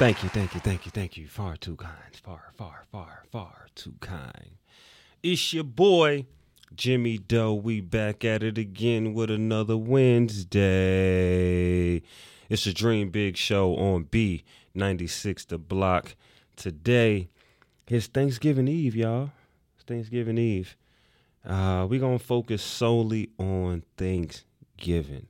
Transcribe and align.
Thank 0.00 0.22
you, 0.22 0.30
thank 0.30 0.54
you, 0.54 0.60
thank 0.60 0.86
you, 0.86 0.90
thank 0.90 1.18
you. 1.18 1.28
Far 1.28 1.56
too 1.58 1.76
kind. 1.76 2.16
Far, 2.22 2.54
far, 2.56 2.86
far, 2.90 3.24
far 3.30 3.66
too 3.74 3.92
kind. 4.00 4.52
It's 5.22 5.52
your 5.52 5.64
boy, 5.64 6.24
Jimmy 6.74 7.18
Doe. 7.18 7.52
We 7.52 7.82
back 7.82 8.24
at 8.24 8.42
it 8.42 8.56
again 8.56 9.12
with 9.12 9.30
another 9.30 9.76
Wednesday. 9.76 10.56
It's 12.48 12.66
a 12.66 12.72
Dream 12.72 13.10
Big 13.10 13.36
show 13.36 13.76
on 13.76 14.06
B96 14.06 15.48
The 15.48 15.58
Block. 15.58 16.14
Today 16.56 17.28
it's 17.86 18.06
Thanksgiving 18.06 18.68
Eve, 18.68 18.96
y'all. 18.96 19.32
It's 19.74 19.84
Thanksgiving 19.84 20.38
Eve. 20.38 20.78
Uh, 21.44 21.86
we're 21.90 22.00
going 22.00 22.18
to 22.18 22.24
focus 22.24 22.62
solely 22.62 23.28
on 23.38 23.82
Thanksgiving. 23.98 25.26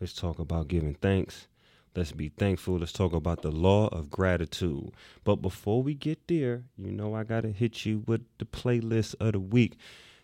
Let's 0.00 0.12
talk 0.12 0.38
about 0.38 0.68
giving 0.68 0.94
thanks. 0.94 1.48
Let's 1.96 2.12
be 2.12 2.28
thankful. 2.28 2.78
Let's 2.78 2.92
talk 2.92 3.12
about 3.12 3.42
the 3.42 3.50
law 3.50 3.88
of 3.88 4.10
gratitude. 4.10 4.92
But 5.24 5.36
before 5.36 5.82
we 5.82 5.94
get 5.94 6.28
there, 6.28 6.64
you 6.76 6.92
know 6.92 7.14
I 7.14 7.24
got 7.24 7.42
to 7.42 7.52
hit 7.52 7.84
you 7.84 8.04
with 8.06 8.22
the 8.38 8.44
playlist 8.44 9.14
of 9.20 9.32
the 9.32 9.40
week. 9.40 9.76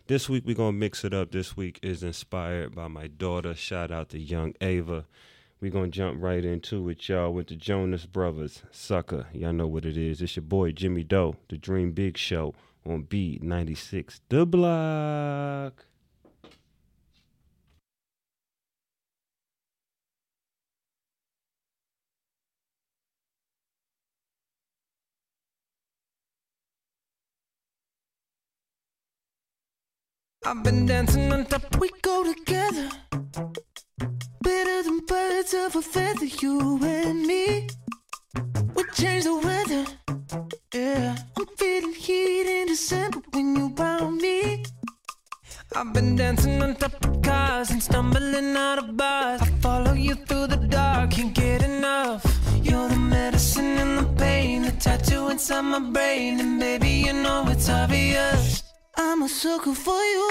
This 0.07 0.29
week 0.29 0.45
we're 0.47 0.55
going 0.55 0.75
to 0.75 0.79
mix 0.79 1.05
it 1.05 1.15
up. 1.15 1.33
This 1.33 1.57
week 1.57 1.81
is 1.83 2.03
inspired 2.03 2.75
by 2.75 2.89
my 2.89 3.07
daughter. 3.07 3.55
Shout 3.55 3.91
out 3.91 4.11
to 4.11 4.21
young 4.21 4.55
Ava. 4.61 5.07
We're 5.61 5.71
going 5.71 5.91
to 5.91 5.97
jump 5.97 6.23
right 6.23 6.45
into 6.45 6.89
it, 6.91 7.09
y'all, 7.09 7.33
with 7.33 7.47
the 7.47 7.57
Jonas 7.57 8.05
Brothers. 8.05 8.63
Sucker. 8.71 9.29
Y'all 9.33 9.55
know 9.55 9.67
what 9.67 9.87
it 9.87 9.97
is. 9.97 10.21
It's 10.21 10.37
your 10.37 10.43
boy 10.43 10.73
Jimmy 10.73 11.05
Doe, 11.05 11.37
the 11.49 11.57
Dream 11.57 11.93
Big 11.93 12.19
Show 12.19 12.55
on 12.85 13.05
B96 13.05 14.21
The 14.29 14.45
Block. 14.45 15.87
I've 30.47 30.63
been 30.63 30.85
dancing 30.85 31.33
on 31.33 31.47
top, 31.47 31.63
we 31.81 31.89
go 32.03 32.23
together. 32.23 32.91
Better 34.43 34.83
than 34.83 35.01
birds 35.07 35.55
of 35.55 35.75
a 35.75 35.81
feather, 35.81 36.27
you 36.27 36.79
and 36.85 37.23
me. 37.23 37.69
We 38.75 38.85
change 38.93 39.25
the 39.25 39.37
weather, 39.37 39.85
yeah. 40.75 41.17
I'm 41.39 41.47
feeling 41.57 41.95
heat 41.95 42.47
in 42.47 42.67
December 42.67 43.21
when 43.33 43.57
you 43.57 43.75
found 43.75 44.21
me. 44.21 44.65
I've 45.75 45.95
been 45.95 46.15
dancing 46.15 46.63
on 46.63 46.77
top 46.77 47.03
of 47.03 47.23
cars 47.23 47.71
and 47.71 47.83
stumbling 47.83 48.55
out 48.55 48.79
of 48.79 48.99
bars. 48.99 49.41
I 49.41 49.47
follow 49.63 49.95
you 49.95 50.15
through 50.15 50.49
the 50.49 50.57
dark, 50.57 51.13
can't 51.13 51.35
get 51.35 51.63
enough. 51.63 52.23
You're 52.63 52.91
the 52.91 52.97
medicine 52.97 53.79
and 53.79 53.99
the 53.99 54.13
pain, 54.23 54.63
the 54.63 54.73
tattoo 54.73 55.31
inside 55.31 55.63
my 55.63 55.81
brain, 55.81 56.39
and 56.39 56.61
baby, 56.61 56.91
you 57.07 57.15
know 57.15 57.47
it's 57.49 57.71
obvious. 57.71 58.63
I'm 58.97 59.23
a 59.23 59.29
sucker 59.29 59.75
for 59.75 60.01
you. 60.05 60.29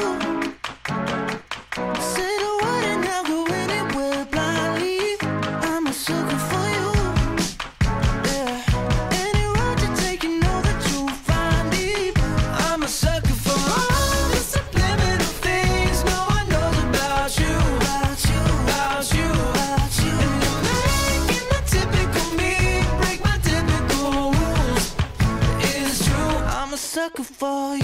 Say 1.99 2.37
the 2.43 2.59
word 2.61 2.85
and 2.93 3.05
I'll 3.05 3.23
go 3.25 3.45
anywhere 3.53 4.25
blindly. 4.25 5.17
I'm 5.21 5.87
a 5.87 5.93
sucker 5.93 6.37
for 6.49 6.67
you. 6.77 6.91
Yeah. 8.29 8.63
Any 9.11 9.45
road 9.55 9.81
you 9.81 9.95
take, 9.97 10.23
you 10.23 10.39
know 10.39 10.61
that 10.61 10.79
you'll 10.91 11.09
find 11.09 11.69
me. 11.71 12.13
I'm 12.69 12.83
a 12.83 12.87
sucker 12.87 13.33
for 13.45 13.51
all 13.51 14.29
the 14.29 14.37
subliminal 14.37 15.33
things 15.43 16.03
no 16.05 16.17
one 16.35 16.47
knows 16.49 16.77
about 16.87 17.37
you. 17.39 17.55
About 17.83 18.19
you. 18.29 18.41
About 18.63 19.13
you. 19.13 19.29
About 19.51 19.93
you. 20.03 20.15
And 20.23 20.43
you're 20.43 20.61
making 21.27 21.47
the 21.51 21.61
typical 21.73 22.27
me 22.39 22.53
break 23.01 23.19
my 23.23 23.37
typical 23.43 24.31
rules. 24.31 24.95
It's 25.59 26.05
true. 26.05 26.37
I'm 26.57 26.73
a 26.73 26.77
sucker 26.77 27.23
for 27.23 27.75
you. 27.77 27.82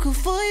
Sucker 0.00 0.14
for 0.14 0.42
you. 0.44 0.49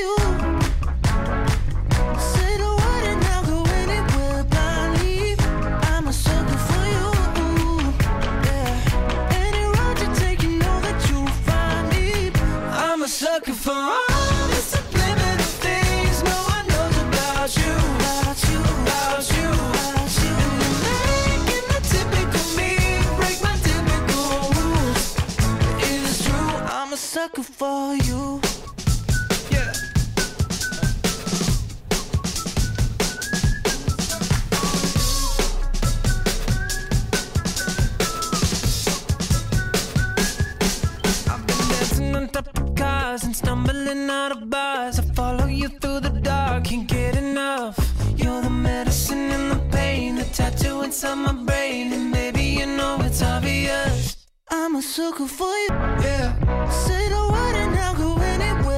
Out 43.89 44.31
of 44.31 44.49
bars. 44.49 44.99
I 44.99 45.03
follow 45.13 45.47
you 45.47 45.67
through 45.67 46.01
the 46.01 46.09
dark, 46.09 46.65
can't 46.65 46.87
get 46.87 47.15
enough. 47.15 47.75
You're 48.15 48.41
the 48.41 48.49
medicine 48.49 49.31
and 49.31 49.51
the 49.51 49.59
pain, 49.75 50.15
the 50.15 50.25
tattoo 50.25 50.81
inside 50.83 51.15
my 51.15 51.33
brain, 51.33 51.91
and 51.93 52.13
baby 52.13 52.43
you 52.59 52.67
know 52.67 52.99
it's 53.01 53.23
obvious. 53.23 54.27
I'm 54.51 54.75
a 54.75 54.81
sucker 54.81 55.27
for 55.27 55.55
you. 55.63 55.69
Yeah. 56.05 56.69
Say 56.69 57.09
the 57.09 57.23
word 57.33 57.55
and 57.63 57.79
I'll 57.79 57.95
go 57.95 58.21
anywhere 58.21 58.68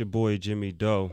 your 0.00 0.06
boy 0.06 0.38
Jimmy 0.38 0.72
Doe. 0.72 1.12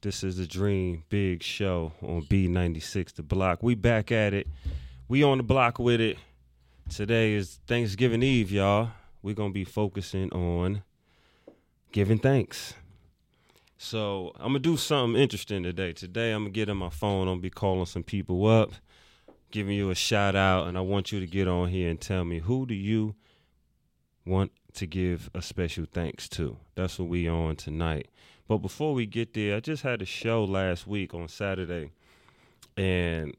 This 0.00 0.22
is 0.22 0.36
the 0.36 0.46
Dream 0.46 1.02
Big 1.08 1.42
Show 1.42 1.92
on 2.00 2.22
B96 2.22 3.14
The 3.14 3.22
Block. 3.24 3.64
We 3.64 3.74
back 3.74 4.12
at 4.12 4.32
it. 4.32 4.46
We 5.08 5.24
on 5.24 5.38
the 5.38 5.42
block 5.42 5.80
with 5.80 6.00
it. 6.00 6.18
Today 6.88 7.32
is 7.32 7.58
Thanksgiving 7.66 8.22
Eve, 8.22 8.52
y'all. 8.52 8.90
We're 9.22 9.34
going 9.34 9.50
to 9.50 9.54
be 9.54 9.64
focusing 9.64 10.32
on 10.32 10.84
giving 11.90 12.20
thanks. 12.20 12.74
So 13.76 14.30
I'm 14.36 14.52
going 14.52 14.62
to 14.62 14.70
do 14.70 14.76
something 14.76 15.20
interesting 15.20 15.64
today. 15.64 15.92
Today 15.92 16.30
I'm 16.30 16.44
going 16.44 16.52
to 16.52 16.56
get 16.56 16.68
on 16.68 16.76
my 16.76 16.90
phone. 16.90 17.22
I'm 17.22 17.26
going 17.26 17.38
to 17.38 17.42
be 17.42 17.50
calling 17.50 17.86
some 17.86 18.04
people 18.04 18.46
up, 18.46 18.70
giving 19.50 19.74
you 19.74 19.90
a 19.90 19.96
shout 19.96 20.36
out, 20.36 20.68
and 20.68 20.78
I 20.78 20.80
want 20.82 21.10
you 21.10 21.18
to 21.18 21.26
get 21.26 21.48
on 21.48 21.70
here 21.70 21.90
and 21.90 22.00
tell 22.00 22.24
me 22.24 22.38
who 22.38 22.66
do 22.66 22.74
you 22.74 23.16
want 24.24 24.52
to 24.74 24.86
give 24.86 25.30
a 25.34 25.42
special 25.42 25.86
thanks 25.92 26.28
to. 26.30 26.56
That's 26.74 26.98
what 26.98 27.08
we 27.08 27.28
on 27.28 27.56
tonight. 27.56 28.08
But 28.48 28.58
before 28.58 28.94
we 28.94 29.06
get 29.06 29.34
there, 29.34 29.56
I 29.56 29.60
just 29.60 29.82
had 29.82 30.02
a 30.02 30.04
show 30.06 30.44
last 30.44 30.86
week 30.86 31.14
on 31.14 31.28
Saturday, 31.28 31.90
and 32.76 33.34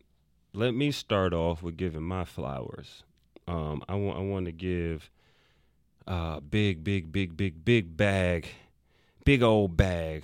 let 0.53 0.73
me 0.73 0.91
start 0.91 1.33
off 1.33 1.61
with 1.61 1.77
giving 1.77 2.03
my 2.03 2.25
flowers. 2.25 3.03
Um, 3.47 3.83
I 3.89 3.95
want 3.95 4.17
I 4.17 4.21
want 4.21 4.45
to 4.45 4.51
give 4.51 5.09
uh 6.07 6.39
big 6.39 6.83
big 6.83 7.11
big 7.11 7.35
big 7.35 7.63
big 7.65 7.95
bag, 7.97 8.47
big 9.25 9.43
old 9.43 9.75
bag 9.75 10.23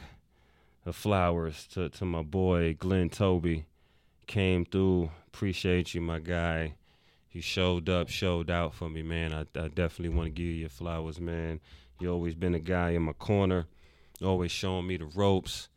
of 0.86 0.96
flowers 0.96 1.68
to 1.74 1.90
to 1.90 2.06
my 2.06 2.22
boy 2.22 2.76
Glenn 2.80 3.10
Toby. 3.10 3.66
came 4.28 4.66
through. 4.66 5.12
Appreciate 5.28 5.94
you, 5.94 6.02
my 6.02 6.20
guy. 6.20 6.74
You 7.32 7.42
showed 7.42 7.90
up, 7.90 8.10
showed 8.10 8.50
out 8.50 8.74
for 8.74 8.90
me, 8.90 9.04
man. 9.04 9.34
I, 9.34 9.42
I 9.60 9.68
definitely 9.68 10.10
want 10.10 10.28
to 10.28 10.32
give 10.32 10.48
you 10.48 10.54
your 10.54 10.70
flowers, 10.70 11.20
man. 11.20 11.60
You 12.00 12.12
always 12.12 12.34
been 12.34 12.56
a 12.56 12.60
guy 12.60 12.92
in 12.92 13.04
my 13.04 13.14
corner, 13.14 13.68
always 14.24 14.52
showing 14.52 14.88
me 14.88 14.98
the 14.98 15.06
ropes. 15.06 15.70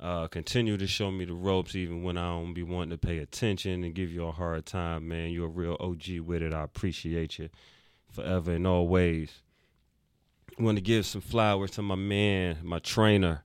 Uh, 0.00 0.28
continue 0.28 0.76
to 0.76 0.86
show 0.86 1.10
me 1.10 1.24
the 1.24 1.34
ropes 1.34 1.74
even 1.74 2.02
when 2.02 2.16
I 2.16 2.28
don't 2.30 2.54
be 2.54 2.62
wanting 2.62 2.90
to 2.90 2.98
pay 2.98 3.18
attention 3.18 3.82
and 3.84 3.94
give 3.94 4.10
you 4.10 4.26
a 4.26 4.32
hard 4.32 4.64
time, 4.64 5.08
man. 5.08 5.30
You're 5.30 5.46
a 5.46 5.50
real 5.50 5.76
OG 5.80 6.20
with 6.24 6.42
it. 6.42 6.54
I 6.54 6.62
appreciate 6.62 7.38
you 7.38 7.48
forever 8.10 8.52
and 8.52 8.66
always. 8.66 9.42
want 10.58 10.78
to 10.78 10.82
give 10.82 11.06
some 11.06 11.20
flowers 11.20 11.72
to 11.72 11.82
my 11.82 11.96
man, 11.96 12.58
my 12.62 12.78
trainer. 12.78 13.44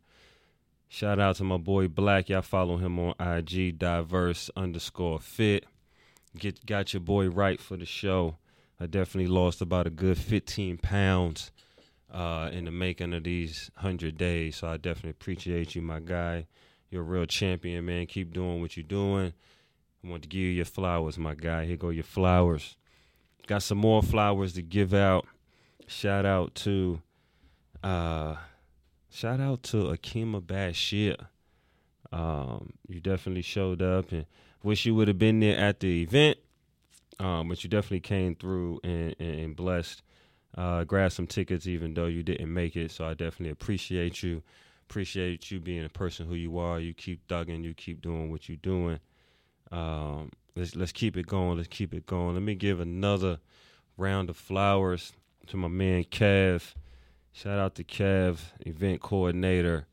Shout 0.87 1.19
out 1.19 1.37
to 1.37 1.43
my 1.43 1.57
boy 1.57 1.87
Black. 1.87 2.29
Y'all 2.29 2.43
follow 2.43 2.77
him 2.77 2.99
on 2.99 3.15
IG, 3.19 3.79
diverse 3.79 4.51
underscore 4.55 5.19
fit. 5.19 5.65
Get 6.37 6.65
got 6.65 6.93
your 6.93 7.01
boy 7.01 7.29
right 7.29 7.61
for 7.61 7.77
the 7.77 7.85
show. 7.85 8.37
I 8.79 8.87
definitely 8.87 9.31
lost 9.31 9.61
about 9.61 9.87
a 9.87 9.91
good 9.91 10.17
15 10.17 10.77
pounds 10.79 11.51
uh, 12.11 12.49
in 12.51 12.65
the 12.65 12.71
making 12.71 13.13
of 13.13 13.23
these 13.23 13.69
100 13.75 14.17
days. 14.17 14.57
So 14.57 14.67
I 14.67 14.77
definitely 14.77 15.11
appreciate 15.11 15.75
you, 15.75 15.81
my 15.81 15.99
guy. 15.99 16.47
You're 16.89 17.01
a 17.01 17.05
real 17.05 17.25
champion, 17.25 17.85
man. 17.85 18.05
Keep 18.07 18.33
doing 18.33 18.61
what 18.61 18.77
you're 18.77 18.83
doing. 18.83 19.33
I 20.03 20.09
want 20.09 20.23
to 20.23 20.29
give 20.29 20.41
you 20.41 20.49
your 20.49 20.65
flowers, 20.65 21.17
my 21.17 21.33
guy. 21.33 21.65
Here 21.65 21.77
go 21.77 21.89
your 21.89 22.03
flowers. 22.03 22.75
Got 23.47 23.63
some 23.63 23.77
more 23.77 24.03
flowers 24.03 24.53
to 24.53 24.61
give 24.61 24.93
out. 24.93 25.25
Shout 25.87 26.25
out 26.25 26.55
to 26.55 27.01
uh 27.83 28.35
shout 29.09 29.39
out 29.39 29.63
to 29.63 29.77
Akima 29.85 30.41
Bashir. 30.41 31.17
Um, 32.11 32.73
you 32.87 32.99
definitely 32.99 33.41
showed 33.41 33.81
up 33.81 34.11
and 34.11 34.25
wish 34.63 34.85
you 34.85 34.95
would 34.95 35.07
have 35.07 35.19
been 35.19 35.39
there 35.39 35.57
at 35.57 35.79
the 35.79 36.01
event. 36.01 36.37
Um, 37.19 37.49
but 37.49 37.63
you 37.63 37.69
definitely 37.69 37.99
came 37.99 38.35
through 38.35 38.79
and, 38.83 39.15
and, 39.19 39.55
blessed. 39.55 40.01
Uh, 40.57 40.83
grabbed 40.83 41.13
some 41.13 41.27
tickets 41.27 41.67
even 41.67 41.93
though 41.93 42.07
you 42.07 42.23
didn't 42.23 42.51
make 42.51 42.75
it. 42.75 42.91
So 42.91 43.05
I 43.05 43.13
definitely 43.13 43.49
appreciate 43.49 44.23
you. 44.23 44.41
Appreciate 44.89 45.49
you 45.51 45.59
being 45.59 45.85
a 45.85 45.89
person 45.89 46.27
who 46.27 46.35
you 46.35 46.57
are. 46.57 46.79
You 46.79 46.93
keep 46.93 47.27
thugging. 47.27 47.63
You 47.63 47.73
keep 47.73 48.01
doing 48.01 48.31
what 48.31 48.49
you're 48.49 48.57
doing. 48.57 48.99
Um, 49.71 50.31
let's 50.55 50.75
let's 50.75 50.91
keep 50.91 51.17
it 51.17 51.27
going. 51.27 51.57
Let's 51.57 51.69
keep 51.69 51.93
it 51.93 52.05
going. 52.05 52.33
Let 52.33 52.43
me 52.43 52.55
give 52.55 52.79
another 52.79 53.39
round 53.97 54.29
of 54.29 54.37
flowers 54.37 55.13
to 55.47 55.57
my 55.57 55.67
man 55.67 56.03
Kev. 56.05 56.73
Shout 57.31 57.57
out 57.57 57.75
to 57.75 57.83
Kev, 57.83 58.39
event 58.59 59.01
coordinator. 59.01 59.87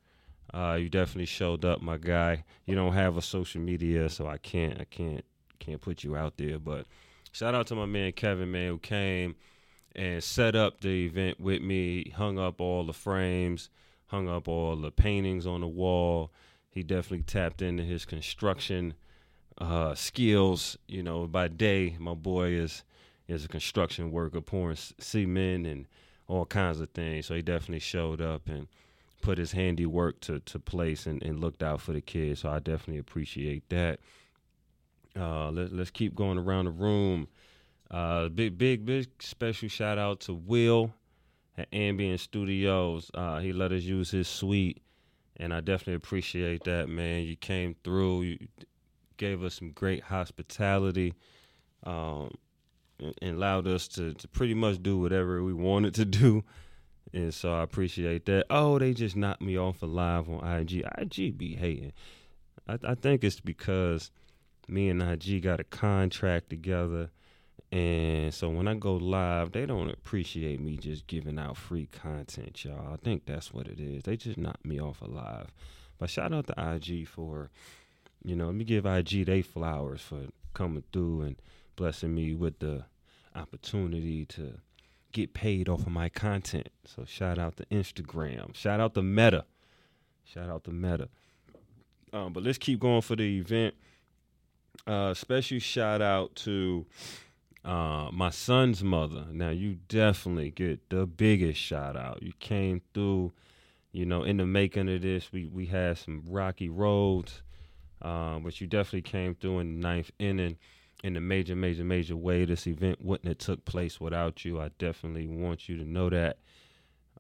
Uh, 0.52 0.78
you 0.80 0.88
definitely 0.88 1.26
showed 1.26 1.64
up, 1.64 1.80
my 1.80 1.96
guy. 1.96 2.44
You 2.66 2.74
don't 2.74 2.92
have 2.92 3.16
a 3.16 3.22
social 3.22 3.60
media, 3.60 4.08
so 4.08 4.26
I 4.26 4.38
can't 4.38 4.80
I 4.80 4.84
can't 4.84 5.24
can't 5.58 5.80
put 5.80 6.02
you 6.02 6.16
out 6.16 6.36
there. 6.36 6.58
But 6.58 6.86
shout 7.32 7.54
out 7.54 7.66
to 7.68 7.74
my 7.74 7.86
man 7.86 8.12
Kevin, 8.12 8.50
man, 8.50 8.68
who 8.68 8.78
came 8.78 9.36
and 9.94 10.22
set 10.22 10.54
up 10.54 10.80
the 10.80 11.06
event 11.06 11.40
with 11.40 11.62
me, 11.62 12.10
hung 12.16 12.38
up 12.38 12.60
all 12.60 12.84
the 12.84 12.92
frames, 12.92 13.70
hung 14.06 14.28
up 14.28 14.48
all 14.48 14.76
the 14.76 14.90
paintings 14.90 15.46
on 15.46 15.60
the 15.60 15.68
wall. 15.68 16.32
He 16.70 16.82
definitely 16.82 17.24
tapped 17.24 17.62
into 17.62 17.82
his 17.82 18.04
construction 18.04 18.94
uh, 19.58 19.94
skills. 19.94 20.76
You 20.86 21.02
know, 21.02 21.26
by 21.26 21.48
day, 21.48 21.96
my 21.98 22.14
boy 22.14 22.50
is 22.50 22.84
is 23.28 23.44
a 23.44 23.48
construction 23.48 24.10
worker, 24.10 24.40
pouring 24.40 24.76
cement 24.98 25.66
and 25.66 25.86
all 26.26 26.46
kinds 26.46 26.80
of 26.80 26.90
things. 26.90 27.26
So 27.26 27.34
he 27.34 27.42
definitely 27.42 27.80
showed 27.80 28.20
up 28.20 28.48
and 28.48 28.66
put 29.20 29.38
his 29.38 29.52
handiwork 29.52 30.20
to 30.20 30.40
to 30.40 30.58
place 30.58 31.06
and, 31.06 31.22
and 31.22 31.40
looked 31.40 31.62
out 31.62 31.80
for 31.80 31.92
the 31.92 32.00
kids. 32.00 32.40
So 32.40 32.50
I 32.50 32.58
definitely 32.58 32.98
appreciate 32.98 33.68
that. 33.68 34.00
Uh, 35.18 35.50
let, 35.50 35.72
let's 35.72 35.90
keep 35.90 36.14
going 36.14 36.38
around 36.38 36.66
the 36.66 36.70
room. 36.70 37.28
Uh, 37.90 38.28
big, 38.28 38.56
big, 38.56 38.86
big 38.86 39.08
special 39.18 39.68
shout 39.68 39.98
out 39.98 40.20
to 40.20 40.32
Will 40.32 40.94
at 41.58 41.66
Ambient 41.72 42.20
Studios. 42.20 43.10
Uh, 43.12 43.40
he 43.40 43.52
let 43.52 43.72
us 43.72 43.82
use 43.82 44.12
his 44.12 44.28
suite, 44.28 44.80
and 45.36 45.52
I 45.52 45.60
definitely 45.60 45.94
appreciate 45.94 46.62
that, 46.64 46.88
man. 46.88 47.24
You 47.24 47.34
came 47.34 47.74
through, 47.82 48.22
you 48.22 48.38
gave 49.16 49.42
us 49.42 49.54
some 49.54 49.72
great 49.72 50.04
hospitality, 50.04 51.14
um, 51.82 52.30
and, 53.00 53.14
and 53.20 53.36
allowed 53.36 53.66
us 53.66 53.88
to, 53.88 54.14
to 54.14 54.28
pretty 54.28 54.54
much 54.54 54.80
do 54.80 54.98
whatever 54.98 55.42
we 55.42 55.52
wanted 55.52 55.94
to 55.94 56.04
do. 56.04 56.44
And 57.12 57.34
so 57.34 57.52
I 57.52 57.62
appreciate 57.62 58.26
that. 58.26 58.46
Oh, 58.50 58.78
they 58.78 58.92
just 58.92 59.16
knocked 59.16 59.42
me 59.42 59.58
off 59.58 59.82
of 59.82 59.90
live 59.90 60.28
on 60.28 60.46
IG. 60.46 60.84
IG 60.98 61.36
be 61.36 61.56
hating. 61.56 61.92
I, 62.68 62.78
I 62.84 62.94
think 62.94 63.24
it's 63.24 63.40
because 63.40 64.10
me 64.68 64.88
and 64.88 65.02
IG 65.02 65.42
got 65.42 65.60
a 65.60 65.64
contract 65.64 66.50
together. 66.50 67.10
And 67.72 68.34
so 68.34 68.48
when 68.48 68.66
I 68.66 68.74
go 68.74 68.94
live, 68.94 69.52
they 69.52 69.66
don't 69.66 69.90
appreciate 69.90 70.60
me 70.60 70.76
just 70.76 71.06
giving 71.06 71.38
out 71.38 71.56
free 71.56 71.86
content, 71.86 72.64
y'all. 72.64 72.92
I 72.92 72.96
think 72.96 73.26
that's 73.26 73.52
what 73.52 73.68
it 73.68 73.78
is. 73.78 74.02
They 74.02 74.16
just 74.16 74.38
knocked 74.38 74.64
me 74.64 74.80
off 74.80 75.02
of 75.02 75.08
live. 75.08 75.52
But 75.98 76.10
shout 76.10 76.32
out 76.32 76.46
to 76.48 76.74
IG 76.74 77.06
for, 77.06 77.50
you 78.24 78.34
know, 78.34 78.46
let 78.46 78.54
me 78.54 78.64
give 78.64 78.86
IG 78.86 79.26
they 79.26 79.42
flowers 79.42 80.00
for 80.00 80.26
coming 80.54 80.84
through 80.92 81.22
and 81.22 81.36
blessing 81.76 82.14
me 82.14 82.34
with 82.34 82.58
the 82.58 82.84
opportunity 83.36 84.24
to 84.26 84.54
get 85.12 85.34
paid 85.34 85.68
off 85.68 85.80
of 85.80 85.92
my 85.92 86.08
content. 86.08 86.68
So 86.84 87.04
shout 87.04 87.38
out 87.38 87.56
to 87.56 87.66
Instagram. 87.66 88.54
Shout 88.54 88.80
out 88.80 88.94
to 88.94 89.02
Meta. 89.02 89.44
Shout 90.24 90.48
out 90.48 90.64
to 90.64 90.70
Meta. 90.70 91.08
Um, 92.12 92.32
but 92.32 92.42
let's 92.42 92.58
keep 92.58 92.80
going 92.80 93.02
for 93.02 93.16
the 93.16 93.38
event. 93.38 93.74
Uh, 94.86 95.14
special 95.14 95.58
shout 95.58 96.00
out 96.00 96.34
to 96.34 96.86
uh, 97.64 98.08
my 98.12 98.30
son's 98.30 98.82
mother. 98.82 99.26
Now 99.30 99.50
you 99.50 99.78
definitely 99.88 100.50
get 100.50 100.88
the 100.88 101.06
biggest 101.06 101.60
shout 101.60 101.96
out. 101.96 102.22
You 102.22 102.32
came 102.38 102.80
through, 102.94 103.32
you 103.92 104.06
know, 104.06 104.22
in 104.22 104.38
the 104.38 104.46
making 104.46 104.88
of 104.88 105.02
this. 105.02 105.32
We 105.32 105.46
we 105.46 105.66
had 105.66 105.98
some 105.98 106.24
rocky 106.26 106.68
roads, 106.68 107.42
uh, 108.00 108.38
but 108.38 108.60
you 108.60 108.66
definitely 108.66 109.02
came 109.02 109.34
through 109.34 109.60
in 109.60 109.80
the 109.80 109.88
ninth 109.88 110.10
inning 110.18 110.56
in 111.02 111.16
a 111.16 111.20
major, 111.20 111.56
major, 111.56 111.84
major 111.84 112.16
way. 112.16 112.44
This 112.44 112.66
event 112.66 113.02
wouldn't 113.02 113.28
have 113.28 113.38
took 113.38 113.64
place 113.64 114.00
without 114.00 114.44
you. 114.44 114.60
I 114.60 114.70
definitely 114.78 115.26
want 115.26 115.68
you 115.68 115.76
to 115.78 115.84
know 115.84 116.10
that. 116.10 116.38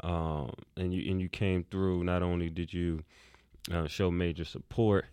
Um, 0.02 0.52
and 0.76 0.94
you 0.94 1.10
and 1.10 1.20
you 1.20 1.28
came 1.28 1.64
through. 1.70 2.04
Not 2.04 2.22
only 2.22 2.48
did 2.48 2.72
you 2.72 3.04
uh, 3.70 3.86
show 3.86 4.10
major 4.10 4.44
support, 4.44 5.06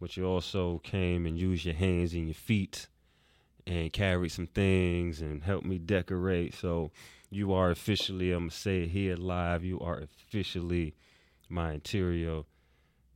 but 0.00 0.16
you 0.16 0.26
also 0.26 0.78
came 0.78 1.26
and 1.26 1.38
used 1.38 1.64
your 1.64 1.74
hands 1.74 2.12
and 2.12 2.26
your 2.26 2.34
feet 2.34 2.88
and 3.66 3.92
carried 3.92 4.30
some 4.30 4.46
things 4.46 5.20
and 5.20 5.42
helped 5.42 5.66
me 5.66 5.78
decorate. 5.78 6.54
So 6.54 6.90
you 7.30 7.52
are 7.52 7.70
officially, 7.70 8.32
I'm 8.32 8.44
gonna 8.44 8.50
say 8.50 8.82
it 8.82 8.90
here 8.90 9.16
live. 9.16 9.64
You 9.64 9.80
are 9.80 10.00
officially 10.00 10.94
my 11.48 11.72
interior 11.72 12.42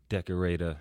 decorator 0.08 0.78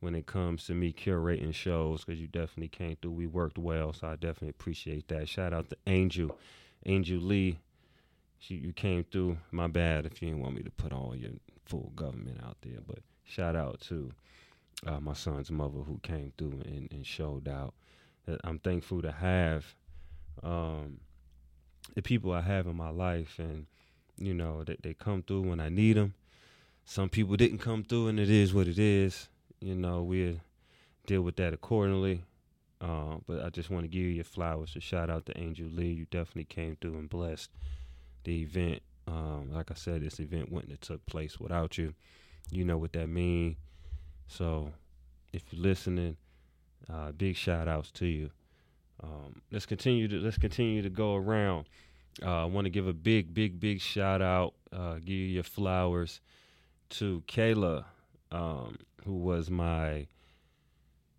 when 0.00 0.14
it 0.14 0.26
comes 0.26 0.66
to 0.66 0.74
me 0.74 0.92
curating 0.92 1.52
shows 1.52 2.04
because 2.04 2.20
you 2.20 2.26
definitely 2.26 2.68
came 2.68 2.96
through. 3.00 3.12
We 3.12 3.26
worked 3.26 3.58
well, 3.58 3.92
so 3.92 4.08
I 4.08 4.14
definitely 4.14 4.50
appreciate 4.50 5.08
that. 5.08 5.28
Shout 5.28 5.52
out 5.52 5.70
to 5.70 5.76
Angel, 5.86 6.36
Angel 6.86 7.18
Lee. 7.18 7.58
She 8.38 8.54
you 8.54 8.72
came 8.72 9.04
through. 9.04 9.38
My 9.50 9.66
bad 9.66 10.06
if 10.06 10.22
you 10.22 10.28
didn't 10.28 10.42
want 10.42 10.54
me 10.54 10.62
to 10.62 10.70
put 10.70 10.92
all 10.92 11.14
your 11.16 11.32
full 11.64 11.92
government 11.96 12.40
out 12.44 12.56
there, 12.62 12.78
but 12.86 13.00
shout 13.24 13.56
out 13.56 13.80
to 13.88 14.12
uh, 14.86 15.00
my 15.00 15.14
son's 15.14 15.50
mother 15.50 15.80
who 15.80 15.98
came 16.02 16.32
through 16.38 16.62
and, 16.64 16.88
and 16.92 17.04
showed 17.04 17.48
out. 17.48 17.74
I'm 18.44 18.58
thankful 18.58 19.00
to 19.02 19.10
have 19.10 19.64
um, 20.42 21.00
the 21.94 22.02
people 22.02 22.30
I 22.30 22.42
have 22.42 22.66
in 22.66 22.76
my 22.76 22.90
life, 22.90 23.38
and 23.38 23.66
you 24.18 24.34
know 24.34 24.62
that 24.64 24.82
they 24.82 24.94
come 24.94 25.22
through 25.22 25.42
when 25.42 25.60
I 25.60 25.70
need 25.70 25.96
them. 25.96 26.14
Some 26.84 27.08
people 27.08 27.36
didn't 27.36 27.58
come 27.58 27.82
through, 27.82 28.08
and 28.08 28.20
it 28.20 28.30
is 28.30 28.54
what 28.54 28.68
it 28.68 28.78
is 28.78 29.28
you 29.60 29.74
know, 29.74 30.02
we'll 30.02 30.40
deal 31.06 31.22
with 31.22 31.36
that 31.36 31.52
accordingly. 31.52 32.24
Uh, 32.80 33.16
but 33.26 33.44
I 33.44 33.50
just 33.50 33.70
want 33.70 33.84
to 33.84 33.88
give 33.88 34.02
you 34.02 34.08
your 34.08 34.24
flowers. 34.24 34.74
A 34.76 34.80
shout 34.80 35.10
out 35.10 35.26
to 35.26 35.38
Angel 35.38 35.68
Lee. 35.68 35.90
You 35.90 36.06
definitely 36.10 36.44
came 36.44 36.76
through 36.80 36.94
and 36.94 37.08
blessed 37.08 37.50
the 38.24 38.42
event. 38.42 38.82
Um, 39.08 39.50
like 39.52 39.70
I 39.70 39.74
said, 39.74 40.02
this 40.02 40.20
event 40.20 40.52
wouldn't 40.52 40.70
have 40.70 40.80
took 40.80 41.04
place 41.06 41.40
without 41.40 41.78
you. 41.78 41.94
You 42.50 42.64
know 42.64 42.78
what 42.78 42.92
that 42.92 43.08
mean. 43.08 43.56
So 44.28 44.72
if 45.32 45.42
you're 45.50 45.62
listening, 45.62 46.16
uh, 46.92 47.12
big 47.12 47.36
shout 47.36 47.68
outs 47.68 47.90
to 47.92 48.06
you. 48.06 48.30
Um, 49.02 49.42
let's 49.50 49.66
continue 49.66 50.08
to 50.08 50.16
let's 50.16 50.38
continue 50.38 50.82
to 50.82 50.90
go 50.90 51.14
around. 51.14 51.66
Uh, 52.22 52.42
I 52.42 52.44
want 52.46 52.64
to 52.64 52.70
give 52.70 52.86
a 52.86 52.92
big, 52.92 53.32
big, 53.32 53.60
big 53.60 53.80
shout 53.80 54.20
out. 54.20 54.54
Uh, 54.72 54.94
give 54.94 55.10
you 55.10 55.26
your 55.26 55.44
flowers 55.44 56.20
to 56.90 57.22
Kayla. 57.28 57.84
Um, 58.30 58.78
who 59.04 59.16
was 59.16 59.48
my 59.50 60.06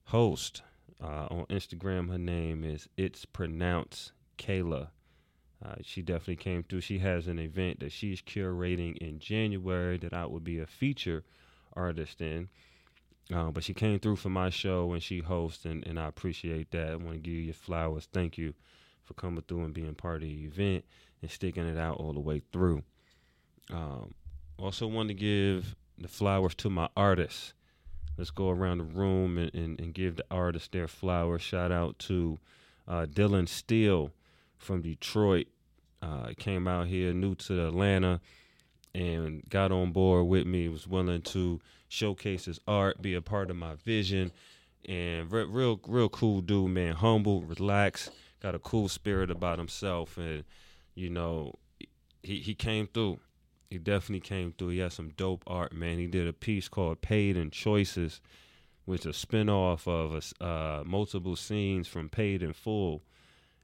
host 0.05 0.61
uh, 1.03 1.27
on 1.29 1.45
Instagram. 1.49 2.09
Her 2.09 2.17
name 2.17 2.63
is 2.63 2.89
It's 2.97 3.25
Pronounced 3.25 4.11
Kayla. 4.37 4.89
Uh, 5.63 5.75
she 5.81 6.01
definitely 6.01 6.37
came 6.37 6.63
through. 6.63 6.81
She 6.81 6.99
has 6.99 7.27
an 7.27 7.39
event 7.39 7.81
that 7.81 7.91
she's 7.91 8.21
curating 8.21 8.97
in 8.97 9.19
January 9.19 9.97
that 9.97 10.13
I 10.13 10.25
will 10.25 10.39
be 10.39 10.59
a 10.59 10.65
feature 10.65 11.23
artist 11.73 12.21
in. 12.21 12.49
Uh, 13.33 13.51
but 13.51 13.63
she 13.63 13.73
came 13.73 13.99
through 13.99 14.15
for 14.15 14.29
my 14.29 14.49
show 14.49 14.93
and 14.93 15.03
she 15.03 15.19
hosts, 15.19 15.65
and, 15.65 15.85
and 15.85 15.99
I 15.99 16.07
appreciate 16.07 16.71
that. 16.71 16.91
I 16.91 16.95
want 16.95 17.13
to 17.13 17.19
give 17.19 17.33
you 17.33 17.41
your 17.41 17.53
flowers. 17.53 18.07
Thank 18.11 18.37
you 18.37 18.53
for 19.03 19.13
coming 19.13 19.43
through 19.47 19.65
and 19.65 19.73
being 19.73 19.93
part 19.93 20.23
of 20.23 20.29
the 20.29 20.45
event 20.45 20.85
and 21.21 21.29
sticking 21.29 21.67
it 21.67 21.77
out 21.77 21.97
all 21.97 22.13
the 22.13 22.19
way 22.19 22.41
through. 22.51 22.81
Um, 23.71 24.15
also, 24.57 24.87
want 24.87 25.09
to 25.09 25.13
give 25.13 25.75
the 26.01 26.07
flowers 26.07 26.55
to 26.55 26.69
my 26.69 26.89
artists. 26.95 27.53
Let's 28.17 28.31
go 28.31 28.49
around 28.49 28.79
the 28.79 28.83
room 28.83 29.37
and, 29.37 29.53
and, 29.53 29.79
and 29.79 29.93
give 29.93 30.17
the 30.17 30.25
artists 30.29 30.67
their 30.67 30.87
flowers. 30.87 31.41
Shout 31.41 31.71
out 31.71 31.97
to 31.99 32.37
uh, 32.87 33.05
Dylan 33.05 33.47
Steele 33.47 34.11
from 34.57 34.81
Detroit. 34.81 35.47
Uh, 36.01 36.31
came 36.37 36.67
out 36.67 36.87
here 36.87 37.13
new 37.13 37.35
to 37.35 37.67
Atlanta 37.67 38.21
and 38.93 39.43
got 39.49 39.71
on 39.71 39.91
board 39.91 40.27
with 40.27 40.45
me. 40.45 40.67
Was 40.69 40.87
willing 40.87 41.21
to 41.23 41.59
showcase 41.87 42.45
his 42.45 42.59
art, 42.67 43.01
be 43.01 43.13
a 43.15 43.21
part 43.21 43.49
of 43.49 43.55
my 43.55 43.75
vision, 43.75 44.31
and 44.87 45.31
re- 45.31 45.43
real, 45.43 45.79
real 45.87 46.09
cool 46.09 46.41
dude, 46.41 46.71
man. 46.71 46.95
Humble, 46.95 47.41
relaxed, 47.41 48.11
got 48.41 48.55
a 48.55 48.59
cool 48.59 48.87
spirit 48.87 49.29
about 49.29 49.59
himself, 49.59 50.17
and 50.17 50.43
you 50.95 51.09
know, 51.09 51.55
he 52.23 52.39
he 52.39 52.53
came 52.53 52.87
through. 52.87 53.19
He 53.69 53.77
definitely 53.77 54.21
came 54.21 54.53
through. 54.57 54.69
He 54.69 54.79
had 54.79 54.93
some 54.93 55.09
dope 55.09 55.43
art, 55.45 55.73
man. 55.73 55.99
He 55.99 56.07
did 56.07 56.27
a 56.27 56.33
piece 56.33 56.67
called 56.67 57.01
"Paid 57.01 57.37
in 57.37 57.51
Choices," 57.51 58.21
which 58.85 59.05
is 59.05 59.23
a 59.23 59.27
spinoff 59.27 59.87
of 59.87 60.23
a 60.39 60.43
uh, 60.43 60.83
multiple 60.85 61.35
scenes 61.35 61.87
from 61.87 62.09
"Paid 62.09 62.41
in 62.41 62.53
Full," 62.53 63.03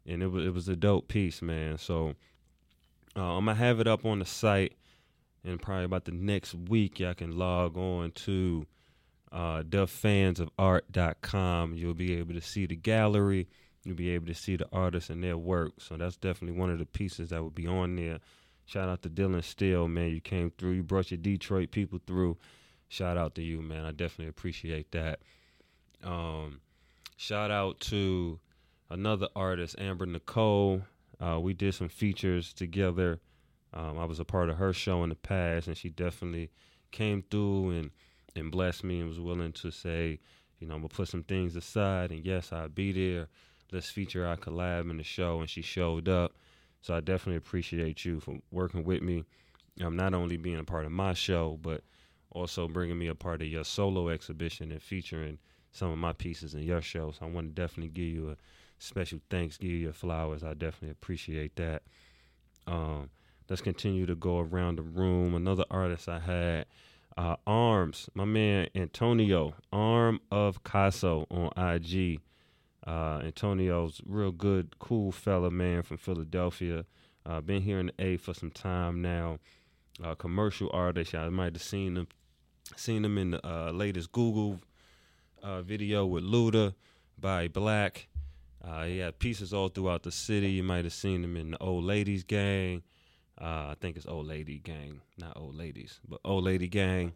and 0.05 0.21
it 0.21 0.27
was 0.27 0.45
it 0.45 0.53
was 0.53 0.69
a 0.69 0.75
dope 0.75 1.07
piece, 1.07 1.41
man. 1.41 1.77
So 1.77 2.15
uh, 3.15 3.37
I'm 3.37 3.45
gonna 3.45 3.55
have 3.55 3.79
it 3.79 3.87
up 3.87 4.05
on 4.05 4.19
the 4.19 4.25
site 4.25 4.73
and 5.45 5.61
probably 5.61 5.85
about 5.85 6.05
the 6.05 6.11
next 6.11 6.53
week 6.53 6.99
y'all 6.99 7.13
can 7.13 7.37
log 7.37 7.77
on 7.77 8.11
to 8.11 8.65
uh, 9.31 9.63
you'll 11.75 11.93
be 11.93 12.15
able 12.15 12.33
to 12.33 12.41
see 12.41 12.65
the 12.65 12.75
gallery 12.75 13.47
you'll 13.83 13.95
be 13.95 14.09
able 14.09 14.25
to 14.25 14.33
see 14.33 14.55
the 14.55 14.67
artists 14.71 15.09
and 15.09 15.23
their 15.23 15.37
work 15.37 15.73
so 15.77 15.95
that's 15.97 16.17
definitely 16.17 16.57
one 16.57 16.69
of 16.69 16.79
the 16.79 16.85
pieces 16.85 17.29
that 17.29 17.43
would 17.43 17.55
be 17.55 17.67
on 17.67 17.95
there 17.95 18.19
shout 18.65 18.89
out 18.89 19.01
to 19.03 19.09
dylan 19.09 19.43
steele 19.43 19.87
man. 19.87 20.09
You 20.09 20.21
came 20.21 20.51
through. 20.57 20.71
You 20.71 20.83
brought 20.83 21.11
your 21.11 21.17
detroit 21.17 21.71
people 21.71 21.99
through. 22.05 22.37
Shout 22.87 23.17
out 23.17 23.35
to 23.35 23.41
you 23.41 23.61
man. 23.61 23.85
I 23.85 23.91
definitely 23.91 24.29
appreciate 24.29 24.91
that. 24.91 25.19
Um, 26.03 26.61
shout 27.17 27.51
out 27.51 27.79
to 27.81 28.39
another 28.89 29.27
artist 29.35 29.75
amber 29.79 30.05
nicole. 30.05 30.81
Uh, 31.19 31.39
we 31.39 31.53
did 31.53 31.73
some 31.73 31.89
features 31.89 32.53
together. 32.53 33.19
Um, 33.73 33.97
I 33.97 34.05
was 34.05 34.19
a 34.19 34.25
part 34.25 34.49
of 34.49 34.57
her 34.57 34.73
show 34.73 35.03
in 35.03 35.09
the 35.09 35.15
past, 35.15 35.67
and 35.67 35.77
she 35.77 35.89
definitely 35.89 36.51
came 36.91 37.23
through 37.29 37.71
and 37.71 37.91
and 38.35 38.51
blessed 38.51 38.83
me 38.83 38.99
and 38.99 39.09
was 39.09 39.19
willing 39.19 39.53
to 39.53 39.71
say, 39.71 40.19
you 40.59 40.67
know, 40.67 40.75
I'm 40.75 40.81
gonna 40.81 40.89
put 40.89 41.07
some 41.07 41.23
things 41.23 41.55
aside, 41.55 42.11
and 42.11 42.25
yes, 42.25 42.51
I'll 42.51 42.69
be 42.69 42.91
there. 42.91 43.27
Let's 43.71 43.89
feature 43.89 44.25
our 44.25 44.37
collab 44.37 44.89
in 44.89 44.97
the 44.97 45.03
show, 45.03 45.39
and 45.39 45.49
she 45.49 45.61
showed 45.61 46.07
up. 46.07 46.33
So 46.85 46.93
I 46.93 46.99
definitely 46.99 47.37
appreciate 47.37 48.05
you 48.05 48.19
for 48.19 48.37
working 48.51 48.83
with 48.83 49.01
me. 49.01 49.23
Um, 49.81 49.95
not 49.95 50.13
only 50.13 50.37
being 50.37 50.59
a 50.59 50.63
part 50.63 50.85
of 50.85 50.91
my 50.91 51.13
show, 51.13 51.57
but 51.63 51.81
also 52.29 52.67
bringing 52.67 52.99
me 52.99 53.07
a 53.07 53.15
part 53.15 53.41
of 53.41 53.47
your 53.47 53.63
solo 53.63 54.09
exhibition 54.09 54.71
and 54.71 54.79
featuring 54.79 55.39
some 55.71 55.89
of 55.89 55.97
my 55.97 56.13
pieces 56.13 56.53
in 56.53 56.61
your 56.61 56.83
show. 56.83 57.09
So 57.09 57.25
I 57.25 57.29
want 57.29 57.47
to 57.47 57.59
definitely 57.59 57.89
give 57.89 58.05
you 58.05 58.29
a 58.29 58.37
special 58.77 59.19
thanks, 59.31 59.57
give 59.57 59.71
you 59.71 59.77
your 59.77 59.93
flowers. 59.93 60.43
I 60.43 60.53
definitely 60.53 60.91
appreciate 60.91 61.55
that. 61.55 61.81
Um, 62.67 63.09
let's 63.49 63.63
continue 63.63 64.05
to 64.05 64.13
go 64.13 64.37
around 64.37 64.75
the 64.75 64.83
room. 64.83 65.33
Another 65.33 65.65
artist 65.71 66.07
I 66.07 66.19
had, 66.19 66.67
uh, 67.17 67.37
Arms, 67.47 68.11
my 68.13 68.25
man 68.25 68.67
Antonio, 68.75 69.55
Arm 69.73 70.19
of 70.29 70.63
Caso 70.63 71.25
on 71.31 71.49
IG. 71.57 72.19
Uh, 72.85 73.21
Antonio's 73.23 74.01
real 74.05 74.31
good, 74.31 74.77
cool 74.79 75.11
fella, 75.11 75.49
man 75.49 75.81
from 75.81 75.97
Philadelphia. 75.97 76.85
Uh, 77.25 77.41
been 77.41 77.63
here 77.63 77.79
in 77.79 77.87
the 77.87 78.03
A 78.03 78.17
for 78.17 78.33
some 78.33 78.51
time 78.51 79.01
now. 79.01 79.39
Uh, 80.03 80.13
commercial 80.13 80.69
artist, 80.73 81.13
y'all 81.13 81.31
might 81.31 81.53
have 81.53 81.63
seen 81.63 81.95
him, 81.95 82.07
seen 82.75 83.03
him 83.03 83.17
in 83.17 83.31
the 83.31 83.47
uh, 83.47 83.71
latest 83.71 84.11
Google 84.11 84.59
uh, 85.41 85.61
video 85.61 86.05
with 86.05 86.23
Luda 86.23 86.75
by 87.19 87.47
Black. 87.47 88.07
Uh, 88.63 88.83
he 88.85 88.97
had 88.99 89.19
pieces 89.19 89.53
all 89.53 89.69
throughout 89.69 90.03
the 90.03 90.11
city. 90.11 90.51
You 90.51 90.63
might 90.63 90.83
have 90.83 90.93
seen 90.93 91.23
him 91.23 91.37
in 91.37 91.51
the 91.51 91.57
Old 91.59 91.83
Ladies 91.83 92.23
Gang. 92.23 92.83
Uh, 93.39 93.69
I 93.69 93.75
think 93.79 93.95
it's 93.95 94.05
Old 94.05 94.27
Lady 94.27 94.59
Gang, 94.59 95.01
not 95.17 95.37
Old 95.37 95.55
Ladies, 95.55 95.99
but 96.07 96.19
Old 96.23 96.43
Lady 96.43 96.67
Gang. 96.67 97.13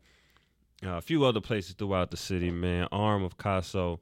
A 0.82 1.02
few 1.02 1.26
other 1.26 1.42
places 1.42 1.76
throughout 1.76 2.12
the 2.12 2.18
city, 2.18 2.52
man. 2.52 2.88
Arm 2.92 3.24
of 3.24 3.38
Caso, 3.38 4.00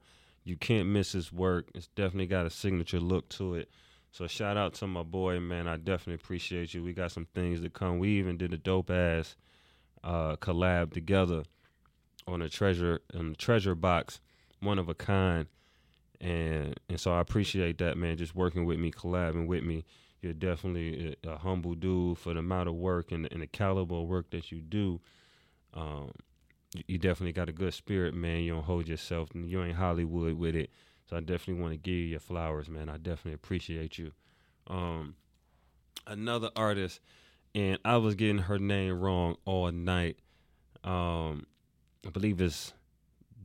you 0.48 0.56
can't 0.56 0.88
miss 0.88 1.12
his 1.12 1.32
work. 1.32 1.68
It's 1.74 1.88
definitely 1.88 2.26
got 2.26 2.46
a 2.46 2.50
signature 2.50 3.00
look 3.00 3.28
to 3.30 3.54
it. 3.54 3.70
So 4.10 4.26
shout 4.26 4.56
out 4.56 4.74
to 4.74 4.86
my 4.86 5.02
boy, 5.02 5.38
man. 5.40 5.68
I 5.68 5.76
definitely 5.76 6.14
appreciate 6.14 6.72
you. 6.72 6.82
We 6.82 6.92
got 6.92 7.12
some 7.12 7.26
things 7.34 7.60
to 7.60 7.70
come. 7.70 7.98
We 7.98 8.10
even 8.18 8.36
did 8.36 8.54
a 8.54 8.58
dope 8.58 8.90
ass 8.90 9.36
uh, 10.02 10.36
collab 10.36 10.92
together 10.92 11.42
on 12.26 12.42
a 12.42 12.48
treasure 12.48 13.00
on 13.14 13.30
the 13.30 13.36
treasure 13.36 13.74
box, 13.74 14.20
one 14.60 14.78
of 14.78 14.88
a 14.88 14.94
kind. 14.94 15.46
And 16.20 16.78
and 16.88 16.98
so 16.98 17.12
I 17.12 17.20
appreciate 17.20 17.78
that, 17.78 17.96
man. 17.96 18.16
Just 18.16 18.34
working 18.34 18.64
with 18.64 18.78
me, 18.78 18.90
collabing 18.90 19.46
with 19.46 19.62
me 19.62 19.84
you're 20.20 20.32
definitely 20.32 21.16
a, 21.24 21.30
a 21.30 21.38
humble 21.38 21.74
dude 21.74 22.18
for 22.18 22.32
the 22.32 22.40
amount 22.40 22.68
of 22.68 22.74
work 22.74 23.12
and, 23.12 23.28
and 23.30 23.42
the 23.42 23.46
caliber 23.46 23.96
of 23.96 24.08
work 24.08 24.30
that 24.30 24.50
you 24.50 24.60
do. 24.60 25.00
Um, 25.74 26.10
you, 26.86 26.98
definitely 26.98 27.32
got 27.32 27.48
a 27.48 27.52
good 27.52 27.74
spirit, 27.74 28.14
man. 28.14 28.42
You 28.42 28.54
don't 28.54 28.64
hold 28.64 28.88
yourself, 28.88 29.30
and 29.34 29.48
you 29.48 29.62
ain't 29.62 29.76
Hollywood 29.76 30.34
with 30.34 30.54
it. 30.54 30.70
So 31.08 31.16
I 31.16 31.20
definitely 31.20 31.62
want 31.62 31.72
to 31.72 31.78
give 31.78 31.94
you 31.94 32.06
your 32.06 32.20
flowers, 32.20 32.68
man. 32.68 32.88
I 32.88 32.98
definitely 32.98 33.34
appreciate 33.34 33.96
you. 33.96 34.12
Um, 34.66 35.14
another 36.06 36.50
artist, 36.54 37.00
and 37.54 37.78
I 37.84 37.96
was 37.96 38.14
getting 38.14 38.38
her 38.38 38.58
name 38.58 39.00
wrong 39.00 39.36
all 39.46 39.72
night. 39.72 40.18
Um, 40.84 41.46
I 42.06 42.10
believe 42.10 42.40
it's 42.40 42.74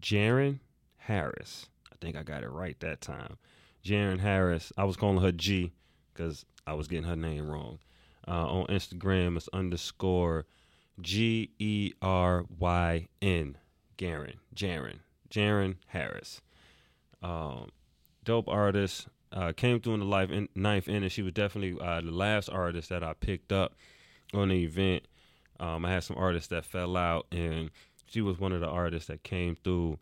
Jaren 0.01 0.59
Harris. 0.97 1.67
I 1.91 1.95
think 2.01 2.17
I 2.17 2.23
got 2.23 2.43
it 2.43 2.49
right 2.49 2.77
that 2.81 2.99
time. 2.99 3.37
Jaren 3.83 4.19
Harris. 4.19 4.71
I 4.77 4.83
was 4.83 4.97
calling 4.97 5.21
her 5.21 5.31
G 5.31 5.71
because 6.13 6.45
I 6.67 6.73
was 6.73 6.87
getting 6.87 7.07
her 7.07 7.15
name 7.15 7.49
wrong. 7.49 7.79
Uh, 8.27 8.47
on 8.47 8.67
Instagram, 8.67 9.35
it's 9.35 9.49
underscore 9.51 10.45
G 11.01 11.51
E 11.59 11.93
R 12.01 12.45
Y 12.59 13.07
N. 13.21 13.57
Garen. 13.97 14.39
Jaren. 14.55 14.99
Jaren 15.29 15.75
Harris. 15.87 16.41
Um, 17.21 17.69
dope 18.23 18.47
artist. 18.47 19.07
Uh, 19.31 19.51
came 19.51 19.79
through 19.79 19.95
in 19.95 19.99
the 19.99 20.05
life 20.05 20.29
in, 20.29 20.47
ninth 20.53 20.87
inning. 20.87 21.09
She 21.09 21.23
was 21.23 21.33
definitely 21.33 21.79
uh, 21.83 22.01
the 22.01 22.11
last 22.11 22.49
artist 22.49 22.89
that 22.89 23.03
I 23.03 23.13
picked 23.13 23.51
up 23.51 23.73
on 24.33 24.49
the 24.49 24.63
event. 24.63 25.07
Um, 25.59 25.85
I 25.85 25.91
had 25.91 26.03
some 26.03 26.17
artists 26.17 26.49
that 26.49 26.65
fell 26.65 26.95
out, 26.95 27.25
and 27.31 27.71
she 28.05 28.21
was 28.21 28.39
one 28.39 28.51
of 28.51 28.61
the 28.61 28.67
artists 28.67 29.07
that 29.07 29.23
came 29.23 29.55
through. 29.55 29.97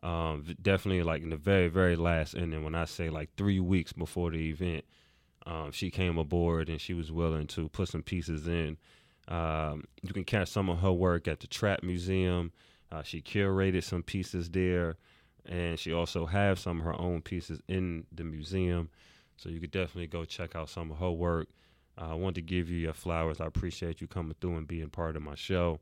Um, 0.00 0.44
definitely 0.62 1.02
like 1.02 1.22
in 1.22 1.30
the 1.30 1.36
very, 1.36 1.66
very 1.66 1.96
last 1.96 2.34
inning. 2.34 2.62
When 2.62 2.76
I 2.76 2.84
say 2.84 3.10
like 3.10 3.30
three 3.36 3.58
weeks 3.58 3.92
before 3.92 4.30
the 4.30 4.48
event, 4.48 4.84
um, 5.44 5.72
she 5.72 5.90
came 5.90 6.18
aboard 6.18 6.68
and 6.68 6.80
she 6.80 6.94
was 6.94 7.10
willing 7.10 7.48
to 7.48 7.68
put 7.70 7.88
some 7.88 8.02
pieces 8.02 8.46
in. 8.46 8.76
Um, 9.28 9.84
you 10.02 10.12
can 10.12 10.24
catch 10.24 10.48
some 10.48 10.70
of 10.70 10.80
her 10.80 10.92
work 10.92 11.28
at 11.28 11.40
the 11.40 11.46
Trap 11.46 11.82
Museum. 11.82 12.50
Uh, 12.90 13.02
she 13.02 13.20
curated 13.20 13.84
some 13.84 14.02
pieces 14.02 14.48
there, 14.48 14.96
and 15.46 15.78
she 15.78 15.92
also 15.92 16.26
has 16.26 16.60
some 16.60 16.80
of 16.80 16.84
her 16.84 16.98
own 16.98 17.20
pieces 17.20 17.60
in 17.68 18.06
the 18.10 18.24
museum. 18.24 18.88
So 19.36 19.50
you 19.50 19.60
could 19.60 19.70
definitely 19.70 20.06
go 20.06 20.24
check 20.24 20.56
out 20.56 20.68
some 20.68 20.90
of 20.90 20.98
her 20.98 21.10
work. 21.10 21.48
Uh, 22.00 22.12
I 22.12 22.14
want 22.14 22.34
to 22.36 22.42
give 22.42 22.70
you 22.70 22.78
your 22.78 22.94
flowers. 22.94 23.40
I 23.40 23.46
appreciate 23.46 24.00
you 24.00 24.06
coming 24.06 24.34
through 24.40 24.56
and 24.56 24.66
being 24.66 24.88
part 24.88 25.16
of 25.16 25.22
my 25.22 25.34
show. 25.34 25.80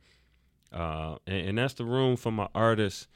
Uh, 0.72 1.16
and, 1.26 1.48
and 1.48 1.58
that's 1.58 1.74
the 1.74 1.84
room 1.84 2.16
for 2.16 2.32
my 2.32 2.48
artists. 2.54 3.06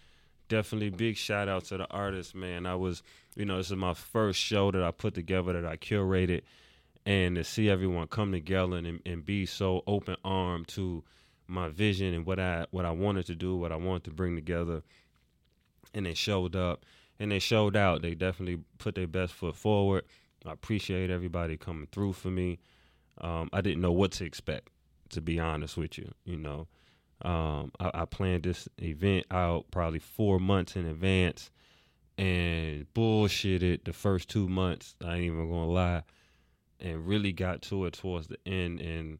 Definitely 0.48 0.90
big 0.90 1.16
shout 1.16 1.48
out 1.48 1.64
to 1.66 1.76
the 1.76 1.86
artists, 1.90 2.34
man. 2.34 2.66
I 2.66 2.74
was, 2.74 3.02
you 3.36 3.44
know, 3.44 3.56
this 3.56 3.70
is 3.70 3.76
my 3.76 3.94
first 3.94 4.38
show 4.38 4.70
that 4.70 4.82
I 4.82 4.90
put 4.90 5.14
together 5.14 5.52
that 5.52 5.64
I 5.64 5.76
curated, 5.76 6.42
and 7.06 7.36
to 7.36 7.44
see 7.44 7.70
everyone 7.70 8.06
come 8.08 8.32
together 8.32 8.76
and, 8.76 9.00
and 9.04 9.24
be 9.24 9.46
so 9.46 9.82
open 9.86 10.16
armed 10.24 10.68
to 10.68 11.02
my 11.46 11.68
vision 11.68 12.14
and 12.14 12.24
what 12.26 12.38
I 12.38 12.66
what 12.70 12.84
I 12.84 12.92
wanted 12.92 13.26
to 13.26 13.34
do, 13.34 13.56
what 13.56 13.72
I 13.72 13.76
wanted 13.76 14.04
to 14.04 14.10
bring 14.10 14.36
together, 14.36 14.82
and 15.94 16.06
they 16.06 16.14
showed 16.14 16.54
up 16.54 16.84
and 17.18 17.30
they 17.30 17.38
showed 17.38 17.76
out. 17.76 18.02
They 18.02 18.14
definitely 18.14 18.62
put 18.78 18.94
their 18.94 19.06
best 19.06 19.32
foot 19.32 19.56
forward. 19.56 20.04
I 20.46 20.52
appreciate 20.52 21.10
everybody 21.10 21.56
coming 21.56 21.88
through 21.92 22.14
for 22.14 22.28
me. 22.30 22.58
Um, 23.20 23.50
I 23.52 23.60
didn't 23.60 23.82
know 23.82 23.92
what 23.92 24.12
to 24.12 24.24
expect, 24.24 24.68
to 25.10 25.20
be 25.20 25.38
honest 25.38 25.76
with 25.76 25.98
you. 25.98 26.10
You 26.24 26.38
know, 26.38 26.68
um, 27.22 27.72
I, 27.78 27.90
I 27.94 28.04
planned 28.06 28.44
this 28.44 28.66
event 28.78 29.26
out 29.30 29.66
probably 29.70 29.98
four 29.98 30.38
months 30.38 30.76
in 30.76 30.86
advance 30.86 31.50
and 32.16 32.86
bullshitted 32.94 33.84
the 33.84 33.92
first 33.92 34.28
two 34.28 34.48
months. 34.48 34.96
I 35.04 35.16
ain't 35.16 35.24
even 35.24 35.50
gonna 35.50 35.66
lie, 35.66 36.02
and 36.80 37.06
really 37.06 37.32
got 37.32 37.62
to 37.62 37.84
it 37.86 37.94
towards 37.94 38.28
the 38.28 38.38
end. 38.46 38.80
And 38.80 39.18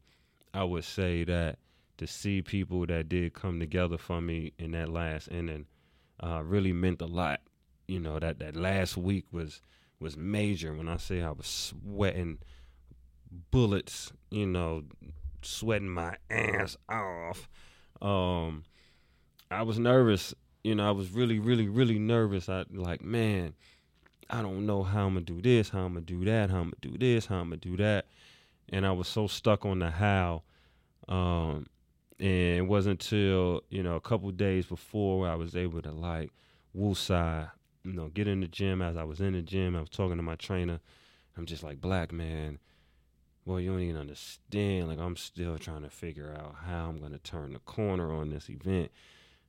I 0.53 0.63
would 0.63 0.83
say 0.83 1.23
that 1.25 1.59
to 1.97 2.07
see 2.07 2.41
people 2.41 2.85
that 2.87 3.09
did 3.09 3.33
come 3.33 3.59
together 3.59 3.97
for 3.97 4.21
me 4.21 4.53
in 4.57 4.71
that 4.71 4.89
last 4.89 5.27
inning, 5.29 5.67
uh, 6.23 6.41
really 6.43 6.73
meant 6.73 7.01
a 7.01 7.05
lot. 7.05 7.41
You 7.87 7.99
know 7.99 8.19
that 8.19 8.39
that 8.39 8.55
last 8.55 8.95
week 8.97 9.25
was 9.31 9.61
was 9.99 10.17
major. 10.17 10.73
When 10.73 10.87
I 10.87 10.97
say 10.97 11.21
I 11.21 11.31
was 11.31 11.47
sweating 11.47 12.39
bullets, 13.51 14.11
you 14.29 14.45
know, 14.45 14.83
sweating 15.41 15.89
my 15.89 16.15
ass 16.29 16.77
off. 16.89 17.49
Um, 18.01 18.63
I 19.49 19.63
was 19.63 19.79
nervous. 19.79 20.33
You 20.63 20.75
know, 20.75 20.87
I 20.87 20.91
was 20.91 21.11
really, 21.11 21.39
really, 21.39 21.67
really 21.67 21.99
nervous. 21.99 22.49
I 22.49 22.65
like, 22.71 23.03
man, 23.03 23.53
I 24.31 24.41
don't 24.41 24.65
know 24.65 24.81
how 24.81 25.07
I'm 25.07 25.15
gonna 25.15 25.25
do 25.25 25.41
this, 25.41 25.69
how 25.69 25.79
I'm 25.79 25.93
gonna 25.93 26.05
do 26.05 26.23
that, 26.25 26.49
how 26.49 26.59
I'm 26.59 26.71
gonna 26.71 26.75
do 26.81 26.97
this, 26.97 27.25
how 27.25 27.35
I'm 27.35 27.49
gonna 27.49 27.57
do 27.57 27.75
that. 27.77 28.05
And 28.69 28.85
I 28.85 28.91
was 28.93 29.07
so 29.07 29.27
stuck 29.27 29.65
on 29.65 29.79
the 29.79 29.91
how. 29.91 30.43
Um, 31.09 31.67
and 32.17 32.57
it 32.59 32.67
wasn't 32.67 33.03
until, 33.03 33.63
you 33.69 33.83
know, 33.83 33.95
a 33.95 34.01
couple 34.01 34.31
days 34.31 34.65
before 34.65 35.27
I 35.27 35.35
was 35.35 35.55
able 35.55 35.81
to 35.81 35.91
like 35.91 36.31
woosah, 36.77 37.51
you 37.83 37.93
know, 37.93 38.07
get 38.07 38.27
in 38.27 38.39
the 38.39 38.47
gym. 38.47 38.81
As 38.81 38.95
I 38.95 39.03
was 39.03 39.19
in 39.19 39.33
the 39.33 39.41
gym, 39.41 39.75
I 39.75 39.81
was 39.81 39.89
talking 39.89 40.15
to 40.17 40.23
my 40.23 40.35
trainer. 40.35 40.79
I'm 41.37 41.45
just 41.45 41.63
like, 41.63 41.81
black 41.81 42.13
man, 42.13 42.59
well, 43.45 43.59
you 43.59 43.71
don't 43.71 43.81
even 43.81 43.97
understand. 43.97 44.87
Like, 44.87 44.99
I'm 44.99 45.17
still 45.17 45.57
trying 45.57 45.81
to 45.81 45.89
figure 45.89 46.33
out 46.37 46.55
how 46.65 46.87
I'm 46.87 46.99
going 46.99 47.13
to 47.13 47.17
turn 47.17 47.53
the 47.53 47.59
corner 47.59 48.13
on 48.13 48.29
this 48.29 48.49
event. 48.49 48.91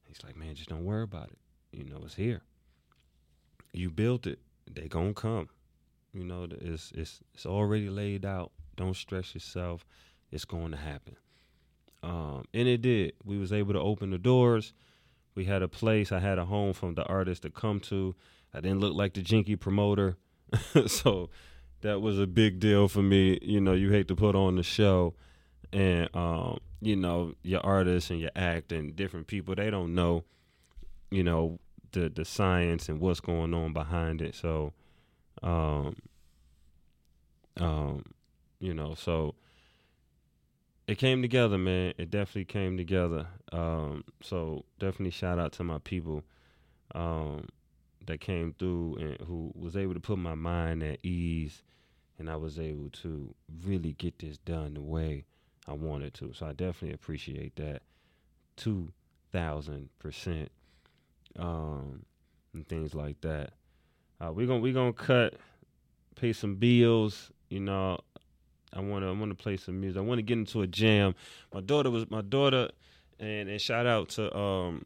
He's 0.04 0.24
like, 0.24 0.36
man, 0.36 0.54
just 0.54 0.70
don't 0.70 0.84
worry 0.84 1.02
about 1.02 1.28
it. 1.28 1.38
You 1.72 1.84
know, 1.84 2.00
it's 2.04 2.14
here. 2.14 2.40
You 3.72 3.90
built 3.90 4.26
it. 4.26 4.38
They 4.70 4.88
gonna 4.88 5.14
come. 5.14 5.48
You 6.12 6.24
know, 6.24 6.46
it's 6.50 6.92
it's 6.94 7.20
it's 7.34 7.46
already 7.46 7.88
laid 7.88 8.24
out. 8.24 8.52
Don't 8.76 8.96
stress 8.96 9.34
yourself. 9.34 9.84
It's 10.30 10.44
going 10.44 10.70
to 10.70 10.76
happen. 10.76 11.16
Um, 12.02 12.44
and 12.52 12.66
it 12.68 12.82
did. 12.82 13.12
We 13.24 13.38
was 13.38 13.52
able 13.52 13.72
to 13.74 13.80
open 13.80 14.10
the 14.10 14.18
doors. 14.18 14.72
We 15.34 15.44
had 15.44 15.62
a 15.62 15.68
place. 15.68 16.12
I 16.12 16.18
had 16.20 16.38
a 16.38 16.44
home 16.44 16.72
from 16.72 16.94
the 16.94 17.04
artist 17.04 17.42
to 17.42 17.50
come 17.50 17.80
to. 17.80 18.14
I 18.52 18.60
didn't 18.60 18.80
look 18.80 18.94
like 18.94 19.14
the 19.14 19.22
jinky 19.22 19.56
promoter, 19.56 20.16
so 20.86 21.30
that 21.80 22.00
was 22.02 22.18
a 22.18 22.26
big 22.26 22.60
deal 22.60 22.88
for 22.88 23.02
me. 23.02 23.38
You 23.40 23.60
know, 23.60 23.72
you 23.72 23.90
hate 23.90 24.08
to 24.08 24.16
put 24.16 24.34
on 24.34 24.56
the 24.56 24.62
show, 24.62 25.14
and 25.72 26.14
um, 26.14 26.58
you 26.82 26.96
know 26.96 27.34
your 27.42 27.64
artists 27.64 28.10
and 28.10 28.20
your 28.20 28.30
act 28.36 28.72
and 28.72 28.94
different 28.94 29.26
people 29.26 29.54
they 29.54 29.70
don't 29.70 29.94
know, 29.94 30.24
you 31.10 31.22
know 31.22 31.58
the 31.92 32.08
the 32.08 32.24
science 32.24 32.88
and 32.88 33.00
what's 33.00 33.20
going 33.20 33.54
on 33.54 33.72
behind 33.72 34.20
it. 34.20 34.34
So, 34.34 34.72
um, 35.42 35.96
um, 37.58 38.04
you 38.58 38.74
know, 38.74 38.94
so 38.94 39.34
it 40.86 40.98
came 40.98 41.22
together, 41.22 41.58
man. 41.58 41.94
It 41.96 42.10
definitely 42.10 42.46
came 42.46 42.76
together. 42.76 43.26
Um, 43.52 44.04
so 44.20 44.64
definitely 44.78 45.10
shout 45.10 45.38
out 45.38 45.52
to 45.52 45.64
my 45.64 45.78
people 45.78 46.24
um, 46.94 47.48
that 48.06 48.20
came 48.20 48.54
through 48.58 48.96
and 48.96 49.28
who 49.28 49.52
was 49.54 49.76
able 49.76 49.94
to 49.94 50.00
put 50.00 50.18
my 50.18 50.34
mind 50.34 50.82
at 50.82 50.98
ease, 51.04 51.62
and 52.18 52.28
I 52.28 52.36
was 52.36 52.58
able 52.58 52.90
to 53.02 53.34
really 53.64 53.92
get 53.92 54.18
this 54.18 54.38
done 54.38 54.74
the 54.74 54.82
way 54.82 55.24
I 55.68 55.72
wanted 55.74 56.14
to. 56.14 56.32
So 56.32 56.46
I 56.46 56.52
definitely 56.52 56.94
appreciate 56.94 57.54
that, 57.56 57.82
two 58.56 58.92
thousand 59.30 59.88
percent, 59.98 60.50
um, 61.38 62.04
and 62.54 62.66
things 62.68 62.94
like 62.94 63.20
that. 63.22 63.52
Uh, 64.20 64.32
we're 64.32 64.46
gonna 64.46 64.60
we're 64.60 64.72
gonna 64.72 64.92
cut, 64.92 65.34
pay 66.16 66.32
some 66.32 66.56
bills. 66.56 67.30
You 67.48 67.60
know, 67.60 67.98
I 68.72 68.80
want 68.80 69.04
to 69.04 69.08
I 69.08 69.12
want 69.12 69.36
to 69.36 69.42
play 69.42 69.56
some 69.56 69.80
music. 69.80 69.98
I 69.98 70.04
want 70.04 70.18
to 70.18 70.22
get 70.22 70.38
into 70.38 70.62
a 70.62 70.66
jam. 70.66 71.14
My 71.52 71.60
daughter 71.60 71.90
was 71.90 72.10
my 72.10 72.22
daughter, 72.22 72.70
and 73.18 73.48
and 73.48 73.60
shout 73.60 73.86
out 73.86 74.10
to 74.10 74.34
um, 74.36 74.84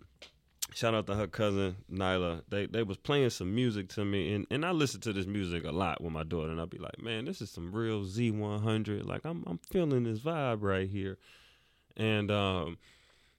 shout 0.74 0.94
out 0.94 1.06
to 1.08 1.14
her 1.14 1.26
cousin 1.26 1.76
Nyla. 1.92 2.42
They 2.48 2.66
they 2.66 2.82
was 2.82 2.96
playing 2.96 3.30
some 3.30 3.54
music 3.54 3.88
to 3.90 4.04
me, 4.04 4.34
and 4.34 4.46
and 4.50 4.64
I 4.64 4.70
listen 4.70 5.00
to 5.02 5.12
this 5.12 5.26
music 5.26 5.64
a 5.64 5.72
lot 5.72 6.02
with 6.02 6.12
my 6.12 6.22
daughter, 6.22 6.50
and 6.50 6.60
I'll 6.60 6.66
be 6.66 6.78
like, 6.78 7.00
man, 7.00 7.24
this 7.26 7.42
is 7.42 7.50
some 7.50 7.72
real 7.72 8.04
Z100. 8.04 9.06
Like 9.06 9.24
I'm 9.24 9.44
I'm 9.46 9.58
feeling 9.70 10.04
this 10.04 10.20
vibe 10.20 10.62
right 10.62 10.88
here, 10.88 11.18
and 11.96 12.30
um. 12.30 12.78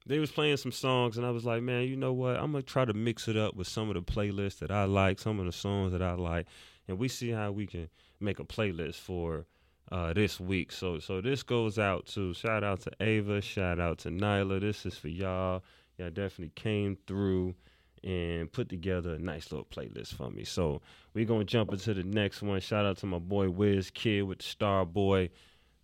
They 0.07 0.19
was 0.19 0.31
playing 0.31 0.57
some 0.57 0.71
songs, 0.71 1.17
and 1.17 1.25
I 1.25 1.31
was 1.31 1.45
like, 1.45 1.61
"Man, 1.61 1.83
you 1.83 1.95
know 1.97 2.13
what? 2.13 2.37
I'm 2.37 2.51
gonna 2.51 2.63
try 2.63 2.85
to 2.85 2.93
mix 2.93 3.27
it 3.27 3.35
up 3.35 3.55
with 3.55 3.67
some 3.67 3.89
of 3.89 3.95
the 3.95 4.01
playlists 4.01 4.59
that 4.59 4.71
I 4.71 4.85
like, 4.85 5.19
some 5.19 5.39
of 5.39 5.45
the 5.45 5.51
songs 5.51 5.91
that 5.91 6.01
I 6.01 6.13
like, 6.13 6.47
and 6.87 6.97
we 6.97 7.07
see 7.07 7.31
how 7.31 7.51
we 7.51 7.67
can 7.67 7.89
make 8.19 8.39
a 8.39 8.45
playlist 8.45 8.95
for 8.95 9.45
uh, 9.91 10.13
this 10.13 10.39
week. 10.39 10.71
So 10.71 10.99
so 10.99 11.21
this 11.21 11.43
goes 11.43 11.77
out 11.77 12.05
to 12.07 12.33
shout 12.33 12.63
out 12.63 12.81
to 12.81 12.91
Ava, 13.01 13.41
shout 13.41 13.79
out 13.79 13.99
to 13.99 14.09
Nyla. 14.09 14.61
This 14.61 14.85
is 14.85 14.97
for 14.97 15.09
y'all. 15.09 15.63
Y'all 15.97 16.09
definitely 16.09 16.51
came 16.55 16.97
through 17.07 17.55
and 18.03 18.51
put 18.51 18.69
together 18.69 19.15
a 19.15 19.19
nice 19.19 19.51
little 19.51 19.65
playlist 19.65 20.13
for 20.13 20.29
me. 20.29 20.43
So 20.43 20.81
we're 21.13 21.25
gonna 21.25 21.43
jump 21.43 21.71
into 21.71 21.93
the 21.93 22.03
next 22.03 22.41
one. 22.41 22.59
Shout 22.59 22.85
out 22.85 22.97
to 22.99 23.05
my 23.05 23.19
boy 23.19 23.47
Wizkid 23.47 24.25
with 24.25 24.41
Star 24.41 24.85
Boy. 24.85 25.29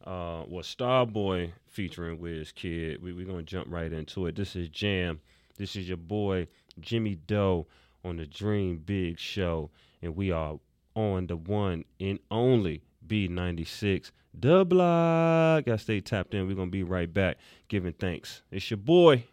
Uh 0.05 0.43
well 0.47 0.63
Star 0.63 1.05
Boy 1.05 1.53
featuring 1.67 2.17
Wizkid. 2.17 2.99
We 2.99 3.13
we're 3.13 3.25
gonna 3.25 3.43
jump 3.43 3.67
right 3.69 3.91
into 3.91 4.25
it. 4.27 4.35
This 4.35 4.55
is 4.55 4.69
Jam. 4.69 5.21
This 5.57 5.75
is 5.75 5.87
your 5.87 5.97
boy 5.97 6.47
Jimmy 6.79 7.15
Doe 7.27 7.67
on 8.03 8.17
the 8.17 8.25
Dream 8.25 8.81
Big 8.85 9.17
Show. 9.17 9.69
And 10.01 10.15
we 10.15 10.31
are 10.31 10.59
on 10.95 11.27
the 11.27 11.37
one 11.37 11.85
and 11.99 12.19
only 12.29 12.83
B96. 13.07 14.11
The 14.33 14.65
block. 14.65 15.65
Gotta 15.65 15.77
stay 15.77 16.01
tapped 16.01 16.33
in. 16.33 16.47
We're 16.47 16.55
gonna 16.55 16.71
be 16.71 16.83
right 16.83 17.11
back 17.11 17.37
giving 17.67 17.93
thanks. 17.93 18.41
It's 18.51 18.69
your 18.69 18.77
boy. 18.77 19.25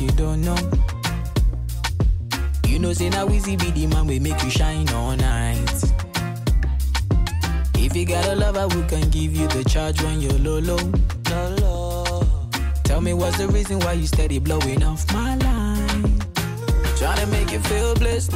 You 0.00 0.08
don't 0.08 0.40
know? 0.40 0.56
You 2.66 2.78
know, 2.78 2.92
say 2.92 3.08
now 3.10 3.28
easy 3.28 3.56
be 3.56 3.70
the 3.70 3.86
man 3.86 4.06
we 4.06 4.18
make 4.18 4.42
you 4.42 4.50
shine 4.50 4.88
all 4.90 5.14
night. 5.16 5.84
If 7.76 7.94
you 7.94 8.04
got 8.06 8.26
a 8.26 8.34
lover 8.34 8.68
who 8.74 8.82
can 8.86 9.10
give 9.10 9.36
you 9.36 9.46
the 9.48 9.62
charge 9.64 10.02
when 10.02 10.20
you're 10.20 10.32
low, 10.32 10.58
low, 10.58 10.78
low, 11.30 11.54
low. 11.60 12.48
Tell 12.82 13.00
me 13.00 13.14
what's 13.14 13.38
the 13.38 13.48
reason 13.48 13.78
why 13.80 13.92
you 13.92 14.06
steady 14.06 14.38
blowing 14.38 14.82
off 14.82 15.12
my 15.12 15.36
line? 15.36 16.18
Trying 16.96 17.18
to 17.18 17.26
make 17.26 17.52
you 17.52 17.60
feel 17.60 17.94
blessed. 17.94 18.32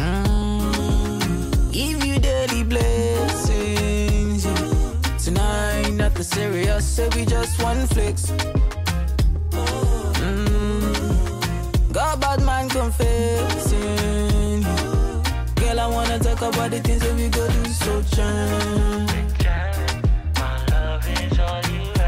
Mm. 0.00 1.72
Give 1.72 2.04
you 2.04 2.18
daily 2.18 2.62
blessings. 2.64 4.46
Tonight, 5.22 5.90
nothing 5.92 6.22
serious, 6.22 6.86
say 6.86 7.08
we 7.14 7.24
just 7.24 7.62
one 7.62 7.86
flex. 7.88 8.32
Bad 12.28 12.44
man 12.44 12.68
confessing. 12.68 14.62
Girl, 15.56 15.80
I 15.80 15.86
wanna 15.86 16.18
talk 16.18 16.42
about 16.42 16.70
the 16.70 16.80
things 16.80 17.00
that 17.00 17.14
we 17.14 17.28
go 17.28 17.48
do 17.48 17.64
so 17.64 18.02
jam. 18.14 19.06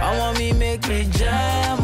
I 0.02 0.18
want 0.18 0.38
me 0.38 0.52
make 0.52 0.86
me 0.88 1.04
jam, 1.18 1.78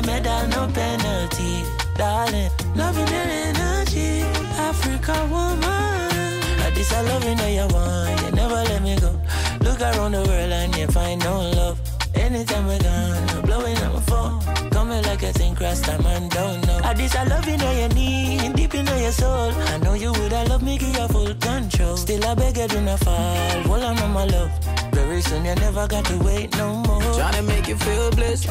the 0.00 0.06
medal, 0.06 0.48
no 0.48 0.72
penalty. 0.72 1.64
Darling, 1.96 2.50
loving 2.74 3.06
her 3.06 3.28
energy, 3.48 4.22
Africa 4.56 5.14
woman. 5.30 6.58
Like 6.58 6.74
this, 6.74 6.92
I 6.92 7.02
love 7.02 7.24
you, 7.24 7.34
know 7.34 7.46
you 7.46 7.66
want, 7.74 8.22
you 8.22 8.30
never 8.32 8.54
let 8.54 8.82
me 8.82 8.96
go. 9.00 9.20
Look 9.60 9.80
around 9.80 10.12
the 10.12 10.22
world 10.22 10.52
and 10.52 10.76
you 10.76 10.86
find 10.88 11.22
no 11.22 11.40
love. 11.50 11.80
Anytime 12.14 12.66
we're 12.66 12.78
gone, 12.80 13.42
blowing 13.42 13.76
up 13.78 13.94
my 13.94 14.00
phone. 14.00 14.70
Coming 14.70 15.02
like 15.02 15.22
a 15.22 15.32
thing, 15.32 15.54
cross 15.54 15.80
time 15.80 16.04
and 16.06 16.30
don't 16.30 16.66
know. 16.66 16.80
I 16.82 16.94
this 16.94 17.14
I 17.14 17.24
love 17.24 17.46
you 17.46 17.56
know 17.56 17.72
your 17.72 17.88
need, 17.88 18.54
deep 18.54 18.74
in 18.74 18.86
your 18.86 19.12
soul. 19.12 19.52
I 19.72 19.78
know 19.78 19.94
you 19.94 20.12
would 20.12 20.32
I 20.32 20.44
love 20.44 20.62
me, 20.62 20.78
give 20.78 20.96
you 20.96 21.08
full 21.08 21.34
control. 21.34 21.96
Still 21.96 22.24
I 22.24 22.34
beg 22.34 22.56
you 22.56 22.68
do 22.68 22.80
not 22.80 23.00
fall, 23.00 23.62
hold 23.62 23.82
on 23.82 23.98
on 23.98 24.12
my 24.12 24.24
love. 24.24 24.50
Very 24.92 25.20
soon 25.20 25.44
you 25.44 25.54
never 25.56 25.86
got 25.86 26.04
to 26.06 26.16
wait 26.18 26.56
no 26.56 26.76
more. 26.76 27.02
Trying 27.14 27.34
to 27.34 27.42
make 27.42 27.68
you 27.68 27.76
feel 27.76 28.10
blessed. 28.12 28.48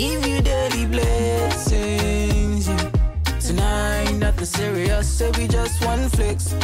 Give 0.00 0.26
you 0.26 0.40
daily 0.40 0.86
blessings. 0.86 2.66
Yeah. 2.68 2.90
Tonight, 3.38 4.12
nothing 4.14 4.46
serious, 4.46 5.06
say 5.18 5.30
we 5.36 5.46
just 5.46 5.84
one 5.84 6.08
flex. 6.08 6.54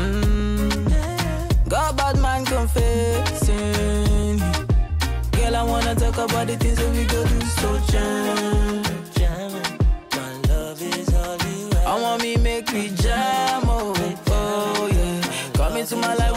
Mm, 0.00 0.68
got 1.68 1.96
bad 1.96 2.18
man 2.18 2.44
confessing. 2.44 4.38
Girl, 5.34 5.56
I 5.56 5.62
wanna 5.62 5.94
talk 5.94 6.16
about 6.18 6.46
the 6.48 6.56
things 6.56 6.78
that 6.78 6.90
we 6.96 7.04
go 7.14 7.24
do 7.24 7.40
so 7.60 7.70
jam. 7.90 8.82
My 10.16 10.32
love 10.48 10.82
is 10.82 11.08
all 11.14 11.36
you 11.48 11.70
I 11.86 11.94
want 12.02 12.22
me 12.22 12.36
make 12.36 12.72
me 12.72 12.88
jam, 13.02 13.62
oh, 13.66 13.94
oh 14.28 14.88
yeah. 14.92 15.20
Come 15.54 15.76
into 15.76 15.96
my 15.96 16.14
life, 16.14 16.36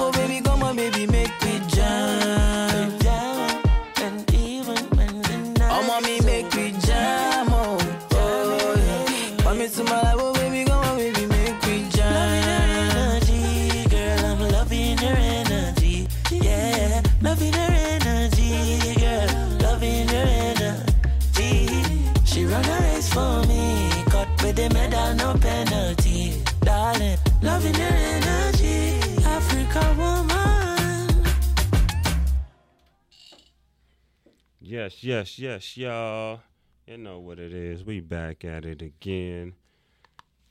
Yes, 34.88 35.04
yes, 35.04 35.38
yes, 35.38 35.76
y'all. 35.76 36.40
You 36.86 36.98
know 36.98 37.20
what 37.20 37.40
it 37.40 37.52
is. 37.52 37.84
We 37.84 38.00
back 38.00 38.46
at 38.46 38.64
it 38.64 38.82
again. 38.82 39.54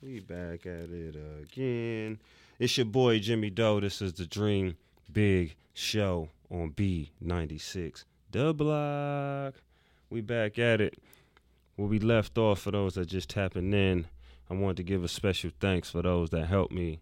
We 0.03 0.20
back 0.20 0.66
at 0.66 0.90
it 0.90 1.16
again. 1.42 2.18
It's 2.59 2.77
your 2.77 2.85
boy 2.85 3.18
Jimmy 3.18 3.49
Doe. 3.49 3.81
This 3.81 4.03
is 4.03 4.12
the 4.12 4.27
Dream 4.27 4.77
Big 5.11 5.57
Show 5.72 6.29
on 6.51 6.72
B96. 6.72 8.05
The 8.31 8.53
block. 8.53 9.55
We 10.11 10.20
back 10.20 10.59
at 10.59 10.83
it. 10.83 10.99
Where 11.77 11.88
we 11.88 11.99
left 11.99 12.37
off 12.37 12.61
for 12.61 12.72
those 12.72 12.96
that 12.96 13.07
just 13.07 13.31
tapping 13.31 13.72
in. 13.72 14.07
I 14.51 14.55
want 14.55 14.77
to 14.77 14.83
give 14.83 15.03
a 15.03 15.09
special 15.09 15.51
thanks 15.61 15.88
for 15.88 16.03
those 16.03 16.29
that 16.29 16.44
helped 16.44 16.75
me 16.75 17.01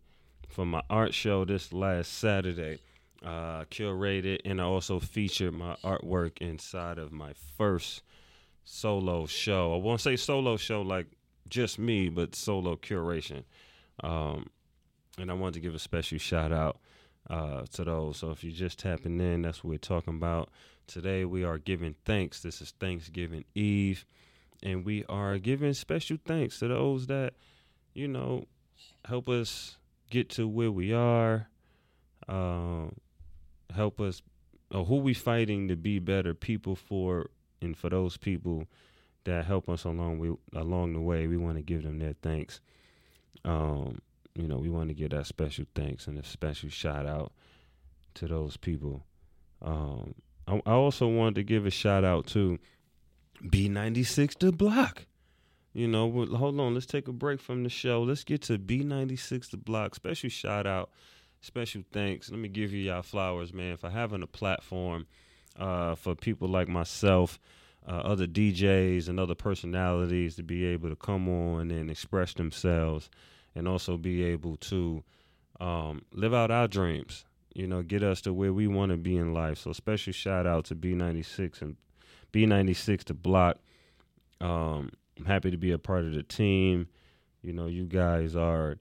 for 0.49 0.65
my 0.65 0.83
art 0.89 1.13
show 1.13 1.45
this 1.45 1.73
last 1.73 2.13
Saturday 2.13 2.79
uh, 3.25 3.65
curated 3.71 4.41
and 4.45 4.61
I 4.61 4.65
also 4.65 5.01
featured 5.01 5.55
my 5.55 5.77
artwork 5.83 6.39
inside 6.39 6.99
of 6.99 7.11
my 7.13 7.33
first 7.57 8.03
solo 8.65 9.27
show. 9.27 9.75
I 9.75 9.79
won't 9.79 10.01
say 10.01 10.17
solo 10.17 10.57
show 10.57 10.83
like 10.83 11.07
just 11.49 11.79
me, 11.79 12.09
but 12.09 12.35
solo 12.35 12.77
curation. 12.77 13.45
Um, 14.03 14.51
and 15.19 15.31
I 15.31 15.35
wanted 15.35 15.55
to 15.55 15.61
give 15.61 15.75
a 15.75 15.79
special 15.79 16.19
shout 16.19 16.53
out 16.53 16.79
uh, 17.31 17.63
to 17.73 17.85
those. 17.85 18.19
So 18.19 18.31
if 18.31 18.43
you're 18.45 18.53
just 18.53 18.79
tapping 18.79 19.21
in, 19.21 19.43
that's 19.43 19.63
what 19.63 19.71
we're 19.71 19.79
talking 19.79 20.17
about. 20.17 20.51
Today 20.87 21.25
we 21.25 21.45
are 21.45 21.59
giving 21.59 21.95
thanks. 22.05 22.41
This 22.41 22.61
is 22.61 22.73
Thanksgiving 22.79 23.45
Eve, 23.55 24.05
and 24.63 24.85
we 24.85 25.05
are 25.09 25.39
giving 25.39 25.73
special 25.73 26.19
thanks 26.27 26.59
to 26.59 26.69
those 26.69 27.07
that, 27.07 27.35
you 27.95 28.09
know, 28.09 28.47
help 29.07 29.29
us 29.29 29.79
get 30.11 30.29
to 30.31 30.47
where 30.47 30.71
we 30.71 30.93
are. 30.93 31.49
Um, 32.29 32.95
help 33.75 34.01
us 34.01 34.23
or 34.71 34.85
who 34.85 34.97
we 34.97 35.15
fighting 35.15 35.69
to 35.69 35.77
be 35.77 35.99
better 35.99 36.35
people 36.35 36.75
for 36.75 37.31
and 37.61 37.77
for 37.77 37.91
those 37.91 38.17
people 38.17 38.67
that 39.25 39.45
help 39.45 39.69
us 39.69 39.85
along 39.85 40.19
we, 40.19 40.35
along 40.55 40.93
the 40.93 41.01
way. 41.01 41.27
We 41.27 41.37
want 41.37 41.57
to 41.57 41.63
give 41.63 41.83
them 41.83 41.99
their 41.99 42.15
thanks. 42.23 42.61
Um 43.45 44.01
you 44.35 44.49
know 44.49 44.57
we 44.57 44.69
want 44.69 44.89
to 44.89 44.95
give 44.95 45.11
that 45.11 45.27
special 45.27 45.65
thanks 45.75 46.07
and 46.07 46.19
a 46.19 46.25
special 46.25 46.69
shout 46.69 47.07
out 47.07 47.33
to 48.15 48.27
those 48.27 48.57
people. 48.57 49.05
Um 49.63 50.15
I, 50.47 50.61
I 50.67 50.73
also 50.73 51.09
wanted 51.09 51.37
to 51.37 51.43
give 51.45 51.67
a 51.67 51.71
shout 51.71 52.05
out 52.05 52.27
to 52.29 52.59
B96 53.43 54.39
the 54.39 54.53
block. 54.53 55.07
You 55.73 55.89
know 55.89 56.11
hold 56.27 56.59
on 56.61 56.75
let's 56.75 56.87
take 56.87 57.09
a 57.09 57.13
break 57.13 57.41
from 57.41 57.63
the 57.63 57.71
show. 57.71 58.03
Let's 58.03 58.25
get 58.25 58.43
to 58.43 58.59
B96 58.59 59.51
the 59.51 59.57
block. 59.57 59.95
Special 59.95 60.31
shout 60.31 60.67
out 60.67 60.91
special 61.45 61.83
thanks. 61.93 62.31
Let 62.31 62.41
me 62.41 62.49
give 62.49 62.73
you 62.73 62.83
y'all 62.83 63.03
flowers, 63.03 63.53
man, 63.53 63.77
for 63.77 63.91
having 63.91 64.23
a 64.23 64.27
platform 64.27 65.07
uh, 65.59 65.95
for 65.95 66.15
people 66.15 66.49
like 66.49 66.69
myself, 66.69 67.39
uh, 67.87 67.93
other 67.93 68.27
DJs, 68.27 69.09
and 69.09 69.21
other 69.21 69.35
personalities 69.35 70.37
to 70.37 70.43
be 70.43 70.65
able 70.65 70.89
to 70.89 70.97
come 70.97 71.29
on 71.29 71.71
and 71.71 71.91
express 71.91 72.33
themselves 72.35 73.11
and 73.55 73.69
also 73.69 73.97
be 73.97 74.25
able 74.25 74.57
to 74.57 75.05
um, 75.61 76.03
live 76.13 76.35
out 76.35 76.51
our 76.51 76.67
dreams, 76.67 77.25
you 77.55 77.67
know, 77.67 77.83
get 77.83 78.03
us 78.03 78.21
to 78.23 78.33
where 78.33 78.53
we 78.53 78.67
want 78.67 78.91
to 78.91 78.97
be 78.97 79.17
in 79.17 79.33
life. 79.33 79.59
So, 79.59 79.73
special 79.73 80.13
shout 80.13 80.47
out 80.47 80.65
to 80.67 80.75
B96 80.75 81.63
and 81.63 81.77
B96 82.33 83.05
to 83.05 83.15
Block. 83.15 83.59
Um, 84.41 84.91
I'm 85.19 85.27
happy 85.27 85.51
to 85.51 85.57
be 85.57 85.71
a 85.71 85.79
part 85.79 86.05
of 86.05 86.15
the 86.15 86.25
team. 86.25 86.89
You 87.43 87.53
know, 87.53 87.67
you 87.67 87.85
guys 87.85 88.35
are 88.35 88.79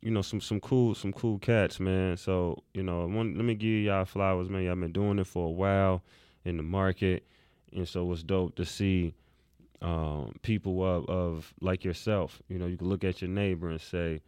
you 0.00 0.10
know 0.10 0.22
some 0.22 0.40
some 0.40 0.60
cool 0.60 0.94
some 0.94 1.12
cool 1.12 1.38
cats, 1.38 1.80
man. 1.80 2.16
So 2.16 2.62
you 2.74 2.82
know, 2.82 3.06
one, 3.06 3.34
let 3.34 3.44
me 3.44 3.54
give 3.54 3.84
y'all 3.84 4.04
flowers, 4.04 4.48
man. 4.48 4.62
Y'all 4.62 4.76
been 4.76 4.92
doing 4.92 5.18
it 5.18 5.26
for 5.26 5.46
a 5.46 5.50
while 5.50 6.02
in 6.44 6.56
the 6.56 6.62
market, 6.62 7.26
and 7.72 7.88
so 7.88 8.10
it's 8.12 8.22
dope 8.22 8.54
to 8.56 8.64
see 8.64 9.14
um, 9.82 10.34
people 10.42 10.84
of, 10.84 11.08
of 11.08 11.54
like 11.60 11.84
yourself. 11.84 12.40
You 12.48 12.58
know, 12.58 12.66
you 12.66 12.76
can 12.76 12.88
look 12.88 13.04
at 13.04 13.20
your 13.20 13.30
neighbor 13.30 13.68
and 13.68 13.80
say, 13.80 14.20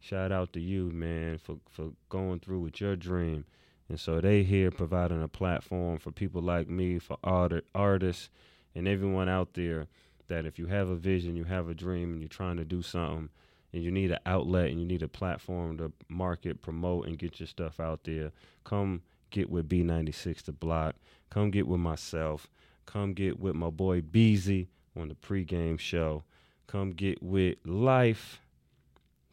"Shout 0.00 0.30
out 0.30 0.52
to 0.52 0.60
you, 0.60 0.90
man, 0.90 1.38
for 1.38 1.56
for 1.70 1.90
going 2.08 2.40
through 2.40 2.60
with 2.60 2.80
your 2.80 2.94
dream." 2.94 3.44
And 3.88 4.00
so 4.00 4.20
they 4.20 4.42
here 4.42 4.70
providing 4.72 5.22
a 5.22 5.28
platform 5.28 5.98
for 5.98 6.10
people 6.10 6.42
like 6.42 6.68
me, 6.68 6.98
for 6.98 7.18
art, 7.22 7.64
artists, 7.72 8.30
and 8.74 8.88
everyone 8.88 9.28
out 9.28 9.54
there 9.54 9.86
that 10.26 10.44
if 10.44 10.58
you 10.58 10.66
have 10.66 10.88
a 10.88 10.96
vision, 10.96 11.36
you 11.36 11.44
have 11.44 11.68
a 11.68 11.74
dream, 11.74 12.12
and 12.12 12.20
you're 12.20 12.28
trying 12.28 12.56
to 12.56 12.64
do 12.64 12.82
something 12.82 13.28
and 13.76 13.84
you 13.84 13.90
need 13.90 14.10
an 14.10 14.18
outlet 14.24 14.70
and 14.70 14.80
you 14.80 14.86
need 14.86 15.02
a 15.02 15.08
platform 15.08 15.76
to 15.76 15.92
market, 16.08 16.62
promote, 16.62 17.06
and 17.06 17.18
get 17.18 17.38
your 17.38 17.46
stuff 17.46 17.78
out 17.78 18.04
there, 18.04 18.32
come 18.64 19.02
get 19.30 19.50
with 19.50 19.68
B96 19.68 20.44
the 20.44 20.52
block. 20.52 20.96
Come 21.28 21.50
get 21.50 21.68
with 21.68 21.80
myself. 21.80 22.48
Come 22.86 23.12
get 23.12 23.38
with 23.38 23.54
my 23.54 23.68
boy 23.68 24.00
Beezy 24.00 24.68
on 24.98 25.08
the 25.08 25.14
pregame 25.14 25.78
show. 25.78 26.24
Come 26.66 26.92
get 26.92 27.22
with 27.22 27.58
Life. 27.66 28.40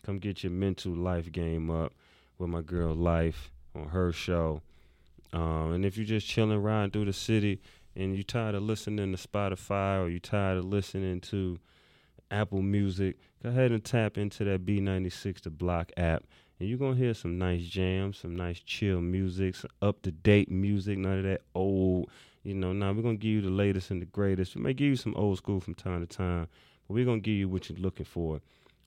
Come 0.06 0.20
get 0.20 0.44
your 0.44 0.52
mental 0.52 0.92
life 0.92 1.32
game 1.32 1.70
up 1.70 1.94
with 2.38 2.50
my 2.50 2.62
girl 2.62 2.94
Life 2.94 3.50
on 3.74 3.88
her 3.88 4.12
show. 4.12 4.62
Um, 5.32 5.72
and 5.72 5.86
if 5.86 5.96
you're 5.96 6.06
just 6.06 6.28
chilling 6.28 6.62
riding 6.62 6.92
through 6.92 7.06
the 7.06 7.14
city 7.14 7.62
and 7.96 8.14
you're 8.14 8.24
tired 8.24 8.56
of 8.56 8.64
listening 8.64 9.16
to 9.16 9.28
Spotify 9.28 10.04
or 10.04 10.10
you're 10.10 10.20
tired 10.20 10.58
of 10.58 10.66
listening 10.66 11.22
to 11.22 11.60
Apple 12.34 12.62
Music, 12.64 13.18
go 13.42 13.50
ahead 13.50 13.72
and 13.72 13.84
tap 13.84 14.18
into 14.18 14.44
that 14.44 14.66
B96 14.66 15.42
The 15.42 15.52
Block 15.52 15.92
app. 15.96 16.24
And 16.60 16.68
you're 16.68 16.80
going 16.80 16.96
to 16.96 17.00
hear 17.00 17.14
some 17.14 17.38
nice 17.38 17.64
jams, 17.64 18.18
some 18.18 18.36
nice 18.36 18.60
chill 18.60 19.02
music, 19.02 19.56
some 19.56 19.70
up 19.82 20.02
to 20.02 20.12
date 20.12 20.50
music, 20.50 20.98
none 20.98 21.20
of 21.20 21.24
that 21.26 21.42
old. 21.54 22.10
You 22.44 22.56
know, 22.56 22.74
now 22.74 22.92
we're 22.92 23.04
going 23.04 23.18
to 23.18 23.22
give 23.22 23.32
you 23.32 23.42
the 23.42 23.50
latest 23.50 23.92
and 23.92 24.02
the 24.02 24.08
greatest. 24.08 24.56
We 24.56 24.62
may 24.62 24.74
give 24.74 24.88
you 24.88 24.96
some 24.96 25.16
old 25.16 25.38
school 25.38 25.60
from 25.60 25.76
time 25.76 26.06
to 26.06 26.18
time, 26.18 26.48
but 26.88 26.96
we're 26.96 27.06
going 27.06 27.22
to 27.22 27.26
give 27.26 27.38
you 27.38 27.48
what 27.48 27.70
you're 27.70 27.78
looking 27.78 28.06
for. 28.06 28.42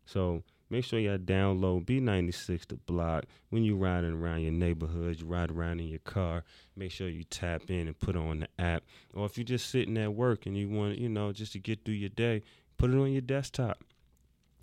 So 0.05 0.43
make 0.69 0.85
sure 0.85 0.99
y'all 0.99 1.19
download 1.19 1.87
B96 1.87 2.67
The 2.67 2.77
Block 2.77 3.25
when 3.51 3.63
you're 3.63 3.77
riding 3.77 4.13
around 4.13 4.41
your 4.41 4.53
neighborhood, 4.53 5.21
you 5.21 5.27
ride 5.27 5.51
around 5.51 5.81
in 5.81 5.89
your 5.89 6.01
car. 6.01 6.45
Make 6.77 6.91
sure 6.91 7.09
you 7.09 7.25
tap 7.25 7.71
in 7.71 7.87
and 7.87 7.99
put 7.99 8.17
on 8.17 8.41
the 8.41 8.49
app. 8.59 8.83
Or 9.15 9.27
if 9.27 9.39
you're 9.39 9.45
just 9.45 9.71
sitting 9.71 9.97
at 9.97 10.15
work 10.15 10.47
and 10.47 10.57
you 10.57 10.69
want, 10.69 10.99
you 10.99 11.09
know, 11.09 11.33
just 11.33 11.53
to 11.53 11.59
get 11.59 11.85
through 11.85 11.95
your 11.95 12.11
day, 12.11 12.43
put 12.79 12.91
it 12.91 12.97
on 12.97 13.13
your 13.13 13.21
desktop. 13.21 13.83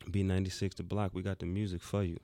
B96 0.10 0.76
The 0.76 0.84
Block, 0.84 1.12
we 1.13 1.21
got 1.21 1.39
the 1.39 1.45
music 1.45 1.82
for 1.82 2.04
you. 2.04 2.19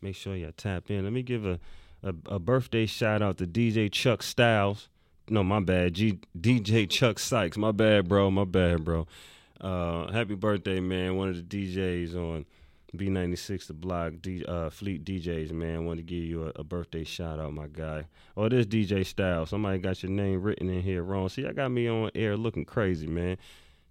Make 0.00 0.14
sure 0.16 0.36
y'all 0.36 0.52
tap 0.56 0.90
in. 0.90 1.04
Let 1.04 1.12
me 1.12 1.22
give 1.22 1.46
a, 1.46 1.58
a, 2.02 2.14
a 2.26 2.38
birthday 2.38 2.86
shout 2.86 3.22
out 3.22 3.38
to 3.38 3.46
DJ 3.46 3.90
Chuck 3.90 4.22
Styles. 4.22 4.88
No, 5.28 5.42
my 5.42 5.60
bad. 5.60 5.94
G, 5.94 6.18
DJ 6.38 6.88
Chuck 6.88 7.18
Sykes. 7.18 7.56
My 7.56 7.72
bad, 7.72 8.08
bro. 8.08 8.30
My 8.30 8.44
bad, 8.44 8.84
bro. 8.84 9.06
Uh, 9.60 10.12
happy 10.12 10.34
birthday, 10.34 10.80
man. 10.80 11.16
One 11.16 11.30
of 11.30 11.36
the 11.36 11.42
DJs 11.42 12.14
on 12.14 12.44
B96 12.96 13.66
the 13.66 13.72
block 13.72 14.12
D, 14.20 14.44
uh, 14.46 14.70
Fleet 14.70 15.04
DJs 15.04 15.50
man 15.50 15.84
want 15.84 15.98
to 15.98 16.02
give 16.02 16.22
you 16.22 16.44
a, 16.44 16.60
a 16.60 16.64
birthday 16.64 17.04
shout 17.04 17.38
out 17.38 17.52
my 17.52 17.66
guy. 17.66 18.04
Oh 18.36 18.48
this 18.48 18.66
DJ 18.66 19.04
Style. 19.04 19.46
Somebody 19.46 19.78
got 19.78 20.02
your 20.02 20.12
name 20.12 20.42
written 20.42 20.68
in 20.70 20.82
here 20.82 21.02
wrong. 21.02 21.28
See 21.28 21.46
I 21.46 21.52
got 21.52 21.70
me 21.70 21.88
on 21.88 22.10
air 22.14 22.36
looking 22.36 22.64
crazy 22.64 23.06
man. 23.06 23.36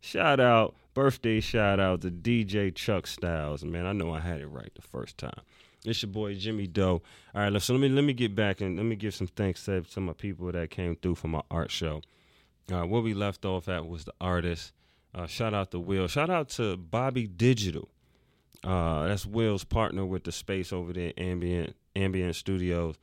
Shout 0.01 0.39
out 0.39 0.75
birthday 0.93 1.39
shout 1.39 1.79
out 1.79 2.01
to 2.01 2.11
DJ 2.11 2.73
Chuck 2.73 3.07
Styles 3.07 3.63
man. 3.63 3.85
I 3.85 3.93
know 3.93 4.13
I 4.13 4.19
had 4.19 4.41
it 4.41 4.47
right 4.47 4.71
the 4.75 4.81
first 4.81 5.17
time. 5.17 5.41
It's 5.85 6.01
your 6.01 6.11
boy 6.11 6.35
Jimmy 6.35 6.67
Doe. 6.67 7.01
All 7.35 7.49
right, 7.49 7.61
so 7.61 7.73
let 7.73 7.79
me 7.81 7.89
let 7.89 8.03
me 8.03 8.13
get 8.13 8.35
back 8.35 8.61
and 8.61 8.77
let 8.77 8.85
me 8.85 8.95
give 8.95 9.13
some 9.13 9.27
thanks 9.27 9.65
to 9.65 9.83
some 9.89 10.03
of 10.03 10.15
my 10.15 10.21
people 10.21 10.51
that 10.51 10.69
came 10.69 10.95
through 10.95 11.15
for 11.15 11.27
my 11.27 11.41
art 11.51 11.71
show. 11.71 12.01
Uh, 12.71 12.83
where 12.83 13.01
we 13.01 13.13
left 13.13 13.43
off 13.43 13.67
at 13.67 13.85
was 13.85 14.05
the 14.05 14.13
artist. 14.21 14.71
Uh, 15.13 15.27
shout 15.27 15.53
out 15.53 15.71
to 15.71 15.79
Will. 15.79 16.07
Shout 16.07 16.29
out 16.29 16.49
to 16.49 16.77
Bobby 16.77 17.27
Digital. 17.27 17.89
Uh, 18.63 19.07
that's 19.07 19.25
Will's 19.25 19.65
partner 19.65 20.05
with 20.05 20.23
the 20.23 20.31
space 20.31 20.71
over 20.71 20.93
there, 20.93 21.11
Ambient 21.17 21.75
Ambient 21.95 22.35
Studios, 22.35 22.95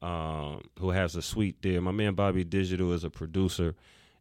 um, 0.00 0.62
who 0.78 0.90
has 0.90 1.14
a 1.14 1.22
suite 1.22 1.56
there. 1.60 1.80
My 1.82 1.92
man 1.92 2.14
Bobby 2.14 2.44
Digital 2.44 2.92
is 2.92 3.04
a 3.04 3.10
producer, 3.10 3.74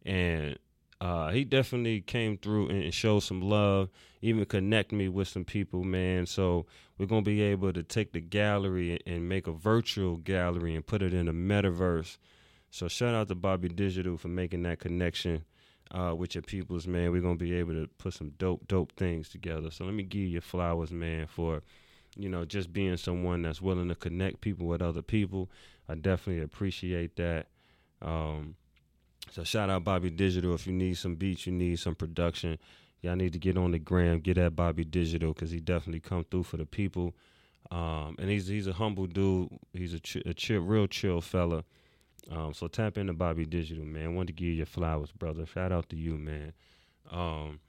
and 0.05 0.59
uh, 1.01 1.31
he 1.31 1.43
definitely 1.43 1.99
came 1.99 2.37
through 2.37 2.69
and 2.69 2.93
showed 2.93 3.21
some 3.21 3.41
love, 3.41 3.89
even 4.21 4.45
connect 4.45 4.91
me 4.91 5.09
with 5.09 5.27
some 5.27 5.43
people, 5.43 5.83
man. 5.83 6.27
So 6.27 6.67
we're 6.99 7.07
gonna 7.07 7.23
be 7.23 7.41
able 7.41 7.73
to 7.73 7.81
take 7.81 8.13
the 8.13 8.21
gallery 8.21 8.99
and 9.07 9.27
make 9.27 9.47
a 9.47 9.51
virtual 9.51 10.17
gallery 10.17 10.75
and 10.75 10.85
put 10.85 11.01
it 11.01 11.11
in 11.11 11.27
a 11.27 11.33
metaverse. 11.33 12.17
So 12.69 12.87
shout 12.87 13.15
out 13.15 13.29
to 13.29 13.35
Bobby 13.35 13.67
Digital 13.67 14.15
for 14.15 14.27
making 14.27 14.61
that 14.63 14.77
connection 14.77 15.43
uh, 15.89 16.13
with 16.15 16.35
your 16.35 16.43
peoples, 16.43 16.85
man. 16.85 17.11
We're 17.11 17.23
gonna 17.23 17.35
be 17.35 17.55
able 17.55 17.73
to 17.73 17.89
put 17.97 18.13
some 18.13 18.29
dope, 18.37 18.67
dope 18.67 18.91
things 18.91 19.27
together. 19.27 19.71
So 19.71 19.85
let 19.85 19.95
me 19.95 20.03
give 20.03 20.29
you 20.29 20.39
flowers, 20.39 20.91
man, 20.91 21.25
for 21.25 21.63
you 22.15 22.29
know 22.29 22.45
just 22.45 22.71
being 22.71 22.97
someone 22.97 23.41
that's 23.41 23.59
willing 23.59 23.89
to 23.89 23.95
connect 23.95 24.41
people 24.41 24.67
with 24.67 24.83
other 24.83 25.01
people. 25.01 25.49
I 25.89 25.95
definitely 25.95 26.43
appreciate 26.43 27.15
that. 27.15 27.47
Um, 28.03 28.55
so 29.29 29.43
shout 29.43 29.69
out 29.69 29.83
Bobby 29.83 30.09
Digital. 30.09 30.53
If 30.53 30.67
you 30.67 30.73
need 30.73 30.95
some 30.97 31.15
beats, 31.15 31.45
you 31.45 31.53
need 31.53 31.79
some 31.79 31.95
production, 31.95 32.57
y'all 33.01 33.15
need 33.15 33.33
to 33.33 33.39
get 33.39 33.57
on 33.57 33.71
the 33.71 33.79
gram, 33.79 34.19
get 34.19 34.37
at 34.37 34.55
Bobby 34.55 34.83
Digital 34.83 35.33
because 35.33 35.51
he 35.51 35.59
definitely 35.59 35.99
come 35.99 36.25
through 36.29 36.43
for 36.43 36.57
the 36.57 36.65
people. 36.65 37.13
Um, 37.69 38.15
and 38.19 38.29
he's 38.29 38.47
he's 38.47 38.67
a 38.67 38.73
humble 38.73 39.07
dude. 39.07 39.49
He's 39.73 39.93
a, 39.93 39.99
ch- 39.99 40.23
a 40.25 40.33
chill, 40.33 40.61
real 40.61 40.87
chill 40.87 41.21
fella. 41.21 41.63
Um, 42.29 42.53
so 42.53 42.67
tap 42.67 42.97
into 42.97 43.13
Bobby 43.13 43.45
Digital, 43.45 43.85
man. 43.85 44.15
Want 44.15 44.27
to 44.27 44.33
give 44.33 44.47
you 44.47 44.53
your 44.53 44.65
flowers, 44.65 45.11
brother. 45.11 45.45
Shout 45.45 45.71
out 45.71 45.89
to 45.89 45.95
you, 45.95 46.17
man. 46.17 46.53
Um, 47.09 47.59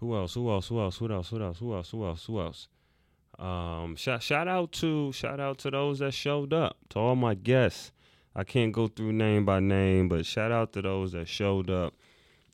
who 0.00 0.14
else? 0.16 0.34
Who 0.34 0.50
else? 0.50 0.68
Who 0.68 0.80
else? 0.80 0.98
Who 0.98 1.10
else? 1.10 1.28
Who 1.28 1.42
else? 1.42 1.58
Who 1.58 1.74
else? 1.74 1.90
Who 1.90 2.04
else? 2.06 2.24
Who 2.26 2.40
else? 2.40 2.68
Um, 3.38 3.94
shout 3.96 4.22
shout 4.22 4.48
out 4.48 4.72
to 4.72 5.12
shout 5.12 5.38
out 5.38 5.58
to 5.58 5.70
those 5.70 6.00
that 6.00 6.12
showed 6.14 6.52
up. 6.52 6.76
To 6.90 6.98
all 6.98 7.16
my 7.16 7.34
guests. 7.34 7.92
I 8.38 8.44
can't 8.44 8.70
go 8.70 8.86
through 8.86 9.14
name 9.14 9.44
by 9.44 9.58
name, 9.58 10.08
but 10.08 10.24
shout 10.24 10.52
out 10.52 10.72
to 10.74 10.82
those 10.82 11.10
that 11.10 11.26
showed 11.26 11.68
up, 11.70 11.92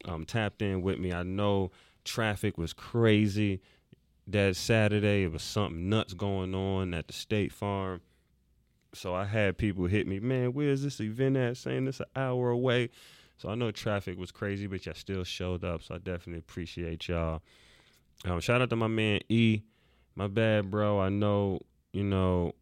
um, 0.06 0.24
tapped 0.24 0.62
in 0.62 0.80
with 0.80 0.98
me. 0.98 1.12
I 1.12 1.24
know 1.24 1.72
traffic 2.06 2.56
was 2.56 2.72
crazy 2.72 3.60
that 4.26 4.56
Saturday. 4.56 5.24
It 5.24 5.32
was 5.32 5.42
something 5.42 5.90
nuts 5.90 6.14
going 6.14 6.54
on 6.54 6.94
at 6.94 7.06
the 7.06 7.12
State 7.12 7.52
Farm. 7.52 8.00
So 8.94 9.14
I 9.14 9.26
had 9.26 9.58
people 9.58 9.84
hit 9.84 10.06
me, 10.06 10.20
man, 10.20 10.54
where's 10.54 10.82
this 10.82 11.00
event 11.00 11.36
at? 11.36 11.58
Saying 11.58 11.86
it's 11.86 12.00
an 12.00 12.06
hour 12.16 12.48
away. 12.48 12.88
So 13.36 13.50
I 13.50 13.54
know 13.54 13.70
traffic 13.70 14.18
was 14.18 14.32
crazy, 14.32 14.66
but 14.66 14.86
y'all 14.86 14.94
still 14.94 15.22
showed 15.22 15.64
up. 15.64 15.82
So 15.82 15.96
I 15.96 15.98
definitely 15.98 16.38
appreciate 16.38 17.08
y'all. 17.08 17.42
Um, 18.24 18.40
shout 18.40 18.62
out 18.62 18.70
to 18.70 18.76
my 18.76 18.86
man 18.86 19.20
E. 19.28 19.60
My 20.16 20.28
bad, 20.28 20.70
bro. 20.70 20.98
I 20.98 21.10
know, 21.10 21.60
you 21.92 22.04
know, 22.04 22.54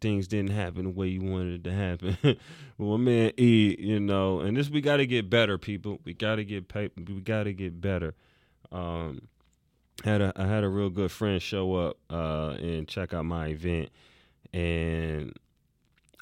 things 0.00 0.28
didn't 0.28 0.50
happen 0.50 0.84
the 0.84 0.90
way 0.90 1.08
you 1.08 1.22
wanted 1.22 1.54
it 1.54 1.64
to 1.64 1.72
happen. 1.72 2.16
well, 2.78 2.98
man 2.98 3.32
E, 3.38 3.76
you 3.78 4.00
know, 4.00 4.40
and 4.40 4.56
this 4.56 4.68
we 4.68 4.80
got 4.80 4.98
to 4.98 5.06
get 5.06 5.30
better, 5.30 5.58
people. 5.58 6.00
We 6.04 6.14
got 6.14 6.36
to 6.36 6.44
get 6.44 6.68
pay- 6.68 6.90
we 6.96 7.20
got 7.20 7.44
to 7.44 7.52
get 7.52 7.80
better. 7.80 8.14
Um, 8.72 9.28
had 10.04 10.20
a 10.20 10.32
I 10.36 10.46
had 10.46 10.64
a 10.64 10.68
real 10.68 10.90
good 10.90 11.10
friend 11.10 11.40
show 11.40 11.74
up 11.74 11.96
uh, 12.10 12.56
and 12.60 12.86
check 12.86 13.14
out 13.14 13.24
my 13.24 13.48
event, 13.48 13.90
and 14.52 15.32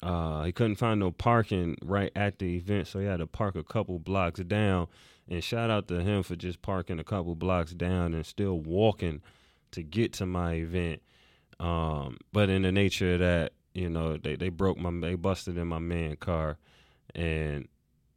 uh, 0.01 0.43
he 0.43 0.51
couldn't 0.51 0.75
find 0.75 0.99
no 0.99 1.11
parking 1.11 1.77
right 1.81 2.11
at 2.15 2.39
the 2.39 2.55
event, 2.55 2.87
so 2.87 2.99
he 2.99 3.05
had 3.05 3.19
to 3.19 3.27
park 3.27 3.55
a 3.55 3.63
couple 3.63 3.99
blocks 3.99 4.39
down. 4.41 4.87
And 5.27 5.43
shout 5.43 5.71
out 5.71 5.87
to 5.87 6.01
him 6.01 6.21
for 6.21 6.35
just 6.35 6.61
parking 6.61 6.99
a 6.99 7.03
couple 7.03 7.33
blocks 7.33 7.71
down 7.71 8.13
and 8.13 8.23
still 8.23 8.59
walking 8.59 9.21
to 9.71 9.81
get 9.81 10.13
to 10.13 10.27
my 10.27 10.53
event. 10.53 11.01
Um, 11.59 12.17
but 12.31 12.49
in 12.49 12.61
the 12.61 12.71
nature 12.71 13.13
of 13.13 13.19
that, 13.19 13.53
you 13.75 13.89
know, 13.89 14.17
they, 14.17 14.35
they 14.35 14.49
broke 14.49 14.77
my 14.77 14.91
they 15.01 15.15
busted 15.15 15.57
in 15.57 15.67
my 15.67 15.79
man 15.79 16.15
car, 16.15 16.57
and 17.13 17.67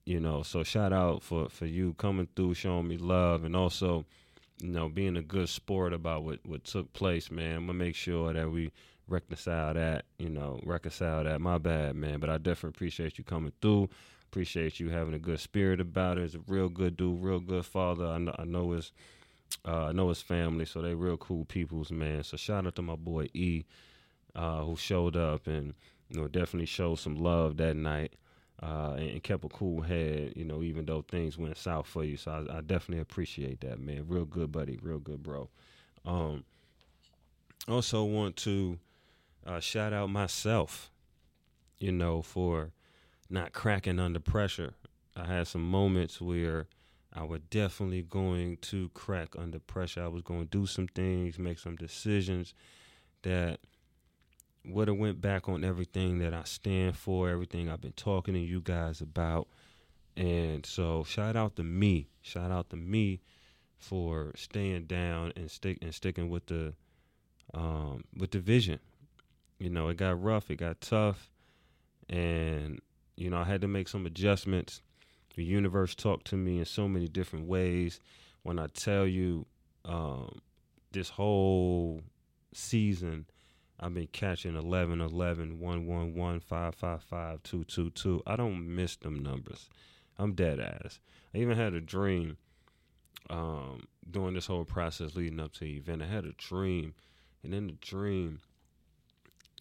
you 0.06 0.20
know, 0.20 0.42
so 0.42 0.62
shout 0.62 0.92
out 0.92 1.22
for 1.22 1.48
for 1.50 1.66
you 1.66 1.94
coming 1.94 2.28
through, 2.34 2.54
showing 2.54 2.88
me 2.88 2.96
love, 2.96 3.44
and 3.44 3.54
also, 3.54 4.06
you 4.62 4.70
know, 4.70 4.88
being 4.88 5.16
a 5.16 5.22
good 5.22 5.48
sport 5.48 5.92
about 5.92 6.22
what 6.22 6.38
what 6.46 6.64
took 6.64 6.92
place, 6.92 7.30
man. 7.30 7.56
I'm 7.56 7.66
gonna 7.66 7.74
make 7.74 7.96
sure 7.96 8.32
that 8.32 8.50
we 8.50 8.70
reconcile 9.08 9.74
that, 9.74 10.04
you 10.18 10.28
know, 10.28 10.60
reconcile 10.64 11.24
that. 11.24 11.40
My 11.40 11.58
bad, 11.58 11.96
man, 11.96 12.20
but 12.20 12.30
I 12.30 12.38
definitely 12.38 12.76
appreciate 12.76 13.18
you 13.18 13.24
coming 13.24 13.52
through. 13.60 13.88
Appreciate 14.30 14.78
you 14.78 14.90
having 14.90 15.14
a 15.14 15.18
good 15.18 15.40
spirit 15.40 15.80
about 15.80 16.18
it. 16.18 16.22
He's 16.22 16.34
a 16.34 16.40
real 16.46 16.68
good 16.68 16.96
dude, 16.96 17.22
real 17.22 17.40
good 17.40 17.64
father. 17.64 18.06
I 18.06 18.18
know, 18.18 18.34
I 18.38 18.44
know 18.44 18.72
his, 18.72 18.92
uh, 19.66 19.86
I 19.86 19.92
know 19.92 20.10
his 20.10 20.20
family, 20.20 20.66
so 20.66 20.82
they 20.82 20.94
real 20.94 21.16
cool 21.16 21.46
peoples, 21.46 21.90
man. 21.90 22.22
So 22.22 22.36
shout 22.36 22.66
out 22.66 22.76
to 22.76 22.82
my 22.82 22.96
boy 22.96 23.28
E, 23.32 23.64
uh, 24.34 24.62
who 24.62 24.76
showed 24.76 25.16
up 25.16 25.46
and 25.46 25.74
you 26.08 26.20
know 26.20 26.28
definitely 26.28 26.66
showed 26.66 26.98
some 26.98 27.16
love 27.16 27.56
that 27.58 27.76
night. 27.76 28.14
Uh, 28.60 28.94
and, 28.96 29.10
and 29.10 29.22
kept 29.22 29.44
a 29.44 29.48
cool 29.48 29.82
head, 29.82 30.32
you 30.34 30.44
know, 30.44 30.64
even 30.64 30.84
though 30.84 31.04
things 31.08 31.38
went 31.38 31.56
south 31.56 31.86
for 31.86 32.02
you. 32.02 32.16
So 32.16 32.44
I, 32.50 32.56
I 32.56 32.60
definitely 32.60 32.98
appreciate 32.98 33.60
that, 33.60 33.78
man. 33.78 34.06
Real 34.08 34.24
good, 34.24 34.50
buddy. 34.50 34.76
Real 34.82 34.98
good, 34.98 35.22
bro. 35.22 35.48
Um, 36.04 36.42
also 37.68 38.02
want 38.02 38.34
to 38.38 38.80
uh, 39.46 39.60
shout 39.60 39.92
out 39.92 40.10
myself, 40.10 40.90
you 41.78 41.92
know, 41.92 42.20
for 42.22 42.72
not 43.30 43.52
cracking 43.52 43.98
under 43.98 44.20
pressure. 44.20 44.74
I 45.16 45.26
had 45.26 45.46
some 45.46 45.68
moments 45.68 46.20
where 46.20 46.66
I 47.12 47.24
was 47.24 47.40
definitely 47.50 48.02
going 48.02 48.58
to 48.58 48.90
crack 48.90 49.34
under 49.36 49.58
pressure. 49.58 50.02
I 50.02 50.08
was 50.08 50.22
going 50.22 50.40
to 50.40 50.46
do 50.46 50.66
some 50.66 50.88
things, 50.88 51.38
make 51.38 51.58
some 51.58 51.76
decisions 51.76 52.54
that 53.22 53.60
would 54.68 54.88
have 54.88 54.96
went 54.96 55.20
back 55.20 55.48
on 55.48 55.64
everything 55.64 56.18
that 56.18 56.34
I 56.34 56.44
stand 56.44 56.96
for, 56.96 57.28
everything 57.28 57.68
I've 57.68 57.80
been 57.80 57.92
talking 57.92 58.34
to 58.34 58.40
you 58.40 58.60
guys 58.60 59.00
about. 59.00 59.48
And 60.16 60.66
so 60.66 61.04
shout 61.04 61.36
out 61.36 61.56
to 61.56 61.62
me. 61.62 62.08
Shout 62.22 62.50
out 62.50 62.70
to 62.70 62.76
me 62.76 63.20
for 63.78 64.32
staying 64.36 64.86
down 64.86 65.32
and 65.36 65.50
stick 65.50 65.78
and 65.80 65.94
sticking 65.94 66.28
with 66.28 66.46
the 66.46 66.74
um 67.54 68.04
with 68.16 68.32
the 68.32 68.40
vision. 68.40 68.80
You 69.58 69.70
know, 69.70 69.88
it 69.88 69.96
got 69.96 70.22
rough, 70.22 70.50
it 70.50 70.56
got 70.56 70.80
tough, 70.80 71.30
and 72.08 72.80
you 73.16 73.30
know, 73.30 73.38
I 73.38 73.44
had 73.44 73.60
to 73.62 73.68
make 73.68 73.88
some 73.88 74.06
adjustments. 74.06 74.82
The 75.34 75.44
universe 75.44 75.94
talked 75.94 76.26
to 76.28 76.36
me 76.36 76.58
in 76.58 76.64
so 76.64 76.88
many 76.88 77.08
different 77.08 77.46
ways. 77.46 78.00
When 78.42 78.58
I 78.58 78.66
tell 78.68 79.06
you, 79.06 79.46
um, 79.84 80.40
this 80.92 81.10
whole 81.10 82.02
season, 82.52 83.26
I've 83.80 83.94
been 83.94 84.08
catching 84.08 84.56
11, 84.56 85.00
11, 85.00 85.60
1, 85.60 85.86
1, 85.86 86.14
1, 86.14 86.40
5, 86.40 86.74
5, 86.74 87.02
5, 87.02 87.42
2, 87.42 87.64
2, 87.64 87.90
2. 87.90 88.22
I 88.26 88.36
don't 88.36 88.74
miss 88.74 88.96
them 88.96 89.22
numbers. 89.22 89.68
I'm 90.18 90.34
dead 90.34 90.58
ass. 90.58 90.98
I 91.34 91.38
even 91.38 91.56
had 91.56 91.74
a 91.74 91.80
dream 91.80 92.36
um, 93.30 93.84
during 94.10 94.34
this 94.34 94.46
whole 94.46 94.64
process 94.64 95.14
leading 95.14 95.40
up 95.40 95.52
to 95.54 95.60
the 95.60 95.76
event. 95.76 96.02
I 96.02 96.06
had 96.06 96.24
a 96.24 96.32
dream, 96.32 96.94
and 97.42 97.54
in 97.54 97.68
the 97.68 97.72
dream, 97.74 98.40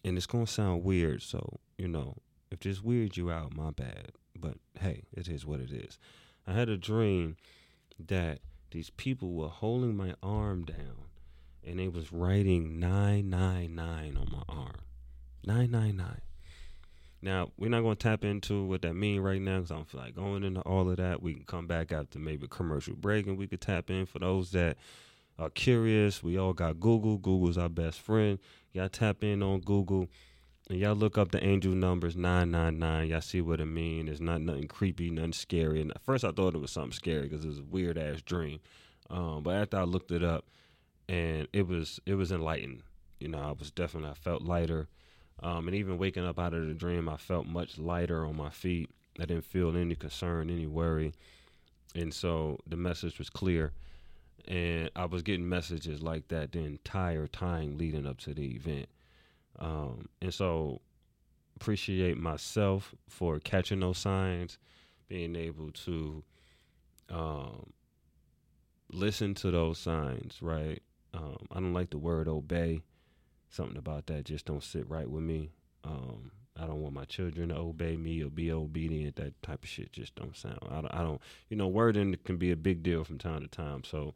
and 0.04 0.16
it's 0.16 0.26
gonna 0.26 0.46
sound 0.46 0.84
weird, 0.84 1.22
so 1.22 1.60
you 1.76 1.88
know, 1.88 2.16
if 2.50 2.60
this 2.60 2.82
weirds 2.82 3.16
you 3.16 3.30
out, 3.30 3.56
my 3.56 3.70
bad. 3.70 4.12
But 4.38 4.54
hey, 4.80 5.04
it 5.12 5.28
is 5.28 5.46
what 5.46 5.60
it 5.60 5.70
is. 5.70 5.98
I 6.46 6.52
had 6.52 6.68
a 6.68 6.76
dream 6.76 7.36
that 7.98 8.40
these 8.70 8.90
people 8.90 9.32
were 9.32 9.48
holding 9.48 9.96
my 9.96 10.14
arm 10.22 10.64
down, 10.64 11.07
and 11.68 11.78
they 11.78 11.88
was 11.88 12.12
writing 12.12 12.80
nine 12.80 13.28
nine 13.28 13.74
nine 13.74 14.16
on 14.16 14.28
my 14.32 14.42
arm, 14.48 14.80
nine 15.44 15.70
nine 15.70 15.96
nine. 15.96 16.20
Now 17.20 17.50
we're 17.58 17.68
not 17.68 17.82
gonna 17.82 17.96
tap 17.96 18.24
into 18.24 18.64
what 18.64 18.82
that 18.82 18.94
mean 18.94 19.20
right 19.20 19.40
now 19.40 19.58
because 19.58 19.70
I 19.70 19.74
don't 19.74 19.88
feel 19.88 20.00
like 20.00 20.14
going 20.14 20.44
into 20.44 20.60
all 20.62 20.88
of 20.88 20.96
that. 20.96 21.22
We 21.22 21.34
can 21.34 21.44
come 21.44 21.66
back 21.66 21.92
after 21.92 22.18
maybe 22.18 22.46
a 22.46 22.48
commercial 22.48 22.94
break 22.94 23.26
and 23.26 23.36
we 23.36 23.46
could 23.46 23.60
tap 23.60 23.90
in 23.90 24.06
for 24.06 24.18
those 24.18 24.52
that 24.52 24.78
are 25.38 25.50
curious. 25.50 26.22
We 26.22 26.38
all 26.38 26.52
got 26.54 26.80
Google. 26.80 27.18
Google's 27.18 27.58
our 27.58 27.68
best 27.68 28.00
friend. 28.00 28.38
Y'all 28.72 28.88
tap 28.88 29.22
in 29.22 29.42
on 29.42 29.60
Google 29.60 30.08
and 30.70 30.78
y'all 30.78 30.94
look 30.94 31.18
up 31.18 31.32
the 31.32 31.44
angel 31.44 31.72
numbers 31.72 32.16
999. 32.16 33.08
Y'all 33.08 33.20
see 33.20 33.40
what 33.40 33.60
it 33.60 33.66
mean. 33.66 34.08
It's 34.08 34.20
not 34.20 34.40
nothing 34.40 34.68
creepy, 34.68 35.10
nothing 35.10 35.32
scary. 35.32 35.80
And 35.82 35.90
at 35.90 36.02
first 36.02 36.24
I 36.24 36.30
thought 36.30 36.54
it 36.54 36.60
was 36.60 36.70
something 36.70 36.92
scary 36.92 37.22
because 37.22 37.44
it 37.44 37.48
was 37.48 37.58
a 37.58 37.64
weird 37.64 37.98
ass 37.98 38.22
dream. 38.22 38.60
Um, 39.10 39.42
but 39.42 39.54
after 39.54 39.78
I 39.78 39.84
looked 39.84 40.12
it 40.12 40.22
up, 40.22 40.44
and 41.08 41.48
it 41.52 41.66
was 41.66 42.00
it 42.06 42.14
was 42.14 42.32
enlightening. 42.32 42.82
You 43.20 43.28
know, 43.28 43.40
I 43.40 43.52
was 43.52 43.70
definitely 43.70 44.10
I 44.10 44.14
felt 44.14 44.42
lighter, 44.42 44.88
um, 45.42 45.66
and 45.68 45.76
even 45.76 45.98
waking 45.98 46.24
up 46.24 46.38
out 46.38 46.54
of 46.54 46.66
the 46.66 46.74
dream, 46.74 47.08
I 47.08 47.16
felt 47.16 47.46
much 47.46 47.78
lighter 47.78 48.24
on 48.24 48.36
my 48.36 48.50
feet. 48.50 48.90
I 49.20 49.24
didn't 49.24 49.44
feel 49.44 49.76
any 49.76 49.96
concern, 49.96 50.50
any 50.50 50.66
worry, 50.66 51.12
and 51.94 52.12
so 52.12 52.58
the 52.66 52.76
message 52.76 53.18
was 53.18 53.30
clear. 53.30 53.72
And 54.46 54.90
I 54.96 55.04
was 55.04 55.22
getting 55.22 55.46
messages 55.48 56.00
like 56.00 56.28
that 56.28 56.52
the 56.52 56.60
entire 56.60 57.26
time 57.26 57.76
leading 57.76 58.06
up 58.06 58.18
to 58.20 58.32
the 58.32 58.54
event. 58.54 58.88
Um, 59.58 60.08
and 60.22 60.32
so 60.32 60.80
appreciate 61.56 62.16
myself 62.16 62.94
for 63.08 63.40
catching 63.40 63.80
those 63.80 63.98
signs, 63.98 64.58
being 65.08 65.34
able 65.34 65.70
to 65.72 66.22
um, 67.10 67.72
listen 68.92 69.34
to 69.34 69.50
those 69.50 69.78
signs, 69.78 70.38
right? 70.40 70.82
Um, 71.18 71.36
I 71.50 71.56
don't 71.56 71.74
like 71.74 71.90
the 71.90 71.98
word 71.98 72.28
obey. 72.28 72.82
Something 73.50 73.76
about 73.76 74.06
that 74.06 74.24
just 74.24 74.46
don't 74.46 74.62
sit 74.62 74.88
right 74.88 75.08
with 75.08 75.22
me. 75.22 75.50
Um, 75.82 76.30
I 76.56 76.66
don't 76.66 76.80
want 76.80 76.94
my 76.94 77.04
children 77.04 77.48
to 77.48 77.56
obey 77.56 77.96
me 77.96 78.22
or 78.22 78.30
be 78.30 78.52
obedient. 78.52 79.16
That 79.16 79.40
type 79.42 79.62
of 79.64 79.68
shit 79.68 79.92
just 79.92 80.14
don't 80.14 80.36
sound. 80.36 80.58
I 80.70 80.74
don't, 80.80 80.94
I 80.94 81.02
don't 81.02 81.20
you 81.48 81.56
know, 81.56 81.66
wording 81.68 82.16
can 82.24 82.36
be 82.36 82.50
a 82.52 82.56
big 82.56 82.82
deal 82.82 83.04
from 83.04 83.18
time 83.18 83.40
to 83.42 83.48
time. 83.48 83.84
So, 83.84 84.14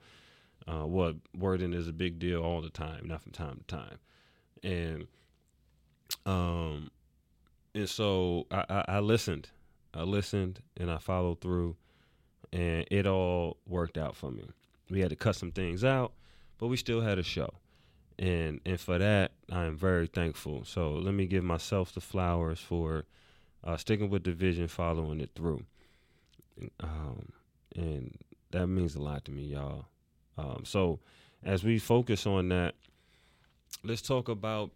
uh, 0.69 0.87
what 0.87 1.17
wording 1.37 1.73
is 1.73 1.89
a 1.89 1.93
big 1.93 2.19
deal 2.19 2.43
all 2.43 2.61
the 2.61 2.71
time, 2.71 3.09
not 3.09 3.23
from 3.23 3.33
time 3.33 3.59
to 3.67 3.77
time. 3.77 3.99
And, 4.63 5.07
um, 6.25 6.91
and 7.75 7.89
so 7.89 8.47
I, 8.51 8.65
I, 8.69 8.85
I 8.89 9.01
listened, 9.01 9.49
I 9.93 10.03
listened, 10.03 10.61
and 10.77 10.91
I 10.91 10.99
followed 10.99 11.41
through, 11.41 11.77
and 12.53 12.87
it 12.91 13.07
all 13.07 13.57
worked 13.67 13.99
out 13.99 14.15
for 14.15 14.31
me. 14.31 14.45
We 14.89 15.01
had 15.01 15.11
to 15.11 15.17
cut 15.17 15.35
some 15.35 15.51
things 15.51 15.85
out, 15.85 16.13
but 16.59 16.69
we 16.69 16.77
still 16.77 17.01
had 17.01 17.19
a 17.19 17.23
show, 17.23 17.55
and 18.19 18.61
and 18.65 18.81
for 18.81 18.99
that 18.99 19.33
I 19.51 19.65
am 19.65 19.77
very 19.77 20.07
thankful. 20.07 20.65
So 20.65 20.93
let 20.93 21.15
me 21.15 21.27
give 21.27 21.45
myself 21.45 21.93
the 21.93 22.01
flowers 22.01 22.61
for 22.61 23.05
uh, 23.65 23.77
sticking 23.77 24.11
with 24.11 24.25
the 24.25 24.33
vision, 24.33 24.69
following 24.69 25.21
it 25.21 25.31
through, 25.35 25.63
um, 26.81 27.33
and 27.75 28.19
that 28.51 28.67
means 28.67 28.95
a 28.95 29.03
lot 29.03 29.25
to 29.25 29.31
me, 29.31 29.43
y'all. 29.45 29.87
Um, 30.39 30.63
so 30.65 31.01
as 31.43 31.65
we 31.65 31.79
focus 31.79 32.27
on 32.27 32.49
that, 32.49 32.75
let's 33.83 34.03
talk 34.03 34.29
about 34.29 34.71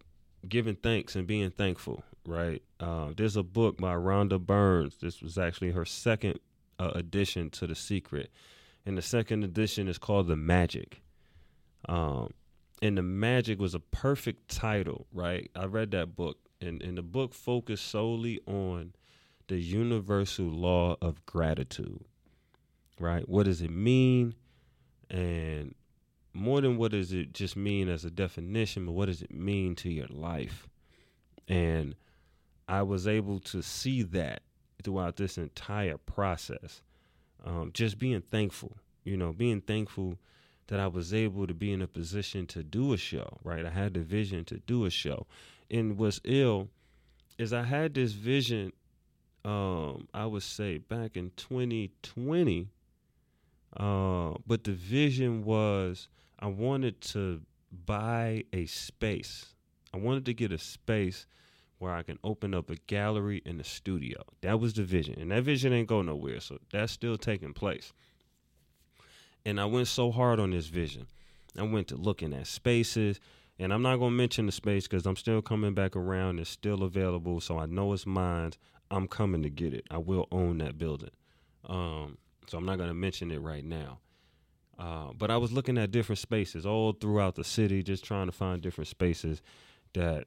giving 0.49 0.77
thanks 0.77 1.17
and 1.17 1.27
being 1.27 1.51
thankful, 1.51 2.03
right? 2.27 2.63
Uh, 2.81 3.11
there's 3.17 3.37
a 3.37 3.43
book 3.43 3.79
by 3.79 3.95
Rhonda 3.95 4.39
Burns. 4.39 4.97
This 5.01 5.23
was 5.23 5.39
actually 5.39 5.73
her 5.73 5.85
second 5.85 6.39
uh, 6.79 6.93
addition 6.95 7.51
to 7.51 7.67
The 7.67 7.75
Secret. 7.75 8.31
And 8.85 8.97
the 8.97 9.03
second 9.03 9.45
edition 9.45 9.89
is 9.89 9.99
called 9.99 10.29
The 10.29 10.37
Magic. 10.37 11.03
Um, 11.87 12.31
and 12.83 12.99
The 12.99 13.03
Magic 13.03 13.59
was 13.59 13.75
a 13.75 13.81
perfect 13.81 14.49
title, 14.49 15.07
right? 15.13 15.51
I 15.55 15.65
read 15.65 15.93
that 15.93 16.17
book, 16.17 16.39
and, 16.61 16.83
and 16.83 16.99
the 16.99 17.03
book 17.03 17.35
focused 17.35 17.87
solely 17.87 18.41
on 18.47 18.93
the 19.49 19.59
universal 19.59 20.47
law 20.47 20.97
of 21.01 21.25
gratitude, 21.25 22.05
right? 22.99 23.29
What 23.29 23.45
does 23.45 23.63
it 23.63 23.71
mean? 23.71 24.35
And 25.09 25.75
more 26.35 26.61
than 26.61 26.77
what 26.77 26.91
does 26.91 27.13
it 27.13 27.33
just 27.33 27.57
mean 27.57 27.89
as 27.89 28.05
a 28.05 28.11
definition, 28.11 28.87
but 28.87 28.93
what 28.93 29.07
does 29.07 29.23
it 29.23 29.33
mean 29.33 29.75
to 29.77 29.91
your 29.91 30.09
life? 30.09 30.69
And 31.49 31.95
I 32.69 32.83
was 32.83 33.07
able 33.07 33.39
to 33.41 33.63
see 33.63 34.03
that 34.03 34.43
throughout 34.83 35.17
this 35.17 35.39
entire 35.39 35.97
process. 35.97 36.83
Um, 37.45 37.71
just 37.73 37.99
being 37.99 38.23
thankful, 38.23 38.77
you 39.05 39.17
know, 39.17 39.33
being 39.33 39.61
thankful 39.61 40.19
that 40.69 40.81
I 40.81 40.87
was 40.89 41.15
able 41.15 41.47
to 41.47 41.55
be 41.55 41.73
in 41.73 41.83
a 41.83 41.87
position 41.87 42.47
to 42.49 42.63
do 42.63 42.93
a 42.93 42.97
show, 42.97 43.39
right? 43.45 43.65
I 43.65 43.71
had 43.71 43.95
the 43.95 44.01
vision 44.01 44.45
to 44.47 44.59
do 44.59 44.85
a 44.85 44.91
show. 44.91 45.27
And 45.71 45.97
what's 45.97 46.21
ill 46.25 46.69
is 47.39 47.53
I 47.53 47.63
had 47.63 47.95
this 47.95 48.13
vision, 48.13 48.73
um, 49.45 50.09
I 50.13 50.27
would 50.27 50.43
say 50.43 50.79
back 50.79 51.17
in 51.17 51.31
2020. 51.37 52.69
Uh, 53.77 54.35
but 54.47 54.65
the 54.65 54.73
vision 54.73 55.45
was 55.45 56.09
I 56.39 56.47
wanted 56.47 57.01
to 57.03 57.43
buy 57.85 58.45
a 58.53 58.67
space. 58.67 59.55
I 59.93 59.99
wanted 59.99 60.25
to 60.27 60.35
get 60.35 60.53
a 60.53 60.59
space 60.59 61.27
where 61.79 61.93
I 61.93 62.03
can 62.03 62.19
open 62.25 62.55
up 62.55 62.71
a 62.71 62.77
gallery 62.87 63.43
and 63.45 63.61
a 63.61 63.65
studio. 63.65 64.23
That 64.41 64.61
was 64.61 64.75
the 64.75 64.83
vision. 64.83 65.19
And 65.21 65.31
that 65.31 65.43
vision 65.43 65.73
ain't 65.73 65.89
go 65.89 66.03
nowhere. 66.03 66.41
So 66.41 66.59
that's 66.73 66.93
still 66.93 67.19
taking 67.19 67.53
place. 67.53 67.93
And 69.47 69.61
I 69.61 69.65
went 69.65 69.87
so 69.87 70.11
hard 70.11 70.41
on 70.41 70.51
this 70.51 70.67
vision. 70.67 71.07
I 71.57 71.63
went 71.63 71.87
to 71.89 71.97
looking 71.97 72.35
at 72.35 72.49
spaces. 72.49 73.21
And 73.61 73.73
I'm 73.73 73.81
not 73.81 73.97
going 73.97 74.11
to 74.11 74.17
mention 74.17 74.45
the 74.47 74.53
space 74.53 74.87
because 74.89 75.07
I'm 75.07 75.17
still 75.17 75.41
coming 75.41 75.73
back 75.73 75.95
around. 75.97 76.41
It's 76.41 76.51
still 76.51 76.83
available. 76.83 77.41
So 77.41 77.57
I 77.57 77.67
know 77.67 77.93
it's 77.93 78.05
mine. 78.05 78.53
I'm 78.91 79.07
coming 79.07 79.43
to 79.45 79.49
get 79.49 79.73
it. 79.73 79.87
I 79.89 79.99
will 79.99 80.27
own 80.33 80.59
that 80.59 80.77
building. 80.77 81.13
Um, 81.65 82.19
so 82.49 82.59
I'm 82.59 82.67
not 82.67 82.77
going 82.77 82.89
to 82.91 82.95
mention 82.95 83.31
it 83.31 83.41
right 83.41 83.65
now. 83.65 84.01
Uh, 84.79 85.13
but 85.17 85.31
I 85.31 85.37
was 85.37 85.53
looking 85.53 85.79
at 85.79 85.93
different 85.93 86.19
spaces 86.19 86.67
all 86.67 86.93
throughout 86.93 87.37
the 87.37 87.45
city, 87.45 87.85
just 87.85 88.05
trying 88.05 88.27
to 88.27 88.33
find 88.33 88.61
different 88.61 88.89
spaces 88.89 89.41
that 89.95 90.25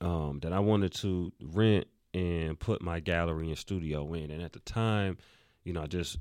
um, 0.00 0.38
that 0.40 0.52
I 0.52 0.60
wanted 0.60 0.94
to 0.94 1.30
rent 1.42 1.86
and 2.14 2.58
put 2.58 2.80
my 2.80 3.00
gallery 3.00 3.48
and 3.48 3.58
studio 3.58 4.14
in. 4.14 4.30
And 4.30 4.42
at 4.42 4.52
the 4.52 4.60
time, 4.60 5.18
you 5.62 5.74
know, 5.74 5.82
I 5.82 5.86
just 5.86 6.16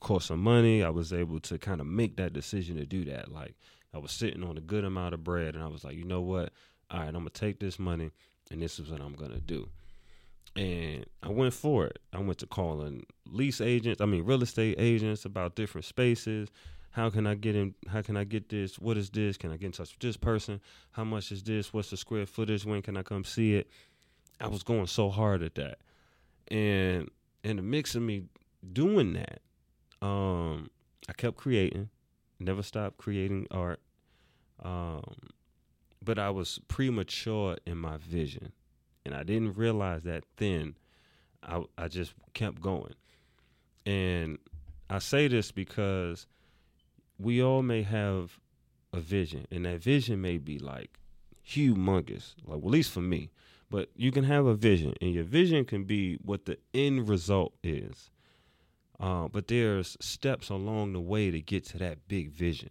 cost 0.00 0.28
some 0.28 0.40
money. 0.40 0.82
I 0.82 0.90
was 0.90 1.12
able 1.12 1.40
to 1.40 1.58
kind 1.58 1.80
of 1.80 1.86
make 1.86 2.16
that 2.16 2.32
decision 2.32 2.76
to 2.76 2.86
do 2.86 3.04
that. 3.06 3.30
Like 3.30 3.54
I 3.94 3.98
was 3.98 4.12
sitting 4.12 4.42
on 4.42 4.56
a 4.56 4.60
good 4.60 4.84
amount 4.84 5.14
of 5.14 5.24
bread, 5.24 5.54
and 5.54 5.62
I 5.62 5.68
was 5.68 5.84
like, 5.84 5.96
you 5.96 6.04
know 6.04 6.20
what? 6.20 6.52
All 6.90 7.00
right, 7.00 7.08
I'm 7.08 7.14
gonna 7.14 7.30
take 7.30 7.60
this 7.60 7.78
money, 7.78 8.10
and 8.50 8.62
this 8.62 8.78
is 8.78 8.90
what 8.90 9.00
I'm 9.00 9.14
gonna 9.14 9.40
do. 9.40 9.68
And 10.56 11.06
I 11.22 11.28
went 11.28 11.54
for 11.54 11.86
it. 11.86 12.00
I 12.12 12.18
went 12.18 12.38
to 12.38 12.46
calling 12.46 13.06
lease 13.26 13.60
agents, 13.60 14.00
I 14.00 14.06
mean 14.06 14.24
real 14.24 14.42
estate 14.42 14.76
agents 14.78 15.24
about 15.24 15.54
different 15.54 15.84
spaces. 15.84 16.48
How 16.92 17.08
can 17.08 17.24
I 17.24 17.36
get 17.36 17.54
in? 17.54 17.74
How 17.88 18.02
can 18.02 18.16
I 18.16 18.24
get 18.24 18.48
this? 18.48 18.78
What 18.78 18.96
is 18.96 19.10
this? 19.10 19.36
Can 19.36 19.52
I 19.52 19.56
get 19.56 19.66
in 19.66 19.72
touch 19.72 19.92
with 19.92 20.00
this 20.00 20.16
person? 20.16 20.60
How 20.90 21.04
much 21.04 21.30
is 21.30 21.42
this? 21.42 21.72
What's 21.72 21.90
the 21.90 21.96
square 21.96 22.26
footage? 22.26 22.64
When 22.64 22.82
can 22.82 22.96
I 22.96 23.04
come 23.04 23.22
see 23.22 23.54
it? 23.54 23.70
I 24.40 24.48
was 24.48 24.64
going 24.64 24.86
so 24.86 25.08
hard 25.08 25.42
at 25.42 25.54
that, 25.56 25.78
and 26.48 27.08
in 27.44 27.56
the 27.56 27.62
mix 27.62 27.94
of 27.94 28.02
me 28.02 28.24
doing 28.72 29.12
that, 29.12 29.40
um, 30.02 30.70
I 31.08 31.12
kept 31.12 31.36
creating, 31.36 31.90
never 32.38 32.62
stopped 32.62 32.98
creating 32.98 33.46
art, 33.50 33.80
um, 34.62 35.30
but 36.02 36.18
I 36.18 36.30
was 36.30 36.60
premature 36.68 37.56
in 37.66 37.78
my 37.78 37.96
vision, 37.98 38.52
and 39.04 39.14
I 39.14 39.22
didn't 39.22 39.56
realize 39.56 40.02
that 40.04 40.24
then. 40.36 40.76
I 41.42 41.62
I 41.78 41.88
just 41.88 42.12
kept 42.34 42.60
going, 42.60 42.94
and 43.86 44.38
I 44.88 44.98
say 44.98 45.28
this 45.28 45.52
because 45.52 46.26
we 47.18 47.42
all 47.42 47.62
may 47.62 47.82
have 47.82 48.38
a 48.92 49.00
vision, 49.00 49.46
and 49.50 49.64
that 49.64 49.82
vision 49.82 50.20
may 50.20 50.38
be 50.38 50.58
like 50.58 50.98
humongous, 51.46 52.34
like 52.44 52.58
well, 52.58 52.58
at 52.58 52.64
least 52.64 52.92
for 52.92 53.00
me. 53.00 53.30
But 53.70 53.88
you 53.94 54.10
can 54.10 54.24
have 54.24 54.46
a 54.46 54.54
vision, 54.54 54.94
and 55.00 55.14
your 55.14 55.24
vision 55.24 55.64
can 55.64 55.84
be 55.84 56.16
what 56.16 56.44
the 56.44 56.58
end 56.74 57.08
result 57.08 57.54
is. 57.62 58.09
Uh, 59.00 59.28
but 59.28 59.48
there's 59.48 59.96
steps 60.00 60.50
along 60.50 60.92
the 60.92 61.00
way 61.00 61.30
to 61.30 61.40
get 61.40 61.64
to 61.64 61.78
that 61.78 62.06
big 62.06 62.30
vision. 62.30 62.70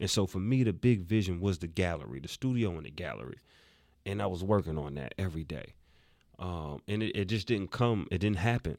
And 0.00 0.10
so 0.10 0.26
for 0.26 0.38
me, 0.38 0.64
the 0.64 0.72
big 0.72 1.00
vision 1.00 1.40
was 1.40 1.58
the 1.58 1.68
gallery, 1.68 2.20
the 2.20 2.28
studio 2.28 2.70
and 2.76 2.84
the 2.84 2.90
gallery. 2.90 3.38
And 4.04 4.20
I 4.20 4.26
was 4.26 4.42
working 4.42 4.76
on 4.76 4.94
that 4.94 5.14
every 5.18 5.44
day. 5.44 5.74
Um, 6.38 6.82
and 6.88 7.02
it, 7.02 7.16
it 7.16 7.24
just 7.26 7.46
didn't 7.46 7.70
come, 7.70 8.08
it 8.10 8.18
didn't 8.18 8.38
happen. 8.38 8.78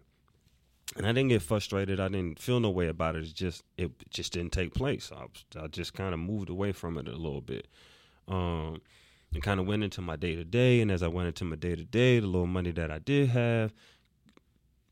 And 0.98 1.06
I 1.06 1.12
didn't 1.12 1.30
get 1.30 1.42
frustrated. 1.42 2.00
I 2.00 2.08
didn't 2.08 2.40
feel 2.40 2.60
no 2.60 2.70
way 2.70 2.88
about 2.88 3.16
it. 3.16 3.24
It's 3.24 3.32
just 3.32 3.64
it 3.78 3.92
just 4.10 4.34
didn't 4.34 4.54
take 4.54 4.74
place. 4.74 5.12
I, 5.16 5.22
was, 5.22 5.46
I 5.62 5.68
just 5.68 5.94
kind 5.94 6.14
of 6.14 6.20
moved 6.20 6.50
away 6.50 6.72
from 6.72 6.98
it 6.98 7.08
a 7.08 7.12
little 7.12 7.42
bit. 7.42 7.68
Um, 8.28 8.82
and 9.34 9.44
kind 9.44 9.60
of 9.60 9.68
went 9.68 9.84
into 9.84 10.02
my 10.02 10.16
day 10.16 10.36
to 10.36 10.44
day. 10.44 10.82
And 10.82 10.90
as 10.90 11.04
I 11.04 11.08
went 11.08 11.28
into 11.28 11.46
my 11.46 11.56
day 11.56 11.76
to 11.76 11.84
day, 11.84 12.20
the 12.20 12.26
little 12.26 12.48
money 12.48 12.72
that 12.72 12.90
I 12.90 12.98
did 12.98 13.30
have, 13.30 13.72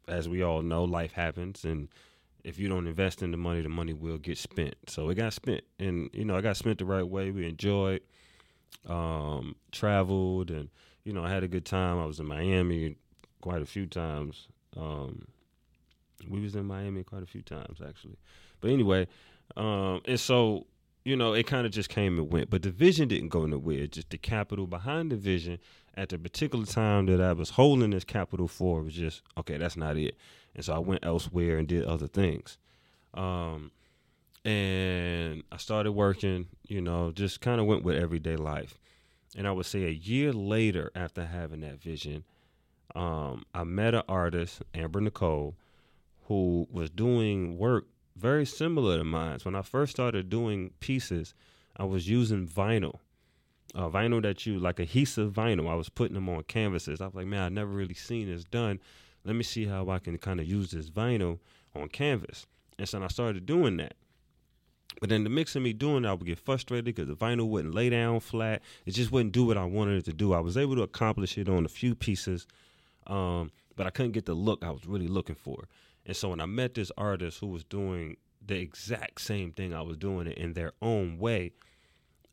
as 0.07 0.27
we 0.29 0.43
all 0.43 0.61
know, 0.61 0.83
life 0.83 1.13
happens. 1.13 1.65
And 1.65 1.89
if 2.43 2.59
you 2.59 2.69
don't 2.69 2.87
invest 2.87 3.21
in 3.21 3.31
the 3.31 3.37
money, 3.37 3.61
the 3.61 3.69
money 3.69 3.93
will 3.93 4.17
get 4.17 4.37
spent. 4.37 4.75
So 4.87 5.09
it 5.09 5.15
got 5.15 5.33
spent. 5.33 5.61
And, 5.79 6.09
you 6.13 6.25
know, 6.25 6.35
I 6.35 6.41
got 6.41 6.57
spent 6.57 6.79
the 6.79 6.85
right 6.85 7.07
way. 7.07 7.31
We 7.31 7.47
enjoyed, 7.47 8.01
um, 8.87 9.55
traveled, 9.71 10.51
and, 10.51 10.69
you 11.03 11.13
know, 11.13 11.23
I 11.23 11.29
had 11.29 11.43
a 11.43 11.47
good 11.47 11.65
time. 11.65 11.99
I 11.99 12.05
was 12.05 12.19
in 12.19 12.25
Miami 12.25 12.95
quite 13.41 13.61
a 13.61 13.65
few 13.65 13.85
times. 13.85 14.47
Um, 14.75 15.27
we 16.29 16.39
was 16.39 16.55
in 16.55 16.65
Miami 16.65 17.03
quite 17.03 17.23
a 17.23 17.27
few 17.27 17.41
times 17.41 17.79
actually. 17.85 18.17
But 18.59 18.71
anyway, 18.71 19.07
um, 19.55 20.01
and 20.05 20.19
so 20.19 20.65
you 21.07 21.15
know, 21.15 21.31
it 21.31 21.47
kind 21.47 21.65
of 21.65 21.71
just 21.71 21.87
came 21.87 22.19
and 22.19 22.29
went. 22.29 22.49
But 22.49 22.63
the 22.63 22.69
vision 22.69 23.07
didn't 23.07 23.29
go 23.29 23.45
nowhere. 23.45 23.87
Just 23.87 24.09
the 24.09 24.17
capital 24.17 24.67
behind 24.67 25.09
the 25.09 25.15
vision 25.15 25.57
at 25.97 26.09
the 26.09 26.17
particular 26.17 26.65
time 26.65 27.07
that 27.07 27.19
I 27.19 27.33
was 27.33 27.49
holding 27.49 27.89
this 27.89 28.03
capital 28.03 28.47
for 28.47 28.83
was 28.83 28.93
just 28.93 29.23
okay. 29.37 29.57
That's 29.57 29.75
not 29.75 29.97
it. 29.97 30.15
And 30.55 30.63
so 30.63 30.73
I 30.73 30.79
went 30.79 31.03
elsewhere 31.03 31.57
and 31.57 31.67
did 31.67 31.83
other 31.83 32.07
things. 32.07 32.57
Um, 33.13 33.71
and 34.45 35.43
I 35.51 35.57
started 35.57 35.91
working. 35.91 36.47
You 36.67 36.81
know, 36.81 37.11
just 37.11 37.41
kind 37.41 37.59
of 37.59 37.65
went 37.67 37.83
with 37.83 37.97
everyday 37.97 38.35
life. 38.35 38.79
And 39.35 39.47
I 39.47 39.51
would 39.51 39.65
say 39.65 39.83
a 39.83 39.89
year 39.89 40.31
later, 40.31 40.91
after 40.95 41.25
having 41.25 41.61
that 41.61 41.81
vision, 41.81 42.23
um, 42.95 43.43
I 43.53 43.63
met 43.63 43.93
an 43.93 44.03
artist, 44.07 44.63
Amber 44.73 45.01
Nicole, 45.01 45.55
who 46.27 46.67
was 46.71 46.89
doing 46.89 47.57
work 47.57 47.85
very 48.15 48.45
similar 48.45 48.97
to 48.97 49.03
mine. 49.03 49.39
When 49.43 49.55
I 49.55 49.61
first 49.61 49.91
started 49.91 50.29
doing 50.29 50.71
pieces, 50.79 51.33
I 51.75 51.83
was 51.83 52.09
using 52.09 52.47
vinyl, 52.47 52.99
uh, 53.77 53.89
vinyl 53.89 54.21
that 54.23 54.45
you 54.45 54.59
like 54.59 54.79
adhesive 54.79 55.31
vinyl. 55.31 55.69
I 55.69 55.75
was 55.75 55.87
putting 55.87 56.15
them 56.15 56.27
on 56.27 56.43
canvases. 56.43 56.99
I 56.99 57.05
was 57.05 57.15
like, 57.15 57.27
man, 57.27 57.43
I've 57.43 57.51
never 57.51 57.69
really 57.69 57.93
seen 57.93 58.27
this 58.27 58.43
done. 58.43 58.79
Let 59.23 59.35
me 59.35 59.43
see 59.43 59.65
how 59.65 59.87
I 59.89 59.99
can 59.99 60.17
kind 60.17 60.39
of 60.39 60.47
use 60.47 60.71
this 60.71 60.89
vinyl 60.89 61.39
on 61.75 61.87
canvas. 61.89 62.47
And 62.79 62.89
so 62.89 63.01
I 63.03 63.07
started 63.07 63.45
doing 63.45 63.77
that. 63.77 63.93
But 64.99 65.09
then 65.09 65.23
the 65.23 65.29
mix 65.29 65.55
of 65.55 65.61
me 65.61 65.73
doing 65.73 66.05
it, 66.05 66.07
I 66.07 66.13
would 66.13 66.25
get 66.25 66.39
frustrated 66.39 66.85
because 66.85 67.07
the 67.07 67.15
vinyl 67.15 67.47
wouldn't 67.47 67.75
lay 67.75 67.91
down 67.91 68.19
flat. 68.19 68.63
It 68.87 68.91
just 68.91 69.11
wouldn't 69.11 69.33
do 69.33 69.45
what 69.45 69.57
I 69.57 69.65
wanted 69.65 69.99
it 69.99 70.05
to 70.05 70.13
do. 70.13 70.33
I 70.33 70.39
was 70.39 70.57
able 70.57 70.75
to 70.77 70.81
accomplish 70.81 71.37
it 71.37 71.47
on 71.47 71.63
a 71.63 71.69
few 71.69 71.93
pieces, 71.93 72.47
um, 73.05 73.51
but 73.75 73.85
I 73.85 73.91
couldn't 73.91 74.13
get 74.13 74.25
the 74.25 74.33
look 74.33 74.65
I 74.65 74.71
was 74.71 74.87
really 74.87 75.07
looking 75.07 75.35
for. 75.35 75.65
And 76.03 76.15
so 76.15 76.29
when 76.29 76.41
I 76.41 76.47
met 76.47 76.73
this 76.73 76.91
artist 76.97 77.39
who 77.39 77.47
was 77.47 77.63
doing 77.63 78.17
the 78.43 78.57
exact 78.57 79.21
same 79.21 79.51
thing 79.51 79.75
I 79.75 79.81
was 79.81 79.97
doing 79.97 80.25
it 80.25 80.37
in 80.37 80.53
their 80.53 80.71
own 80.81 81.19
way, 81.19 81.51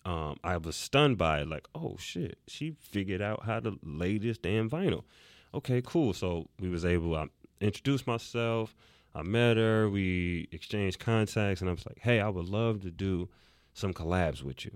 um, 0.05 0.37
I 0.45 0.57
was 0.57 0.77
stunned 0.77 1.19
by 1.19 1.41
it. 1.41 1.49
Like, 1.49 1.67
oh 1.75 1.97
shit, 1.99 2.39
she 2.47 2.77
figured 2.81 3.23
out 3.23 3.45
how 3.45 3.61
to 3.61 3.79
lay 3.83 4.19
this 4.19 4.39
damn 4.39 4.69
vinyl. 4.69 5.05
Okay, 5.53 5.83
cool. 5.85 6.13
So 6.13 6.49
we 6.61 6.69
was 6.69 6.85
able. 6.85 7.17
I 7.17 7.27
introduced 7.61 8.07
myself. 8.07 8.75
I 9.15 9.23
met 9.23 9.57
her. 9.57 9.89
We 9.89 10.49
exchanged 10.53 10.99
contacts, 10.99 11.61
and 11.61 11.71
I 11.71 11.73
was 11.73 11.87
like, 11.87 12.01
hey, 12.01 12.21
I 12.21 12.29
would 12.29 12.49
love 12.49 12.83
to 12.83 12.91
do 12.91 13.29
some 13.73 13.95
collabs 13.95 14.43
with 14.43 14.65
you. 14.65 14.73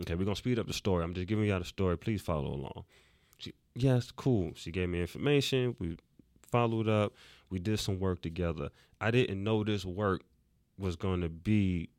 Okay, 0.00 0.14
we're 0.14 0.24
gonna 0.24 0.36
speed 0.36 0.58
up 0.58 0.66
the 0.66 0.72
story. 0.72 1.04
I'm 1.04 1.14
just 1.14 1.26
giving 1.26 1.44
you 1.44 1.52
all 1.52 1.58
the 1.58 1.64
story. 1.64 1.96
Please 1.96 2.20
follow 2.20 2.52
along. 2.52 2.84
She, 3.38 3.52
yes, 3.74 4.10
cool. 4.10 4.52
She 4.54 4.70
gave 4.70 4.88
me 4.88 5.00
information. 5.00 5.76
We 5.78 5.96
followed 6.50 6.88
up. 6.88 7.14
We 7.50 7.58
did 7.58 7.78
some 7.78 8.00
work 8.00 8.22
together. 8.22 8.70
I 9.00 9.10
didn't 9.10 9.42
know 9.42 9.62
this 9.62 9.84
work 9.84 10.22
was 10.78 10.96
going 10.96 11.20
to 11.20 11.28
be 11.28 11.90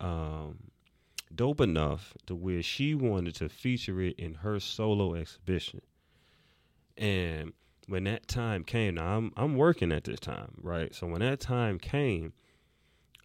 um, 0.00 0.58
dope 1.34 1.60
enough 1.60 2.14
to 2.26 2.34
where 2.34 2.62
she 2.62 2.94
wanted 2.94 3.34
to 3.36 3.48
feature 3.48 4.00
it 4.00 4.18
in 4.18 4.34
her 4.34 4.60
solo 4.60 5.14
exhibition. 5.14 5.82
And 6.96 7.52
when 7.88 8.04
that 8.04 8.26
time 8.26 8.64
came, 8.64 8.94
now 8.94 9.16
I'm 9.16 9.32
I'm 9.36 9.56
working 9.56 9.92
at 9.92 10.04
this 10.04 10.20
time, 10.20 10.52
right? 10.60 10.94
So 10.94 11.06
when 11.06 11.20
that 11.20 11.40
time 11.40 11.78
came, 11.78 12.32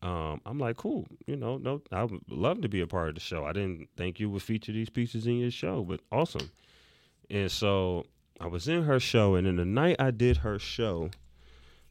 um, 0.02 0.42
I'm 0.46 0.58
like, 0.58 0.78
cool, 0.78 1.08
you 1.28 1.36
know, 1.36 1.58
no, 1.58 1.82
I 1.92 2.04
would 2.04 2.22
love 2.30 2.62
to 2.62 2.70
be 2.70 2.82
a 2.82 2.88
part 2.88 3.10
of 3.10 3.16
the 3.16 3.22
show. 3.22 3.46
I 3.46 3.54
didn't 3.54 3.90
think 3.96 4.20
you 4.20 4.30
would 4.30 4.42
feature 4.42 4.72
these 4.72 4.90
pieces 4.90 5.28
in 5.28 5.38
your 5.38 5.52
show, 5.52 5.84
but 5.84 6.02
awesome. 6.12 6.50
And 7.30 7.52
so 7.52 8.06
I 8.40 8.48
was 8.48 8.68
in 8.68 8.84
her 8.84 9.00
show, 9.00 9.36
and 9.36 9.46
then 9.46 9.58
the 9.58 9.66
night 9.66 9.98
I 10.00 10.12
did 10.12 10.38
her 10.38 10.58
show 10.58 11.12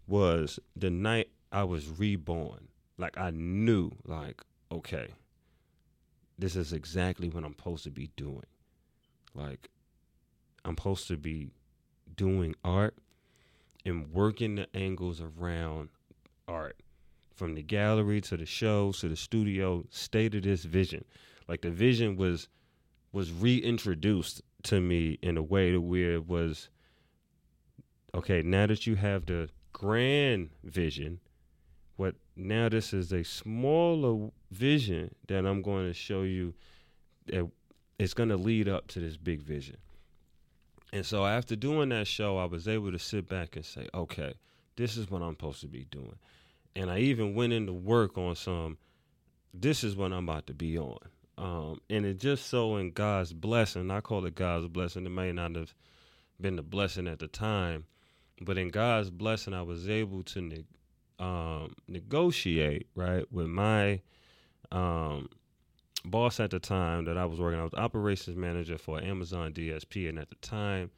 was 0.07 0.59
the 0.75 0.91
night 0.91 1.31
I 1.53 1.65
was 1.65 1.89
reborn. 1.89 2.69
Like 2.99 3.17
I 3.17 3.31
knew, 3.31 3.93
like, 4.05 4.43
okay, 4.73 5.09
this 6.41 6.57
is 6.57 6.73
exactly 6.73 7.29
what 7.29 7.45
I'm 7.45 7.55
supposed 7.57 7.85
to 7.85 7.91
be 7.91 8.11
doing. 8.17 8.47
Like, 9.35 9.71
I'm 10.65 10.77
supposed 10.77 11.09
to 11.09 11.17
be 11.17 11.51
doing 12.17 12.55
art 12.65 12.97
and 13.85 14.13
working 14.13 14.57
the 14.57 14.67
angles 14.75 15.21
around 15.21 15.91
art 16.49 16.77
from 17.35 17.55
the 17.55 17.63
gallery 17.63 18.21
to 18.21 18.37
the 18.37 18.45
shows 18.45 19.01
to 19.01 19.09
the 19.09 19.17
studio 19.17 19.85
stated 19.89 20.45
this 20.45 20.65
vision 20.65 21.05
like 21.49 21.63
the 21.63 21.71
vision 21.71 22.17
was 22.17 22.49
was 23.13 23.33
reintroduced 23.33 24.43
to 24.63 24.81
me 24.81 25.19
in 25.23 25.37
a 25.37 25.43
way 25.43 25.71
to 25.71 25.81
where 25.81 26.13
it 26.13 26.29
was 26.29 26.69
okay 28.15 28.43
now 28.43 28.67
that 28.67 28.87
you 28.87 28.97
have 28.97 29.25
the 29.27 29.49
grand 29.73 30.51
vision 30.65 31.21
what 31.97 32.15
now 32.37 32.69
this 32.69 32.93
is 32.93 33.13
a 33.13 33.25
smaller 33.25 34.31
vision 34.51 35.15
that 35.29 35.47
i'm 35.47 35.63
going 35.63 35.87
to 35.87 35.95
show 35.95 36.23
you 36.23 36.55
that 37.27 37.49
it's 37.99 38.15
going 38.15 38.29
to 38.29 38.37
lead 38.37 38.69
up 38.69 38.87
to 38.89 39.01
this 39.01 39.17
big 39.17 39.43
vision 39.43 39.77
and 40.93 41.07
so 41.07 41.25
after 41.25 41.55
doing 41.55 41.91
that 41.91 42.07
show, 42.07 42.39
I 42.39 42.47
was 42.47 42.67
able 42.67 42.91
to 42.91 42.99
sit 42.99 43.29
back 43.29 43.57
and 43.57 43.65
say, 43.65 43.89
okay, 43.95 44.35
this 44.77 44.97
is 44.97 45.11
what 45.11 45.23
I'm 45.23 45.33
supposed 45.33 45.61
to 45.61 45.69
be 45.69 45.87
doing. 45.91 46.17
And 46.75 46.91
I 46.91 46.99
even 46.99 47.35
went 47.35 47.53
into 47.53 47.73
work 47.73 48.19
on 48.19 48.35
some, 48.35 48.79
this 49.55 49.85
is 49.85 49.97
what 49.97 50.13
I'm 50.13 50.29
about 50.29 50.47
to 50.49 50.55
be 50.55 50.79
on. 50.79 50.99
Um, 51.39 51.81
and 51.89 52.05
it 52.05 52.19
just 52.19 52.47
so 52.47 52.77
in 52.77 52.91
God's 52.91 53.33
blessing, 53.33 53.91
I 53.91 54.01
call 54.01 54.27
it 54.27 54.35
God's 54.35 54.69
blessing. 54.69 55.07
It 55.07 55.11
may 55.11 55.33
not 55.33 55.55
have 55.55 55.75
been 56.41 56.57
the 56.57 56.63
blessing 56.63 57.07
at 57.07 57.19
the 57.19 57.29
time, 57.29 57.85
but 58.41 58.59
in 58.59 58.69
God's 58.69 59.11
blessing, 59.11 59.55
I 59.55 59.63
was 59.63 59.89
able 59.89 60.23
to 60.25 60.41
ne- 60.41 60.65
um, 61.19 61.75
negotiate, 61.87 62.89
right, 62.95 63.31
with 63.33 63.47
my 63.47 64.01
um, 64.73 65.29
boss 66.05 66.41
at 66.41 66.51
the 66.51 66.61
time 66.61 67.05
that 67.05 67.19
I 67.19 67.25
was 67.25 67.41
working, 67.41 67.61
I 67.61 67.65
was 67.65 67.75
operations 67.75 68.37
manager 68.37 68.79
for 68.79 69.01
Amazon 69.03 69.53
DSP, 69.53 70.09
and 70.09 70.19
at 70.19 70.31
the 70.31 70.37
time, 70.37 70.91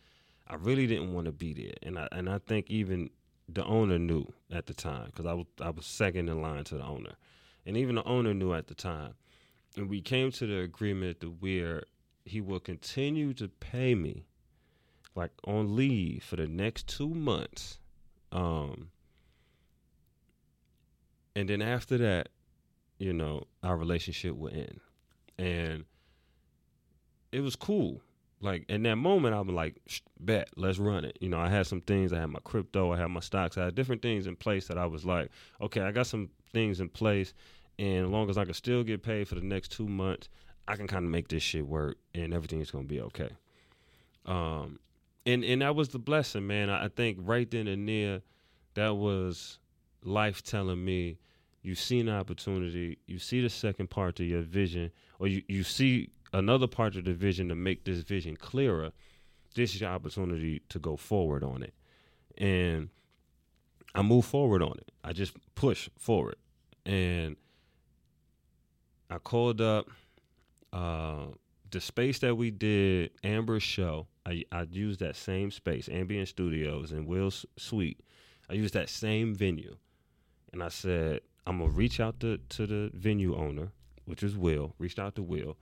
I 0.49 0.57
really 0.57 0.87
didn't 0.87 1.13
want 1.13 1.27
to 1.27 1.33
be 1.33 1.53
there, 1.53 1.75
and 1.83 1.99
I 1.99 2.09
and 2.13 2.29
I 2.29 2.39
think 2.39 2.71
even 2.71 3.11
the 3.49 3.65
owner 3.65 3.99
knew 3.99 4.33
at 4.51 4.67
the 4.67 4.75
time 4.75 5.07
because 5.07 5.27
I 5.27 5.33
was 5.33 5.47
I 5.61 5.71
was 5.71 5.87
second 5.87 6.29
in 6.29 6.43
line 6.43 6.65
to 6.65 6.77
the 6.77 6.85
owner, 6.85 7.15
and 7.67 7.77
even 7.77 7.97
the 7.97 8.05
owner 8.05 8.35
knew 8.35 8.53
at 8.53 8.67
the 8.67 8.75
time, 8.75 9.15
and 9.77 9.89
we 9.89 10.01
came 10.01 10.31
to 10.33 10.47
the 10.47 10.61
agreement 10.61 11.21
to 11.21 11.29
where 11.29 11.85
he 12.25 12.41
will 12.41 12.61
continue 12.61 13.33
to 13.35 13.49
pay 13.49 13.95
me, 13.95 14.25
like 15.15 15.31
on 15.45 15.75
leave 15.75 16.23
for 16.23 16.37
the 16.37 16.47
next 16.47 16.87
two 16.87 17.09
months, 17.09 17.79
um, 18.31 18.91
and 21.35 21.49
then 21.49 21.63
after 21.63 21.97
that, 21.99 22.29
you 23.03 23.13
know, 23.13 23.45
our 23.63 23.77
relationship 23.77 24.37
will 24.37 24.53
end 24.53 24.81
and 25.39 25.85
it 27.33 27.41
was 27.41 27.57
cool. 27.57 28.01
Like 28.41 28.65
in 28.69 28.83
that 28.85 28.97
moment, 28.97 29.35
I 29.35 29.41
was 29.41 29.55
like, 29.55 29.77
"Bet, 30.19 30.49
let's 30.57 30.79
run 30.79 31.05
it." 31.05 31.17
You 31.21 31.29
know, 31.29 31.39
I 31.39 31.49
had 31.49 31.67
some 31.67 31.81
things. 31.81 32.13
I 32.13 32.21
had 32.21 32.31
my 32.31 32.41
crypto. 32.45 32.93
I 32.93 32.99
had 32.99 33.09
my 33.09 33.21
stocks. 33.21 33.57
I 33.57 33.65
had 33.65 33.75
different 33.75 34.03
things 34.03 34.27
in 34.27 34.37
place 34.37 34.67
that 34.67 34.79
I 34.79 34.87
was 34.87 35.05
like, 35.05 35.31
"Okay, 35.61 35.81
I 35.81 35.93
got 35.93 36.07
some 36.07 36.29
things 36.53 36.81
in 36.81 36.89
place, 36.89 37.35
and 37.79 38.07
as 38.07 38.11
long 38.11 38.29
as 38.29 38.37
I 38.37 38.45
can 38.45 38.55
still 38.55 38.83
get 38.83 39.03
paid 39.03 39.29
for 39.29 39.37
the 39.37 39.43
next 39.43 39.71
two 39.73 39.87
months, 39.87 40.29
I 40.67 40.77
can 40.77 40.89
kind 40.89 41.05
of 41.05 41.11
make 41.11 41.29
this 41.29 41.43
shit 41.43 41.67
work, 41.67 41.99
and 42.15 42.35
everything's 42.35 42.71
gonna 42.71 42.85
be 42.85 43.01
okay." 43.01 43.31
Um, 44.27 44.81
and 45.25 45.45
and 45.45 45.63
that 45.63 45.77
was 45.77 45.91
the 45.91 46.01
blessing, 46.01 46.47
man. 46.47 46.69
I, 46.69 46.87
I 46.87 46.89
think 46.89 47.19
right 47.21 47.49
then 47.49 47.69
and 47.69 47.89
there, 47.89 48.23
that 48.75 48.97
was 48.97 49.61
life 50.03 50.43
telling 50.43 50.85
me 50.85 51.19
you 51.63 51.75
see 51.75 52.01
an 52.01 52.09
opportunity, 52.09 52.99
you 53.07 53.19
see 53.19 53.41
the 53.41 53.49
second 53.49 53.89
part 53.91 54.17
to 54.17 54.25
your 54.25 54.43
vision, 54.43 54.91
or 55.19 55.29
you, 55.29 55.43
you 55.49 55.63
see 55.63 56.11
another 56.33 56.67
part 56.67 56.97
of 56.97 57.05
the 57.05 57.13
vision 57.13 57.49
to 57.49 57.55
make 57.55 57.85
this 57.85 58.01
vision 58.01 58.37
clearer, 58.37 58.93
this 59.55 59.75
is 59.75 59.81
your 59.81 59.91
opportunity 59.91 60.63
to 60.69 60.79
go 60.79 60.97
forward 60.97 61.45
on 61.45 61.63
it. 61.63 61.75
And 62.39 62.89
I 63.95 64.03
move 64.03 64.25
forward 64.25 64.63
on 64.63 64.73
it. 64.79 64.91
I 65.05 65.13
just 65.13 65.35
push 65.55 65.89
forward. 65.99 66.37
And 66.87 67.37
I 69.11 69.19
called 69.19 69.61
up 69.61 69.89
uh, 70.73 71.27
the 71.71 71.81
space 71.81 72.19
that 72.21 72.35
we 72.35 72.51
did 72.51 73.11
Amber's 73.23 73.63
show. 73.63 74.07
I, 74.25 74.45
I 74.51 74.67
used 74.71 75.01
that 75.01 75.17
same 75.17 75.51
space, 75.51 75.89
Ambient 75.91 76.29
Studios 76.29 76.93
and 76.93 77.07
Will's 77.07 77.45
Suite. 77.59 78.01
I 78.49 78.55
used 78.55 78.75
that 78.75 78.89
same 78.89 79.35
venue. 79.35 79.77
And 80.53 80.63
I 80.63 80.69
said, 80.69 81.21
I'm 81.47 81.59
gonna 81.59 81.71
reach 81.71 82.01
out 82.01 82.21
to, 82.21 82.39
to 82.39 82.67
the 82.67 82.91
venue 82.95 83.37
owner, 83.37 83.73
which 84.05 84.23
is 84.23 84.37
Will, 84.37 84.75
reached 84.79 84.99
out 84.99 85.15
to 85.17 85.23
Will 85.23 85.57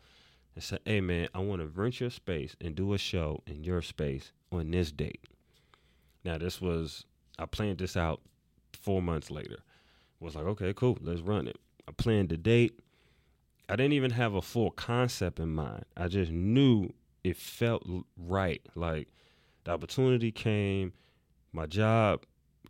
and 0.54 0.62
said, 0.62 0.80
Hey 0.84 1.00
man, 1.00 1.28
I 1.34 1.38
wanna 1.38 1.66
rent 1.66 2.00
your 2.00 2.10
space 2.10 2.56
and 2.60 2.74
do 2.74 2.92
a 2.92 2.98
show 2.98 3.42
in 3.46 3.64
your 3.64 3.82
space 3.82 4.32
on 4.52 4.70
this 4.70 4.92
date. 4.92 5.24
Now 6.24 6.38
this 6.38 6.60
was 6.60 7.04
I 7.38 7.46
planned 7.46 7.78
this 7.78 7.96
out 7.96 8.20
four 8.72 9.00
months 9.00 9.30
later. 9.30 9.60
Was 10.20 10.34
like, 10.34 10.44
okay, 10.44 10.74
cool, 10.74 10.98
let's 11.00 11.22
run 11.22 11.48
it. 11.48 11.56
I 11.88 11.92
planned 11.92 12.28
the 12.28 12.36
date. 12.36 12.78
I 13.70 13.76
didn't 13.76 13.94
even 13.94 14.10
have 14.10 14.34
a 14.34 14.42
full 14.42 14.70
concept 14.70 15.40
in 15.40 15.48
mind. 15.48 15.84
I 15.96 16.08
just 16.08 16.30
knew 16.30 16.92
it 17.24 17.36
felt 17.36 17.82
right. 18.18 18.60
Like 18.74 19.08
the 19.64 19.70
opportunity 19.70 20.30
came, 20.30 20.92
my 21.52 21.64
job 21.64 22.24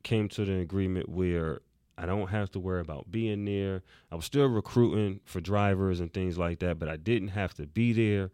came 0.05 0.29
to 0.29 0.45
the 0.45 0.59
agreement 0.61 1.09
where 1.09 1.61
I 2.01 2.07
don't 2.07 2.29
have 2.29 2.51
to 2.53 2.59
worry 2.59 2.81
about 2.81 3.11
being 3.11 3.45
there. 3.45 3.83
I 4.11 4.15
was 4.15 4.25
still 4.25 4.47
recruiting 4.47 5.21
for 5.27 5.39
drivers 5.43 6.01
and 6.01 6.11
things 6.11 6.39
like 6.39 6.61
that, 6.61 6.79
but 6.79 6.89
I 6.89 6.97
didn't 6.97 7.29
have 7.29 7.53
to 7.55 7.67
be 7.67 7.93
there 7.93 8.31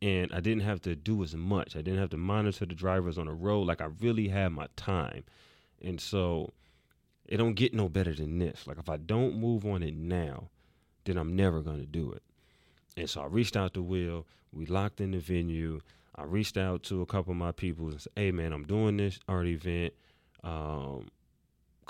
and 0.00 0.32
I 0.32 0.38
didn't 0.38 0.62
have 0.62 0.80
to 0.82 0.94
do 0.94 1.20
as 1.24 1.34
much. 1.34 1.74
I 1.74 1.82
didn't 1.82 1.98
have 1.98 2.10
to 2.10 2.16
monitor 2.16 2.66
the 2.66 2.74
drivers 2.76 3.18
on 3.18 3.26
the 3.26 3.32
road. 3.32 3.66
Like 3.66 3.80
I 3.80 3.88
really 4.00 4.28
had 4.28 4.52
my 4.52 4.68
time. 4.76 5.24
And 5.82 6.00
so 6.00 6.52
it 7.26 7.38
don't 7.38 7.54
get 7.54 7.74
no 7.74 7.88
better 7.88 8.14
than 8.14 8.38
this. 8.38 8.68
Like 8.68 8.78
if 8.78 8.88
I 8.88 8.96
don't 8.96 9.40
move 9.40 9.66
on 9.66 9.82
it 9.82 9.96
now, 9.96 10.48
then 11.04 11.16
I'm 11.16 11.34
never 11.34 11.62
gonna 11.62 11.86
do 11.86 12.12
it. 12.12 12.22
And 12.96 13.10
so 13.10 13.22
I 13.22 13.26
reached 13.26 13.56
out 13.56 13.74
to 13.74 13.82
Will. 13.82 14.24
We 14.52 14.66
locked 14.66 15.00
in 15.00 15.10
the 15.10 15.18
venue. 15.18 15.80
I 16.14 16.22
reached 16.22 16.56
out 16.56 16.84
to 16.84 17.02
a 17.02 17.06
couple 17.06 17.32
of 17.32 17.38
my 17.38 17.50
people 17.50 17.88
and 17.88 18.00
said, 18.00 18.12
"Hey, 18.14 18.30
man, 18.30 18.52
I'm 18.52 18.64
doing 18.64 18.98
this 18.98 19.18
art 19.26 19.48
event. 19.48 19.94
Um, 20.44 21.08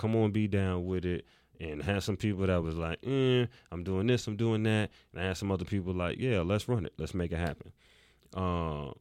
come 0.00 0.16
on, 0.16 0.32
be 0.32 0.48
down 0.48 0.86
with 0.86 1.04
it." 1.04 1.26
And 1.60 1.82
had 1.82 2.02
some 2.02 2.16
people 2.16 2.46
that 2.46 2.62
was 2.62 2.74
like, 2.74 2.98
eh, 3.02 3.46
"I'm 3.70 3.84
doing 3.84 4.06
this, 4.06 4.26
I'm 4.26 4.36
doing 4.36 4.62
that," 4.62 4.90
and 5.12 5.22
I 5.22 5.26
had 5.26 5.36
some 5.36 5.52
other 5.52 5.64
people 5.64 5.92
like, 5.92 6.18
"Yeah, 6.18 6.40
let's 6.40 6.68
run 6.68 6.86
it, 6.86 6.94
let's 6.98 7.14
make 7.14 7.32
it 7.32 7.38
happen." 7.38 7.72
Uh, 8.34 8.92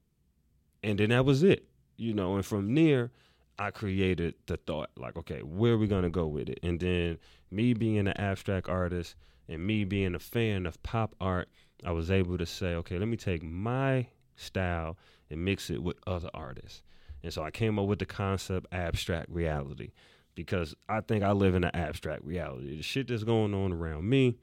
and 0.84 1.00
then 1.00 1.10
that 1.10 1.26
was 1.26 1.44
it, 1.44 1.66
you 1.98 2.14
know. 2.14 2.36
And 2.36 2.46
from 2.46 2.76
there, 2.76 3.12
I 3.58 3.72
created 3.72 4.36
the 4.46 4.58
thought, 4.58 4.90
like, 4.98 5.18
okay, 5.18 5.42
where 5.42 5.74
are 5.74 5.78
we 5.78 5.88
gonna 5.88 6.10
go 6.10 6.28
with 6.28 6.50
it? 6.50 6.60
And 6.64 6.80
then 6.80 7.18
me 7.52 7.74
being 7.74 7.98
an 7.98 8.08
abstract 8.18 8.70
artist 8.70 9.16
and 9.48 9.66
me 9.66 9.84
being 9.84 10.16
a 10.16 10.20
fan 10.20 10.66
of 10.66 10.82
pop 10.84 11.16
art, 11.20 11.50
I 11.84 11.92
was 11.92 12.10
able 12.10 12.38
to 12.38 12.46
say, 12.46 12.76
okay, 12.76 12.98
let 12.98 13.08
me 13.08 13.18
take 13.18 13.44
my 13.44 14.08
style 14.36 14.98
and 15.30 15.44
mix 15.44 15.70
it 15.70 15.84
with 15.84 15.98
other 16.08 16.30
artists. 16.34 16.82
And 17.22 17.34
so 17.34 17.44
I 17.44 17.52
came 17.52 17.78
up 17.78 17.88
with 17.88 18.00
the 18.00 18.06
concept 18.06 18.68
abstract 18.72 19.30
reality 19.30 19.92
because 20.40 20.74
I 20.88 21.02
think 21.02 21.22
I 21.22 21.34
live 21.34 21.54
in 21.54 21.66
an 21.66 21.76
abstract 21.76 22.24
reality. 22.24 22.78
The 22.78 22.82
shit 22.82 23.10
that's 23.10 23.26
going 23.26 23.54
on 23.54 23.74
around 23.74 24.08
me, 24.08 24.38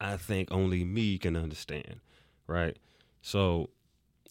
I 0.00 0.16
think 0.16 0.50
only 0.50 0.82
me 0.82 1.18
can 1.18 1.36
understand, 1.36 2.00
right? 2.46 2.74
So 3.20 3.68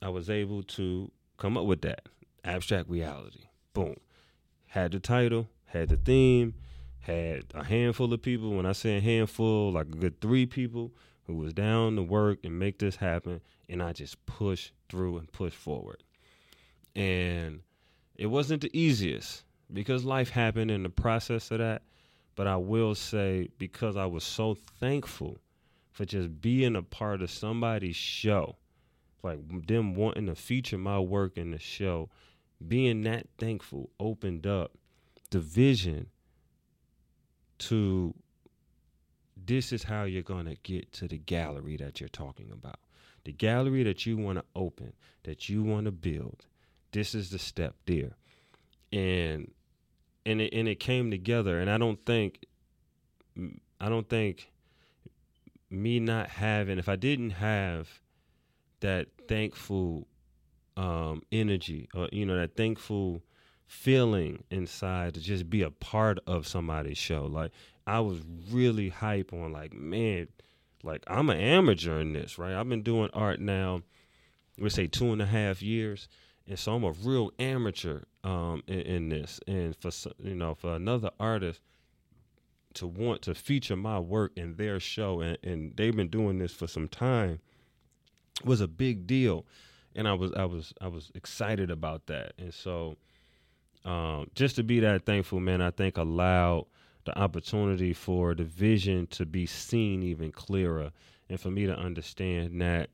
I 0.01 0.09
was 0.09 0.31
able 0.31 0.63
to 0.63 1.11
come 1.37 1.57
up 1.57 1.65
with 1.65 1.81
that 1.81 2.09
abstract 2.43 2.89
reality. 2.89 3.41
Boom. 3.75 3.97
Had 4.65 4.93
the 4.93 4.99
title, 4.99 5.47
had 5.65 5.89
the 5.89 5.97
theme, 5.97 6.55
had 7.01 7.43
a 7.53 7.63
handful 7.63 8.11
of 8.11 8.23
people. 8.23 8.49
When 8.49 8.65
I 8.65 8.71
say 8.71 8.97
a 8.97 9.01
handful, 9.01 9.71
like 9.71 9.89
a 9.89 9.97
good 9.97 10.19
three 10.21 10.47
people 10.47 10.91
who 11.27 11.35
was 11.35 11.53
down 11.53 11.97
to 11.97 12.01
work 12.01 12.39
and 12.43 12.57
make 12.57 12.79
this 12.79 12.95
happen. 12.95 13.41
And 13.69 13.83
I 13.83 13.93
just 13.93 14.25
pushed 14.25 14.71
through 14.89 15.19
and 15.19 15.31
pushed 15.31 15.55
forward. 15.55 16.01
And 16.95 17.59
it 18.15 18.25
wasn't 18.25 18.63
the 18.63 18.75
easiest 18.75 19.43
because 19.71 20.05
life 20.05 20.29
happened 20.29 20.71
in 20.71 20.83
the 20.83 20.89
process 20.89 21.51
of 21.51 21.59
that. 21.59 21.83
But 22.35 22.47
I 22.47 22.57
will 22.57 22.93
say, 22.93 23.49
because 23.57 23.97
I 23.97 24.05
was 24.05 24.23
so 24.23 24.55
thankful 24.79 25.39
for 25.91 26.05
just 26.05 26.39
being 26.39 26.75
a 26.75 26.83
part 26.83 27.21
of 27.21 27.31
somebody's 27.31 27.95
show, 27.95 28.57
like 29.23 29.39
them 29.65 29.95
wanting 29.95 30.27
to 30.27 30.35
feature 30.35 30.77
my 30.77 30.99
work 30.99 31.37
in 31.37 31.51
the 31.51 31.59
show, 31.59 32.09
being 32.65 33.01
that 33.01 33.27
thankful 33.37 33.89
opened 33.99 34.45
up 34.45 34.77
the 35.31 35.39
vision 35.39 36.07
to 37.57 38.13
this 39.45 39.71
is 39.71 39.83
how 39.83 40.03
you're 40.03 40.21
going 40.21 40.45
to 40.45 40.55
get 40.63 40.91
to 40.93 41.07
the 41.07 41.17
gallery 41.17 41.77
that 41.77 41.99
you're 41.99 42.09
talking 42.09 42.51
about. 42.51 42.79
The 43.23 43.31
gallery 43.31 43.83
that 43.83 44.05
you 44.05 44.17
want 44.17 44.39
to 44.39 44.45
open, 44.55 44.93
that 45.23 45.49
you 45.49 45.63
want 45.63 45.85
to 45.85 45.91
build. 45.91 46.45
This 46.91 47.13
is 47.13 47.29
the 47.29 47.39
step 47.39 47.75
there. 47.85 48.15
And 48.91 49.51
and 50.27 50.41
it, 50.41 50.53
and 50.53 50.67
it 50.67 50.79
came 50.79 51.09
together. 51.09 51.59
And 51.59 51.69
I 51.69 51.77
don't 51.77 52.03
think 52.05 52.45
I 53.79 53.89
don't 53.89 54.09
think 54.09 54.51
me 55.69 55.99
not 55.99 56.29
having 56.29 56.77
if 56.77 56.89
I 56.89 56.95
didn't 56.95 57.31
have 57.31 58.01
that 58.81 59.07
thankful 59.27 60.07
um, 60.75 61.23
energy 61.31 61.89
or 61.95 62.07
you 62.11 62.25
know 62.25 62.37
that 62.37 62.55
thankful 62.55 63.23
feeling 63.65 64.43
inside 64.51 65.15
to 65.15 65.19
just 65.19 65.49
be 65.49 65.61
a 65.61 65.71
part 65.71 66.19
of 66.25 66.47
somebody's 66.47 66.97
show 66.97 67.25
like 67.25 67.51
i 67.85 67.99
was 67.99 68.21
really 68.49 68.87
hype 68.87 69.33
on 69.33 69.51
like 69.51 69.73
man 69.73 70.25
like 70.83 71.03
i'm 71.07 71.29
an 71.29 71.37
amateur 71.37 71.99
in 71.99 72.13
this 72.13 72.37
right? 72.37 72.53
I've 72.53 72.69
been 72.69 72.83
doing 72.83 73.09
art 73.13 73.41
now 73.41 73.81
we 74.57 74.69
say 74.69 74.87
two 74.87 75.11
and 75.11 75.21
a 75.21 75.25
half 75.25 75.61
years 75.61 76.07
and 76.47 76.57
so 76.57 76.75
i'm 76.75 76.83
a 76.83 76.91
real 76.91 77.31
amateur 77.39 78.01
um, 78.23 78.61
in, 78.67 78.79
in 78.81 79.09
this 79.09 79.39
and 79.47 79.75
for 79.75 79.91
you 80.19 80.35
know 80.35 80.53
for 80.55 80.75
another 80.75 81.11
artist 81.19 81.61
to 82.73 82.85
want 82.85 83.21
to 83.23 83.33
feature 83.33 83.75
my 83.75 83.99
work 83.99 84.31
in 84.35 84.55
their 84.55 84.79
show 84.79 85.21
and, 85.21 85.37
and 85.43 85.75
they've 85.77 85.95
been 85.95 86.09
doing 86.09 86.37
this 86.37 86.53
for 86.53 86.67
some 86.67 86.87
time 86.87 87.39
was 88.43 88.61
a 88.61 88.67
big 88.67 89.07
deal 89.07 89.45
and 89.97 90.07
I 90.07 90.13
was 90.13 90.31
I 90.33 90.45
was 90.45 90.73
I 90.79 90.87
was 90.87 91.11
excited 91.15 91.71
about 91.71 92.05
that. 92.05 92.33
And 92.37 92.53
so 92.53 92.95
um, 93.83 94.29
just 94.35 94.55
to 94.57 94.63
be 94.63 94.79
that 94.79 95.05
thankful, 95.05 95.39
man, 95.39 95.61
I 95.61 95.71
think 95.71 95.97
allowed 95.97 96.67
the 97.05 97.17
opportunity 97.17 97.93
for 97.93 98.35
the 98.35 98.43
vision 98.43 99.07
to 99.07 99.25
be 99.25 99.45
seen 99.45 100.03
even 100.03 100.31
clearer 100.31 100.91
and 101.29 101.39
for 101.39 101.49
me 101.49 101.65
to 101.65 101.75
understand 101.75 102.61
that 102.61 102.89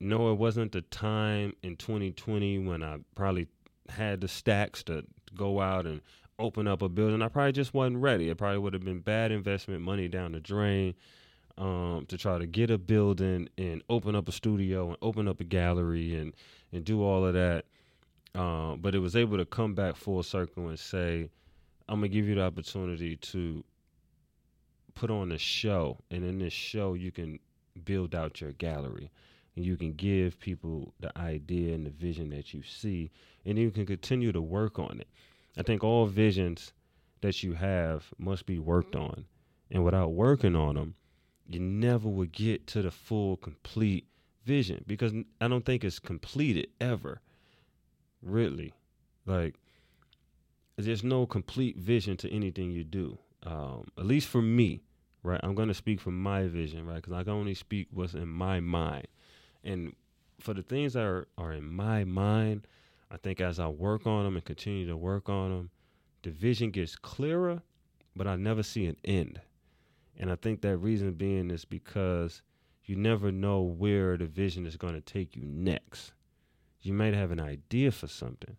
no, 0.00 0.32
it 0.32 0.38
wasn't 0.38 0.72
the 0.72 0.80
time 0.82 1.52
in 1.62 1.76
2020 1.76 2.58
when 2.58 2.82
I 2.82 2.98
probably 3.14 3.48
had 3.88 4.22
the 4.22 4.28
stacks 4.28 4.82
to 4.84 5.04
go 5.34 5.60
out 5.60 5.86
and 5.86 6.00
open 6.38 6.66
up 6.66 6.80
a 6.80 6.88
building. 6.88 7.20
I 7.22 7.28
probably 7.28 7.52
just 7.52 7.74
wasn't 7.74 7.98
ready. 7.98 8.30
It 8.30 8.38
probably 8.38 8.58
would 8.58 8.72
have 8.72 8.84
been 8.84 9.00
bad 9.00 9.30
investment, 9.30 9.82
money 9.82 10.08
down 10.08 10.32
the 10.32 10.40
drain 10.40 10.94
um, 11.58 12.06
to 12.08 12.16
try 12.16 12.38
to 12.38 12.46
get 12.46 12.70
a 12.70 12.78
building 12.78 13.48
and 13.58 13.82
open 13.90 14.16
up 14.16 14.28
a 14.28 14.32
studio 14.32 14.88
and 14.88 14.96
open 15.02 15.28
up 15.28 15.40
a 15.40 15.44
gallery 15.44 16.16
and 16.16 16.32
and 16.72 16.84
do 16.84 17.02
all 17.02 17.26
of 17.26 17.34
that. 17.34 17.66
Um, 18.34 18.78
but 18.80 18.94
it 18.94 19.00
was 19.00 19.16
able 19.16 19.36
to 19.36 19.44
come 19.44 19.74
back 19.74 19.96
full 19.96 20.22
circle 20.22 20.68
and 20.68 20.78
say, 20.78 21.28
"I'm 21.88 21.96
gonna 21.96 22.08
give 22.08 22.26
you 22.26 22.36
the 22.36 22.42
opportunity 22.42 23.16
to 23.16 23.64
put 24.94 25.10
on 25.10 25.32
a 25.32 25.38
show, 25.38 25.98
and 26.10 26.24
in 26.24 26.38
this 26.38 26.52
show, 26.52 26.94
you 26.94 27.10
can 27.12 27.38
build 27.84 28.14
out 28.14 28.40
your 28.40 28.52
gallery." 28.52 29.10
And 29.56 29.64
you 29.64 29.76
can 29.76 29.94
give 29.94 30.38
people 30.38 30.94
the 31.00 31.16
idea 31.18 31.74
and 31.74 31.84
the 31.84 31.90
vision 31.90 32.30
that 32.30 32.54
you 32.54 32.62
see, 32.62 33.10
and 33.44 33.58
you 33.58 33.70
can 33.70 33.86
continue 33.86 34.32
to 34.32 34.40
work 34.40 34.78
on 34.78 35.00
it. 35.00 35.08
I 35.56 35.62
think 35.62 35.82
all 35.82 36.06
visions 36.06 36.72
that 37.20 37.42
you 37.42 37.54
have 37.54 38.04
must 38.18 38.46
be 38.46 38.58
worked 38.58 38.96
on, 38.96 39.24
and 39.70 39.84
without 39.84 40.12
working 40.12 40.56
on 40.56 40.76
them, 40.76 40.94
you 41.46 41.60
never 41.60 42.08
would 42.08 42.32
get 42.32 42.66
to 42.68 42.82
the 42.82 42.90
full 42.90 43.36
complete 43.36 44.06
vision 44.44 44.82
because 44.86 45.12
i 45.40 45.48
don't 45.48 45.64
think 45.64 45.84
it's 45.84 45.98
completed 45.98 46.68
ever. 46.80 47.20
Really, 48.22 48.74
like 49.26 49.54
there's 50.76 51.04
no 51.04 51.26
complete 51.26 51.76
vision 51.76 52.16
to 52.18 52.30
anything 52.30 52.70
you 52.70 52.84
do. 52.84 53.18
Um, 53.42 53.86
at 53.98 54.06
least 54.06 54.28
for 54.28 54.42
me, 54.42 54.82
right? 55.22 55.40
I'm 55.42 55.54
gonna 55.54 55.74
speak 55.74 56.00
from 56.00 56.20
my 56.22 56.46
vision, 56.46 56.86
right? 56.86 56.96
Because 56.96 57.14
I 57.14 57.24
can 57.24 57.32
only 57.32 57.54
speak 57.54 57.88
what's 57.92 58.14
in 58.14 58.28
my 58.28 58.60
mind, 58.60 59.06
and 59.64 59.94
for 60.40 60.54
the 60.54 60.62
things 60.62 60.94
that 60.94 61.04
are, 61.04 61.28
are 61.36 61.52
in 61.52 61.64
my 61.64 62.04
mind, 62.04 62.66
I 63.10 63.16
think 63.16 63.40
as 63.40 63.58
I 63.58 63.68
work 63.68 64.06
on 64.06 64.24
them 64.24 64.36
and 64.36 64.44
continue 64.44 64.86
to 64.86 64.96
work 64.96 65.28
on 65.28 65.50
them, 65.50 65.70
the 66.22 66.30
vision 66.30 66.70
gets 66.70 66.96
clearer, 66.96 67.62
but 68.14 68.26
I 68.26 68.36
never 68.36 68.62
see 68.62 68.86
an 68.86 68.96
end. 69.04 69.40
And 70.18 70.30
I 70.30 70.36
think 70.36 70.60
that 70.60 70.76
reason 70.76 71.12
being 71.12 71.50
is 71.50 71.64
because 71.64 72.42
you 72.84 72.96
never 72.96 73.32
know 73.32 73.62
where 73.62 74.16
the 74.16 74.26
vision 74.26 74.66
is 74.66 74.76
going 74.76 74.94
to 74.94 75.00
take 75.00 75.36
you 75.36 75.42
next. 75.44 76.12
You 76.82 76.92
might 76.92 77.14
have 77.14 77.30
an 77.30 77.40
idea 77.40 77.90
for 77.90 78.06
something, 78.06 78.56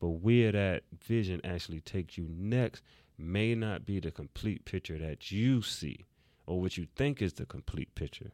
but 0.00 0.08
where 0.08 0.52
that 0.52 0.82
vision 1.04 1.40
actually 1.44 1.80
takes 1.80 2.16
you 2.18 2.28
next 2.30 2.82
may 3.18 3.54
not 3.54 3.84
be 3.84 4.00
the 4.00 4.10
complete 4.10 4.64
picture 4.64 4.98
that 4.98 5.30
you 5.30 5.60
see 5.60 6.06
or 6.46 6.60
what 6.60 6.76
you 6.76 6.86
think 6.96 7.20
is 7.20 7.34
the 7.34 7.46
complete 7.46 7.94
picture. 7.94 8.30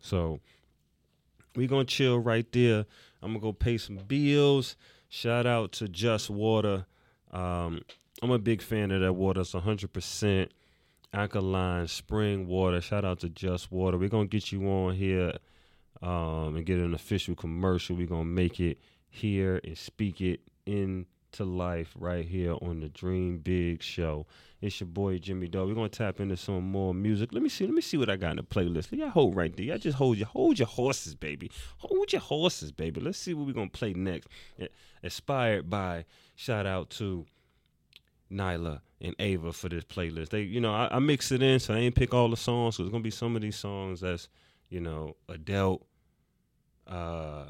So 0.00 0.40
we 1.56 1.66
to 1.88 1.94
chill 1.94 2.18
right 2.18 2.50
there. 2.52 2.86
I'm 3.22 3.32
to 3.34 3.40
go 3.40 3.52
pay 3.52 3.78
some 3.78 3.96
bills. 3.96 4.76
Shout 5.08 5.46
out 5.46 5.72
to 5.72 5.88
Just 5.88 6.30
Water. 6.30 6.86
Um, 7.30 7.82
I'm 8.22 8.30
a 8.30 8.38
big 8.38 8.62
fan 8.62 8.90
of 8.90 9.00
that 9.00 9.12
water. 9.12 9.40
It's 9.40 9.52
100% 9.52 10.48
alkaline 11.12 11.86
spring 11.86 12.46
water. 12.46 12.80
Shout 12.80 13.04
out 13.04 13.20
to 13.20 13.28
Just 13.28 13.70
Water. 13.70 13.96
We're 13.96 14.08
gonna 14.08 14.26
get 14.26 14.52
you 14.52 14.66
on 14.68 14.94
here 14.94 15.34
um, 16.02 16.56
and 16.56 16.66
get 16.66 16.78
an 16.78 16.94
official 16.94 17.34
commercial. 17.34 17.96
We're 17.96 18.06
gonna 18.06 18.24
make 18.24 18.60
it 18.60 18.78
here 19.08 19.60
and 19.64 19.78
speak 19.78 20.20
it 20.20 20.40
into 21.34 21.50
life 21.50 21.92
right 21.98 22.24
here 22.24 22.54
on 22.62 22.80
the 22.80 22.88
Dream 22.88 23.38
Big 23.38 23.82
Show. 23.82 24.26
It's 24.60 24.80
your 24.80 24.86
boy 24.86 25.18
Jimmy 25.18 25.48
Doe. 25.48 25.66
We're 25.66 25.74
gonna 25.74 25.88
tap 25.88 26.20
into 26.20 26.36
some 26.36 26.70
more 26.70 26.94
music. 26.94 27.32
Let 27.32 27.42
me 27.42 27.48
see. 27.48 27.66
Let 27.66 27.74
me 27.74 27.82
see 27.82 27.96
what 27.96 28.08
I 28.08 28.16
got 28.16 28.30
in 28.30 28.36
the 28.36 28.42
playlist. 28.44 28.92
Y'all 28.92 29.08
hold 29.08 29.34
right 29.34 29.54
there. 29.56 29.66
Y'all 29.66 29.78
just 29.78 29.98
hold 29.98 30.16
your 30.16 30.28
hold 30.28 30.58
your 30.58 30.68
horses, 30.68 31.14
baby. 31.14 31.50
Hold 31.78 32.12
your 32.12 32.20
horses, 32.20 32.70
baby. 32.70 33.00
Let's 33.00 33.18
see 33.18 33.34
what 33.34 33.46
we're 33.46 33.52
gonna 33.52 33.68
play 33.68 33.92
next. 33.94 34.28
Inspired 35.02 35.68
by 35.68 36.04
shout 36.36 36.66
out 36.66 36.90
to 36.90 37.26
Nyla 38.30 38.80
and 39.00 39.14
Ava 39.18 39.52
for 39.52 39.68
this 39.68 39.84
playlist. 39.84 40.28
They, 40.28 40.42
you 40.42 40.60
know, 40.60 40.72
I, 40.72 40.88
I 40.92 40.98
mix 41.00 41.32
it 41.32 41.42
in, 41.42 41.58
so 41.58 41.74
I 41.74 41.78
ain't 41.78 41.96
pick 41.96 42.14
all 42.14 42.28
the 42.28 42.36
songs. 42.36 42.76
So 42.76 42.84
it's 42.84 42.92
gonna 42.92 43.02
be 43.02 43.10
some 43.10 43.34
of 43.34 43.42
these 43.42 43.56
songs 43.56 44.00
that's, 44.00 44.28
you 44.70 44.80
know, 44.80 45.16
adult, 45.28 45.84
uh, 46.86 47.46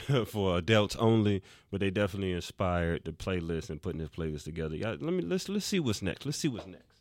for 0.26 0.58
adults 0.58 0.96
only, 0.96 1.42
but 1.70 1.80
they 1.80 1.90
definitely 1.90 2.32
inspired 2.32 3.04
the 3.04 3.12
playlist 3.12 3.70
and 3.70 3.82
putting 3.82 4.00
this 4.00 4.10
playlist 4.10 4.44
together. 4.44 4.76
Yeah, 4.76 4.90
let 4.90 5.12
me 5.14 5.22
let's 5.22 5.48
let's 5.48 5.66
see 5.66 5.80
what's 5.80 6.02
next. 6.02 6.26
Let's 6.26 6.38
see 6.38 6.48
what's 6.48 6.66
next. 6.66 7.00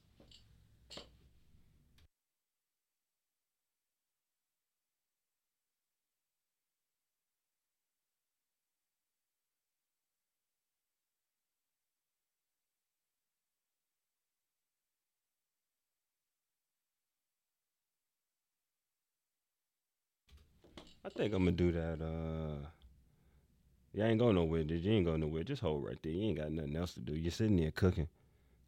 I 21.06 21.10
think 21.10 21.34
I'm 21.34 21.44
gonna 21.46 21.52
do 21.52 21.72
that. 21.72 22.02
Uh, 22.02 22.68
you 23.94 24.04
ain't 24.04 24.20
going 24.20 24.36
nowhere, 24.36 24.64
did 24.64 24.84
you? 24.84 24.92
Ain't 24.92 25.06
going 25.06 25.22
nowhere. 25.22 25.44
Just 25.44 25.62
hold 25.62 25.86
right 25.86 25.98
there. 26.02 26.12
You 26.12 26.30
ain't 26.30 26.38
got 26.40 26.52
nothing 26.52 26.76
else 26.76 26.94
to 26.96 27.00
do. 27.00 27.14
You're 27.14 27.32
sitting 27.32 27.58
there 27.58 27.72
cooking, 27.72 28.08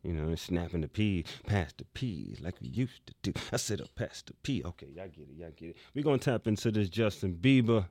you 0.03 0.13
know, 0.13 0.27
and 0.27 0.39
snapping 0.39 0.81
the 0.81 0.87
peas, 0.87 1.25
pass 1.47 1.73
the 1.75 1.85
peas 1.85 2.39
like 2.41 2.55
we 2.61 2.67
used 2.67 3.07
to 3.07 3.13
do. 3.23 3.33
I 3.51 3.57
said, 3.57 3.81
oh, 3.81 3.87
pass 3.95 4.21
the 4.21 4.33
pea. 4.43 4.63
Okay, 4.63 4.87
y'all 4.95 5.07
get 5.07 5.29
it, 5.29 5.35
y'all 5.35 5.51
get 5.55 5.69
it. 5.69 5.77
we 5.95 6.03
gonna 6.03 6.19
tap 6.19 6.45
into 6.45 6.71
this 6.71 6.89
Justin 6.89 7.35
Bieber, 7.41 7.87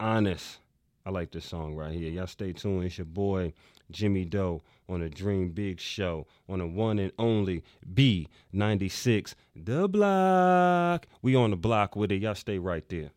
honest. 0.00 0.58
I 1.04 1.10
like 1.10 1.30
this 1.30 1.44
song 1.44 1.76
right 1.76 1.92
here. 1.92 2.10
Y'all 2.10 2.26
stay 2.26 2.52
tuned. 2.52 2.84
It's 2.84 2.98
your 2.98 3.04
boy 3.04 3.52
Jimmy 3.92 4.24
Doe 4.24 4.62
on 4.88 5.00
the 5.00 5.08
Dream 5.08 5.50
Big 5.50 5.78
Show 5.78 6.26
on 6.48 6.58
the 6.58 6.66
one 6.66 6.98
and 6.98 7.12
only 7.16 7.62
B96 7.94 9.34
The 9.54 9.88
Block. 9.88 11.06
We 11.22 11.36
on 11.36 11.50
the 11.50 11.56
block 11.56 11.94
with 11.94 12.10
it. 12.10 12.22
Y'all 12.22 12.34
stay 12.34 12.58
right 12.58 12.88
there. 12.88 13.10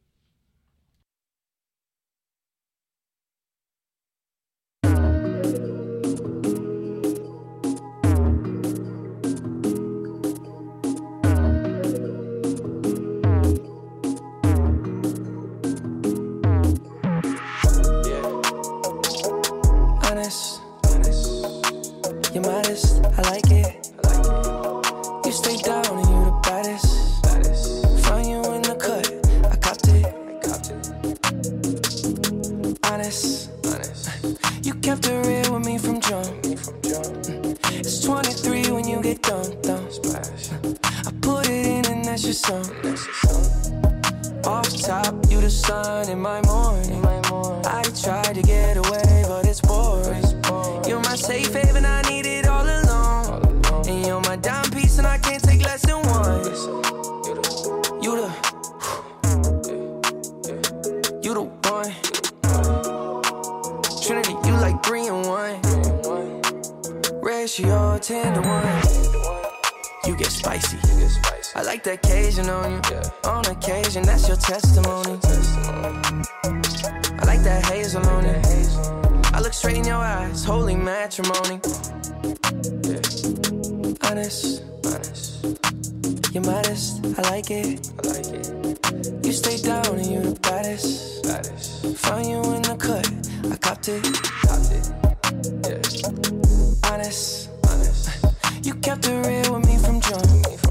That's. 42.49 43.07
Off 44.45 44.81
top, 44.81 45.13
you 45.29 45.39
the 45.41 45.49
sun 45.49 46.09
in 46.09 46.19
my 46.19 46.41
morning. 46.47 47.05
I 47.65 47.83
tried 48.01 48.33
to 48.35 48.41
get 48.41 48.77
away, 48.77 49.25
but 49.27 49.45
it's 49.45 49.61
boring. 49.61 50.23
You're 50.87 51.01
my 51.01 51.15
safe 51.15 51.53
haven, 51.53 51.85
I 51.85 52.01
need 52.09 52.25
it 52.25 52.47
all 52.47 52.65
alone. 52.65 53.61
And 53.87 54.05
you're 54.05 54.21
my 54.21 54.37
dime 54.37 54.71
piece, 54.71 54.97
and 54.97 55.05
I 55.05 55.17
can't 55.19 55.43
take 55.43 55.63
less 55.63 55.81
than 55.85 56.01
one. 56.07 56.43
You 58.01 58.15
the, 58.21 58.29
you 61.21 61.33
the 61.33 61.43
one. 61.69 61.93
Trinity, 64.01 64.33
you 64.47 64.53
like 64.57 64.81
three 64.83 65.07
and 65.07 65.27
one. 65.27 65.61
Ratio 67.21 67.99
ten 67.99 68.33
to 68.33 68.41
one. 68.41 68.58
I 71.59 71.61
like 71.61 71.83
the 71.83 71.91
occasion 71.91 72.47
on 72.47 72.71
you. 72.71 73.29
On 73.29 73.45
occasion, 73.47 74.03
that's 74.03 74.29
your 74.29 74.37
testimony. 74.37 75.19
I 77.19 77.23
like 77.25 77.43
that 77.43 77.65
hazel 77.65 78.01
on 78.07 78.23
it. 78.23 78.45
I 79.33 79.41
look 79.41 79.51
straight 79.51 79.75
in 79.75 79.83
your 79.83 79.97
eyes, 79.97 80.45
holy 80.45 80.77
matrimony. 80.77 81.59
Honest, 84.07 84.63
honest. 84.85 85.43
You're 86.33 86.45
modest, 86.45 87.03
I 87.19 87.29
like 87.29 87.51
it. 87.51 87.91
I 87.99 88.07
like 88.07 88.27
it. 88.27 89.25
You 89.25 89.33
stay 89.33 89.57
down 89.57 89.85
and 89.99 90.07
you 90.07 90.21
the 90.21 90.39
baddest. 90.39 91.23
baddest. 91.23 91.97
Find 91.97 92.25
you 92.25 92.41
in 92.55 92.61
the 92.61 92.77
cut, 92.79 93.05
I 93.51 93.57
copped 93.57 93.89
it. 93.89 94.01
Copped 94.47 94.71
it. 94.71 94.85
Yeah. 95.67 96.89
Honest, 96.89 97.49
honest. 97.67 98.65
You 98.65 98.75
kept 98.75 99.05
it 99.09 99.27
real 99.27 99.55
with 99.55 99.67
me 99.67 99.77
from 99.77 99.99
jump. 99.99 100.68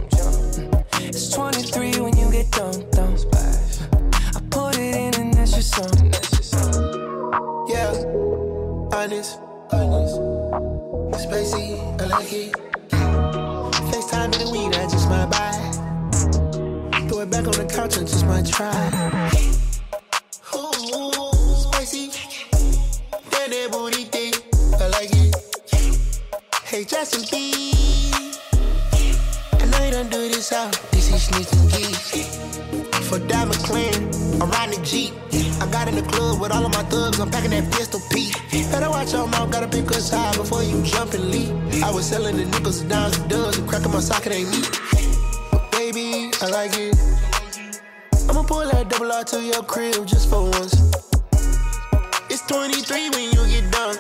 It's 1.21 1.31
23 1.31 2.01
when 2.01 2.17
you 2.17 2.31
get 2.31 2.49
done, 2.53 2.89
done. 2.93 3.17
I 3.35 4.41
put 4.51 4.79
it 4.79 4.95
in 4.95 5.21
and 5.21 5.35
that's 5.35 5.51
your 5.51 5.63
song. 5.63 6.13
Yeah, 7.69 7.91
honest, 8.97 9.41
honest. 9.73 10.15
Spacey, 11.19 12.01
I 12.01 12.07
like 12.07 12.33
it. 12.33 12.53
FaceTime 13.91 14.27
in 14.27 14.31
the 14.31 14.51
weed, 14.53 14.77
I 14.77 14.87
just 14.87 15.09
might 15.09 15.29
buy. 15.29 17.09
Throw 17.09 17.23
it 17.23 17.31
back 17.31 17.47
on 17.49 17.53
the 17.53 17.67
couch 17.69 17.99
I 17.99 18.03
just 18.03 18.25
might 18.25 18.47
try. 18.47 18.71
Ooh, 20.55 21.57
spicy. 21.57 22.13
That 23.33 23.69
booty 23.73 24.05
thing, 24.05 24.35
I 24.81 24.87
like 24.87 25.11
it. 25.11 25.35
Hey, 26.63 26.85
Justin 26.85 27.25
B. 27.29 27.59
I 29.99 30.03
you 30.03 30.11
don't 30.11 30.31
this 30.31 30.53
out. 30.53 30.73
This 30.93 31.13
is 31.13 31.25
sneaks 31.25 31.53
and. 31.53 33.05
For 33.07 33.19
Diamond 33.19 33.59
Clan, 33.65 33.93
I'm 34.41 34.49
riding 34.49 34.79
the 34.79 34.87
Jeep. 34.87 35.13
I 35.61 35.67
got 35.73 35.89
in 35.89 35.97
the 35.97 36.03
club 36.03 36.41
with 36.41 36.53
all 36.53 36.65
of 36.65 36.73
my 36.73 36.85
thugs, 36.85 37.19
I'm 37.19 37.29
packing 37.29 37.51
that 37.51 37.69
pistol 37.73 38.01
Pete. 38.13 38.33
Better 38.71 38.91
watch 38.91 39.13
your 39.13 39.27
mouth, 39.27 39.51
gotta 39.51 39.67
pick 39.67 39.91
us 39.91 40.11
high 40.11 40.37
before 40.37 40.63
you 40.63 40.85
jump 40.85 41.15
and 41.15 41.33
leap. 41.33 41.51
I 41.83 41.91
was 41.91 42.09
selling 42.09 42.37
the 42.37 42.45
nickels, 42.45 42.83
dimes, 42.83 43.19
and 43.19 43.29
dubs, 43.29 43.59
and 43.59 43.69
cracking 43.69 43.91
my 43.91 43.99
socket 43.99 44.35
ain't 44.35 44.51
me. 44.53 44.63
But 45.51 45.73
baby, 45.73 46.31
I 46.43 46.47
like 46.47 46.79
it. 46.79 46.95
I'ma 48.31 48.45
pull 48.45 48.71
that 48.71 48.89
double 48.89 49.11
R 49.11 49.25
to 49.25 49.43
your 49.43 49.65
crib 49.65 50.07
just 50.07 50.31
for 50.31 50.43
once. 50.45 50.75
It's 52.31 52.47
23 52.47 53.11
when 53.11 53.33
you 53.35 53.47
get 53.51 53.73
done. 53.73 53.99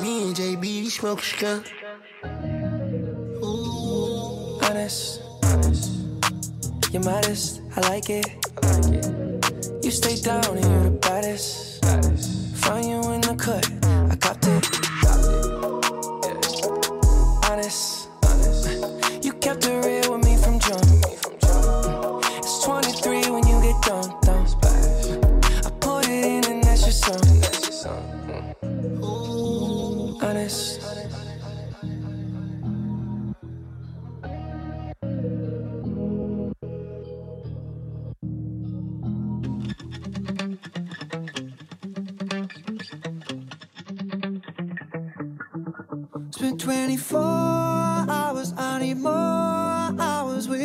Me 0.00 0.28
and 0.28 0.34
JB 0.34 0.86
smoke 0.86 1.20
skunk. 1.20 1.70
Honest. 4.68 5.22
You're 6.92 7.02
modest, 7.02 7.62
I 7.74 7.80
like 7.88 8.10
it. 8.10 8.26
I 8.62 8.66
like 8.72 8.92
it. 8.92 9.82
You 9.82 9.90
stay 9.90 10.16
down 10.20 10.44
and 10.44 10.62
you're 10.62 10.82
the 10.84 10.90
baddest. 11.00 11.82
Find 12.56 12.84
you 12.84 13.00
in 13.12 13.22
the 13.22 13.34
cut, 13.34 13.66
I 14.12 14.16
copped 14.16 14.46
it. 14.46 14.68
Honest. 17.50 18.08
You 19.24 19.32
kept 19.32 19.64
it 19.64 19.67
Spent 46.30 46.60
24 46.60 47.18
hours, 47.18 48.52
I 48.56 48.78
need 48.80 48.98
more 48.98 49.10
hours 49.12 50.46
with 50.46 50.60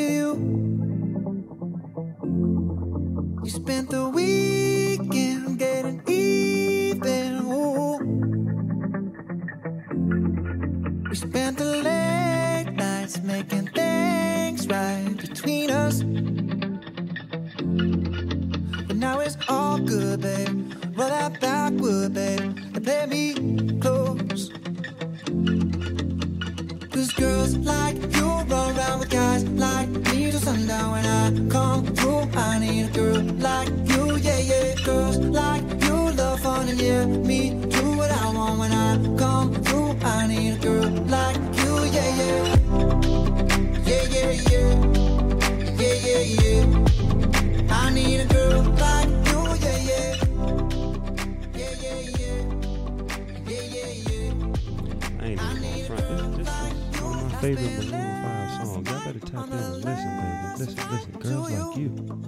favorite 57.43 57.91
Maroon 57.91 58.21
5 58.21 58.67
songs. 58.67 58.89
Y'all 58.89 58.99
better 59.03 59.19
tap 59.19 59.47
in 59.47 59.53
and 59.53 59.83
listen, 59.83 60.11
baby. 60.17 60.37
Listen, 60.59 60.91
listen. 60.91 61.11
Girls 61.19 61.51
like 61.51 61.77
you. 61.77 62.22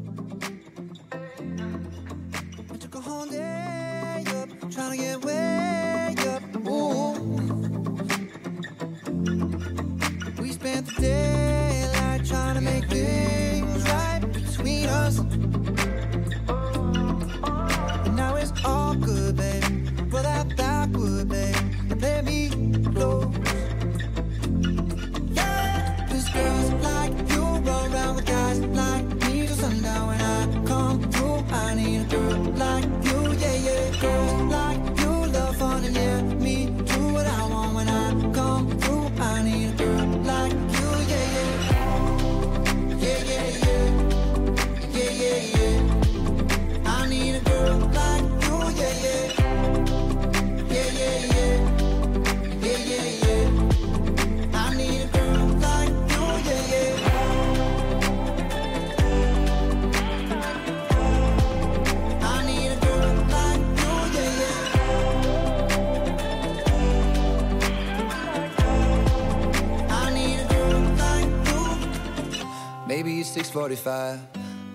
45. 73.65 74.19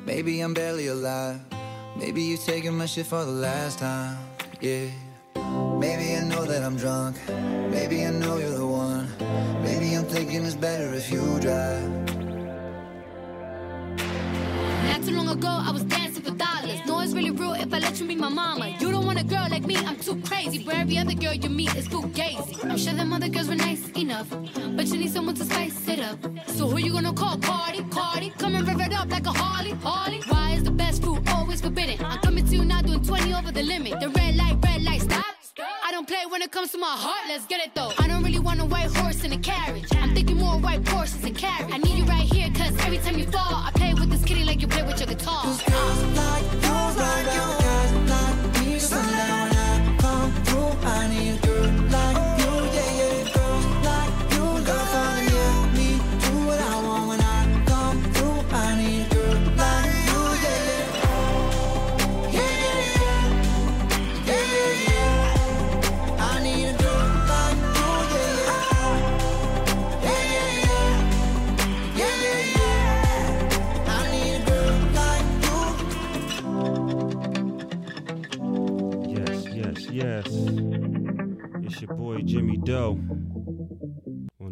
Maybe 0.05 0.41
I'm 0.41 0.53
barely 0.53 0.89
alive. 0.89 1.39
Maybe 1.97 2.23
you're 2.23 2.39
taking 2.39 2.77
my 2.77 2.87
shit 2.87 3.07
for 3.07 3.25
the 3.25 3.31
last 3.31 3.79
time. 3.79 4.19
Yeah. 4.61 4.87
Maybe 5.79 6.17
I 6.17 6.25
know 6.25 6.45
that 6.45 6.65
I'm 6.65 6.77
drunk. 6.77 7.17
Maybe 7.71 8.05
I 8.05 8.11
know 8.11 8.39
you're 8.39 8.51
the 8.51 8.67
one. 8.67 9.07
Maybe 9.63 9.95
I'm 9.95 10.07
thinking 10.07 10.45
it's 10.45 10.57
better 10.57 10.93
if 10.93 11.09
you 11.09 11.23
drive. 11.39 11.89
Not 14.91 15.05
too 15.05 15.15
long 15.15 15.29
ago, 15.29 15.47
I 15.49 15.71
was 15.71 15.85
dancing 15.85 16.25
for 16.25 16.33
dollars. 16.33 16.81
No, 16.85 16.99
it's 16.99 17.13
really 17.13 17.31
real 17.31 17.53
if 17.53 17.73
I 17.73 17.79
let 17.79 18.01
you 18.01 18.09
be 18.09 18.17
my 18.17 18.29
mama. 18.29 18.75
You 18.81 18.91
don't 18.91 19.07
want 19.07 19.21
a 19.21 19.25
girl 19.25 19.47
like 19.49 19.65
me, 19.67 19.77
I'm 19.77 20.01
too 20.01 20.21
crazy. 20.23 20.65
Where 20.65 20.81
every 20.81 20.99
other 20.99 21.15
girl 21.15 21.35
you 21.35 21.49
meet 21.49 21.77
is 21.77 21.87
fugazi. 21.87 22.65
I'm 22.65 22.77
sure 22.77 22.95
them 22.95 23.13
other 23.13 23.29
girls 23.29 23.47
were 23.47 23.55
nice 23.55 23.89
enough. 23.91 24.27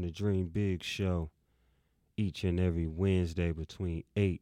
The 0.09 0.15
Dream 0.15 0.47
Big 0.47 0.83
Show 0.83 1.29
each 2.17 2.43
and 2.43 2.59
every 2.59 2.87
Wednesday 2.87 3.53
between 3.53 4.05
8 4.17 4.41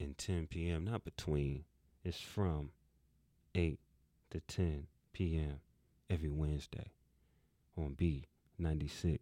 and 0.00 0.16
10 0.16 0.46
p.m. 0.46 0.86
Not 0.86 1.04
between, 1.04 1.64
it's 2.02 2.18
from 2.18 2.70
8 3.54 3.78
to 4.30 4.40
10 4.40 4.86
p.m. 5.12 5.60
every 6.08 6.30
Wednesday 6.30 6.92
on 7.76 7.94
B96. 7.94 9.18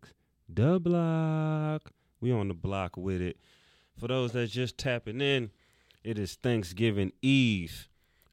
The 0.48 0.78
block. 0.78 1.90
We 2.20 2.30
on 2.30 2.46
the 2.46 2.54
block 2.54 2.96
with 2.96 3.20
it. 3.20 3.36
For 3.98 4.06
those 4.06 4.30
that 4.30 4.46
just 4.50 4.78
tapping 4.78 5.20
in, 5.20 5.50
it 6.04 6.20
is 6.20 6.36
Thanksgiving 6.36 7.10
Eve 7.20 7.88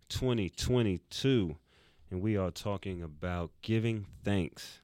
2022 0.10 1.58
and 2.12 2.22
we 2.22 2.38
are 2.38 2.52
talking 2.52 3.02
about 3.02 3.50
giving 3.64 4.06
thanks. 4.24 4.83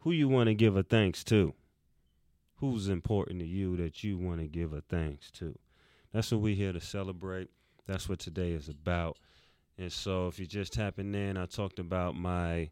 Who 0.00 0.12
you 0.12 0.28
want 0.28 0.48
to 0.48 0.54
give 0.54 0.76
a 0.76 0.82
thanks 0.82 1.22
to? 1.24 1.54
Who's 2.56 2.88
important 2.88 3.40
to 3.40 3.46
you 3.46 3.76
that 3.76 4.02
you 4.02 4.18
want 4.18 4.40
to 4.40 4.46
give 4.46 4.72
a 4.72 4.80
thanks 4.82 5.30
to? 5.32 5.58
That's 6.12 6.32
what 6.32 6.40
we're 6.40 6.54
here 6.54 6.72
to 6.72 6.80
celebrate. 6.80 7.48
That's 7.86 8.08
what 8.08 8.18
today 8.18 8.52
is 8.52 8.68
about. 8.68 9.18
And 9.78 9.92
so, 9.92 10.26
if 10.26 10.38
you're 10.38 10.46
just 10.46 10.72
tapping 10.72 11.14
in, 11.14 11.36
I 11.36 11.46
talked 11.46 11.78
about 11.78 12.14
my 12.14 12.70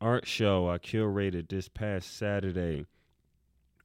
art 0.00 0.26
show 0.26 0.68
I 0.68 0.78
curated 0.78 1.48
this 1.48 1.68
past 1.68 2.16
Saturday, 2.16 2.86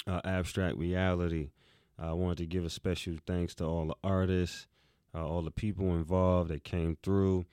uh, 0.08 0.22
Abstract 0.24 0.78
Reality. 0.78 1.52
I 1.98 2.14
wanted 2.14 2.38
to 2.40 2.46
give 2.46 2.66
a 2.66 2.70
special 2.70 3.16
thanks 3.26 3.56
to 3.56 3.66
all 3.66 3.88
the 3.88 3.96
artists, 4.04 4.68
uh, 5.14 5.26
all 5.26 5.42
the 5.42 5.52
people 5.52 5.96
involved 5.96 6.50
that 6.50 6.64
came 6.64 6.98
through 7.02 7.46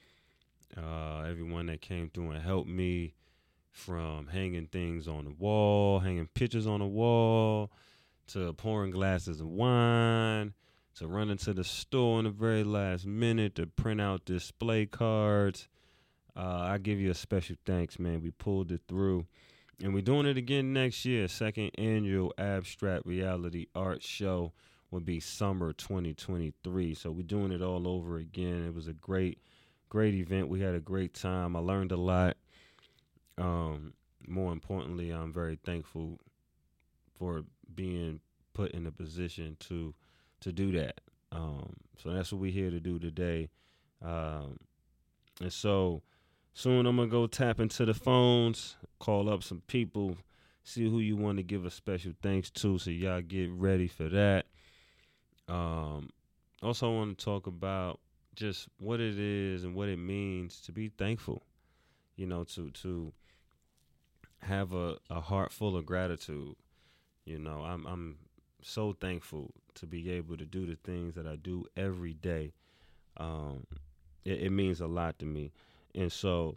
uh, 0.76 1.22
everyone 1.28 1.66
that 1.66 1.80
came 1.80 2.10
through 2.10 2.30
and 2.30 2.42
helped 2.42 2.68
me 2.68 3.14
from 3.72 4.28
hanging 4.28 4.66
things 4.66 5.08
on 5.08 5.24
the 5.24 5.32
wall, 5.32 5.98
hanging 5.98 6.28
pictures 6.34 6.66
on 6.66 6.80
the 6.80 6.86
wall, 6.86 7.72
to 8.28 8.52
pouring 8.52 8.90
glasses 8.90 9.40
of 9.40 9.48
wine, 9.48 10.52
to 10.94 11.08
running 11.08 11.38
to 11.38 11.52
the 11.52 11.64
store 11.64 12.18
in 12.18 12.26
the 12.26 12.30
very 12.30 12.62
last 12.62 13.06
minute 13.06 13.54
to 13.56 13.66
print 13.66 14.00
out 14.00 14.24
display 14.24 14.86
cards. 14.86 15.68
Uh, 16.36 16.60
I 16.60 16.78
give 16.78 17.00
you 17.00 17.10
a 17.10 17.14
special 17.14 17.56
thanks, 17.66 17.98
man. 17.98 18.22
We 18.22 18.30
pulled 18.30 18.70
it 18.70 18.82
through. 18.86 19.26
And 19.82 19.92
we're 19.92 20.02
doing 20.02 20.26
it 20.26 20.36
again 20.36 20.72
next 20.72 21.04
year. 21.04 21.26
Second 21.26 21.72
annual 21.76 22.32
Abstract 22.38 23.04
Reality 23.04 23.66
Art 23.74 24.02
Show 24.02 24.52
will 24.90 25.00
be 25.00 25.18
summer 25.18 25.72
2023. 25.72 26.94
So 26.94 27.10
we're 27.10 27.22
doing 27.22 27.50
it 27.50 27.62
all 27.62 27.88
over 27.88 28.18
again. 28.18 28.64
It 28.66 28.74
was 28.74 28.86
a 28.86 28.92
great 28.92 29.38
great 29.88 30.14
event. 30.14 30.48
We 30.48 30.60
had 30.60 30.74
a 30.74 30.80
great 30.80 31.12
time. 31.12 31.54
I 31.54 31.58
learned 31.58 31.92
a 31.92 31.96
lot. 31.96 32.36
Um, 33.38 33.94
more 34.26 34.52
importantly, 34.52 35.10
I'm 35.10 35.32
very 35.32 35.58
thankful 35.64 36.18
for 37.18 37.44
being 37.74 38.20
put 38.54 38.72
in 38.72 38.86
a 38.86 38.92
position 38.92 39.56
to 39.60 39.94
to 40.40 40.52
do 40.52 40.72
that. 40.72 41.00
Um, 41.30 41.74
so 41.96 42.10
that's 42.10 42.32
what 42.32 42.40
we're 42.40 42.52
here 42.52 42.70
to 42.70 42.80
do 42.80 42.98
today. 42.98 43.48
Um, 44.04 44.58
and 45.40 45.52
so 45.52 46.02
soon 46.52 46.86
I'm 46.86 46.96
gonna 46.96 47.08
go 47.08 47.26
tap 47.26 47.60
into 47.60 47.84
the 47.84 47.94
phones, 47.94 48.76
call 48.98 49.28
up 49.28 49.42
some 49.42 49.62
people, 49.66 50.16
see 50.64 50.88
who 50.88 50.98
you 50.98 51.16
want 51.16 51.38
to 51.38 51.42
give 51.42 51.64
a 51.64 51.70
special 51.70 52.12
thanks 52.22 52.50
to. 52.50 52.78
So 52.78 52.90
y'all 52.90 53.22
get 53.22 53.50
ready 53.50 53.88
for 53.88 54.08
that. 54.08 54.46
Um, 55.48 56.10
also, 56.62 56.92
I 56.92 56.94
want 56.94 57.18
to 57.18 57.24
talk 57.24 57.46
about 57.46 58.00
just 58.34 58.68
what 58.78 59.00
it 59.00 59.18
is 59.18 59.64
and 59.64 59.74
what 59.74 59.88
it 59.88 59.98
means 59.98 60.60
to 60.62 60.72
be 60.72 60.88
thankful. 60.88 61.42
You 62.16 62.26
know, 62.26 62.44
to 62.44 62.70
to 62.70 63.12
have 64.42 64.72
a, 64.72 64.96
a 65.10 65.20
heart 65.20 65.52
full 65.52 65.76
of 65.76 65.86
gratitude. 65.86 66.56
You 67.24 67.38
know, 67.38 67.62
I'm 67.62 67.86
I'm 67.86 68.16
so 68.62 68.92
thankful 68.92 69.52
to 69.74 69.86
be 69.86 70.10
able 70.10 70.36
to 70.36 70.44
do 70.44 70.66
the 70.66 70.76
things 70.76 71.14
that 71.14 71.26
I 71.26 71.36
do 71.36 71.66
every 71.76 72.14
day. 72.14 72.52
Um, 73.16 73.66
it, 74.24 74.42
it 74.44 74.50
means 74.50 74.80
a 74.80 74.86
lot 74.86 75.18
to 75.20 75.26
me, 75.26 75.52
and 75.94 76.10
so 76.10 76.56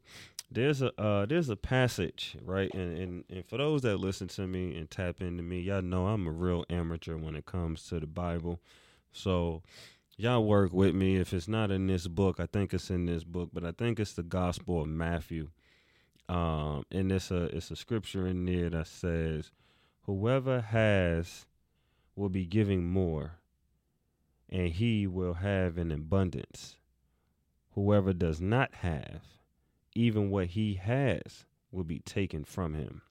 there's 0.52 0.82
a 0.82 1.00
uh, 1.02 1.26
there's 1.26 1.50
a 1.50 1.56
passage 1.56 2.38
right, 2.44 2.74
and, 2.74 2.98
and 2.98 3.24
and 3.30 3.46
for 3.46 3.58
those 3.58 3.82
that 3.82 3.98
listen 3.98 4.28
to 4.30 4.48
me 4.48 4.76
and 4.78 4.90
tap 4.90 5.22
into 5.22 5.44
me, 5.44 5.60
y'all 5.60 5.82
know 5.82 6.08
I'm 6.08 6.28
a 6.28 6.32
real 6.32 6.66
amateur 6.70 7.18
when 7.18 7.36
it 7.36 7.46
comes 7.46 7.88
to 7.88 8.00
the 8.00 8.08
Bible. 8.08 8.60
So 9.12 9.64
y'all 10.18 10.46
work 10.46 10.74
with 10.74 10.94
me. 10.94 11.18
If 11.18 11.34
it's 11.34 11.48
not 11.48 11.72
in 11.72 11.88
this 11.88 12.08
book, 12.08 12.40
I 12.40 12.46
think 12.46 12.74
it's 12.74 12.90
in 12.90 13.06
this 13.06 13.24
book, 13.24 13.50
but 13.54 13.64
I 13.64 13.72
think 13.72 14.00
it's 14.00 14.14
the 14.14 14.24
Gospel 14.24 14.82
of 14.82 14.88
Matthew. 14.88 15.50
Um, 16.28 16.86
and 16.92 17.12
it's 17.12 17.30
a 17.30 17.56
it's 17.56 17.70
a 17.72 17.76
scripture 17.76 18.26
in 18.26 18.46
there 18.46 18.70
that 18.72 18.88
says, 18.88 19.52
"Whoever 20.04 20.62
has 20.62 21.46
will 22.16 22.30
be 22.30 22.46
giving 22.46 22.86
more, 22.86 23.40
and 24.50 24.70
he 24.70 25.06
will 25.06 25.36
have 25.36 25.78
an 25.78 25.92
abundance. 25.92 26.78
Whoever 27.74 28.14
does 28.14 28.42
not 28.42 28.74
have, 28.76 29.22
even 29.94 30.30
what 30.30 30.48
he 30.48 30.76
has, 30.76 31.46
will 31.72 31.84
be 31.84 32.00
taken 32.00 32.44
from 32.44 32.74
him." 32.74 33.02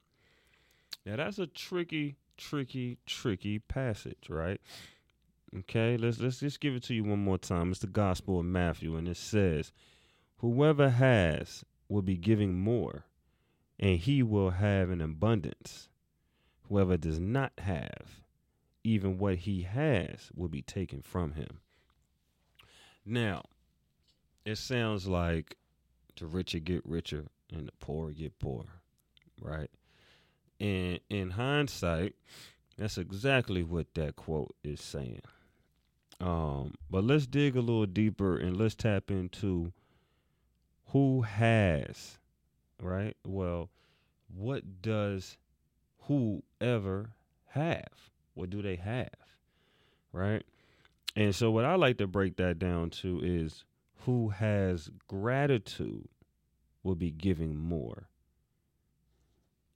Now 1.07 1.17
that's 1.17 1.39
a 1.39 1.47
tricky, 1.47 2.17
tricky, 2.37 2.99
tricky 3.07 3.61
passage, 3.61 4.29
right? 4.29 4.61
Okay, 5.57 5.97
let's 5.97 6.19
let's 6.19 6.41
just 6.41 6.59
give 6.59 6.75
it 6.75 6.83
to 6.85 6.95
you 6.95 7.05
one 7.05 7.23
more 7.23 7.39
time. 7.39 7.71
It's 7.71 7.79
the 7.79 7.87
Gospel 7.87 8.41
of 8.41 8.47
Matthew, 8.47 8.97
and 8.97 9.07
it 9.07 9.17
says, 9.17 9.73
"Whoever 10.39 10.91
has 10.91 11.65
will 11.89 12.03
be 12.03 12.17
giving 12.17 12.59
more, 12.59 13.05
and 13.79 13.99
he 13.99 14.23
will 14.23 14.51
have 14.51 14.91
an 14.91 15.01
abundance. 15.01 15.89
Whoever 16.69 16.97
does 16.97 17.21
not 17.21 17.53
have, 17.59 18.23
even 18.83 19.19
what 19.19 19.37
he 19.37 19.63
has 19.63 20.31
will 20.35 20.49
be 20.49 20.63
taken 20.63 21.03
from 21.03 21.33
him." 21.33 21.61
Now, 23.05 23.43
it 24.45 24.57
sounds 24.57 25.07
like 25.07 25.57
the 26.17 26.27
richer 26.27 26.59
get 26.59 26.85
richer 26.87 27.27
and 27.53 27.67
the 27.67 27.73
poor 27.81 28.11
get 28.11 28.39
poorer, 28.39 28.81
right? 29.41 29.71
And 30.61 31.01
in 31.11 31.31
hindsight, 31.31 32.15
that's 32.77 32.99
exactly 32.99 33.63
what 33.63 33.95
that 33.95 34.17
quote 34.17 34.55
is 34.63 34.81
saying. 34.81 35.23
Um, 36.21 36.75
but 36.91 37.05
let's 37.05 37.27
dig 37.27 37.57
a 37.57 37.61
little 37.61 37.87
deeper 37.87 38.37
and 38.37 38.57
let's 38.57 38.75
tap 38.75 39.11
into 39.11 39.73
who 40.95 41.23
has, 41.23 42.19
right? 42.81 43.17
Well, 43.27 43.69
what 44.33 44.81
does 44.81 45.37
whoever 46.03 47.11
have? 47.49 48.13
What 48.35 48.51
do 48.51 48.63
they 48.63 48.77
have? 48.77 49.11
Right? 50.13 50.45
And 51.17 51.35
so 51.35 51.51
what 51.51 51.65
I 51.65 51.75
like 51.75 51.99
to 51.99 52.07
break 52.07 52.37
that 52.37 52.61
down 52.61 52.91
to 52.91 53.21
is 53.25 53.65
who 54.05 54.29
has 54.29 54.89
gratitude 55.09 56.07
will 56.85 56.95
be 56.95 57.11
giving 57.11 57.59
more 57.59 58.09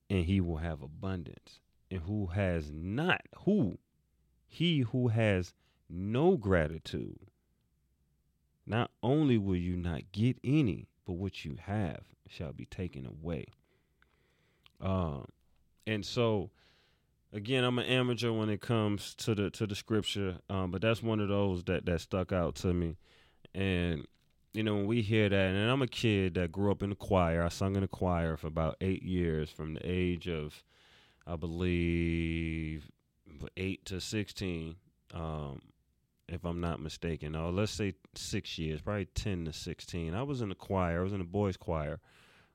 and 0.08 0.24
he 0.24 0.40
will 0.40 0.58
have 0.58 0.82
abundance. 0.82 1.58
And 1.90 2.02
who 2.02 2.26
has 2.26 2.70
not, 2.70 3.22
who? 3.44 3.78
He 4.46 4.80
who 4.82 5.08
has 5.08 5.52
no 5.90 6.36
gratitude, 6.36 7.18
not 8.64 8.92
only 9.02 9.36
will 9.36 9.56
you 9.56 9.76
not 9.76 10.12
get 10.12 10.38
any, 10.44 10.86
but 11.08 11.14
what 11.14 11.42
you 11.42 11.56
have 11.62 12.02
shall 12.28 12.52
be 12.52 12.66
taken 12.66 13.06
away. 13.06 13.46
Um, 14.78 15.24
and 15.86 16.04
so, 16.04 16.50
again, 17.32 17.64
I'm 17.64 17.78
an 17.78 17.86
amateur 17.86 18.30
when 18.30 18.50
it 18.50 18.60
comes 18.60 19.14
to 19.14 19.34
the 19.34 19.48
to 19.52 19.66
the 19.66 19.74
scripture, 19.74 20.36
um, 20.50 20.70
but 20.70 20.82
that's 20.82 21.02
one 21.02 21.18
of 21.18 21.28
those 21.28 21.64
that 21.64 21.86
that 21.86 22.02
stuck 22.02 22.30
out 22.30 22.56
to 22.56 22.74
me. 22.74 22.98
And 23.54 24.06
you 24.52 24.62
know, 24.62 24.74
when 24.76 24.86
we 24.86 25.00
hear 25.00 25.30
that, 25.30 25.34
and 25.34 25.70
I'm 25.70 25.80
a 25.80 25.86
kid 25.88 26.34
that 26.34 26.52
grew 26.52 26.70
up 26.70 26.82
in 26.82 26.90
the 26.90 26.96
choir. 26.96 27.42
I 27.42 27.48
sung 27.48 27.74
in 27.74 27.80
the 27.80 27.88
choir 27.88 28.36
for 28.36 28.48
about 28.48 28.76
eight 28.82 29.02
years, 29.02 29.48
from 29.48 29.74
the 29.74 29.80
age 29.82 30.28
of, 30.28 30.62
I 31.26 31.36
believe, 31.36 32.90
eight 33.56 33.86
to 33.86 33.98
sixteen, 33.98 34.76
um, 35.14 35.62
if 36.28 36.44
I'm 36.44 36.60
not 36.60 36.80
mistaken. 36.80 37.34
Or 37.34 37.50
let's 37.50 37.72
say 37.72 37.94
six 38.14 38.58
years, 38.58 38.80
probably 38.80 39.06
ten 39.06 39.44
to 39.46 39.52
sixteen. 39.52 40.14
I 40.14 40.22
was 40.22 40.40
in 40.40 40.48
the 40.48 40.54
choir. 40.54 41.00
I 41.00 41.02
was 41.02 41.12
in 41.12 41.18
the 41.18 41.24
boys' 41.24 41.56
choir, 41.56 42.00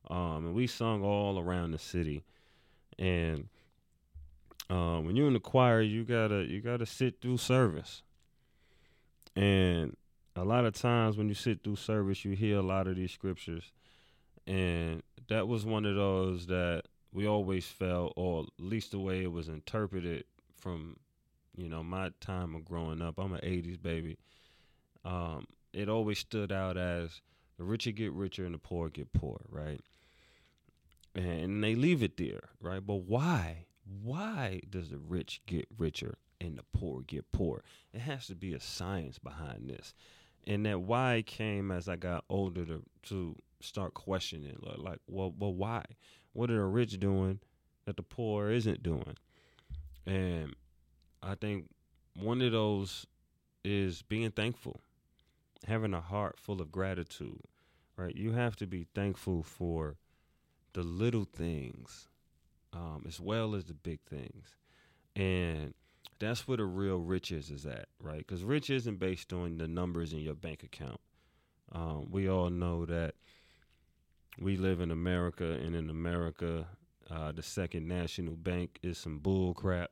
um, 0.09 0.45
and 0.45 0.53
we 0.53 0.67
sung 0.67 1.03
all 1.03 1.39
around 1.39 1.71
the 1.71 1.80
city. 1.80 2.24
And 2.99 3.49
um, 4.69 5.05
when 5.05 5.15
you're 5.15 5.28
in 5.28 5.34
the 5.34 5.39
choir, 5.39 5.82
you 5.82 6.03
gotta 6.03 6.45
you 6.45 6.61
gotta 6.61 6.86
sit 6.86 7.21
through 7.21 7.38
service, 7.38 8.03
and 9.36 9.95
a 10.36 10.43
lot 10.43 10.65
of 10.65 10.74
times 10.74 11.17
when 11.17 11.30
you 11.30 11.36
sit 11.36 11.63
through 11.63 11.76
service, 11.76 12.26
you 12.26 12.36
hear 12.36 12.57
a 12.57 12.63
lot 12.63 12.88
of 12.88 12.95
these 12.95 13.11
scriptures, 13.11 13.71
and 14.47 15.03
that 15.30 15.47
was 15.47 15.65
one 15.65 15.86
of 15.86 15.95
those 15.95 16.47
that 16.47 16.84
we 17.11 17.28
always 17.28 17.65
felt, 17.65 18.13
or 18.15 18.43
at 18.43 18.65
least 18.65 18.91
the 18.91 18.99
way 18.99 19.21
it 19.21 19.32
was 19.32 19.47
interpreted 19.47 20.26
from, 20.55 20.97
you 21.55 21.69
know, 21.69 21.83
my 21.83 22.11
time 22.19 22.55
of 22.55 22.65
growing 22.65 23.01
up. 23.01 23.17
I'm 23.17 23.33
an 23.33 23.41
'80s 23.41 23.81
baby. 23.81 24.17
Um, 25.05 25.45
it 25.73 25.89
always 25.89 26.19
stood 26.19 26.51
out 26.51 26.77
as 26.77 27.21
the 27.57 27.63
richer 27.63 27.91
get 27.91 28.13
richer 28.13 28.45
and 28.45 28.53
the 28.53 28.59
poor 28.59 28.89
get 28.89 29.11
poor, 29.13 29.41
right? 29.49 29.81
And 31.15 31.63
they 31.63 31.75
leave 31.75 32.01
it 32.01 32.17
there, 32.17 32.49
right? 32.59 32.85
But 32.85 33.03
why? 33.03 33.65
Why 34.01 34.61
does 34.69 34.89
the 34.89 34.97
rich 34.97 35.41
get 35.45 35.67
richer 35.77 36.17
and 36.41 36.57
the 36.57 36.63
poor 36.73 37.01
get 37.01 37.31
poor? 37.31 37.63
It 37.93 38.01
has 38.01 38.27
to 38.27 38.35
be 38.35 38.53
a 38.53 38.59
science 38.59 39.19
behind 39.19 39.69
this 39.69 39.93
and 40.45 40.65
that 40.65 40.81
why 40.81 41.23
came 41.25 41.71
as 41.71 41.87
I 41.87 41.95
got 41.95 42.25
older 42.29 42.65
to 42.65 42.83
to 43.03 43.35
start 43.61 43.93
questioning 43.93 44.57
like, 44.61 44.99
well 45.07 45.33
well 45.37 45.53
why 45.53 45.83
what 46.33 46.49
are 46.49 46.57
the 46.57 46.65
rich 46.65 46.99
doing 46.99 47.39
that 47.85 47.97
the 47.97 48.03
poor 48.03 48.49
isn't 48.49 48.83
doing 48.83 49.15
and 50.05 50.55
I 51.24 51.36
think 51.36 51.69
one 52.19 52.41
of 52.41 52.51
those 52.51 53.07
is 53.63 54.01
being 54.01 54.32
thankful 54.32 54.82
having 55.65 55.93
a 55.93 56.01
heart 56.01 56.38
full 56.38 56.61
of 56.61 56.71
gratitude 56.71 57.39
right 57.95 58.15
you 58.15 58.34
have 58.34 58.55
to 58.57 58.67
be 58.67 58.86
thankful 58.93 59.41
for 59.41 59.95
the 60.74 60.84
little 60.84 61.24
things 61.24 62.09
um, 62.74 63.05
as 63.07 63.19
well 63.19 63.55
as 63.55 63.63
the 63.65 63.74
big 63.74 64.01
things 64.01 64.57
and 65.15 65.74
that's 66.19 66.47
where 66.47 66.57
the 66.57 66.65
real 66.65 66.99
riches 66.99 67.49
is 67.49 67.65
at, 67.65 67.88
right? 67.99 68.19
Because 68.19 68.43
rich 68.43 68.69
isn't 68.69 68.99
based 68.99 69.34
on 69.34 69.57
the 69.57 69.67
numbers 69.67 70.13
in 70.13 70.19
your 70.19 70.36
bank 70.36 70.63
account. 70.63 70.99
Um, 71.71 72.07
we 72.09 72.30
all 72.30 72.49
know 72.49 72.86
that 72.86 73.15
we 74.39 74.57
live 74.57 74.80
in 74.80 74.91
America, 74.91 75.43
and 75.43 75.76
in 75.76 75.89
America, 75.89 76.67
uh, 77.09 77.32
the 77.32 77.43
second 77.43 77.88
national 77.88 78.36
bank 78.36 78.80
is 78.82 78.97
some 78.97 79.19
bull 79.19 79.53
crap. 79.53 79.91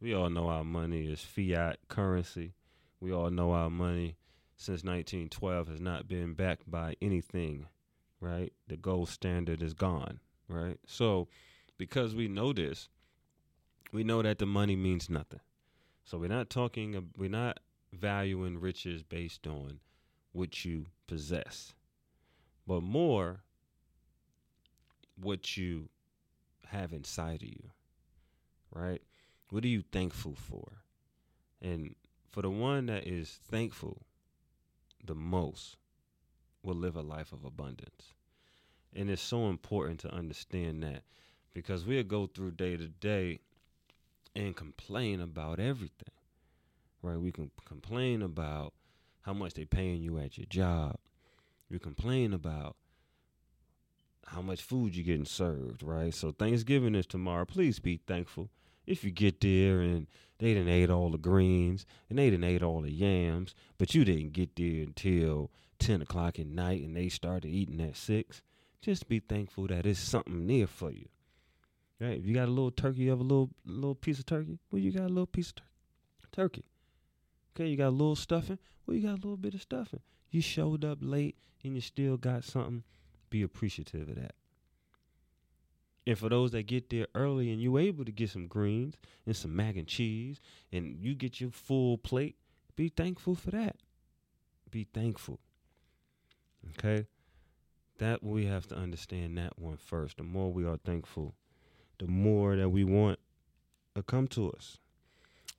We 0.00 0.14
all 0.14 0.30
know 0.30 0.48
our 0.48 0.64
money 0.64 1.10
is 1.10 1.20
fiat 1.20 1.78
currency. 1.88 2.54
We 3.00 3.12
all 3.12 3.30
know 3.30 3.52
our 3.52 3.70
money 3.70 4.16
since 4.56 4.84
1912 4.84 5.68
has 5.68 5.80
not 5.80 6.06
been 6.08 6.34
backed 6.34 6.70
by 6.70 6.94
anything, 7.02 7.66
right? 8.20 8.52
The 8.68 8.76
gold 8.76 9.08
standard 9.08 9.62
is 9.62 9.74
gone, 9.74 10.20
right? 10.48 10.78
So, 10.86 11.28
because 11.78 12.14
we 12.14 12.28
know 12.28 12.52
this, 12.52 12.88
we 13.92 14.04
know 14.04 14.22
that 14.22 14.38
the 14.38 14.46
money 14.46 14.76
means 14.76 15.08
nothing. 15.08 15.40
So 16.04 16.18
we're 16.18 16.28
not 16.28 16.50
talking, 16.50 17.10
we're 17.16 17.28
not 17.28 17.60
valuing 17.92 18.60
riches 18.60 19.02
based 19.02 19.46
on 19.46 19.80
what 20.32 20.64
you 20.64 20.86
possess, 21.06 21.74
but 22.66 22.82
more 22.82 23.40
what 25.16 25.56
you 25.56 25.88
have 26.66 26.92
inside 26.92 27.42
of 27.42 27.48
you, 27.48 27.70
right? 28.72 29.02
What 29.50 29.64
are 29.64 29.68
you 29.68 29.82
thankful 29.92 30.34
for? 30.34 30.82
And 31.60 31.94
for 32.28 32.42
the 32.42 32.50
one 32.50 32.86
that 32.86 33.06
is 33.06 33.38
thankful 33.50 34.02
the 35.04 35.14
most 35.14 35.76
will 36.62 36.74
live 36.74 36.96
a 36.96 37.02
life 37.02 37.32
of 37.32 37.44
abundance. 37.44 38.14
And 38.94 39.10
it's 39.10 39.22
so 39.22 39.48
important 39.48 40.00
to 40.00 40.12
understand 40.12 40.82
that 40.82 41.02
because 41.54 41.84
we'll 41.84 42.02
go 42.02 42.26
through 42.26 42.52
day 42.52 42.76
to 42.76 42.88
day 42.88 43.40
and 44.34 44.54
complain 44.54 45.20
about 45.20 45.60
everything. 45.60 46.12
Right? 47.02 47.18
We 47.18 47.32
can 47.32 47.50
complain 47.64 48.22
about 48.22 48.74
how 49.22 49.32
much 49.32 49.54
they're 49.54 49.66
paying 49.66 50.02
you 50.02 50.18
at 50.18 50.36
your 50.36 50.46
job. 50.46 50.96
You 51.68 51.78
complain 51.78 52.32
about 52.32 52.76
how 54.26 54.42
much 54.42 54.62
food 54.62 54.94
you're 54.94 55.04
getting 55.04 55.24
served, 55.24 55.82
right? 55.82 56.14
So 56.14 56.32
Thanksgiving 56.32 56.94
is 56.94 57.06
tomorrow. 57.06 57.44
Please 57.44 57.78
be 57.78 58.00
thankful. 58.06 58.50
If 58.88 59.04
you 59.04 59.10
get 59.10 59.40
there 59.40 59.80
and 59.80 60.06
they 60.38 60.54
didn't 60.54 60.70
ate 60.70 60.88
all 60.90 61.10
the 61.10 61.18
greens 61.18 61.84
and 62.08 62.18
they 62.18 62.30
didn't 62.30 62.44
ate 62.44 62.62
all 62.62 62.80
the 62.80 62.92
yams, 62.92 63.54
but 63.76 63.94
you 63.94 64.04
didn't 64.04 64.32
get 64.32 64.56
there 64.56 64.82
until 64.82 65.50
ten 65.78 66.00
o'clock 66.00 66.38
at 66.38 66.46
night 66.46 66.82
and 66.82 66.96
they 66.96 67.08
started 67.08 67.48
eating 67.48 67.80
at 67.80 67.96
six, 67.96 68.42
just 68.80 69.08
be 69.08 69.18
thankful 69.18 69.66
that 69.66 69.84
it's 69.84 70.00
something 70.00 70.46
there 70.46 70.66
for 70.66 70.90
you. 70.90 71.08
Right? 72.00 72.18
If 72.18 72.26
you 72.26 72.34
got 72.34 72.48
a 72.48 72.52
little 72.52 72.70
turkey, 72.70 73.02
you 73.02 73.10
have 73.10 73.20
a 73.20 73.24
little 73.24 73.50
little 73.66 73.94
piece 73.94 74.18
of 74.18 74.26
turkey. 74.26 74.58
Well, 74.70 74.80
you 74.80 74.92
got 74.92 75.06
a 75.06 75.08
little 75.08 75.26
piece 75.26 75.50
of 75.50 75.56
tur- 75.56 75.64
turkey. 76.32 76.64
Okay, 77.54 77.68
you 77.68 77.76
got 77.76 77.88
a 77.88 77.90
little 77.90 78.16
stuffing. 78.16 78.58
Well, 78.86 78.96
you 78.96 79.02
got 79.02 79.14
a 79.14 79.22
little 79.22 79.36
bit 79.36 79.54
of 79.54 79.62
stuffing. 79.62 80.00
You 80.30 80.40
showed 80.40 80.84
up 80.84 80.98
late 81.00 81.36
and 81.64 81.74
you 81.74 81.80
still 81.80 82.16
got 82.16 82.44
something. 82.44 82.84
Be 83.30 83.42
appreciative 83.42 84.08
of 84.08 84.14
that. 84.14 84.34
And 86.08 86.18
for 86.18 86.28
those 86.28 86.50
that 86.52 86.66
get 86.66 86.90
there 86.90 87.06
early 87.14 87.52
and 87.52 87.60
you 87.60 87.76
able 87.78 88.04
to 88.04 88.10
get 88.10 88.30
some 88.30 88.48
greens 88.48 88.96
and 89.26 89.36
some 89.36 89.54
mac 89.54 89.76
and 89.76 89.86
cheese 89.86 90.40
and 90.72 90.96
you 90.98 91.14
get 91.14 91.40
your 91.40 91.50
full 91.50 91.98
plate, 91.98 92.36
be 92.74 92.88
thankful 92.88 93.36
for 93.36 93.50
that. 93.52 93.76
Be 94.70 94.88
thankful. 94.92 95.38
Okay? 96.70 97.06
that 97.98 98.22
we 98.22 98.46
have 98.46 98.66
to 98.68 98.76
understand 98.76 99.36
that 99.38 99.58
one 99.58 99.76
first. 99.76 100.16
The 100.16 100.22
more 100.22 100.52
we 100.52 100.64
are 100.64 100.78
thankful, 100.78 101.34
the 101.98 102.06
more 102.06 102.56
that 102.56 102.70
we 102.70 102.84
want 102.84 103.18
to 103.94 104.02
come 104.02 104.28
to 104.28 104.50
us. 104.52 104.78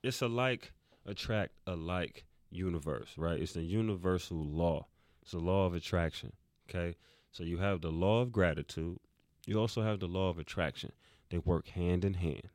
It's 0.02 0.22
a 0.22 0.28
like 0.28 0.72
attract 1.06 1.52
a 1.66 1.76
like 1.76 2.24
universe, 2.50 3.10
right? 3.16 3.40
It's 3.40 3.56
a 3.56 3.62
universal 3.62 4.38
law. 4.38 4.86
It's 5.22 5.34
a 5.34 5.38
law 5.38 5.66
of 5.66 5.74
attraction. 5.74 6.32
Okay. 6.68 6.96
So 7.30 7.44
you 7.44 7.58
have 7.58 7.80
the 7.80 7.90
law 7.90 8.22
of 8.22 8.32
gratitude. 8.32 8.98
You 9.46 9.58
also 9.58 9.82
have 9.82 10.00
the 10.00 10.06
law 10.06 10.28
of 10.28 10.38
attraction. 10.38 10.92
They 11.30 11.38
work 11.38 11.68
hand 11.68 12.04
in 12.04 12.14
hand. 12.14 12.48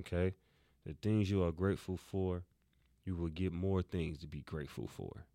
Okay. 0.00 0.34
The 0.84 0.94
things 1.00 1.30
you 1.30 1.44
are 1.44 1.52
grateful 1.52 1.96
for, 1.96 2.44
you 3.04 3.16
will 3.16 3.28
get 3.28 3.52
more 3.52 3.82
things 3.82 4.18
to 4.18 4.26
be 4.26 4.40
grateful 4.40 4.88
for. 4.88 5.26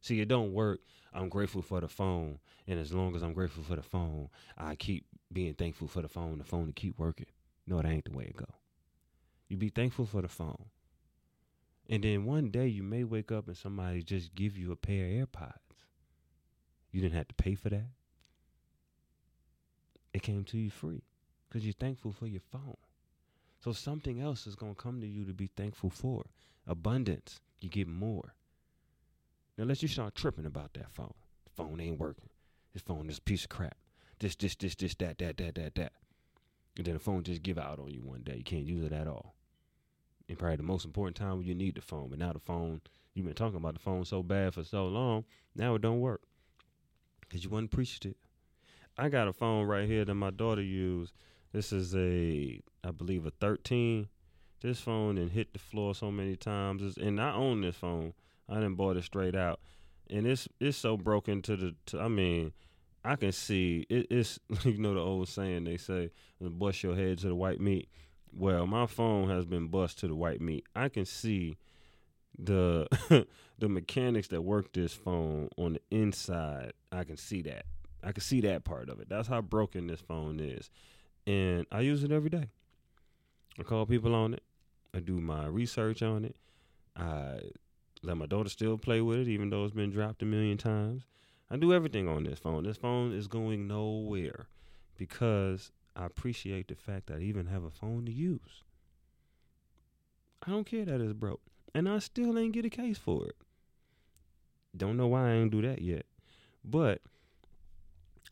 See, 0.00 0.20
it 0.20 0.28
don't 0.28 0.52
work. 0.52 0.80
I'm 1.12 1.28
grateful 1.28 1.62
for 1.62 1.80
the 1.80 1.88
phone, 1.88 2.38
and 2.66 2.78
as 2.78 2.92
long 2.92 3.14
as 3.14 3.22
I'm 3.22 3.32
grateful 3.32 3.62
for 3.62 3.76
the 3.76 3.82
phone, 3.82 4.28
I 4.56 4.74
keep 4.74 5.06
being 5.32 5.54
thankful 5.54 5.88
for 5.88 6.02
the 6.02 6.08
phone. 6.08 6.38
The 6.38 6.44
phone 6.44 6.66
to 6.66 6.72
keep 6.72 6.98
working. 6.98 7.26
No, 7.66 7.76
that 7.76 7.86
ain't 7.86 8.04
the 8.04 8.16
way 8.16 8.24
it 8.24 8.36
go. 8.36 8.46
You 9.48 9.56
be 9.56 9.68
thankful 9.68 10.06
for 10.06 10.22
the 10.22 10.28
phone, 10.28 10.64
and 11.88 12.02
then 12.02 12.24
one 12.24 12.50
day 12.50 12.66
you 12.66 12.82
may 12.82 13.04
wake 13.04 13.30
up 13.30 13.46
and 13.48 13.56
somebody 13.56 14.02
just 14.02 14.34
give 14.34 14.56
you 14.56 14.72
a 14.72 14.76
pair 14.76 15.04
of 15.04 15.28
AirPods. 15.28 15.52
You 16.90 17.00
didn't 17.00 17.14
have 17.16 17.28
to 17.28 17.34
pay 17.34 17.54
for 17.54 17.70
that. 17.70 17.86
It 20.14 20.22
came 20.22 20.44
to 20.44 20.58
you 20.58 20.70
free 20.70 21.02
because 21.48 21.64
you're 21.64 21.74
thankful 21.74 22.12
for 22.12 22.26
your 22.26 22.40
phone. 22.40 22.76
So 23.60 23.72
something 23.72 24.20
else 24.20 24.46
is 24.46 24.56
gonna 24.56 24.74
come 24.74 25.00
to 25.00 25.06
you 25.06 25.24
to 25.24 25.32
be 25.32 25.48
thankful 25.56 25.90
for. 25.90 26.24
Abundance. 26.66 27.40
You 27.60 27.68
get 27.68 27.88
more. 27.88 28.34
Unless 29.56 29.82
you 29.82 29.88
start 29.88 30.14
tripping 30.14 30.46
about 30.46 30.74
that 30.74 30.90
phone. 30.90 31.14
The 31.44 31.50
phone 31.50 31.80
ain't 31.80 31.98
working. 31.98 32.28
This 32.72 32.82
phone 32.82 33.08
is 33.08 33.20
piece 33.20 33.44
of 33.44 33.50
crap. 33.50 33.76
This, 34.18 34.34
this, 34.34 34.56
this, 34.56 34.74
this, 34.74 34.94
that, 34.96 35.18
that, 35.18 35.36
that, 35.36 35.54
that, 35.54 35.74
that. 35.76 35.92
And 36.76 36.86
then 36.86 36.94
the 36.94 37.00
phone 37.00 37.22
just 37.22 37.42
give 37.42 37.58
out 37.58 37.78
on 37.78 37.90
you 37.90 38.02
one 38.02 38.22
day. 38.22 38.36
You 38.36 38.44
can't 38.44 38.64
use 38.64 38.84
it 38.84 38.92
at 38.92 39.06
all. 39.06 39.34
And 40.28 40.38
probably 40.38 40.56
the 40.56 40.62
most 40.62 40.84
important 40.84 41.16
time 41.16 41.36
when 41.38 41.46
you 41.46 41.54
need 41.54 41.74
the 41.74 41.80
phone. 41.82 42.08
But 42.08 42.18
now 42.18 42.32
the 42.32 42.38
phone, 42.38 42.80
you've 43.14 43.26
been 43.26 43.34
talking 43.34 43.56
about 43.56 43.74
the 43.74 43.80
phone 43.80 44.04
so 44.04 44.22
bad 44.22 44.54
for 44.54 44.64
so 44.64 44.86
long, 44.86 45.24
now 45.54 45.74
it 45.74 45.82
don't 45.82 46.00
work. 46.00 46.22
Because 47.20 47.44
you 47.44 47.50
wasn't 47.50 47.72
appreciative. 47.72 48.14
I 48.98 49.08
got 49.08 49.28
a 49.28 49.32
phone 49.32 49.66
right 49.66 49.88
here 49.88 50.04
that 50.04 50.14
my 50.14 50.30
daughter 50.30 50.62
used. 50.62 51.12
This 51.52 51.72
is 51.72 51.94
a, 51.94 52.60
I 52.84 52.90
believe, 52.90 53.26
a 53.26 53.30
13. 53.30 54.08
This 54.60 54.80
phone 54.80 55.18
and 55.18 55.30
hit 55.30 55.52
the 55.52 55.58
floor 55.58 55.94
so 55.94 56.10
many 56.10 56.36
times. 56.36 56.82
It's, 56.82 56.96
and 56.96 57.20
I 57.20 57.32
own 57.34 57.62
this 57.62 57.76
phone. 57.76 58.12
I 58.48 58.54
didn't 58.54 58.76
bought 58.76 58.96
it 58.96 59.04
straight 59.04 59.34
out, 59.34 59.60
and 60.08 60.26
it's 60.26 60.48
it's 60.60 60.78
so 60.78 60.96
broken 60.96 61.42
to 61.42 61.56
the. 61.56 61.74
To, 61.86 62.00
I 62.00 62.08
mean, 62.08 62.52
I 63.04 63.16
can 63.16 63.32
see 63.32 63.86
it, 63.88 64.06
it's 64.10 64.38
you 64.64 64.78
know 64.78 64.94
the 64.94 65.00
old 65.00 65.28
saying 65.28 65.64
they 65.64 65.78
say, 65.78 66.10
uh, 66.44 66.48
"Bust 66.48 66.82
your 66.82 66.94
head 66.94 67.18
to 67.18 67.28
the 67.28 67.34
white 67.34 67.60
meat." 67.60 67.88
Well, 68.32 68.66
my 68.66 68.86
phone 68.86 69.28
has 69.30 69.46
been 69.46 69.66
bust 69.66 69.98
to 70.00 70.08
the 70.08 70.14
white 70.14 70.40
meat. 70.40 70.64
I 70.76 70.88
can 70.88 71.06
see 71.06 71.56
the 72.38 72.86
the 73.58 73.68
mechanics 73.68 74.28
that 74.28 74.42
work 74.42 74.72
this 74.72 74.94
phone 74.94 75.48
on 75.56 75.74
the 75.74 75.80
inside. 75.90 76.72
I 76.92 77.04
can 77.04 77.16
see 77.16 77.42
that. 77.42 77.64
I 78.02 78.12
can 78.12 78.22
see 78.22 78.40
that 78.42 78.64
part 78.64 78.88
of 78.88 79.00
it. 79.00 79.08
That's 79.08 79.28
how 79.28 79.40
broken 79.40 79.86
this 79.86 80.00
phone 80.00 80.40
is, 80.40 80.70
and 81.26 81.66
I 81.70 81.80
use 81.80 82.02
it 82.04 82.12
every 82.12 82.30
day. 82.30 82.48
I 83.58 83.62
call 83.62 83.86
people 83.86 84.14
on 84.14 84.34
it. 84.34 84.42
I 84.94 85.00
do 85.00 85.20
my 85.20 85.46
research 85.46 86.02
on 86.02 86.24
it. 86.24 86.36
I 86.96 87.40
let 88.02 88.16
my 88.16 88.26
daughter 88.26 88.48
still 88.48 88.76
play 88.78 89.00
with 89.00 89.20
it, 89.20 89.28
even 89.28 89.50
though 89.50 89.64
it's 89.64 89.74
been 89.74 89.90
dropped 89.90 90.22
a 90.22 90.26
million 90.26 90.58
times. 90.58 91.04
I 91.50 91.56
do 91.56 91.72
everything 91.72 92.08
on 92.08 92.24
this 92.24 92.38
phone. 92.38 92.64
This 92.64 92.76
phone 92.76 93.12
is 93.12 93.26
going 93.28 93.68
nowhere 93.68 94.46
because 94.96 95.70
I 95.94 96.06
appreciate 96.06 96.68
the 96.68 96.74
fact 96.74 97.06
that 97.06 97.18
I 97.18 97.20
even 97.20 97.46
have 97.46 97.62
a 97.62 97.70
phone 97.70 98.06
to 98.06 98.12
use. 98.12 98.64
I 100.46 100.50
don't 100.50 100.66
care 100.66 100.84
that 100.84 101.00
it's 101.00 101.12
broke. 101.12 101.42
And 101.74 101.88
I 101.88 101.98
still 102.00 102.38
ain't 102.38 102.52
get 102.52 102.64
a 102.64 102.70
case 102.70 102.98
for 102.98 103.26
it. 103.26 103.36
Don't 104.76 104.96
know 104.96 105.06
why 105.06 105.28
I 105.28 105.32
ain't 105.34 105.52
do 105.52 105.62
that 105.62 105.82
yet. 105.82 106.06
But 106.64 107.02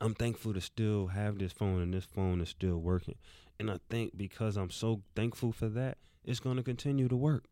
I'm 0.00 0.14
thankful 0.14 0.54
to 0.54 0.60
still 0.60 1.08
have 1.08 1.38
this 1.38 1.52
phone 1.52 1.82
and 1.82 1.92
this 1.92 2.04
phone 2.04 2.40
is 2.40 2.48
still 2.48 2.78
working. 2.78 3.16
And 3.58 3.70
I 3.70 3.78
think 3.90 4.16
because 4.16 4.56
I'm 4.56 4.70
so 4.70 5.02
thankful 5.14 5.52
for 5.52 5.68
that, 5.68 5.98
it's 6.24 6.40
going 6.40 6.56
to 6.56 6.62
continue 6.62 7.08
to 7.08 7.16
work. 7.16 7.44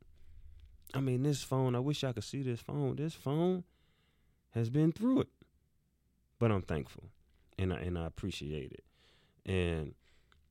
I 0.94 1.01
mean, 1.01 1.22
this 1.22 1.42
phone, 1.42 1.74
I 1.74 1.80
wish 1.80 2.03
I 2.05 2.12
could 2.12 2.24
see 2.24 2.42
this 2.42 2.61
phone. 2.61 2.96
This 2.96 3.14
phone 3.14 3.64
has 4.55 4.70
been 4.70 4.92
through 4.92 5.20
it. 5.20 5.28
But 6.38 6.51
I'm 6.51 6.62
thankful 6.62 7.05
and 7.59 7.72
I, 7.72 7.76
and 7.78 7.99
I 7.99 8.07
appreciate 8.07 8.72
it. 8.72 8.84
And 9.44 9.94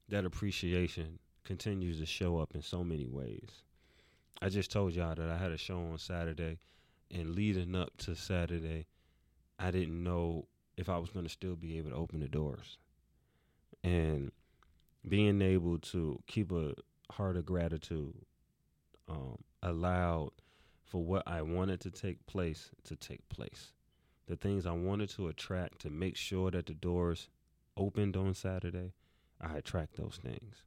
that 0.10 0.26
appreciation 0.26 1.20
continues 1.44 2.00
to 2.00 2.06
show 2.06 2.40
up 2.40 2.54
in 2.54 2.62
so 2.62 2.84
many 2.84 3.08
ways. 3.08 3.64
I 4.42 4.50
just 4.50 4.72
told 4.72 4.94
y'all 4.94 5.16
that 5.16 5.30
I 5.30 5.38
had 5.38 5.52
a 5.52 5.58
show 5.58 5.78
on 5.78 5.98
Saturday, 5.98 6.60
and 7.10 7.36
leading 7.36 7.76
up 7.76 7.96
to 8.00 8.16
Saturday, 8.16 8.86
I 9.58 9.72
didn't 9.72 10.04
know 10.04 10.46
if 10.78 10.90
I 10.90 10.98
was 10.98 11.10
going 11.10 11.26
to 11.26 11.32
still 11.32 11.56
be 11.56 11.78
able 11.78 11.90
to 11.90 11.96
open 11.96 12.20
the 12.20 12.28
doors. 12.28 12.78
And 13.84 14.32
being 15.08 15.42
able 15.42 15.80
to 15.80 16.22
keep 16.28 16.52
a 16.52 16.74
heart 17.12 17.38
of 17.38 17.46
gratitude 17.46 18.14
um, 19.10 19.38
allowed 19.64 20.32
for 20.86 21.04
what 21.04 21.24
I 21.28 21.42
wanted 21.42 21.82
to 21.82 21.92
take 21.92 22.26
place 22.28 22.70
to 22.86 22.96
take 22.96 23.28
place. 23.30 23.74
The 24.28 24.36
things 24.36 24.66
I 24.66 24.72
wanted 24.72 25.10
to 25.12 25.28
attract 25.28 25.82
to 25.82 25.90
make 25.90 26.16
sure 26.16 26.52
that 26.52 26.66
the 26.66 26.74
doors 26.74 27.30
opened 27.78 28.18
on 28.18 28.34
Saturday, 28.34 28.94
I 29.40 29.58
attract 29.58 29.96
those 29.98 30.20
things. 30.22 30.64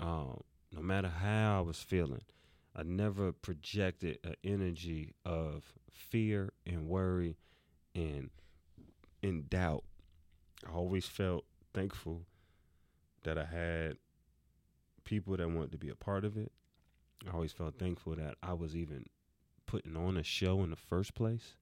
Um, 0.00 0.40
no 0.72 0.80
matter 0.80 1.08
how 1.08 1.58
I 1.58 1.60
was 1.60 1.78
feeling, 1.78 2.22
I 2.74 2.82
never 2.82 3.32
projected 3.32 4.18
an 4.24 4.34
energy 4.42 5.14
of 5.24 5.64
fear 5.92 6.52
and 6.66 6.88
worry 6.88 7.36
and 7.94 8.30
in 9.24 9.46
doubt. 9.48 9.84
I 10.68 10.72
always 10.72 11.06
felt 11.06 11.46
thankful 11.72 12.26
that 13.22 13.38
I 13.38 13.46
had 13.46 13.96
people 15.04 15.34
that 15.38 15.48
wanted 15.48 15.72
to 15.72 15.78
be 15.78 15.88
a 15.88 15.94
part 15.94 16.26
of 16.26 16.36
it. 16.36 16.52
I 17.26 17.32
always 17.32 17.52
felt 17.52 17.78
thankful 17.78 18.16
that 18.16 18.34
I 18.42 18.52
was 18.52 18.76
even 18.76 19.06
putting 19.64 19.96
on 19.96 20.18
a 20.18 20.22
show 20.22 20.62
in 20.62 20.68
the 20.68 20.76
first 20.76 21.14
place. 21.14 21.56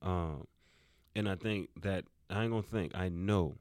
Um, 0.00 0.46
and 1.16 1.28
I 1.28 1.34
think 1.34 1.70
that 1.82 2.04
I 2.30 2.44
ain't 2.44 2.52
gonna 2.52 2.62
think. 2.62 2.92
I 2.94 3.08
know 3.08 3.56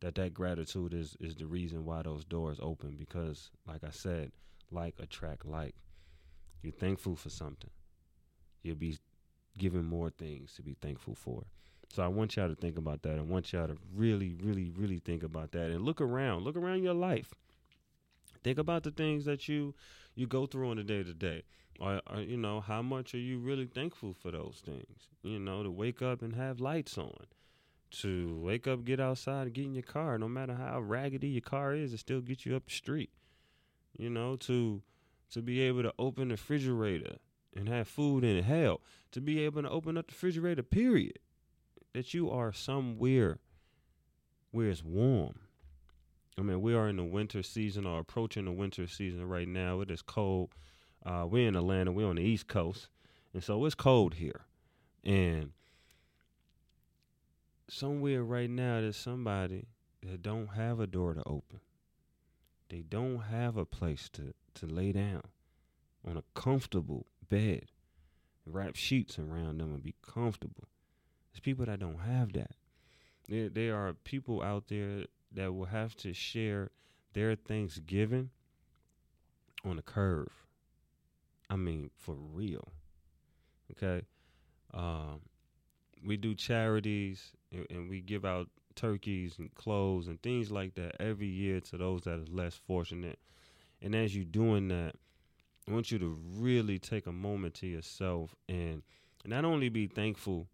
that 0.00 0.14
that 0.14 0.32
gratitude 0.32 0.94
is 0.94 1.14
is 1.20 1.36
the 1.36 1.46
reason 1.46 1.84
why 1.84 2.02
those 2.02 2.24
doors 2.24 2.58
open 2.62 2.96
because, 2.98 3.50
like 3.66 3.84
I 3.84 3.90
said, 3.90 4.32
like 4.70 4.94
attract 4.98 5.44
like. 5.44 5.74
You're 6.62 6.72
thankful 6.72 7.16
for 7.16 7.28
something. 7.28 7.70
You'll 8.62 8.76
be 8.76 8.96
given 9.58 9.84
more 9.84 10.10
things 10.10 10.54
to 10.54 10.62
be 10.62 10.74
thankful 10.80 11.16
for. 11.16 11.44
So 11.92 12.02
I 12.02 12.08
want 12.08 12.36
y'all 12.36 12.48
to 12.48 12.54
think 12.54 12.78
about 12.78 13.02
that. 13.02 13.18
I 13.18 13.20
want 13.20 13.52
y'all 13.52 13.66
to 13.66 13.76
really, 13.94 14.34
really, 14.42 14.70
really 14.70 14.98
think 14.98 15.22
about 15.22 15.52
that 15.52 15.70
and 15.70 15.84
look 15.84 16.00
around. 16.00 16.42
Look 16.42 16.56
around 16.56 16.82
your 16.82 16.94
life. 16.94 17.34
Think 18.42 18.58
about 18.58 18.82
the 18.82 18.90
things 18.90 19.26
that 19.26 19.46
you 19.46 19.74
you 20.14 20.26
go 20.26 20.46
through 20.46 20.70
on 20.70 20.78
a 20.78 20.84
day 20.84 21.02
to 21.02 21.12
day. 21.12 21.42
Or, 21.78 22.00
or 22.10 22.20
you 22.20 22.38
know, 22.38 22.60
how 22.62 22.80
much 22.80 23.14
are 23.14 23.18
you 23.18 23.38
really 23.38 23.66
thankful 23.66 24.14
for 24.14 24.30
those 24.30 24.62
things? 24.64 25.08
You 25.22 25.38
know, 25.38 25.62
to 25.62 25.70
wake 25.70 26.00
up 26.00 26.22
and 26.22 26.34
have 26.34 26.60
lights 26.60 26.96
on. 26.96 27.26
To 28.00 28.40
wake 28.42 28.66
up, 28.66 28.86
get 28.86 28.98
outside, 28.98 29.42
and 29.42 29.52
get 29.52 29.66
in 29.66 29.74
your 29.74 29.82
car. 29.82 30.16
No 30.16 30.28
matter 30.28 30.54
how 30.54 30.80
raggedy 30.80 31.28
your 31.28 31.42
car 31.42 31.74
is, 31.74 31.92
it 31.92 31.98
still 31.98 32.22
gets 32.22 32.46
you 32.46 32.56
up 32.56 32.64
the 32.64 32.72
street. 32.72 33.10
You 33.98 34.08
know, 34.08 34.36
to 34.36 34.80
to 35.32 35.42
be 35.42 35.60
able 35.60 35.82
to 35.82 35.92
open 35.98 36.28
the 36.28 36.34
refrigerator 36.34 37.16
and 37.54 37.68
have 37.68 37.86
food 37.86 38.24
in 38.24 38.38
it. 38.38 38.44
Hell, 38.44 38.80
to 39.10 39.20
be 39.20 39.44
able 39.44 39.60
to 39.60 39.68
open 39.68 39.98
up 39.98 40.06
the 40.06 40.12
refrigerator, 40.12 40.62
period. 40.62 41.18
That 41.94 42.14
you 42.14 42.30
are 42.30 42.52
somewhere 42.52 43.38
where 44.50 44.68
it's 44.68 44.82
warm. 44.82 45.40
I 46.38 46.42
mean, 46.42 46.62
we 46.62 46.74
are 46.74 46.88
in 46.88 46.96
the 46.96 47.04
winter 47.04 47.42
season 47.42 47.86
or 47.86 48.00
approaching 48.00 48.46
the 48.46 48.52
winter 48.52 48.86
season 48.86 49.28
right 49.28 49.48
now. 49.48 49.80
It 49.80 49.90
is 49.90 50.00
cold. 50.00 50.50
Uh, 51.04 51.26
we're 51.28 51.48
in 51.48 51.56
Atlanta. 51.56 51.92
We're 51.92 52.08
on 52.08 52.16
the 52.16 52.22
East 52.22 52.48
Coast. 52.48 52.88
And 53.34 53.42
so 53.42 53.64
it's 53.66 53.74
cold 53.74 54.14
here. 54.14 54.42
And 55.04 55.52
somewhere 57.68 58.22
right 58.22 58.48
now, 58.48 58.80
there's 58.80 58.96
somebody 58.96 59.66
that 60.02 60.22
don't 60.22 60.48
have 60.48 60.80
a 60.80 60.86
door 60.86 61.14
to 61.14 61.22
open. 61.26 61.60
They 62.68 62.82
don't 62.82 63.20
have 63.20 63.56
a 63.56 63.66
place 63.66 64.08
to, 64.14 64.32
to 64.54 64.66
lay 64.66 64.92
down 64.92 65.24
on 66.06 66.16
a 66.16 66.24
comfortable 66.34 67.06
bed, 67.28 67.66
wrap 68.46 68.76
sheets 68.76 69.18
around 69.18 69.58
them 69.58 69.74
and 69.74 69.82
be 69.82 69.94
comfortable. 70.02 70.68
There's 71.32 71.40
people 71.40 71.66
that 71.66 71.80
don't 71.80 72.00
have 72.00 72.32
that. 72.34 72.52
There, 73.28 73.48
there 73.48 73.76
are 73.76 73.94
people 74.04 74.42
out 74.42 74.68
there 74.68 75.04
that 75.32 75.52
will 75.52 75.66
have 75.66 75.96
to 75.98 76.12
share 76.12 76.70
their 77.14 77.34
Thanksgiving 77.34 78.30
on 79.64 79.78
a 79.78 79.82
curve. 79.82 80.32
I 81.48 81.56
mean, 81.56 81.90
for 81.96 82.14
real. 82.14 82.72
Okay. 83.72 84.04
Um, 84.74 85.20
we 86.04 86.16
do 86.16 86.34
charities 86.34 87.32
and, 87.52 87.66
and 87.70 87.88
we 87.88 88.00
give 88.00 88.24
out 88.24 88.48
turkeys 88.74 89.36
and 89.38 89.54
clothes 89.54 90.08
and 90.08 90.20
things 90.22 90.50
like 90.50 90.74
that 90.74 91.00
every 91.00 91.26
year 91.26 91.60
to 91.60 91.76
those 91.76 92.02
that 92.02 92.14
are 92.14 92.24
less 92.30 92.54
fortunate. 92.54 93.18
And 93.80 93.94
as 93.94 94.14
you're 94.14 94.24
doing 94.24 94.68
that, 94.68 94.94
I 95.68 95.72
want 95.72 95.90
you 95.90 95.98
to 95.98 96.18
really 96.36 96.78
take 96.78 97.06
a 97.06 97.12
moment 97.12 97.54
to 97.54 97.66
yourself 97.66 98.34
and 98.48 98.82
not 99.24 99.44
only 99.44 99.68
be 99.68 99.86
thankful 99.86 100.48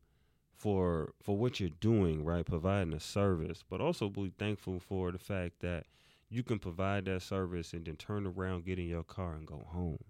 for 0.59 1.13
for 1.23 1.37
what 1.37 1.61
you're 1.61 1.71
doing, 1.81 2.25
right, 2.25 2.45
providing 2.45 2.93
a 2.93 3.01
service, 3.01 3.63
but 3.69 3.81
also 3.81 4.09
be 4.09 4.33
thankful 4.39 4.81
for 4.81 5.13
the 5.13 5.19
fact 5.19 5.61
that 5.61 5.85
you 6.29 6.43
can 6.43 6.59
provide 6.59 7.05
that 7.07 7.23
service 7.23 7.73
and 7.73 7.87
then 7.87 7.97
turn 7.97 8.27
around, 8.27 8.65
get 8.65 8.79
in 8.79 8.89
your 8.89 9.05
car 9.05 9.35
and 9.35 9.47
go 9.47 9.65
home. 9.69 10.05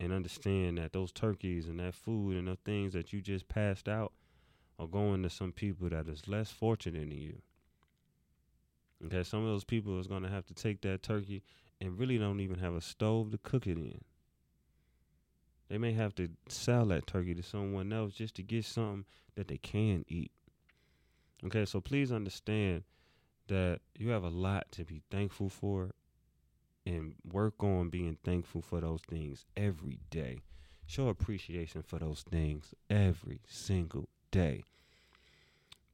And 0.00 0.12
understand 0.12 0.78
that 0.78 0.94
those 0.94 1.12
turkeys 1.12 1.68
and 1.68 1.78
that 1.78 1.94
food 1.94 2.36
and 2.36 2.48
the 2.48 2.56
things 2.64 2.94
that 2.94 3.12
you 3.12 3.20
just 3.20 3.48
passed 3.48 3.86
out 3.86 4.12
are 4.78 4.86
going 4.86 5.22
to 5.22 5.30
some 5.30 5.52
people 5.52 5.90
that 5.90 6.08
is 6.08 6.26
less 6.26 6.50
fortunate 6.50 7.00
than 7.00 7.10
you. 7.10 7.42
Okay, 9.04 9.22
some 9.22 9.40
of 9.40 9.46
those 9.46 9.64
people 9.64 10.00
is 10.00 10.06
gonna 10.06 10.30
have 10.30 10.46
to 10.46 10.54
take 10.54 10.80
that 10.82 11.02
turkey 11.02 11.42
and 11.80 11.98
really 11.98 12.18
don't 12.18 12.40
even 12.40 12.58
have 12.58 12.74
a 12.74 12.80
stove 12.80 13.30
to 13.32 13.38
cook 13.38 13.66
it 13.66 13.76
in. 13.76 14.00
They 15.70 15.78
may 15.78 15.92
have 15.92 16.16
to 16.16 16.28
sell 16.48 16.86
that 16.86 17.06
turkey 17.06 17.32
to 17.32 17.44
someone 17.44 17.92
else 17.92 18.14
just 18.14 18.34
to 18.34 18.42
get 18.42 18.64
something 18.64 19.04
that 19.36 19.46
they 19.46 19.56
can 19.56 20.04
eat. 20.08 20.32
Okay, 21.44 21.64
so 21.64 21.80
please 21.80 22.10
understand 22.10 22.82
that 23.46 23.78
you 23.96 24.08
have 24.10 24.24
a 24.24 24.28
lot 24.28 24.72
to 24.72 24.84
be 24.84 25.02
thankful 25.12 25.48
for 25.48 25.92
and 26.84 27.14
work 27.24 27.62
on 27.62 27.88
being 27.88 28.18
thankful 28.24 28.60
for 28.60 28.80
those 28.80 29.00
things 29.08 29.46
every 29.56 30.00
day. 30.10 30.40
Show 30.86 31.06
appreciation 31.06 31.82
for 31.82 32.00
those 32.00 32.22
things 32.28 32.74
every 32.90 33.40
single 33.46 34.08
day. 34.32 34.64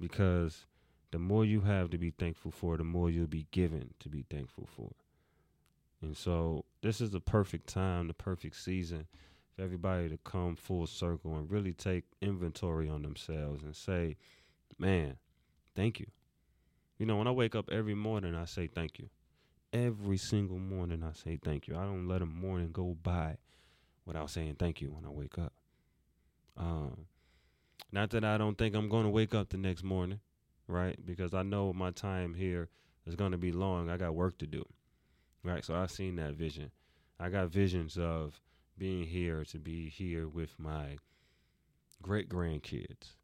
Because 0.00 0.64
the 1.10 1.18
more 1.18 1.44
you 1.44 1.60
have 1.60 1.90
to 1.90 1.98
be 1.98 2.10
thankful 2.10 2.50
for, 2.50 2.78
the 2.78 2.84
more 2.84 3.10
you'll 3.10 3.26
be 3.26 3.46
given 3.50 3.90
to 4.00 4.08
be 4.08 4.24
thankful 4.30 4.66
for. 4.74 4.92
And 6.00 6.16
so 6.16 6.64
this 6.80 7.02
is 7.02 7.10
the 7.10 7.20
perfect 7.20 7.66
time, 7.66 8.08
the 8.08 8.14
perfect 8.14 8.56
season 8.56 9.06
for 9.56 9.62
everybody 9.62 10.08
to 10.08 10.18
come 10.18 10.54
full 10.54 10.86
circle 10.86 11.34
and 11.36 11.50
really 11.50 11.72
take 11.72 12.04
inventory 12.20 12.88
on 12.88 13.02
themselves 13.02 13.62
and 13.62 13.74
say, 13.74 14.16
man, 14.78 15.16
thank 15.74 15.98
you. 15.98 16.06
You 16.98 17.06
know, 17.06 17.16
when 17.16 17.26
I 17.26 17.30
wake 17.30 17.54
up 17.54 17.70
every 17.70 17.94
morning, 17.94 18.34
I 18.34 18.44
say 18.44 18.66
thank 18.66 18.98
you. 18.98 19.08
Every 19.72 20.18
single 20.18 20.58
morning, 20.58 21.02
I 21.02 21.12
say 21.12 21.38
thank 21.42 21.68
you. 21.68 21.76
I 21.76 21.84
don't 21.84 22.06
let 22.06 22.22
a 22.22 22.26
morning 22.26 22.70
go 22.72 22.96
by 23.02 23.36
without 24.04 24.30
saying 24.30 24.56
thank 24.58 24.80
you 24.80 24.88
when 24.88 25.04
I 25.04 25.10
wake 25.10 25.38
up. 25.38 25.52
Um, 26.56 27.06
not 27.92 28.10
that 28.10 28.24
I 28.24 28.38
don't 28.38 28.56
think 28.56 28.74
I'm 28.74 28.88
going 28.88 29.04
to 29.04 29.10
wake 29.10 29.34
up 29.34 29.50
the 29.50 29.58
next 29.58 29.82
morning, 29.82 30.20
right? 30.68 30.98
Because 31.04 31.34
I 31.34 31.42
know 31.42 31.72
my 31.72 31.90
time 31.90 32.34
here 32.34 32.68
is 33.06 33.16
going 33.16 33.32
to 33.32 33.38
be 33.38 33.52
long. 33.52 33.90
I 33.90 33.96
got 33.96 34.14
work 34.14 34.38
to 34.38 34.46
do, 34.46 34.64
right? 35.42 35.64
So 35.64 35.74
I've 35.74 35.90
seen 35.90 36.16
that 36.16 36.34
vision. 36.34 36.70
I 37.18 37.28
got 37.28 37.48
visions 37.48 37.98
of 37.98 38.40
being 38.78 39.06
here 39.06 39.44
to 39.44 39.58
be 39.58 39.88
here 39.88 40.28
with 40.28 40.58
my 40.58 40.98
great 42.02 42.28
grandkids, 42.28 43.14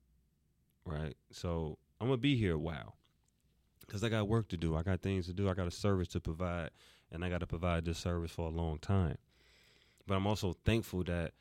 right? 0.85 1.15
So 1.31 1.79
I'm 2.01 2.09
gonna 2.09 2.17
be 2.17 2.37
here 2.37 2.55
a 2.55 2.59
while 2.59 2.97
because 3.81 4.03
I 4.03 4.09
got 4.09 4.29
work 4.29 4.49
to 4.49 4.57
do. 4.57 4.77
I 4.77 4.83
got 4.83 5.03
things 5.03 5.27
to 5.27 5.33
do. 5.33 5.49
I 5.49 5.55
got 5.55 5.67
a 5.67 5.71
service 5.71 6.09
to 6.09 6.21
provide, 6.21 6.71
and 7.11 7.25
I 7.25 7.29
got 7.29 7.41
to 7.41 7.47
provide 7.47 7.85
this 7.85 7.99
service 7.99 8.31
for 8.31 8.47
a 8.47 8.51
long 8.51 8.79
time. 8.79 9.19
But 10.07 10.17
I'm 10.17 10.27
also 10.27 10.57
thankful 10.65 11.05
that 11.05 11.33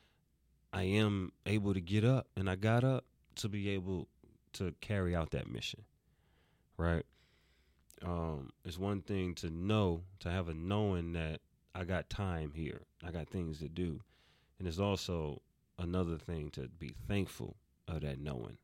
I 0.72 0.82
am 0.82 1.32
able 1.46 1.74
to 1.74 1.80
get 1.80 2.04
up, 2.04 2.28
and 2.36 2.48
I 2.48 2.56
got 2.56 2.84
up 2.84 3.04
to 3.36 3.48
be 3.48 3.70
able 3.70 4.08
to 4.54 4.74
carry 4.80 5.16
out 5.16 5.30
that 5.30 5.50
mission, 5.50 5.84
right? 6.76 7.04
Um, 8.04 8.50
it's 8.64 8.78
one 8.78 9.00
thing 9.00 9.34
to 9.36 9.50
know, 9.50 10.02
to 10.20 10.30
have 10.30 10.48
a 10.48 10.54
knowing 10.54 11.12
that 11.12 11.40
I 11.74 11.84
got 11.84 12.10
time 12.10 12.52
here, 12.54 12.82
I 13.02 13.10
got 13.10 13.28
things 13.28 13.58
to 13.60 13.68
do, 13.68 14.00
and 14.58 14.68
it's 14.68 14.78
also 14.78 15.40
another 15.78 16.18
thing 16.18 16.50
to 16.50 16.68
be 16.68 16.94
thankful 17.08 17.56
of 17.88 18.02
that 18.02 18.20
knowing. 18.20 18.58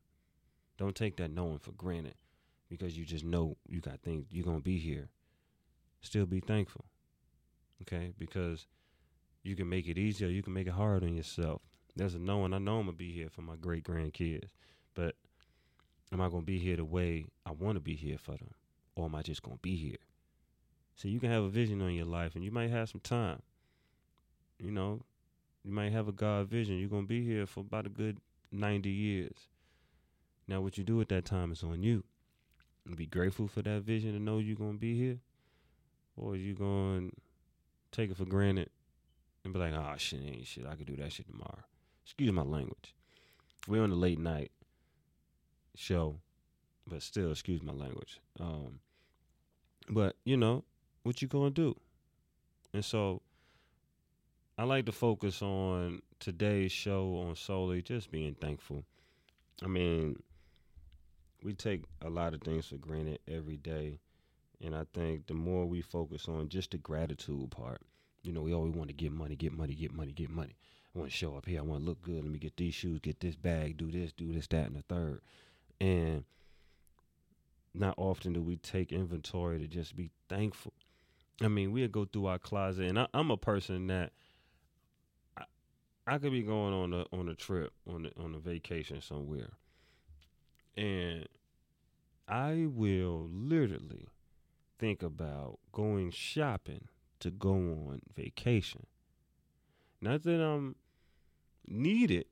Don't 0.77 0.95
take 0.95 1.17
that 1.17 1.31
knowing 1.31 1.59
for 1.59 1.71
granted 1.71 2.15
because 2.69 2.97
you 2.97 3.05
just 3.05 3.25
know 3.25 3.57
you 3.67 3.81
got 3.81 4.01
things 4.01 4.27
you're 4.29 4.45
gonna 4.45 4.59
be 4.59 4.77
here. 4.77 5.09
Still 6.01 6.25
be 6.25 6.39
thankful. 6.39 6.85
Okay? 7.81 8.13
Because 8.17 8.67
you 9.43 9.55
can 9.55 9.67
make 9.67 9.87
it 9.87 9.97
easier, 9.97 10.29
you 10.29 10.43
can 10.43 10.53
make 10.53 10.67
it 10.67 10.73
hard 10.73 11.03
on 11.03 11.15
yourself. 11.15 11.61
There's 11.95 12.15
a 12.15 12.19
knowing 12.19 12.53
I 12.53 12.59
know 12.59 12.79
I'm 12.79 12.85
gonna 12.85 12.93
be 12.93 13.11
here 13.11 13.29
for 13.29 13.41
my 13.41 13.55
great 13.55 13.83
grandkids, 13.83 14.49
but 14.93 15.15
am 16.13 16.21
I 16.21 16.29
gonna 16.29 16.43
be 16.43 16.59
here 16.59 16.77
the 16.77 16.85
way 16.85 17.25
I 17.45 17.51
wanna 17.51 17.79
be 17.79 17.95
here 17.95 18.17
for 18.17 18.37
them? 18.37 18.53
Or 18.95 19.05
am 19.05 19.15
I 19.15 19.23
just 19.23 19.41
gonna 19.41 19.57
be 19.61 19.75
here? 19.75 19.97
So 20.99 21.07
you 21.07 21.21
can 21.21 21.31
have 21.31 21.43
a 21.43 21.49
vision 21.49 21.81
on 21.81 21.93
your 21.93 22.05
life 22.05 22.35
and 22.35 22.43
you 22.43 22.51
might 22.51 22.71
have 22.71 22.89
some 22.89 22.99
time. 22.99 23.41
You 24.59 24.69
know, 24.69 24.99
you 25.63 25.71
might 25.71 25.93
have 25.93 26.09
a 26.09 26.11
God 26.11 26.49
vision. 26.49 26.77
You're 26.77 26.89
gonna 26.89 27.07
be 27.07 27.23
here 27.23 27.45
for 27.45 27.61
about 27.61 27.85
a 27.85 27.89
good 27.89 28.17
ninety 28.51 28.89
years. 28.89 29.47
Now 30.45 30.59
what 30.59 30.77
you 30.77 30.83
do 30.83 30.99
at 30.99 31.07
that 31.07 31.23
time 31.23 31.53
is 31.53 31.63
on 31.63 31.83
you 31.83 32.03
and 32.85 32.97
be 32.97 33.05
grateful 33.05 33.47
for 33.47 33.61
that 33.61 33.83
vision 33.83 34.13
and 34.13 34.25
know 34.25 34.39
you're 34.39 34.57
gonna 34.57 34.77
be 34.77 34.99
here, 34.99 35.19
or 36.17 36.35
you 36.35 36.53
gonna 36.53 37.11
take 37.93 38.11
it 38.11 38.17
for 38.17 38.25
granted 38.25 38.69
and 39.45 39.53
be 39.53 39.59
like, 39.59 39.73
"Ah, 39.73 39.95
shit 39.95 40.21
ain't 40.21 40.47
shit. 40.47 40.65
I 40.65 40.75
could 40.75 40.87
do 40.87 40.97
that 40.97 41.13
shit 41.13 41.27
tomorrow." 41.27 41.63
Excuse 42.03 42.33
my 42.33 42.41
language. 42.41 42.93
We're 43.69 43.83
on 43.83 43.91
the 43.91 43.95
late 43.95 44.19
night 44.19 44.51
show, 45.75 46.19
but 46.85 47.01
still, 47.01 47.31
excuse 47.31 47.63
my 47.63 47.71
language. 47.71 48.19
Um, 48.37 48.81
but 49.87 50.17
you 50.25 50.35
know 50.35 50.65
what 51.09 51.23
you 51.23 51.27
gonna 51.27 51.49
do, 51.49 51.75
and 52.71 52.85
so 52.85 53.23
I 54.59 54.63
like 54.63 54.85
to 54.85 54.91
focus 54.91 55.41
on 55.41 56.03
today's 56.19 56.71
show 56.71 57.25
on 57.27 57.35
solely 57.35 57.81
just 57.81 58.11
being 58.11 58.35
thankful. 58.35 58.83
I 59.63 59.67
mean, 59.67 60.21
we 61.41 61.53
take 61.53 61.81
a 62.03 62.11
lot 62.11 62.35
of 62.35 62.41
things 62.41 62.67
for 62.67 62.75
granted 62.75 63.19
every 63.27 63.57
day. 63.57 63.97
And 64.61 64.75
I 64.75 64.83
think 64.93 65.25
the 65.25 65.33
more 65.33 65.65
we 65.65 65.81
focus 65.81 66.27
on 66.27 66.47
just 66.49 66.71
the 66.71 66.77
gratitude 66.77 67.49
part, 67.49 67.81
you 68.21 68.31
know, 68.31 68.41
we 68.41 68.53
always 68.53 68.75
want 68.75 68.89
to 68.89 68.93
get 68.93 69.11
money, 69.11 69.35
get 69.35 69.53
money, 69.53 69.73
get 69.73 69.91
money, 69.91 70.11
get 70.11 70.29
money. 70.29 70.57
I 70.93 70.99
want 70.99 71.09
to 71.09 71.17
show 71.17 71.35
up 71.37 71.47
here. 71.47 71.59
I 71.59 71.63
want 71.63 71.81
to 71.81 71.87
look 71.87 72.03
good. 72.03 72.21
Let 72.21 72.31
me 72.31 72.37
get 72.37 72.55
these 72.55 72.75
shoes, 72.75 72.99
get 72.99 73.19
this 73.19 73.35
bag, 73.35 73.77
do 73.77 73.89
this, 73.89 74.11
do 74.11 74.31
this, 74.31 74.45
that, 74.47 74.67
and 74.67 74.75
the 74.75 74.83
third. 74.93 75.21
And 75.81 76.23
not 77.73 77.95
often 77.97 78.33
do 78.33 78.41
we 78.41 78.57
take 78.57 78.91
inventory 78.91 79.57
to 79.57 79.67
just 79.67 79.95
be 79.95 80.11
thankful. 80.27 80.73
I 81.41 81.47
mean, 81.47 81.71
we'll 81.71 81.87
go 81.87 82.05
through 82.05 82.27
our 82.27 82.39
closet, 82.39 82.87
and 82.87 82.99
I, 82.99 83.07
I'm 83.13 83.31
a 83.31 83.37
person 83.37 83.87
that 83.87 84.11
I, 85.37 85.43
I 86.07 86.17
could 86.17 86.31
be 86.31 86.41
going 86.41 86.73
on 86.73 86.93
a 86.93 87.05
on 87.15 87.29
a 87.29 87.35
trip 87.35 87.71
on 87.87 88.07
a, 88.07 88.21
on 88.21 88.35
a 88.35 88.39
vacation 88.39 89.01
somewhere, 89.01 89.51
and 90.75 91.27
I 92.27 92.67
will 92.69 93.29
literally 93.31 94.09
think 94.77 95.01
about 95.01 95.59
going 95.71 96.11
shopping 96.11 96.87
to 97.19 97.31
go 97.31 97.51
on 97.51 98.01
vacation. 98.15 98.85
Not 100.01 100.23
that 100.23 100.41
I'm 100.41 100.75
needed, 101.67 102.25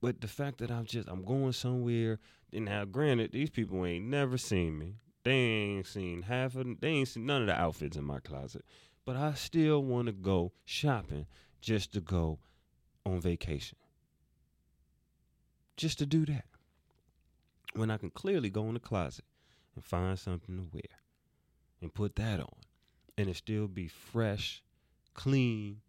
but 0.00 0.20
the 0.20 0.28
fact 0.28 0.58
that 0.58 0.70
I'm 0.70 0.84
just 0.84 1.08
I'm 1.08 1.24
going 1.24 1.52
somewhere. 1.52 2.18
And 2.52 2.66
now, 2.66 2.84
granted, 2.84 3.32
these 3.32 3.50
people 3.50 3.84
ain't 3.84 4.04
never 4.06 4.38
seen 4.38 4.78
me. 4.78 4.94
They 5.24 5.32
ain't 5.32 5.86
seen 5.86 6.22
half 6.22 6.54
of 6.54 6.80
they 6.80 6.88
ain't 6.88 7.08
seen 7.08 7.26
none 7.26 7.42
of 7.42 7.48
the 7.48 7.58
outfits 7.58 7.96
in 7.96 8.04
my 8.04 8.20
closet. 8.20 8.64
But 9.06 9.16
I 9.16 9.34
still 9.34 9.82
want 9.82 10.06
to 10.06 10.12
go 10.12 10.52
shopping 10.64 11.26
just 11.60 11.92
to 11.94 12.00
go 12.00 12.38
on 13.04 13.20
vacation. 13.20 13.78
Just 15.76 15.98
to 15.98 16.06
do 16.06 16.24
that. 16.26 16.44
When 17.74 17.90
I 17.90 17.96
can 17.96 18.10
clearly 18.10 18.50
go 18.50 18.66
in 18.68 18.74
the 18.74 18.80
closet 18.80 19.24
and 19.74 19.84
find 19.84 20.18
something 20.18 20.56
to 20.56 20.68
wear 20.72 21.00
and 21.80 21.92
put 21.92 22.16
that 22.16 22.38
on. 22.40 22.54
And 23.16 23.28
it 23.28 23.36
still 23.36 23.66
be 23.66 23.88
fresh, 23.88 24.62
clean, 25.14 25.80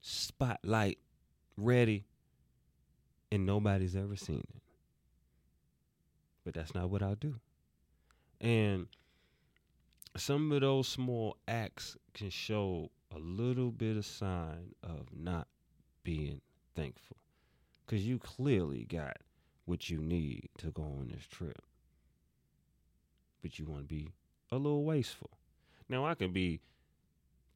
spotlight, 0.00 0.98
ready, 1.56 2.04
and 3.32 3.46
nobody's 3.46 3.96
ever 3.96 4.16
seen 4.16 4.40
it. 4.40 4.62
But 6.44 6.54
that's 6.54 6.74
not 6.74 6.90
what 6.90 7.02
I 7.02 7.14
do. 7.14 7.36
And 8.40 8.86
some 10.16 10.50
of 10.52 10.62
those 10.62 10.88
small 10.88 11.36
acts 11.46 11.96
can 12.14 12.30
show 12.30 12.90
a 13.14 13.18
little 13.18 13.70
bit 13.70 13.96
of 13.96 14.06
sign 14.06 14.74
of 14.82 15.08
not 15.14 15.46
being 16.02 16.40
thankful. 16.74 17.16
Because 17.84 18.06
you 18.06 18.18
clearly 18.18 18.84
got 18.84 19.18
what 19.64 19.90
you 19.90 19.98
need 19.98 20.48
to 20.58 20.70
go 20.70 20.82
on 20.82 21.10
this 21.12 21.26
trip. 21.26 21.60
But 23.42 23.58
you 23.58 23.66
want 23.66 23.88
to 23.88 23.94
be 23.94 24.10
a 24.50 24.56
little 24.56 24.84
wasteful. 24.84 25.30
Now, 25.88 26.06
I 26.06 26.14
can 26.14 26.32
be 26.32 26.60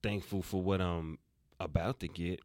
thankful 0.02 0.42
for 0.42 0.62
what 0.62 0.80
I'm 0.80 1.18
about 1.60 2.00
to 2.00 2.08
get, 2.08 2.40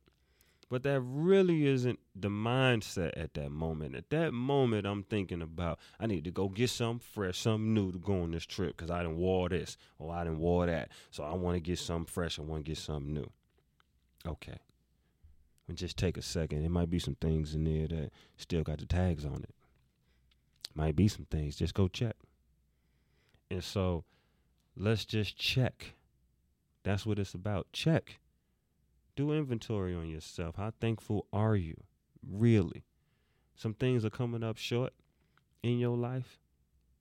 But 0.70 0.84
that 0.84 1.02
really 1.02 1.66
isn't 1.66 2.00
the 2.16 2.28
mindset 2.28 3.14
at 3.18 3.34
that 3.34 3.52
moment. 3.52 3.96
At 3.96 4.12
that 4.12 4.34
moment, 4.34 4.86
I'm 4.86 5.02
thinking 5.02 5.42
about 5.42 5.80
I 6.00 6.06
need 6.06 6.26
to 6.26 6.32
go 6.32 6.48
get 6.48 6.70
something 6.70 7.00
fresh, 7.00 7.40
something 7.40 7.74
new 7.74 7.92
to 7.92 7.98
go 7.98 8.22
on 8.22 8.32
this 8.32 8.46
trip 8.46 8.78
because 8.78 8.92
I 8.92 9.02
didn't 9.02 9.18
wore 9.18 9.50
this 9.50 9.78
or 9.98 10.14
I 10.14 10.24
didn't 10.24 10.40
wore 10.40 10.68
that. 10.68 10.90
So 11.10 11.24
I 11.24 11.34
want 11.34 11.56
to 11.56 11.60
get 11.60 11.80
something 11.80 12.06
fresh. 12.06 12.38
I 12.38 12.44
want 12.44 12.66
to 12.66 12.70
get 12.70 12.78
something 12.78 13.14
new. 13.14 13.32
Okay. 14.28 14.60
And 15.68 15.76
just 15.76 15.98
take 15.98 16.18
a 16.18 16.22
second. 16.22 16.62
There 16.62 16.70
might 16.70 16.90
be 16.92 17.00
some 17.00 17.16
things 17.16 17.56
in 17.56 17.64
there 17.64 17.88
that 17.88 18.12
still 18.38 18.62
got 18.62 18.78
the 18.78 18.86
tags 18.86 19.26
on 19.26 19.44
it. 19.44 19.56
Might 20.76 20.96
be 20.96 21.08
some 21.08 21.26
things. 21.32 21.56
Just 21.56 21.74
go 21.74 21.88
check. 21.88 22.16
And 23.50 23.64
so 23.64 24.04
let's 24.78 25.04
just 25.04 25.36
check. 25.36 25.94
That's 26.84 27.08
what 27.08 27.18
it's 27.18 27.34
about. 27.34 27.68
Check. 27.74 28.20
Do 29.20 29.34
inventory 29.34 29.94
on 29.94 30.08
yourself. 30.08 30.56
How 30.56 30.72
thankful 30.80 31.28
are 31.34 31.58
you? 31.58 31.76
Really? 32.26 32.86
Some 33.54 33.74
things 33.74 34.06
are 34.06 34.10
coming 34.10 34.46
up 34.46 34.56
short 34.56 34.94
in 35.62 35.78
your 35.78 35.98
life. 35.98 36.40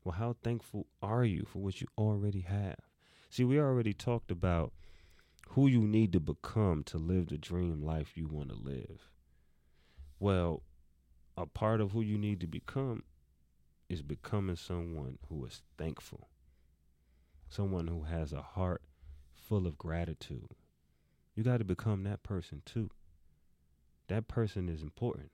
Well, 0.03 0.17
how 0.17 0.35
thankful 0.43 0.89
are 1.01 1.25
you 1.25 1.47
for 1.47 1.61
what 1.61 1.81
you 1.81 1.87
already 1.97 2.41
have? 2.41 2.81
See, 3.31 3.45
we 3.45 3.61
already 3.61 3.95
talked 3.95 4.33
about 4.33 4.73
who 5.51 5.69
you 5.69 5.83
need 5.83 6.13
to 6.13 6.19
become 6.19 6.83
to 6.87 6.99
live 6.99 7.29
the 7.29 7.39
dream 7.39 7.85
life 7.85 8.17
you 8.17 8.27
want 8.27 8.49
to 8.49 8.57
live. 8.57 9.13
Well, 10.19 10.65
a 11.37 11.47
part 11.47 11.81
of 11.81 11.93
who 11.93 12.01
you 12.01 12.19
need 12.19 12.41
to 12.41 12.49
become 12.49 13.05
is 13.89 14.03
becoming 14.03 14.57
someone 14.57 15.19
who 15.29 15.45
is 15.45 15.63
thankful, 15.77 16.31
someone 17.49 17.87
who 17.87 18.03
has 18.03 18.33
a 18.33 18.43
heart 18.43 18.83
full 19.37 19.69
of 19.69 19.79
gratitude. 19.79 20.57
You 21.39 21.45
got 21.45 21.59
to 21.59 21.65
become 21.65 22.03
that 22.03 22.25
person 22.25 22.63
too. 22.65 22.91
That 24.09 24.27
person 24.27 24.69
is 24.69 24.83
important. 24.83 25.31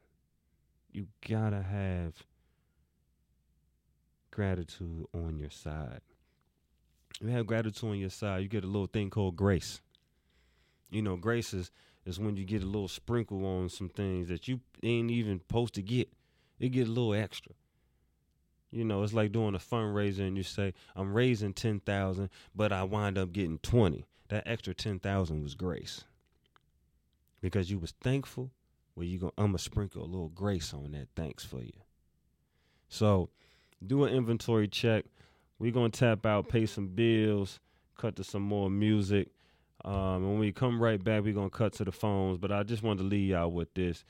You 0.93 1.07
got 1.27 1.49
to 1.49 1.63
have 1.63 2.13
gratitude 4.31 5.07
on 5.15 5.39
your 5.39 5.49
side. 5.49 6.03
You 7.23 7.29
have 7.29 7.47
gratitude 7.47 7.89
on 7.89 7.99
your 7.99 8.11
side, 8.11 8.43
you 8.43 8.49
get 8.49 8.65
a 8.65 8.67
little 8.67 8.87
thing 8.87 9.09
called 9.09 9.37
grace. 9.37 9.81
You 10.91 11.01
know, 11.01 11.17
grace 11.17 11.55
is, 11.55 11.71
is 12.05 12.21
when 12.21 12.37
you 12.37 12.45
get 12.45 12.63
a 12.63 12.67
little 12.67 12.87
sprinkle 12.87 13.47
on 13.47 13.71
some 13.71 13.89
things 13.89 14.29
that 14.29 14.47
you 14.47 14.61
ain't 14.83 15.11
even 15.11 15.41
supposed 15.41 15.73
to 15.77 15.83
get. 15.83 16.11
It 16.61 16.69
get 16.69 16.87
a 16.87 16.91
little 16.91 17.15
extra. 17.15 17.53
You 18.71 18.85
know, 18.85 19.03
it's 19.05 19.15
like 19.15 19.33
doing 19.33 19.55
a 19.55 19.59
fundraiser 19.59 20.29
and 20.29 20.37
you 20.37 20.43
say, 20.43 20.75
I'm 20.95 21.15
raising 21.15 21.55
10,000, 21.55 22.29
but 22.55 22.73
I 22.73 22.83
wind 22.83 23.17
up 23.17 23.33
getting 23.33 23.57
20. 23.57 24.05
That 24.35 24.49
extra 24.49 24.75
10,000 24.75 25.45
was 25.45 25.55
grace. 25.55 26.03
Because 27.41 27.71
you 27.71 27.79
was 27.79 27.95
thankful, 28.01 28.51
well, 28.97 29.07
you 29.07 29.17
going 29.17 29.33
I'm 29.39 29.53
to 29.53 29.59
sprinkle 29.61 30.03
a 30.03 30.11
little 30.11 30.31
grace 30.31 30.75
on 30.75 30.91
that 30.91 31.07
thanks 31.15 31.45
for 31.45 31.63
you. 31.63 31.75
So, 32.89 33.31
do 33.87 34.03
an 34.03 34.13
inventory 34.13 34.67
check. 34.67 35.05
We're 35.61 35.71
going 35.71 35.93
to 35.93 36.01
tap 36.01 36.27
out, 36.27 36.49
pay 36.49 36.67
some 36.67 36.89
bills, 36.89 37.61
cut 37.97 38.17
to 38.17 38.25
some 38.25 38.43
more 38.43 38.69
music. 38.69 39.29
Um, 39.85 40.29
when 40.29 40.41
we 40.41 40.51
come 40.51 40.83
right 40.83 41.03
back, 41.03 41.23
we're 41.23 41.33
going 41.33 41.51
to 41.51 41.57
cut 41.57 41.75
to 41.75 41.85
the 41.85 41.93
phones. 41.93 42.37
But 42.37 42.51
I 42.51 42.65
just 42.65 42.83
wanted 42.83 43.05
to 43.05 43.09
leave 43.09 43.29
y'all 43.29 43.53
with 43.53 43.73
this. 43.75 44.05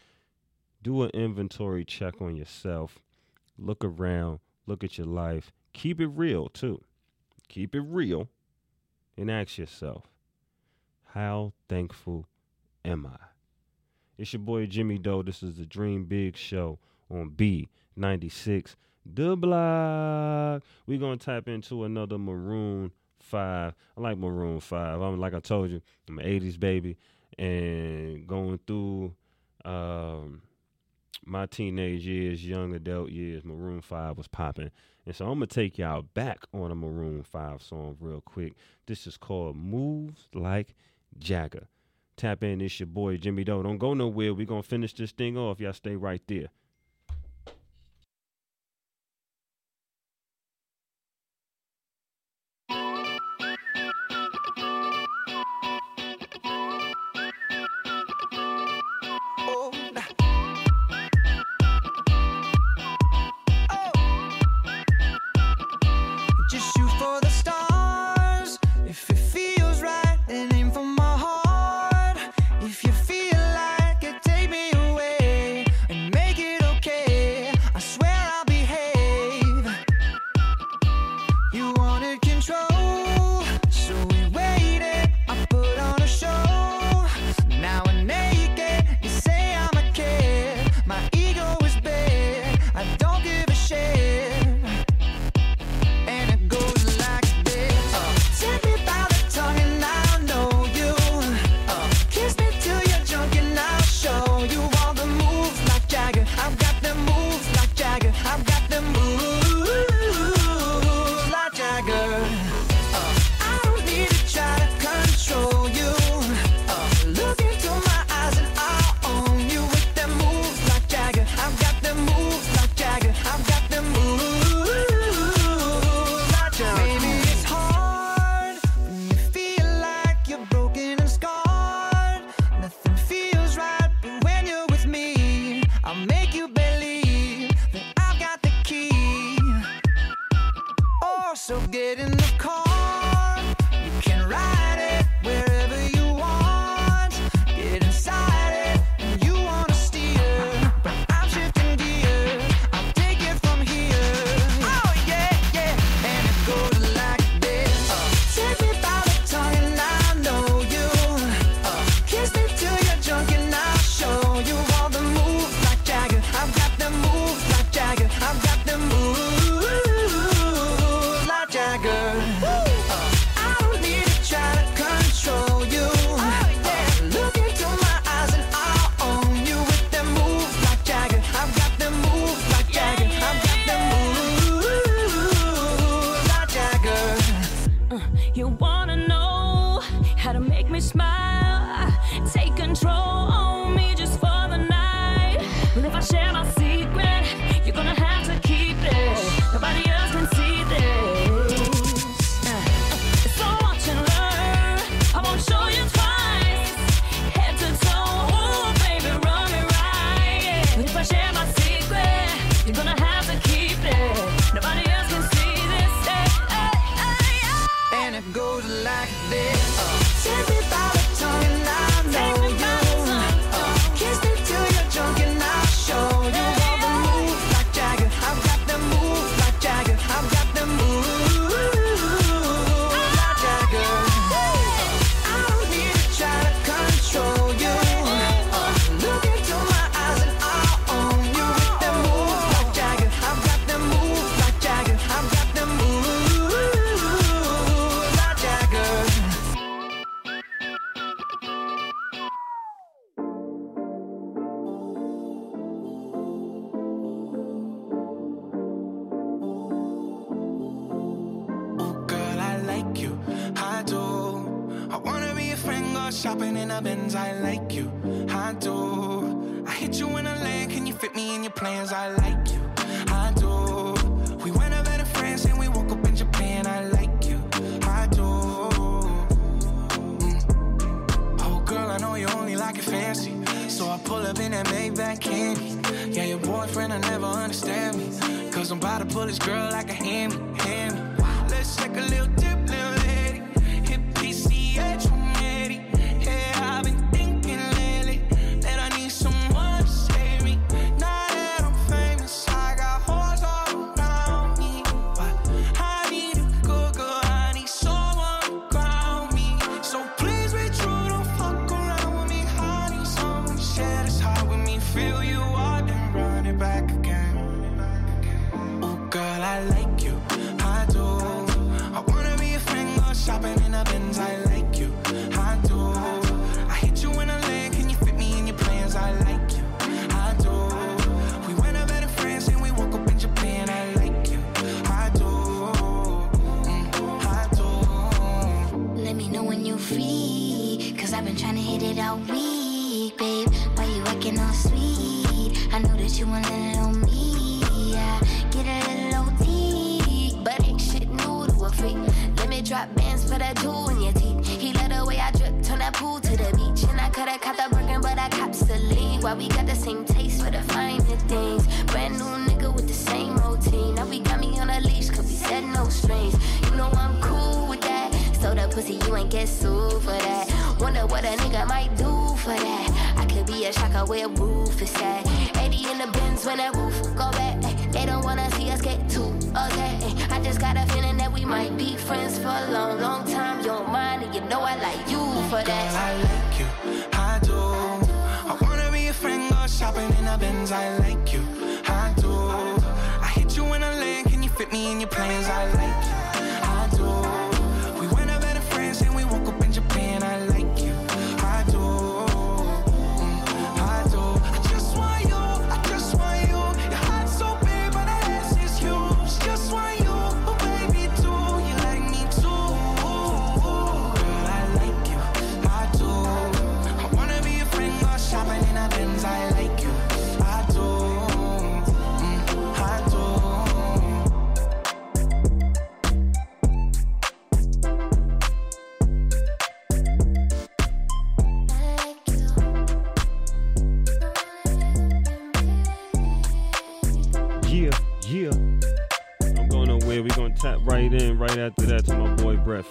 Do 0.82 1.02
an 1.02 1.10
inventory 1.10 1.84
check 1.84 2.22
on 2.22 2.34
yourself. 2.34 2.98
Look 3.58 3.84
around. 3.84 4.38
Look 4.64 4.84
at 4.84 4.96
your 4.96 5.06
life. 5.06 5.52
Keep 5.74 6.00
it 6.00 6.06
real, 6.06 6.48
too. 6.48 6.80
Keep 7.48 7.74
it 7.74 7.82
real. 7.82 8.30
And 9.18 9.30
ask 9.30 9.58
yourself, 9.58 10.08
how 11.14 11.52
thankful 11.68 12.26
am 12.84 13.06
I? 13.06 13.16
It's 14.18 14.32
your 14.32 14.40
boy 14.40 14.66
Jimmy 14.66 14.98
Doe. 14.98 15.22
This 15.22 15.44
is 15.44 15.56
the 15.56 15.64
Dream 15.64 16.06
Big 16.06 16.36
Show 16.36 16.80
on 17.08 17.30
B96 17.30 18.74
The 19.06 19.36
Block. 19.36 20.62
We're 20.88 20.98
going 20.98 21.18
to 21.18 21.24
tap 21.24 21.46
into 21.46 21.84
another 21.84 22.18
Maroon 22.18 22.90
5. 23.20 23.74
I 23.96 24.00
like 24.00 24.18
Maroon 24.18 24.58
5. 24.58 25.00
I'm 25.00 25.20
like 25.20 25.34
I 25.34 25.40
told 25.40 25.70
you, 25.70 25.80
I'm 26.08 26.18
an 26.18 26.26
80s 26.26 26.58
baby 26.58 26.96
and 27.38 28.26
going 28.26 28.58
through 28.66 29.14
um, 29.64 30.42
my 31.24 31.46
teenage 31.46 32.04
years, 32.04 32.44
young 32.44 32.74
adult 32.74 33.10
years, 33.10 33.44
Maroon 33.44 33.80
5 33.80 34.16
was 34.16 34.26
popping. 34.26 34.72
And 35.06 35.14
so 35.14 35.26
I'm 35.26 35.38
going 35.38 35.48
to 35.48 35.54
take 35.54 35.78
y'all 35.78 36.02
back 36.02 36.40
on 36.52 36.72
a 36.72 36.74
Maroon 36.74 37.22
5 37.22 37.62
song 37.62 37.96
real 38.00 38.20
quick. 38.20 38.54
This 38.86 39.06
is 39.06 39.16
called 39.16 39.56
Moves 39.56 40.28
Like 40.34 40.74
Jagger. 41.18 41.68
Tap 42.16 42.42
in, 42.44 42.60
it's 42.60 42.78
your 42.78 42.86
boy 42.86 43.16
Jimmy 43.16 43.44
Doe. 43.44 43.62
Don't 43.62 43.78
go 43.78 43.94
nowhere. 43.94 44.34
Going 44.34 44.62
to 44.62 44.68
finish 44.68 44.94
this 44.94 45.12
thing 45.12 45.36
off. 45.36 45.60
Y'all 45.60 45.72
stay 45.72 45.96
right 45.96 46.22
there. 46.26 46.48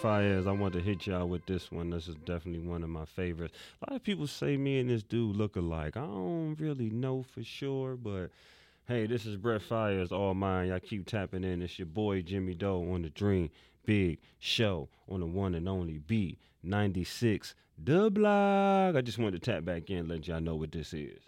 fire 0.03 0.37
is, 0.37 0.47
I 0.47 0.51
want 0.51 0.73
to 0.73 0.81
hit 0.81 1.07
y'all 1.07 1.29
with 1.29 1.45
this 1.45 1.71
one. 1.71 1.89
This 1.89 2.09
is 2.09 2.15
definitely 2.25 2.67
one 2.67 2.83
of 2.83 2.89
my 2.89 3.05
favorites. 3.05 3.53
A 3.81 3.89
lot 3.89 3.95
of 3.95 4.03
people 4.03 4.27
say 4.27 4.57
me 4.57 4.79
and 4.79 4.89
this 4.89 5.01
dude 5.01 5.37
look 5.37 5.55
alike. 5.55 5.95
I 5.95 6.01
don't 6.01 6.57
really 6.59 6.89
know 6.89 7.23
for 7.23 7.41
sure, 7.41 7.95
but 7.95 8.27
hey, 8.85 9.05
this 9.07 9.25
is 9.25 9.37
Brent 9.37 9.63
Faiyaz, 9.63 10.11
all 10.11 10.33
mine. 10.33 10.67
Y'all 10.67 10.81
keep 10.81 11.07
tapping 11.07 11.45
in. 11.45 11.61
It's 11.61 11.79
your 11.79 11.85
boy 11.85 12.21
Jimmy 12.21 12.53
Doe 12.53 12.85
on 12.91 13.03
the 13.03 13.11
Dream 13.11 13.49
Big 13.85 14.19
Show 14.39 14.89
on 15.07 15.21
the 15.21 15.25
one 15.25 15.55
and 15.55 15.69
only 15.69 16.01
B96 16.05 17.53
The 17.81 18.11
Block. 18.11 18.97
I 18.97 19.01
just 19.01 19.19
wanted 19.19 19.41
to 19.41 19.51
tap 19.51 19.63
back 19.63 19.89
in, 19.89 20.09
let 20.09 20.27
y'all 20.27 20.41
know 20.41 20.55
what 20.55 20.73
this 20.73 20.93
is. 20.93 21.21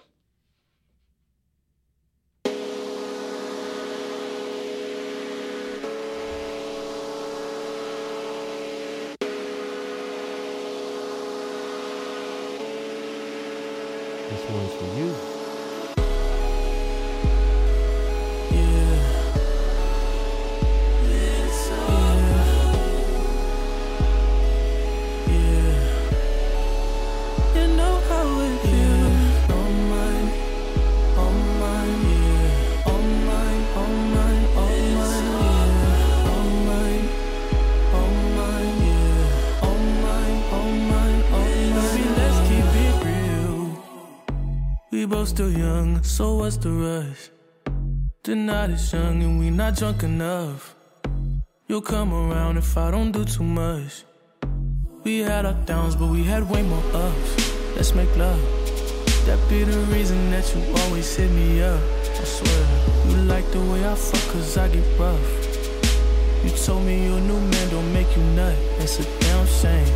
This 14.36 14.50
one's 14.50 14.74
for 14.76 14.84
you. 14.84 15.25
we're 45.26 45.30
still 45.30 45.52
young, 45.52 46.04
so 46.04 46.36
what's 46.36 46.58
the 46.58 46.70
rush? 46.70 47.32
The 48.22 48.36
night 48.36 48.70
is 48.70 48.94
young 48.94 49.24
and 49.24 49.40
we 49.40 49.50
not 49.50 49.76
drunk 49.76 50.04
enough. 50.04 50.76
You'll 51.68 51.82
come 51.82 52.14
around 52.14 52.58
if 52.58 52.78
I 52.78 52.92
don't 52.92 53.12
do 53.12 53.26
too 53.26 53.44
much. 53.44 54.04
We 55.04 55.20
had 55.22 55.48
our 55.48 55.58
downs, 55.66 55.96
but 55.96 56.10
we 56.10 56.24
had 56.24 56.48
way 56.48 56.62
more 56.62 56.84
ups. 56.94 57.32
Let's 57.76 57.96
make 57.96 58.16
love. 58.16 58.40
That 59.26 59.40
be 59.50 59.64
the 59.64 59.80
reason 59.96 60.30
that 60.30 60.46
you 60.54 60.62
always 60.82 61.16
hit 61.16 61.32
me 61.32 61.60
up. 61.64 61.82
I 62.22 62.24
swear, 62.24 62.64
you 63.08 63.18
like 63.24 63.50
the 63.52 63.62
way 63.62 63.84
I 63.84 63.96
fuck, 63.96 64.32
cause 64.32 64.58
I 64.60 64.68
get 64.68 64.86
rough. 65.00 65.32
You 66.44 66.52
told 66.52 66.86
me 66.86 67.04
your 67.04 67.20
new 67.22 67.40
man 67.40 67.70
don't 67.72 67.92
make 67.94 68.16
you 68.16 68.22
nut. 68.38 68.56
It's 68.78 69.00
a 69.00 69.20
damn 69.22 69.48
shame. 69.48 69.92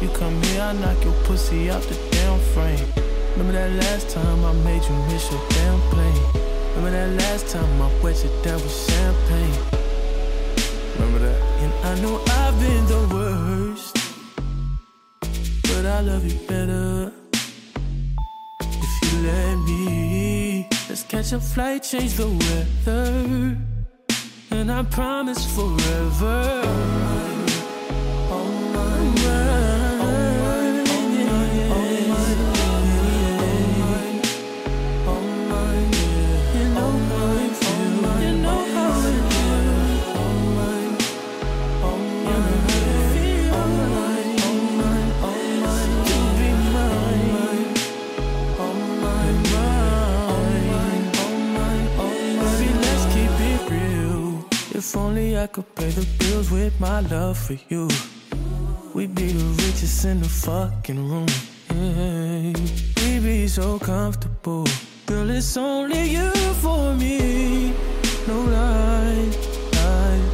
You 0.00 0.08
come 0.10 0.40
here, 0.44 0.62
I 0.62 0.72
knock 0.72 1.02
your 1.02 1.14
pussy 1.24 1.68
out 1.68 1.82
the 1.82 1.96
damn 2.12 2.38
frame. 2.54 3.07
Remember 3.38 3.52
that 3.52 3.70
last 3.84 4.08
time 4.10 4.44
I 4.44 4.52
made 4.64 4.82
you 4.82 4.96
miss 5.06 5.30
your 5.30 5.40
damn 5.50 5.80
plane? 5.92 6.24
Remember 6.74 6.90
that 6.90 7.10
last 7.22 7.46
time 7.46 7.80
I 7.80 7.88
wet 8.02 8.16
you 8.24 8.30
down 8.42 8.60
with 8.60 8.72
champagne? 8.90 9.58
Remember 10.94 11.20
that? 11.20 11.40
And 11.62 11.72
I 11.86 12.00
know 12.02 12.20
I've 12.26 12.58
been 12.58 12.84
the 12.86 13.02
worst, 13.14 13.94
but 15.70 15.86
I 15.86 16.00
love 16.00 16.24
you 16.26 16.36
better 16.48 17.12
if 18.60 19.12
you 19.12 19.18
let 19.28 19.56
me. 19.58 20.68
Let's 20.88 21.04
catch 21.04 21.30
a 21.30 21.38
flight, 21.38 21.84
change 21.84 22.14
the 22.14 22.26
weather, 22.26 23.56
and 24.50 24.72
I 24.72 24.82
promise 24.82 25.46
forever. 25.54 26.62
Oh 28.34 28.50
my, 28.74 28.98
You 29.22 29.77
If 54.88 54.96
only 54.96 55.36
I 55.36 55.46
could 55.48 55.74
pay 55.74 55.90
the 55.90 56.06
bills 56.18 56.50
with 56.50 56.80
my 56.80 57.00
love 57.00 57.36
for 57.36 57.56
you. 57.68 57.90
We'd 58.94 59.14
be 59.14 59.32
the 59.32 59.44
richest 59.62 60.06
in 60.06 60.20
the 60.20 60.28
fucking 60.30 61.10
room. 61.10 61.26
Yeah. 61.68 62.54
We'd 62.96 63.22
be 63.22 63.48
so 63.48 63.78
comfortable. 63.78 64.66
Girl, 65.04 65.28
it's 65.28 65.58
only 65.58 66.12
you 66.16 66.30
for 66.62 66.94
me. 66.94 67.74
No 68.26 68.40
lie. 68.40 69.28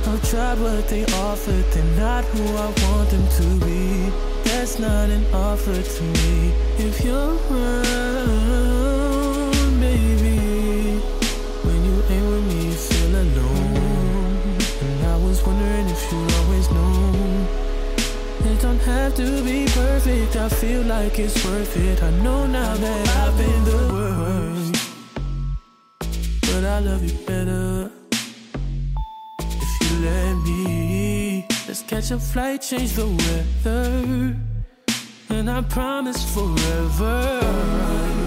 I'll 0.06 0.18
try 0.31 0.55
what 0.55 0.86
they 0.86 1.05
offer. 1.05 1.59
They're 1.72 1.97
not 1.98 2.22
who 2.26 2.44
I 2.56 2.66
want 2.82 3.10
them 3.10 3.26
to 3.39 3.66
be. 3.66 4.09
That's 4.44 4.78
not 4.78 5.10
an 5.10 5.24
offer 5.35 5.82
to 5.82 6.02
me. 6.05 6.52
If 6.78 7.05
you're 7.05 7.35
around, 7.51 8.03
have 18.95 19.15
to 19.16 19.43
be 19.43 19.66
perfect. 19.66 20.37
I 20.37 20.49
feel 20.49 20.83
like 20.83 21.19
it's 21.19 21.45
worth 21.45 21.77
it. 21.77 22.03
I 22.03 22.11
know 22.23 22.47
now 22.47 22.75
that 22.85 23.09
I've 23.23 23.37
been 23.37 23.65
the 23.73 23.83
worst, 23.95 24.75
but 26.43 26.65
I 26.65 26.79
love 26.81 27.03
you 27.09 27.16
better 27.27 27.91
if 29.41 29.73
you 29.83 29.93
let 30.09 30.35
me. 30.47 31.47
Let's 31.66 31.83
catch 31.83 32.11
a 32.11 32.19
flight, 32.19 32.62
change 32.62 32.93
the 32.93 33.09
weather, 33.21 34.37
and 35.31 35.51
I 35.51 35.62
promise 35.62 36.23
forever. 36.35 38.24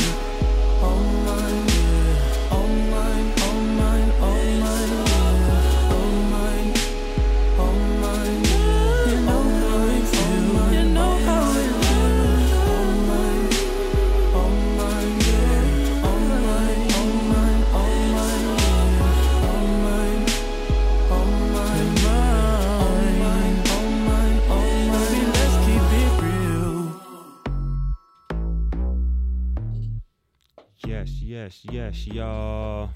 Yes, 30.87 31.19
yes, 31.21 31.61
yes, 31.69 32.07
y'all. 32.07 32.89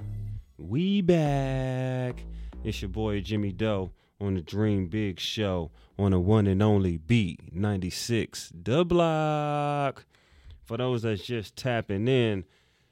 We 0.58 1.02
back. 1.02 2.24
It's 2.64 2.82
your 2.82 2.88
boy 2.88 3.20
Jimmy 3.20 3.52
Doe 3.52 3.92
on 4.22 4.36
the 4.36 4.42
Dream 4.42 4.88
Big 4.88 5.20
Show 5.20 5.72
on 6.00 6.12
the 6.12 6.20
one 6.22 6.48
and 6.48 6.64
only 6.64 6.96
Beat 6.96 7.54
96 7.54 8.54
The 8.56 8.86
Block. 8.86 10.06
For 10.64 10.78
those 10.78 11.02
that's 11.02 11.24
just 11.24 11.58
tapping 11.58 12.08
in, 12.08 12.46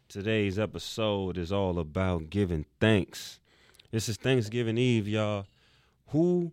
today's 0.09 0.59
episode 0.59 1.37
is 1.37 1.53
all 1.53 1.79
about 1.79 2.29
giving 2.29 2.65
thanks. 2.81 3.39
This 3.91 4.09
is 4.09 4.17
Thanksgiving 4.17 4.77
Eve, 4.77 5.07
y'all. 5.07 5.45
Who, 6.07 6.51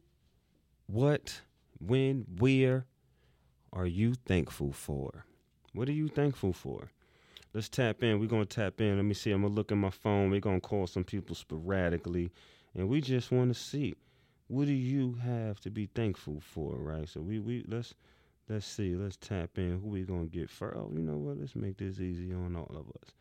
what, 0.87 1.41
when, 1.85 2.27
where 2.39 2.87
are 3.73 3.87
you 3.87 4.15
thankful 4.15 4.71
for? 4.71 5.27
What 5.73 5.89
are 5.89 5.93
you 5.93 6.07
thankful 6.07 6.53
for? 6.53 6.93
Let's 7.57 7.71
tap 7.71 8.03
in. 8.03 8.21
We're 8.21 8.27
gonna 8.27 8.45
tap 8.45 8.83
in. 8.83 8.97
Let 8.97 9.07
me 9.07 9.15
see. 9.15 9.31
I'm 9.31 9.41
gonna 9.41 9.55
look 9.55 9.73
at 9.73 9.79
my 9.79 9.89
phone. 9.89 10.31
We're 10.31 10.41
gonna 10.41 10.61
call 10.61 10.87
some 10.87 11.05
people 11.05 11.35
sporadically, 11.35 12.31
and 12.75 12.87
we 12.87 13.01
just 13.01 13.33
want 13.33 13.51
to 13.51 13.59
see 13.59 13.95
what 14.49 14.67
do 14.67 14.75
you 14.75 15.15
have 15.25 15.59
to 15.61 15.71
be 15.71 15.87
thankful 15.87 16.43
for, 16.43 16.77
right? 16.77 17.09
So 17.09 17.23
we 17.23 17.39
we 17.39 17.65
let's 17.67 17.95
let's 18.51 18.67
see. 18.67 18.95
Let's 18.95 19.17
tap 19.17 19.57
in. 19.57 19.81
Who 19.81 19.89
we 19.89 20.03
gonna 20.03 20.27
get 20.27 20.51
first? 20.51 20.77
Oh, 20.77 20.91
you 20.93 21.01
know 21.01 21.17
what? 21.17 21.41
Let's 21.41 21.57
make 21.57 21.79
this 21.79 21.99
easy 21.99 22.31
on 22.35 22.57
all 22.57 22.77
of 22.77 22.91
us. 22.91 23.15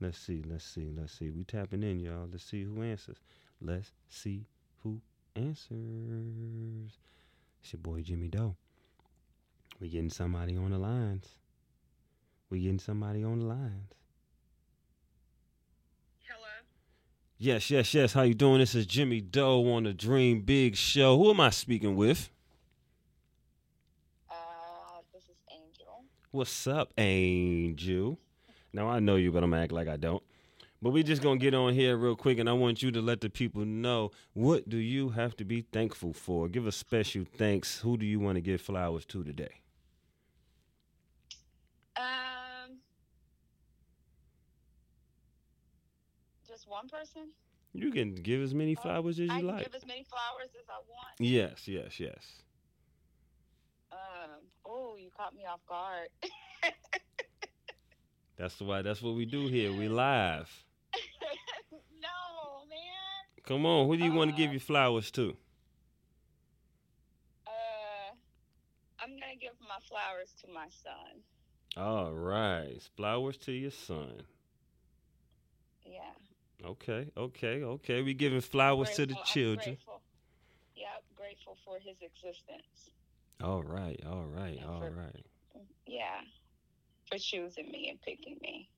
Let's 0.00 0.16
see. 0.16 0.42
Let's 0.48 0.64
see. 0.64 0.90
Let's 0.96 1.12
see. 1.12 1.28
We 1.28 1.44
tapping 1.44 1.82
in, 1.82 2.00
y'all. 2.00 2.26
Let's 2.32 2.44
see 2.44 2.64
who 2.64 2.80
answers. 2.80 3.18
Let's 3.60 3.92
see 4.08 4.46
who 4.82 5.02
answers. 5.36 6.96
It's 7.62 7.74
your 7.74 7.80
boy 7.82 8.00
Jimmy 8.00 8.28
Doe. 8.28 8.56
We 9.78 9.90
getting 9.90 10.08
somebody 10.08 10.56
on 10.56 10.70
the 10.70 10.78
lines. 10.78 11.36
We 12.54 12.60
getting 12.60 12.78
somebody 12.78 13.24
on 13.24 13.40
the 13.40 13.46
lines. 13.46 13.90
Hello. 16.22 16.46
Yes, 17.36 17.68
yes, 17.68 17.92
yes. 17.92 18.12
How 18.12 18.22
you 18.22 18.34
doing? 18.34 18.60
This 18.60 18.76
is 18.76 18.86
Jimmy 18.86 19.20
Doe 19.20 19.72
on 19.72 19.82
the 19.82 19.92
Dream 19.92 20.42
Big 20.42 20.76
Show. 20.76 21.18
Who 21.18 21.30
am 21.30 21.40
I 21.40 21.50
speaking 21.50 21.96
with? 21.96 22.30
Uh, 24.30 24.34
this 25.12 25.24
is 25.24 25.34
Angel. 25.50 26.04
What's 26.30 26.68
up, 26.68 26.92
Angel? 26.96 28.20
Now 28.72 28.88
I 28.88 29.00
know 29.00 29.16
you, 29.16 29.32
but 29.32 29.42
I'm 29.42 29.50
gonna 29.50 29.60
act 29.60 29.72
like 29.72 29.88
I 29.88 29.96
don't. 29.96 30.22
But 30.80 30.90
we 30.90 31.02
just 31.02 31.22
gonna 31.22 31.40
get 31.40 31.54
on 31.54 31.74
here 31.74 31.96
real 31.96 32.14
quick, 32.14 32.38
and 32.38 32.48
I 32.48 32.52
want 32.52 32.84
you 32.84 32.92
to 32.92 33.00
let 33.00 33.20
the 33.20 33.30
people 33.30 33.64
know 33.64 34.12
what 34.32 34.68
do 34.68 34.76
you 34.76 35.08
have 35.08 35.36
to 35.38 35.44
be 35.44 35.62
thankful 35.72 36.12
for. 36.12 36.48
Give 36.48 36.68
a 36.68 36.72
special 36.72 37.24
thanks. 37.36 37.80
Who 37.80 37.96
do 37.96 38.06
you 38.06 38.20
want 38.20 38.36
to 38.36 38.40
give 38.40 38.60
flowers 38.60 39.04
to 39.06 39.24
today? 39.24 39.60
Um, 41.96 42.80
just 46.64 46.70
one 46.70 46.88
person. 46.88 47.28
You 47.72 47.90
can 47.90 48.14
give 48.14 48.40
as 48.42 48.54
many 48.54 48.74
flowers 48.74 49.18
as 49.18 49.28
I 49.30 49.34
you 49.34 49.40
can 49.40 49.46
like. 49.48 49.64
give 49.64 49.74
as 49.74 49.86
many 49.86 50.04
flowers 50.04 50.50
as 50.58 50.64
I 50.68 50.78
want. 50.88 51.14
Yes, 51.18 51.66
yes, 51.66 51.98
yes. 51.98 52.42
Um, 53.92 54.40
oh, 54.64 54.96
you 54.96 55.10
caught 55.16 55.34
me 55.34 55.42
off 55.50 55.60
guard. 55.68 56.08
That's 58.36 58.60
why. 58.60 58.82
That's 58.82 59.02
what 59.02 59.14
we 59.14 59.24
do 59.26 59.48
here. 59.48 59.72
We 59.72 59.88
live. 60.04 60.50
no, 62.00 62.64
man. 62.68 63.44
Come 63.46 63.66
on. 63.66 63.86
Who 63.88 63.96
do 63.96 64.04
you 64.04 64.12
want 64.12 64.30
to 64.30 64.36
give 64.36 64.52
your 64.52 64.60
flowers 64.60 65.10
to? 65.12 65.36
Uh, 67.46 67.50
I'm 69.00 69.10
gonna 69.10 69.36
give 69.40 69.52
my 69.60 69.78
flowers 69.88 70.32
to 70.44 70.52
my 70.52 70.66
son. 70.82 71.22
All 71.76 72.12
right. 72.12 72.78
Flowers 72.96 73.36
to 73.38 73.52
your 73.52 73.70
son. 73.72 74.22
Yeah. 75.84 76.00
Okay, 76.64 77.10
okay, 77.16 77.62
okay. 77.62 78.02
We 78.02 78.14
giving 78.14 78.40
flowers 78.40 78.90
to 78.90 79.02
the 79.02 79.14
Grateful- 79.14 79.20
I'm 79.20 79.26
children. 79.26 79.64
Grateful. 79.64 80.00
Yep, 80.76 81.04
grateful 81.16 81.56
for 81.64 81.78
his 81.78 81.96
existence. 82.00 82.90
All 83.42 83.62
right, 83.62 84.00
all 84.06 84.24
right, 84.24 84.56
Yeah, 84.56 84.66
all 84.66 84.80
for- 84.80 84.90
right. 84.90 85.26
Yeah, 85.86 86.20
for 87.10 87.18
choosing 87.18 87.70
me 87.70 87.90
and 87.90 88.00
picking 88.00 88.38
me. 88.40 88.68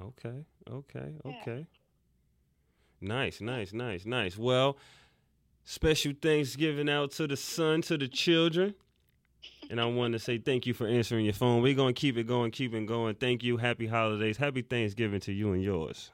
Okay, 0.00 0.44
okay, 0.70 1.14
Yeah. 1.24 1.30
okay. 1.40 1.66
Nice, 3.00 3.40
nice, 3.40 3.72
nice, 3.72 4.04
nice. 4.04 4.36
Well, 4.36 4.76
special 5.64 6.12
Thanksgiving 6.20 6.88
out 6.90 7.12
to 7.12 7.26
the 7.26 7.36
son, 7.36 7.80
to 7.82 7.96
the 7.96 8.08
children. 8.08 8.74
And 9.70 9.80
I 9.80 9.86
want 9.86 10.12
to 10.12 10.18
say 10.18 10.36
thank 10.36 10.66
you 10.66 10.74
for 10.74 10.86
answering 10.86 11.24
your 11.24 11.32
phone. 11.32 11.62
We're 11.62 11.74
going 11.74 11.94
to 11.94 11.98
keep 12.00 12.18
it 12.18 12.24
going, 12.26 12.50
keep 12.50 12.74
it 12.74 12.84
going. 12.86 13.14
Thank 13.14 13.42
you. 13.42 13.56
Happy 13.56 13.86
holidays. 13.86 14.36
Happy 14.36 14.60
Thanksgiving 14.62 15.20
to 15.20 15.32
you 15.32 15.52
and 15.52 15.62
yours. 15.62 16.10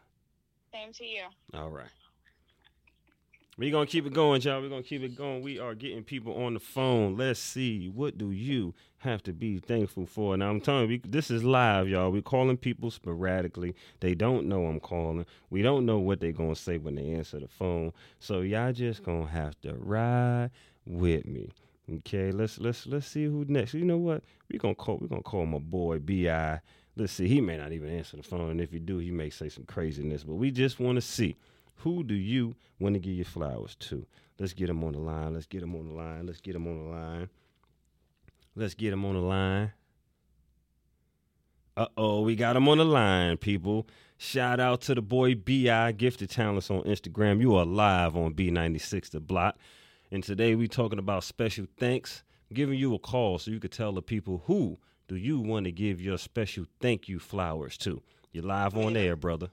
Same 0.76 0.92
to 0.92 1.04
you. 1.04 1.22
All 1.54 1.70
right. 1.70 1.88
We're 3.56 3.70
going 3.70 3.86
to 3.86 3.90
keep 3.90 4.04
it 4.04 4.12
going, 4.12 4.42
y'all. 4.42 4.60
We're 4.60 4.68
going 4.68 4.82
to 4.82 4.88
keep 4.88 5.02
it 5.02 5.16
going. 5.16 5.40
We 5.40 5.58
are 5.58 5.74
getting 5.74 6.04
people 6.04 6.34
on 6.44 6.52
the 6.52 6.60
phone. 6.60 7.16
Let's 7.16 7.40
see. 7.40 7.88
What 7.88 8.18
do 8.18 8.30
you 8.30 8.74
have 8.98 9.22
to 9.22 9.32
be 9.32 9.58
thankful 9.58 10.04
for? 10.04 10.36
Now, 10.36 10.50
I'm 10.50 10.60
telling 10.60 10.90
you, 10.90 11.00
this 11.02 11.30
is 11.30 11.42
live, 11.42 11.88
y'all. 11.88 12.12
We're 12.12 12.20
calling 12.20 12.58
people 12.58 12.90
sporadically. 12.90 13.74
They 14.00 14.14
don't 14.14 14.46
know 14.46 14.66
I'm 14.66 14.80
calling. 14.80 15.24
We 15.48 15.62
don't 15.62 15.86
know 15.86 15.98
what 15.98 16.20
they're 16.20 16.32
going 16.32 16.54
to 16.54 16.60
say 16.60 16.76
when 16.76 16.96
they 16.96 17.08
answer 17.12 17.40
the 17.40 17.48
phone. 17.48 17.94
So, 18.18 18.42
y'all 18.42 18.74
just 18.74 19.02
going 19.02 19.28
to 19.28 19.32
have 19.32 19.58
to 19.62 19.72
ride 19.74 20.50
with 20.84 21.24
me. 21.24 21.52
Okay, 21.98 22.32
let's 22.32 22.58
let's 22.58 22.84
let's 22.88 23.06
see 23.06 23.26
who 23.26 23.44
next. 23.46 23.72
You 23.72 23.84
know 23.84 23.96
what? 23.96 24.24
We're 24.50 24.58
gonna 24.58 24.74
call 24.74 24.98
we're 25.00 25.06
gonna 25.06 25.22
call 25.22 25.46
my 25.46 25.58
boy 25.58 26.00
B.I. 26.00 26.60
Let's 26.96 27.12
see. 27.12 27.28
He 27.28 27.40
may 27.40 27.58
not 27.58 27.72
even 27.72 27.90
answer 27.90 28.16
the 28.16 28.22
phone, 28.22 28.50
and 28.50 28.60
if 28.60 28.72
he 28.72 28.78
do, 28.78 28.98
he 28.98 29.10
may 29.10 29.28
say 29.28 29.48
some 29.50 29.64
craziness. 29.64 30.24
But 30.24 30.36
we 30.36 30.50
just 30.50 30.80
want 30.80 30.96
to 30.96 31.02
see 31.02 31.36
who 31.76 32.02
do 32.02 32.14
you 32.14 32.56
want 32.80 32.94
to 32.94 32.98
give 32.98 33.14
your 33.14 33.26
flowers 33.26 33.74
to? 33.76 34.06
Let's 34.38 34.54
get 34.54 34.70
him 34.70 34.82
on 34.82 34.92
the 34.92 34.98
line. 34.98 35.34
Let's 35.34 35.46
get 35.46 35.62
him 35.62 35.74
on 35.74 35.88
the 35.88 35.94
line. 35.94 36.26
Let's 36.26 36.40
get 36.40 36.56
him 36.56 36.66
on 36.66 36.78
the 36.78 36.90
line. 36.90 37.28
Let's 38.54 38.74
get 38.74 38.92
him 38.92 39.04
on 39.04 39.14
the 39.14 39.20
line. 39.20 39.72
Uh 41.76 41.88
oh, 41.98 42.22
we 42.22 42.34
got 42.36 42.56
him 42.56 42.68
on 42.68 42.78
the 42.78 42.84
line, 42.86 43.36
people. 43.36 43.86
Shout 44.16 44.60
out 44.60 44.80
to 44.82 44.94
the 44.94 45.02
boy 45.02 45.34
BI 45.34 45.92
Gifted 45.92 46.30
Talents 46.30 46.70
on 46.70 46.82
Instagram. 46.84 47.38
You 47.38 47.54
are 47.56 47.66
live 47.66 48.16
on 48.16 48.32
B96 48.32 49.10
The 49.10 49.20
Block. 49.20 49.58
And 50.10 50.24
today 50.24 50.54
we 50.54 50.68
talking 50.68 50.98
about 50.98 51.24
special 51.24 51.66
thanks. 51.78 52.22
giving 52.50 52.78
you 52.78 52.94
a 52.94 52.98
call 52.98 53.38
so 53.38 53.50
you 53.50 53.60
could 53.60 53.72
tell 53.72 53.92
the 53.92 54.00
people 54.00 54.42
who 54.46 54.78
do 55.08 55.16
you 55.16 55.40
want 55.40 55.64
to 55.64 55.72
give 55.72 56.00
your 56.00 56.18
special 56.18 56.64
thank 56.80 57.08
you 57.08 57.18
flowers 57.18 57.76
to. 57.78 58.02
You're 58.32 58.44
live 58.44 58.76
on 58.76 58.96
air, 58.96 59.16
brother. 59.16 59.48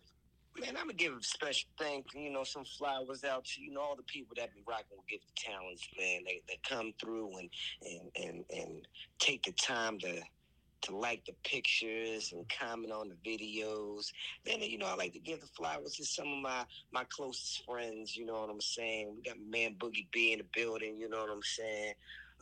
Man, 0.60 0.76
I'm 0.78 0.84
gonna 0.84 0.94
give 0.94 1.14
a 1.14 1.24
special 1.24 1.70
thank, 1.80 2.08
you 2.14 2.32
know, 2.32 2.44
some 2.44 2.66
flowers 2.66 3.24
out 3.24 3.46
to 3.46 3.62
you 3.62 3.72
know 3.72 3.82
all 3.82 3.96
the 3.96 4.04
people 4.04 4.36
that 4.38 4.54
be 4.54 4.62
rocking 4.68 4.98
with 4.98 5.08
Gifted 5.08 5.36
Talents, 5.36 5.88
man. 5.98 6.22
They 6.26 6.42
they 6.48 6.60
come 6.68 6.94
through 7.00 7.38
and 7.38 7.50
and 7.82 8.12
and 8.16 8.46
and 8.56 8.88
take 9.20 9.44
the 9.44 9.52
time 9.54 10.00
to 10.00 10.22
to 10.82 10.96
like 10.96 11.26
the 11.26 11.34
pictures 11.44 12.34
and 12.34 12.46
comment 12.50 12.92
on 12.92 13.10
the 13.10 13.16
videos. 13.30 14.12
Then 14.46 14.62
you 14.62 14.78
know 14.78 14.86
I 14.86 14.96
like 14.96 15.14
to 15.14 15.20
give 15.20 15.42
the 15.42 15.48
flowers 15.48 15.96
to 15.96 16.06
some 16.06 16.28
of 16.28 16.42
my 16.42 16.66
my 16.92 17.06
closest 17.10 17.64
friends. 17.66 18.16
You 18.16 18.26
know 18.26 18.42
what 18.42 18.50
I'm 18.50 18.62
saying? 18.62 19.14
We 19.16 19.22
got 19.24 19.40
my 19.40 19.58
man 19.58 19.76
Boogie 19.80 20.08
B 20.12 20.34
in 20.34 20.40
the 20.40 20.46
building. 20.54 20.98
You 20.98 21.10
know 21.10 21.22
what 21.22 21.32
I'm 21.32 21.42
saying? 21.42 21.94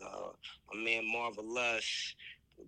Uh, 0.04 0.32
my 0.74 0.82
man 0.82 1.04
Marvelous. 1.12 2.16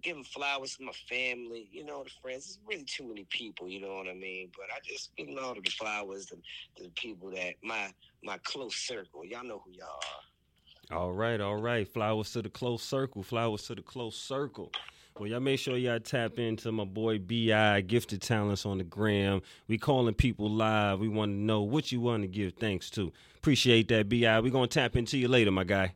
Giving 0.01 0.23
flowers 0.23 0.75
to 0.77 0.83
my 0.83 0.91
family, 1.09 1.67
you 1.71 1.85
know, 1.85 2.03
the 2.03 2.09
friends. 2.21 2.45
It's 2.45 2.59
really 2.67 2.83
too 2.83 3.07
many 3.07 3.25
people, 3.29 3.67
you 3.67 3.79
know 3.79 3.95
what 3.95 4.07
I 4.07 4.13
mean. 4.13 4.49
But 4.55 4.65
I 4.75 4.79
just 4.83 5.15
giving 5.15 5.37
all 5.37 5.51
of 5.51 5.63
the 5.63 5.69
flowers 5.71 6.25
to, 6.27 6.35
to 6.77 6.83
the 6.83 6.89
people 6.95 7.29
that 7.31 7.53
my 7.63 7.93
my 8.23 8.37
close 8.43 8.75
circle. 8.75 9.25
Y'all 9.25 9.43
know 9.43 9.61
who 9.65 9.71
y'all 9.71 9.87
are. 9.87 10.97
All 10.97 11.13
right, 11.13 11.39
all 11.39 11.61
right. 11.61 11.87
Flowers 11.87 12.31
to 12.33 12.41
the 12.41 12.49
close 12.49 12.83
circle. 12.83 13.23
Flowers 13.23 13.63
to 13.63 13.75
the 13.75 13.81
close 13.81 14.17
circle. 14.17 14.71
Well, 15.17 15.29
y'all 15.29 15.39
make 15.39 15.59
sure 15.59 15.77
y'all 15.77 15.99
tap 15.99 16.39
into 16.39 16.71
my 16.71 16.85
boy 16.85 17.19
Bi 17.19 17.81
Gifted 17.81 18.21
Talents 18.21 18.65
on 18.65 18.79
the 18.79 18.83
gram. 18.83 19.41
We 19.67 19.77
calling 19.77 20.15
people 20.15 20.49
live. 20.49 20.99
We 20.99 21.07
want 21.07 21.31
to 21.31 21.35
know 21.35 21.61
what 21.61 21.91
you 21.91 22.01
want 22.01 22.23
to 22.23 22.27
give 22.27 22.53
thanks 22.53 22.89
to. 22.91 23.13
Appreciate 23.37 23.87
that, 23.89 24.09
Bi. 24.09 24.39
We 24.39 24.49
gonna 24.49 24.67
tap 24.67 24.95
into 24.95 25.17
you 25.17 25.27
later, 25.27 25.51
my 25.51 25.65
guy. 25.65 25.93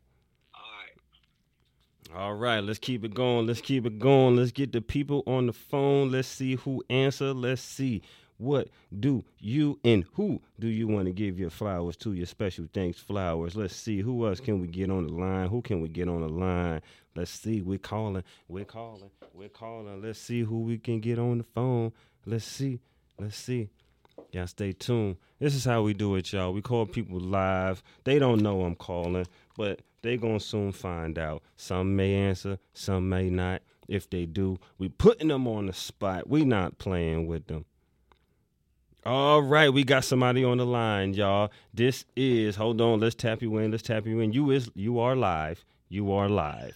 All 2.16 2.36
right, 2.36 2.64
let's 2.64 2.80
keep 2.80 3.04
it 3.04 3.14
going. 3.14 3.48
Let's 3.48 3.62
keep 3.62 3.86
it 3.86 4.00
going. 4.00 4.38
Let's 4.38 4.52
get 4.52 4.72
the 4.72 4.82
people 4.82 5.24
on 5.28 5.48
the 5.48 5.54
phone. 5.54 6.12
Let's 6.12 6.28
see 6.28 6.56
who 6.56 6.84
answer. 6.90 7.34
Let's 7.34 7.62
see 7.62 8.02
what 8.38 8.70
do 8.98 9.26
you 9.40 9.80
and 9.84 10.06
who 10.14 10.42
do 10.60 10.68
you 10.68 10.88
want 10.88 11.08
to 11.08 11.12
give 11.12 11.40
your 11.40 11.50
flowers 11.50 11.98
to? 11.98 12.14
Your 12.14 12.28
special 12.28 12.68
thanks 12.72 13.00
flowers. 13.00 13.56
Let's 13.56 13.76
see 13.76 14.02
who 14.02 14.28
else 14.28 14.40
can 14.40 14.62
we 14.62 14.68
get 14.68 14.92
on 14.92 15.08
the 15.08 15.14
line. 15.14 15.50
Who 15.50 15.62
can 15.62 15.82
we 15.82 15.90
get 15.90 16.08
on 16.08 16.22
the 16.22 16.30
line? 16.30 16.82
Let's 17.16 17.32
see. 17.32 17.62
We're 17.62 17.80
calling. 17.80 18.24
We're 18.48 18.66
calling. 18.66 19.10
We're 19.34 19.50
calling. 19.50 20.02
Let's 20.02 20.20
see 20.20 20.42
who 20.42 20.62
we 20.62 20.78
can 20.78 21.00
get 21.00 21.18
on 21.18 21.40
the 21.40 21.44
phone. 21.44 21.92
Let's 22.26 22.46
see. 22.46 22.80
Let's 23.20 23.38
see. 23.38 23.70
Y'all 24.32 24.48
stay 24.48 24.74
tuned. 24.74 25.18
This 25.40 25.56
is 25.56 25.66
how 25.66 25.82
we 25.82 25.94
do 25.94 26.16
it, 26.16 26.32
y'all. 26.32 26.54
We 26.54 26.62
call 26.62 26.86
people 26.86 27.20
live. 27.20 27.82
They 28.04 28.20
don't 28.20 28.42
know 28.42 28.62
I'm 28.64 28.76
calling, 28.76 29.26
but 29.56 29.82
they 30.02 30.18
gonna 30.18 30.40
soon 30.40 30.72
find 30.72 31.18
out. 31.18 31.44
Some 31.56 31.96
may 31.96 32.14
answer, 32.14 32.60
some 32.74 33.10
may 33.10 33.30
not. 33.30 33.62
If 33.88 34.10
they 34.10 34.26
do, 34.26 34.58
we 34.78 34.90
putting 34.90 35.30
them 35.30 35.48
on 35.48 35.68
the 35.68 35.74
spot. 35.74 36.30
We 36.30 36.44
not 36.44 36.78
playing 36.78 37.28
with 37.28 37.48
them. 37.48 37.66
All 39.06 39.42
right, 39.42 39.72
we 39.72 39.86
got 39.86 40.04
somebody 40.04 40.44
on 40.44 40.58
the 40.58 40.66
line, 40.66 41.14
y'all. 41.14 41.52
This 41.74 42.04
is 42.18 42.58
hold 42.58 42.82
on, 42.82 43.00
let's 43.00 43.16
tap 43.16 43.42
you 43.42 43.58
in. 43.58 43.72
Let's 43.72 43.84
tap 43.84 44.06
you 44.06 44.20
in. 44.20 44.34
You 44.34 44.52
is 44.52 44.70
you 44.76 45.00
are 45.00 45.16
live. 45.16 45.64
You 45.88 46.12
are 46.12 46.28
live. 46.28 46.76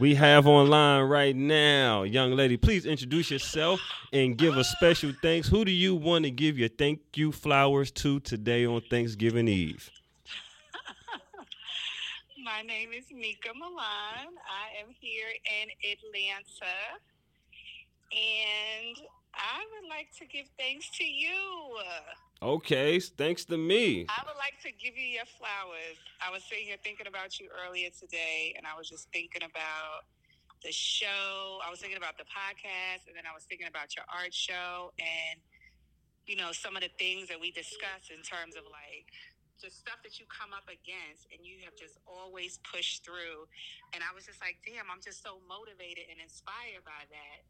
We 0.00 0.14
have 0.14 0.46
online 0.46 1.08
right 1.08 1.34
now, 1.34 2.04
young 2.04 2.32
lady. 2.32 2.56
Please 2.56 2.86
introduce 2.86 3.30
yourself 3.30 3.80
and 4.12 4.36
give 4.36 4.56
a 4.56 4.62
special 4.62 5.12
thanks. 5.22 5.48
Who 5.48 5.64
do 5.64 5.72
you 5.72 5.96
want 5.96 6.24
to 6.24 6.30
give 6.30 6.56
your 6.56 6.68
thank 6.68 7.00
you 7.16 7.32
flowers 7.32 7.90
to 7.92 8.20
today 8.20 8.64
on 8.64 8.80
Thanksgiving 8.82 9.48
Eve? 9.48 9.90
My 12.48 12.62
name 12.62 12.96
is 12.96 13.04
Mika 13.12 13.52
Milan. 13.52 14.32
I 14.48 14.72
am 14.80 14.88
here 14.88 15.28
in 15.60 15.68
Atlanta. 15.84 16.96
And 18.08 18.96
I 19.36 19.60
would 19.68 19.86
like 19.90 20.08
to 20.16 20.24
give 20.24 20.48
thanks 20.56 20.88
to 20.96 21.04
you. 21.04 21.76
Okay, 22.40 23.00
thanks 23.20 23.44
to 23.52 23.58
me. 23.58 24.06
I 24.08 24.24
would 24.24 24.40
like 24.40 24.56
to 24.64 24.72
give 24.72 24.96
you 24.96 25.20
your 25.20 25.28
flowers. 25.36 26.00
I 26.24 26.32
was 26.32 26.40
sitting 26.48 26.64
here 26.64 26.80
thinking 26.82 27.06
about 27.06 27.38
you 27.38 27.52
earlier 27.52 27.90
today, 27.92 28.54
and 28.56 28.64
I 28.64 28.72
was 28.78 28.88
just 28.88 29.12
thinking 29.12 29.44
about 29.44 30.08
the 30.64 30.72
show. 30.72 31.60
I 31.60 31.68
was 31.68 31.80
thinking 31.80 31.98
about 31.98 32.16
the 32.16 32.24
podcast, 32.32 33.12
and 33.12 33.14
then 33.14 33.28
I 33.28 33.34
was 33.36 33.44
thinking 33.44 33.68
about 33.68 33.92
your 33.94 34.08
art 34.08 34.32
show, 34.32 34.96
and 34.96 35.36
you 36.24 36.36
know 36.36 36.52
some 36.52 36.76
of 36.76 36.82
the 36.82 36.92
things 36.98 37.28
that 37.28 37.36
we 37.38 37.52
discussed 37.52 38.08
in 38.08 38.24
terms 38.24 38.56
of 38.56 38.64
like 38.72 39.04
just 39.60 39.78
stuff 39.82 40.00
that 40.06 40.18
you 40.18 40.26
come 40.30 40.54
up 40.54 40.66
against, 40.70 41.28
and 41.34 41.42
you 41.44 41.60
have 41.66 41.74
just 41.74 41.98
always 42.06 42.58
pushed 42.64 43.04
through. 43.04 43.46
And 43.92 44.00
I 44.02 44.14
was 44.14 44.24
just 44.24 44.40
like, 44.40 44.58
damn, 44.64 44.86
I'm 44.88 45.02
just 45.02 45.22
so 45.22 45.42
motivated 45.46 46.08
and 46.10 46.22
inspired 46.22 46.86
by 46.86 47.04
that. 47.10 47.40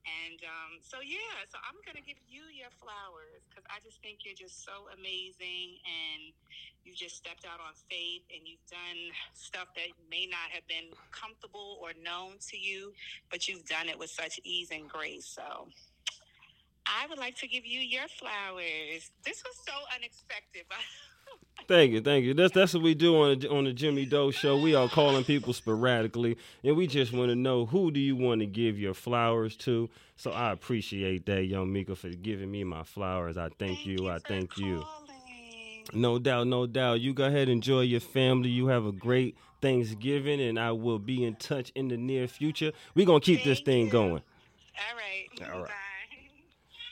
And 0.00 0.40
um, 0.48 0.72
so, 0.80 1.04
yeah, 1.04 1.44
so 1.52 1.60
I'm 1.60 1.76
going 1.84 1.96
to 2.00 2.06
give 2.06 2.16
you 2.24 2.48
your 2.48 2.72
flowers 2.80 3.44
because 3.48 3.68
I 3.68 3.84
just 3.84 4.00
think 4.00 4.24
you're 4.24 4.38
just 4.38 4.64
so 4.64 4.88
amazing 4.96 5.76
and 5.84 6.32
you 6.84 6.96
just 6.96 7.20
stepped 7.20 7.44
out 7.44 7.60
on 7.60 7.76
faith 7.92 8.24
and 8.32 8.48
you've 8.48 8.64
done 8.72 9.12
stuff 9.36 9.68
that 9.76 9.92
may 10.08 10.24
not 10.24 10.48
have 10.56 10.64
been 10.66 10.88
comfortable 11.12 11.76
or 11.84 11.92
known 12.00 12.40
to 12.48 12.56
you, 12.56 12.96
but 13.28 13.44
you've 13.44 13.68
done 13.68 13.92
it 13.92 13.98
with 13.98 14.08
such 14.08 14.40
ease 14.42 14.72
and 14.72 14.88
grace. 14.88 15.28
So 15.28 15.68
I 16.86 17.06
would 17.06 17.18
like 17.18 17.36
to 17.44 17.48
give 17.48 17.66
you 17.66 17.80
your 17.80 18.08
flowers. 18.08 19.12
This 19.24 19.44
was 19.44 19.56
so 19.66 19.74
unexpected. 19.94 20.64
Thank 21.70 21.92
you, 21.92 22.00
thank 22.00 22.24
you. 22.24 22.34
That's 22.34 22.52
that's 22.52 22.74
what 22.74 22.82
we 22.82 22.94
do 22.94 23.22
on 23.22 23.38
the, 23.38 23.48
on 23.48 23.62
the 23.62 23.72
Jimmy 23.72 24.04
Doe 24.04 24.32
show. 24.32 24.58
We 24.58 24.74
are 24.74 24.88
calling 24.88 25.22
people 25.22 25.52
sporadically, 25.52 26.36
and 26.64 26.76
we 26.76 26.88
just 26.88 27.12
want 27.12 27.28
to 27.28 27.36
know 27.36 27.64
who 27.64 27.92
do 27.92 28.00
you 28.00 28.16
want 28.16 28.40
to 28.40 28.46
give 28.46 28.76
your 28.76 28.92
flowers 28.92 29.54
to. 29.58 29.88
So 30.16 30.32
I 30.32 30.50
appreciate 30.50 31.26
that, 31.26 31.44
young 31.44 31.72
Mika, 31.72 31.94
for 31.94 32.08
giving 32.08 32.50
me 32.50 32.64
my 32.64 32.82
flowers. 32.82 33.38
I 33.38 33.50
thank, 33.56 33.86
you. 33.86 34.10
I 34.10 34.18
thank 34.18 34.58
you. 34.58 34.84
No 35.94 36.18
doubt, 36.18 36.48
no 36.48 36.66
doubt. 36.66 37.02
You 37.02 37.14
go 37.14 37.26
ahead, 37.26 37.42
and 37.42 37.52
enjoy 37.52 37.82
your 37.82 38.00
family. 38.00 38.48
You 38.48 38.66
have 38.66 38.84
a 38.84 38.90
great 38.90 39.36
Thanksgiving, 39.62 40.40
and 40.40 40.58
I 40.58 40.72
will 40.72 40.98
be 40.98 41.24
in 41.24 41.36
touch 41.36 41.70
in 41.76 41.86
the 41.86 41.96
near 41.96 42.26
future. 42.26 42.72
We're 42.96 43.06
gonna 43.06 43.20
keep 43.20 43.44
this 43.44 43.60
thing 43.60 43.90
going. 43.90 44.22
All 44.74 44.96
right. 44.96 45.52
All 45.54 45.60
right. 45.60 45.70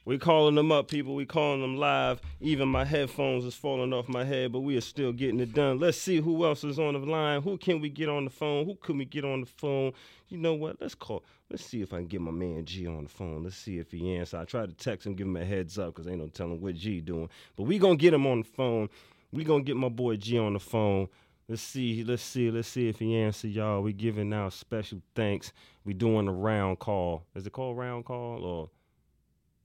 We 0.09 0.16
calling 0.16 0.55
them 0.55 0.72
up, 0.72 0.89
people. 0.89 1.14
We 1.14 1.26
calling 1.26 1.60
them 1.60 1.76
live. 1.76 2.22
Even 2.40 2.70
my 2.70 2.86
headphones 2.86 3.44
is 3.44 3.55
falling 3.55 3.93
off 3.93 4.09
my 4.09 4.24
head, 4.24 4.52
but 4.52 4.60
we 4.60 4.74
are 4.78 4.80
still 4.80 5.12
getting 5.12 5.39
it 5.39 5.52
done. 5.52 5.78
Let's 5.78 5.98
see 5.98 6.18
who 6.18 6.47
else 6.47 6.64
is 6.64 6.78
on 6.78 6.94
the 6.94 7.01
line. 7.01 7.43
Who 7.43 7.59
can 7.59 7.78
we 7.82 7.90
get 7.90 8.09
on 8.09 8.24
the 8.24 8.30
phone? 8.30 8.64
Who 8.64 8.76
can 8.76 8.97
we 8.97 9.05
get 9.05 9.26
on 9.26 9.40
the 9.43 9.47
phone? 9.47 9.93
You 10.30 10.39
know 10.39 10.55
what? 10.55 10.80
Let's 10.80 10.94
call. 10.94 11.24
Let's 11.51 11.62
see 11.62 11.82
if 11.82 11.93
I 11.93 11.98
can 11.98 12.06
get 12.06 12.22
my 12.22 12.30
man 12.30 12.64
G 12.64 12.86
on 12.86 13.02
the 13.02 13.10
phone. 13.10 13.44
Let's 13.44 13.56
see 13.56 13.76
if 13.76 13.90
he 13.90 14.16
answers. 14.16 14.40
I 14.40 14.47
tried 14.47 14.70
to 14.70 14.82
text 14.82 15.06
him, 15.06 15.12
give 15.14 15.26
him 15.26 15.36
a 15.36 15.44
heads 15.44 15.78
up, 15.78 15.89
because 15.89 16.06
ain't 16.06 16.20
no 16.20 16.28
telling 16.28 16.59
what 16.59 16.74
G 16.76 17.02
doing. 17.02 17.28
But 17.55 17.64
we 17.64 17.78
gonna 17.78 17.97
get 17.97 18.14
him 18.14 18.26
on 18.26 18.39
the 18.39 18.48
phone. 18.48 18.89
We 19.30 19.44
gonna 19.44 19.62
get 19.62 19.76
my 19.76 19.90
boy 19.90 20.16
G 20.16 20.39
on 20.39 20.55
the 20.55 20.59
phone. 20.59 21.09
Let's 21.51 21.60
see, 21.60 22.02
let's 22.02 22.22
see, 22.22 22.51
let's 22.51 22.68
see 22.68 22.89
if 22.89 22.98
he 22.98 23.14
answer 23.14 23.47
y'all. 23.47 23.82
We 23.82 23.93
giving 23.93 24.32
out 24.32 24.55
special 24.55 25.02
thanks. 25.14 25.52
We 25.85 25.93
doing 25.93 26.28
a 26.28 26.32
round 26.32 26.78
call. 26.78 27.24
Is 27.35 27.47
it 27.47 27.52
called 27.52 27.76
round 27.76 28.06
call 28.06 28.43
or 28.43 28.70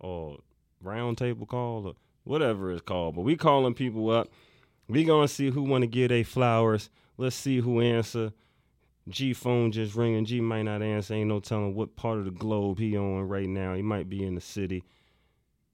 or 0.03 0.37
round 0.81 1.17
table 1.17 1.45
call? 1.45 1.87
Or 1.87 1.95
whatever 2.23 2.71
it's 2.71 2.81
called. 2.81 3.15
But 3.15 3.21
we 3.21 3.35
calling 3.35 3.73
people 3.73 4.09
up. 4.09 4.29
We 4.87 5.03
gonna 5.03 5.27
see 5.27 5.49
who 5.49 5.79
to 5.79 5.87
get 5.87 6.09
their 6.09 6.23
flowers. 6.23 6.89
Let's 7.17 7.35
see 7.35 7.59
who 7.59 7.81
answer. 7.81 8.33
G 9.09 9.33
phone 9.33 9.71
just 9.71 9.95
ringing. 9.95 10.25
G 10.25 10.39
might 10.39 10.63
not 10.63 10.81
answer. 10.81 11.13
Ain't 11.13 11.27
no 11.27 11.39
telling 11.39 11.75
what 11.75 11.95
part 11.95 12.19
of 12.19 12.25
the 12.25 12.31
globe 12.31 12.79
he 12.79 12.97
on 12.97 13.27
right 13.27 13.47
now. 13.47 13.75
He 13.75 13.81
might 13.81 14.09
be 14.09 14.23
in 14.23 14.35
the 14.35 14.41
city 14.41 14.83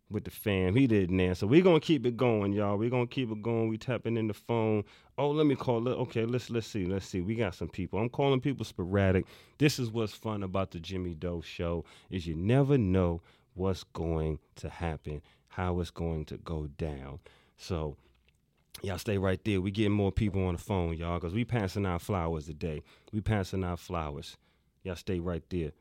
with 0.09 0.23
the 0.23 0.31
fam. 0.31 0.75
He 0.75 0.87
didn't 0.87 1.19
answer. 1.19 1.45
We 1.45 1.61
gonna 1.61 1.79
keep 1.79 2.05
it 2.05 2.17
going, 2.17 2.53
y'all. 2.53 2.77
We 2.77 2.89
gonna 2.89 3.07
keep 3.07 3.31
it 3.31 3.41
going. 3.41 3.69
We 3.69 3.77
tapping 3.77 4.17
in 4.17 4.27
the 4.27 4.33
phone. 4.33 4.83
Oh, 5.17 5.29
let 5.29 5.45
me 5.45 5.55
call. 5.55 5.87
Okay, 5.87 6.25
let's 6.25 6.49
let's 6.49 6.67
see. 6.67 6.85
Let's 6.85 7.05
see. 7.05 7.21
We 7.21 7.35
got 7.35 7.55
some 7.55 7.69
people. 7.69 7.99
I'm 7.99 8.09
calling 8.09 8.41
people 8.41 8.65
sporadic. 8.65 9.25
This 9.59 9.77
is 9.79 9.91
what's 9.91 10.13
fun 10.13 10.41
about 10.41 10.71
the 10.71 10.79
Jimmy 10.79 11.13
Doe 11.13 11.41
show 11.41 11.85
is 12.09 12.25
you 12.25 12.35
never 12.35 12.77
know 12.77 13.21
what's 13.59 13.83
going 13.83 14.39
to 14.55 14.69
happen, 14.69 15.21
how 15.49 15.79
it's 15.79 15.91
going 15.91 16.25
to 16.25 16.37
go 16.37 16.67
down. 16.77 17.19
So 17.57 17.97
Y'all 18.81 18.97
stay 18.97 19.17
right 19.17 19.43
there. 19.43 19.59
We 19.59 19.71
getting 19.71 19.91
more 19.91 20.11
people 20.11 20.45
on 20.45 20.55
the 20.55 20.61
phone, 20.61 20.95
y'all, 20.95 21.19
because 21.19 21.33
we 21.33 21.43
passing 21.43 21.85
out 21.85 22.01
flowers 22.01 22.45
today. 22.45 22.81
We 23.11 23.19
passing 23.19 23.63
out 23.63 23.79
flowers. 23.79 24.37
Y'all 24.83 24.95
stay 24.95 25.19
right 25.19 25.43
there. 25.49 25.71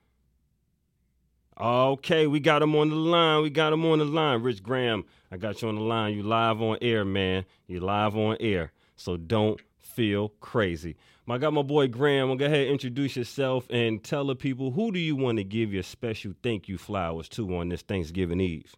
Okay, 1.60 2.26
we 2.26 2.40
got 2.40 2.62
him 2.62 2.74
on 2.74 2.88
the 2.88 2.96
line. 2.96 3.42
We 3.42 3.50
got 3.50 3.72
him 3.72 3.84
on 3.84 3.98
the 3.98 4.04
line. 4.04 4.42
Rich 4.42 4.62
Graham, 4.62 5.04
I 5.30 5.36
got 5.36 5.62
you 5.62 5.68
on 5.68 5.76
the 5.76 5.80
line. 5.80 6.14
You 6.14 6.22
live 6.22 6.60
on 6.60 6.78
air, 6.82 7.04
man. 7.04 7.44
You 7.66 7.80
live 7.80 8.16
on 8.16 8.36
air. 8.40 8.72
So 8.96 9.16
don't 9.16 9.60
feel 9.94 10.30
crazy. 10.40 10.96
I 11.28 11.36
got 11.36 11.52
my 11.52 11.62
boy 11.62 11.88
Graham. 11.88 12.34
Go 12.36 12.46
ahead, 12.46 12.68
introduce 12.68 13.16
yourself 13.16 13.66
and 13.68 14.02
tell 14.02 14.24
the 14.24 14.36
people 14.36 14.70
who 14.70 14.92
do 14.92 14.98
you 14.98 15.14
want 15.14 15.36
to 15.36 15.44
give 15.44 15.72
your 15.72 15.82
special 15.82 16.32
thank 16.42 16.68
you 16.68 16.78
flowers 16.78 17.28
to 17.30 17.44
on 17.56 17.68
this 17.68 17.82
Thanksgiving 17.82 18.40
Eve. 18.40 18.74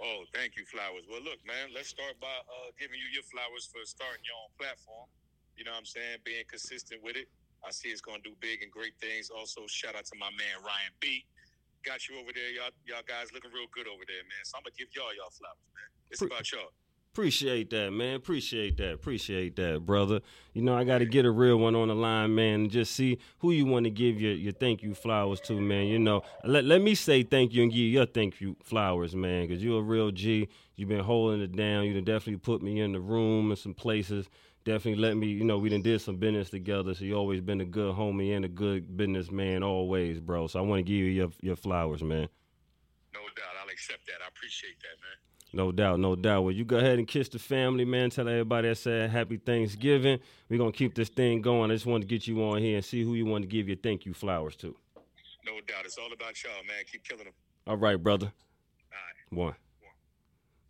Oh, 0.00 0.24
thank 0.32 0.56
you, 0.56 0.64
Flowers. 0.64 1.04
Well, 1.04 1.20
look, 1.20 1.44
man, 1.44 1.76
let's 1.76 1.92
start 1.92 2.16
by 2.24 2.32
uh, 2.32 2.72
giving 2.80 2.96
you 2.96 3.04
your 3.12 3.26
flowers 3.28 3.68
for 3.68 3.84
starting 3.84 4.24
your 4.24 4.38
own 4.40 4.48
platform. 4.56 5.04
You 5.60 5.68
know 5.68 5.76
what 5.76 5.84
I'm 5.84 5.90
saying? 5.92 6.24
Being 6.24 6.48
consistent 6.48 7.04
with 7.04 7.20
it. 7.20 7.28
I 7.60 7.68
see 7.68 7.92
it's 7.92 8.00
going 8.00 8.24
to 8.24 8.26
do 8.30 8.34
big 8.40 8.64
and 8.64 8.72
great 8.72 8.96
things. 8.96 9.28
Also, 9.28 9.68
shout 9.68 9.92
out 9.92 10.08
to 10.08 10.16
my 10.16 10.32
man, 10.40 10.56
Ryan 10.64 10.96
B. 11.04 11.28
Got 11.84 12.08
you 12.08 12.16
over 12.16 12.32
there. 12.32 12.48
Y'all, 12.48 12.72
y'all 12.88 13.04
guys 13.04 13.28
looking 13.36 13.52
real 13.52 13.68
good 13.76 13.84
over 13.84 14.00
there, 14.08 14.24
man. 14.24 14.42
So 14.48 14.56
I'm 14.56 14.64
going 14.64 14.72
to 14.72 14.80
give 14.80 14.88
y'all 14.96 15.12
y'all 15.12 15.28
flowers, 15.28 15.68
man. 15.76 15.90
It's 16.08 16.24
Pre- 16.24 16.32
about 16.32 16.48
y'all. 16.48 16.72
Appreciate 17.12 17.70
that, 17.70 17.90
man. 17.90 18.14
Appreciate 18.14 18.76
that. 18.76 18.92
Appreciate 18.92 19.56
that, 19.56 19.84
brother. 19.84 20.20
You 20.52 20.62
know, 20.62 20.76
I 20.76 20.84
got 20.84 20.98
to 20.98 21.04
get 21.04 21.24
a 21.24 21.30
real 21.32 21.56
one 21.56 21.74
on 21.74 21.88
the 21.88 21.94
line, 21.94 22.36
man, 22.36 22.60
and 22.60 22.70
just 22.70 22.94
see 22.94 23.18
who 23.40 23.50
you 23.50 23.66
want 23.66 23.82
to 23.82 23.90
give 23.90 24.20
your, 24.20 24.32
your 24.32 24.52
thank 24.52 24.80
you 24.84 24.94
flowers 24.94 25.40
to, 25.40 25.60
man. 25.60 25.88
You 25.88 25.98
know, 25.98 26.22
let, 26.44 26.64
let 26.64 26.80
me 26.80 26.94
say 26.94 27.24
thank 27.24 27.52
you 27.52 27.64
and 27.64 27.72
give 27.72 27.80
you 27.80 27.88
your 27.88 28.06
thank 28.06 28.40
you 28.40 28.56
flowers, 28.62 29.16
man, 29.16 29.48
because 29.48 29.62
you're 29.62 29.80
a 29.80 29.82
real 29.82 30.12
G. 30.12 30.48
You've 30.76 30.88
been 30.88 31.02
holding 31.02 31.42
it 31.42 31.56
down. 31.56 31.84
You 31.86 31.94
done 31.94 32.04
definitely 32.04 32.36
put 32.36 32.62
me 32.62 32.80
in 32.80 32.92
the 32.92 33.00
room 33.00 33.50
and 33.50 33.58
some 33.58 33.74
places. 33.74 34.30
Definitely 34.64 35.02
let 35.02 35.16
me, 35.16 35.26
you 35.26 35.42
know, 35.42 35.58
we 35.58 35.68
done 35.68 35.82
did 35.82 36.00
some 36.00 36.16
business 36.16 36.48
together. 36.48 36.94
So 36.94 37.04
you 37.04 37.16
always 37.16 37.40
been 37.40 37.60
a 37.60 37.64
good 37.64 37.96
homie 37.96 38.36
and 38.36 38.44
a 38.44 38.48
good 38.48 38.96
businessman 38.96 39.64
always, 39.64 40.20
bro. 40.20 40.46
So 40.46 40.60
I 40.60 40.62
want 40.62 40.78
to 40.78 40.84
give 40.84 40.96
you 40.96 41.06
your, 41.06 41.30
your 41.40 41.56
flowers, 41.56 42.04
man. 42.04 42.28
No 43.12 43.20
doubt. 43.34 43.58
I'll 43.60 43.68
accept 43.68 44.06
that. 44.06 44.22
I 44.24 44.28
appreciate 44.28 44.78
that, 44.82 45.00
man. 45.00 45.19
No 45.52 45.72
doubt, 45.72 45.98
no 45.98 46.14
doubt. 46.14 46.42
Well, 46.42 46.52
you 46.52 46.64
go 46.64 46.78
ahead 46.78 46.98
and 46.98 47.08
kiss 47.08 47.28
the 47.28 47.38
family, 47.38 47.84
man. 47.84 48.10
Tell 48.10 48.28
everybody 48.28 48.68
I 48.68 48.74
said 48.74 49.10
happy 49.10 49.36
Thanksgiving. 49.36 50.20
We're 50.48 50.58
going 50.58 50.72
to 50.72 50.78
keep 50.78 50.94
this 50.94 51.08
thing 51.08 51.42
going. 51.42 51.70
I 51.70 51.74
just 51.74 51.86
wanted 51.86 52.08
to 52.08 52.14
get 52.14 52.28
you 52.28 52.42
on 52.44 52.58
here 52.58 52.76
and 52.76 52.84
see 52.84 53.02
who 53.02 53.14
you 53.14 53.26
want 53.26 53.42
to 53.42 53.48
give 53.48 53.66
your 53.66 53.76
thank 53.76 54.06
you 54.06 54.14
flowers 54.14 54.54
to. 54.56 54.76
No 55.44 55.60
doubt. 55.66 55.84
It's 55.84 55.98
all 55.98 56.12
about 56.12 56.42
y'all, 56.42 56.52
man. 56.66 56.84
Keep 56.90 57.04
killing 57.04 57.24
them. 57.24 57.32
All 57.66 57.76
right, 57.76 58.00
brother. 58.00 58.32
One. 59.30 59.54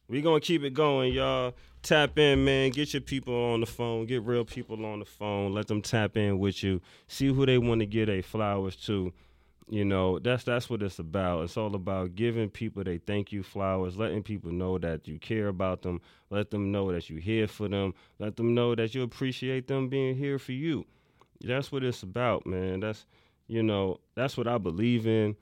We're 0.08 0.22
gonna 0.22 0.40
keep 0.40 0.64
it 0.64 0.74
going, 0.74 1.12
y'all. 1.12 1.54
Tap 1.82 2.18
in, 2.18 2.44
man. 2.44 2.70
Get 2.70 2.92
your 2.92 3.00
people 3.00 3.34
on 3.34 3.60
the 3.60 3.66
phone. 3.66 4.06
Get 4.06 4.22
real 4.22 4.44
people 4.44 4.84
on 4.84 4.98
the 4.98 5.04
phone. 5.04 5.52
Let 5.52 5.68
them 5.68 5.80
tap 5.80 6.16
in 6.16 6.38
with 6.38 6.62
you. 6.62 6.82
See 7.06 7.28
who 7.28 7.46
they 7.46 7.58
want 7.58 7.80
to 7.80 7.86
give 7.86 8.08
their 8.08 8.22
flowers 8.22 8.74
to. 8.86 9.12
You 9.70 9.84
know, 9.84 10.18
that's 10.18 10.42
that's 10.42 10.68
what 10.68 10.82
it's 10.82 10.98
about. 10.98 11.44
It's 11.44 11.56
all 11.56 11.76
about 11.76 12.16
giving 12.16 12.50
people 12.50 12.82
they 12.82 12.98
thank 12.98 13.30
you 13.30 13.44
flowers, 13.44 13.96
letting 13.96 14.24
people 14.24 14.50
know 14.50 14.78
that 14.78 15.06
you 15.06 15.20
care 15.20 15.46
about 15.46 15.82
them, 15.82 16.00
let 16.28 16.50
them 16.50 16.72
know 16.72 16.92
that 16.92 17.08
you're 17.08 17.20
here 17.20 17.46
for 17.46 17.68
them, 17.68 17.94
let 18.18 18.36
them 18.36 18.52
know 18.52 18.74
that 18.74 18.96
you 18.96 19.04
appreciate 19.04 19.68
them 19.68 19.88
being 19.88 20.16
here 20.16 20.40
for 20.40 20.52
you. 20.52 20.86
That's 21.40 21.70
what 21.70 21.84
it's 21.84 22.02
about, 22.02 22.46
man. 22.46 22.80
That's 22.80 23.06
you 23.46 23.62
know, 23.62 24.00
that's 24.16 24.36
what 24.36 24.48
I 24.48 24.58
believe 24.58 25.06
in. 25.06 25.36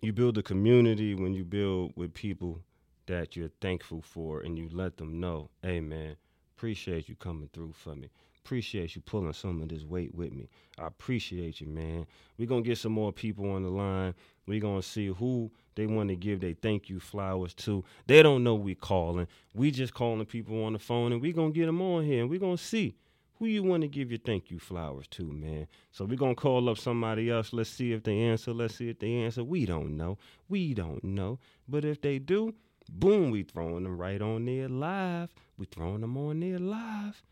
You 0.00 0.12
build 0.12 0.38
a 0.38 0.42
community 0.42 1.14
when 1.14 1.34
you 1.34 1.44
build 1.44 1.92
with 1.96 2.14
people 2.14 2.60
that 3.06 3.36
you're 3.36 3.50
thankful 3.60 4.02
for 4.02 4.42
and 4.42 4.56
you 4.58 4.68
let 4.72 4.96
them 4.96 5.18
know, 5.20 5.50
hey 5.62 5.80
man, 5.80 6.16
appreciate 6.56 7.08
you 7.08 7.16
coming 7.16 7.50
through 7.52 7.72
for 7.72 7.96
me. 7.96 8.10
Appreciate 8.44 8.94
you 8.94 9.00
pulling 9.00 9.32
some 9.32 9.62
of 9.62 9.70
this 9.70 9.84
weight 9.84 10.14
with 10.14 10.30
me. 10.30 10.50
I 10.78 10.86
appreciate 10.86 11.62
you, 11.62 11.66
man. 11.66 12.06
We're 12.36 12.46
gonna 12.46 12.60
get 12.60 12.76
some 12.76 12.92
more 12.92 13.10
people 13.10 13.50
on 13.50 13.62
the 13.62 13.70
line. 13.70 14.14
We're 14.46 14.60
gonna 14.60 14.82
see 14.82 15.06
who 15.06 15.50
they 15.76 15.86
want 15.86 16.10
to 16.10 16.16
give 16.16 16.40
their 16.40 16.52
thank 16.52 16.90
you 16.90 17.00
flowers 17.00 17.54
to. 17.54 17.82
They 18.06 18.22
don't 18.22 18.44
know 18.44 18.54
we 18.54 18.74
calling. 18.74 19.28
We 19.54 19.70
just 19.70 19.94
calling 19.94 20.26
people 20.26 20.62
on 20.62 20.74
the 20.74 20.78
phone 20.78 21.12
and 21.12 21.22
we're 21.22 21.32
gonna 21.32 21.52
get 21.52 21.64
them 21.64 21.80
on 21.80 22.04
here 22.04 22.20
and 22.20 22.28
we're 22.28 22.38
gonna 22.38 22.58
see 22.58 22.96
who 23.38 23.46
you 23.46 23.62
want 23.62 23.80
to 23.80 23.88
give 23.88 24.10
your 24.10 24.20
thank 24.20 24.50
you 24.50 24.58
flowers 24.58 25.06
to, 25.08 25.24
man. 25.24 25.66
So 25.90 26.04
we're 26.04 26.18
gonna 26.18 26.34
call 26.34 26.68
up 26.68 26.76
somebody 26.76 27.30
else. 27.30 27.54
Let's 27.54 27.70
see 27.70 27.92
if 27.92 28.02
they 28.02 28.18
answer. 28.18 28.52
Let's 28.52 28.76
see 28.76 28.90
if 28.90 28.98
they 28.98 29.14
answer. 29.14 29.42
We 29.42 29.64
don't 29.64 29.96
know. 29.96 30.18
We 30.50 30.74
don't 30.74 31.02
know. 31.02 31.38
But 31.66 31.86
if 31.86 32.02
they 32.02 32.18
do, 32.18 32.52
boom, 32.90 33.30
we 33.30 33.42
throwing 33.42 33.84
them 33.84 33.96
right 33.96 34.20
on 34.20 34.44
there 34.44 34.68
live. 34.68 35.32
We 35.56 35.64
throwing 35.64 36.02
them 36.02 36.18
on 36.18 36.40
there 36.40 36.58
live. 36.58 37.22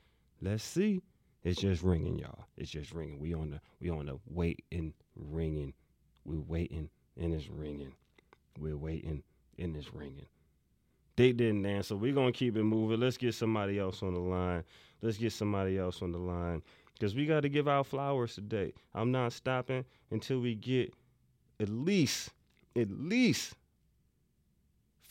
Let's 0.42 0.64
see. 0.64 1.00
It's 1.44 1.60
just 1.60 1.82
ringing, 1.82 2.18
y'all. 2.18 2.46
It's 2.56 2.70
just 2.70 2.92
ringing. 2.92 3.20
We 3.20 3.32
on 3.32 3.50
the 3.50 3.60
we 3.80 3.90
on 3.90 4.06
the 4.06 4.18
waiting, 4.26 4.92
ringing. 5.16 5.72
We 6.24 6.38
waiting 6.38 6.88
and 7.16 7.32
it's 7.32 7.48
ringing. 7.48 7.92
We're 8.58 8.76
waiting 8.76 9.22
and 9.58 9.76
it's 9.76 9.92
ringing. 9.94 10.26
They 11.16 11.32
didn't 11.32 11.66
answer. 11.66 11.96
We're 11.96 12.14
gonna 12.14 12.32
keep 12.32 12.56
it 12.56 12.64
moving. 12.64 13.00
Let's 13.00 13.16
get 13.16 13.34
somebody 13.34 13.78
else 13.78 14.02
on 14.02 14.14
the 14.14 14.20
line. 14.20 14.64
Let's 15.00 15.18
get 15.18 15.32
somebody 15.32 15.78
else 15.78 16.02
on 16.02 16.12
the 16.12 16.18
line. 16.18 16.62
Because 16.94 17.14
we 17.14 17.26
gotta 17.26 17.48
give 17.48 17.68
out 17.68 17.86
flowers 17.86 18.34
today. 18.34 18.72
I'm 18.94 19.10
not 19.10 19.32
stopping 19.32 19.84
until 20.10 20.40
we 20.40 20.54
get 20.54 20.94
at 21.60 21.68
least, 21.68 22.30
at 22.76 22.90
least 22.90 23.54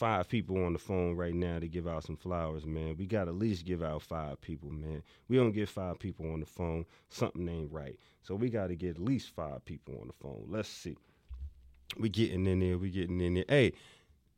five 0.02 0.28
people 0.28 0.66
on 0.66 0.74
the 0.74 0.80
phone 0.80 1.16
right 1.16 1.36
now 1.36 1.60
to 1.60 1.68
give 1.68 1.88
out 1.88 2.04
some 2.04 2.18
flowers, 2.18 2.66
man. 2.66 2.96
We 2.98 3.06
got 3.06 3.26
to 3.26 3.30
at 3.30 3.38
least 3.38 3.66
give 3.66 3.84
out 3.84 4.02
five 4.02 4.42
people, 4.42 4.72
man. 4.72 5.04
We 5.30 5.38
don't 5.38 5.52
get 5.52 5.70
five 5.70 6.00
people 6.00 6.26
on 6.34 6.40
the 6.40 6.48
phone, 6.48 6.88
something 7.10 7.48
ain't 7.48 7.72
right. 7.72 8.00
So 8.24 8.34
we 8.34 8.50
got 8.50 8.70
to 8.70 8.76
get 8.76 8.96
at 8.96 9.00
least 9.00 9.30
five 9.36 9.64
people 9.64 10.00
on 10.02 10.08
the 10.08 10.14
phone. 10.14 10.48
Let's 10.50 10.70
see. 10.70 10.98
We 12.00 12.10
getting 12.10 12.48
in 12.48 12.62
there. 12.62 12.80
We 12.80 12.90
getting 12.90 13.22
in 13.22 13.36
there. 13.36 13.46
Hey, 13.48 13.74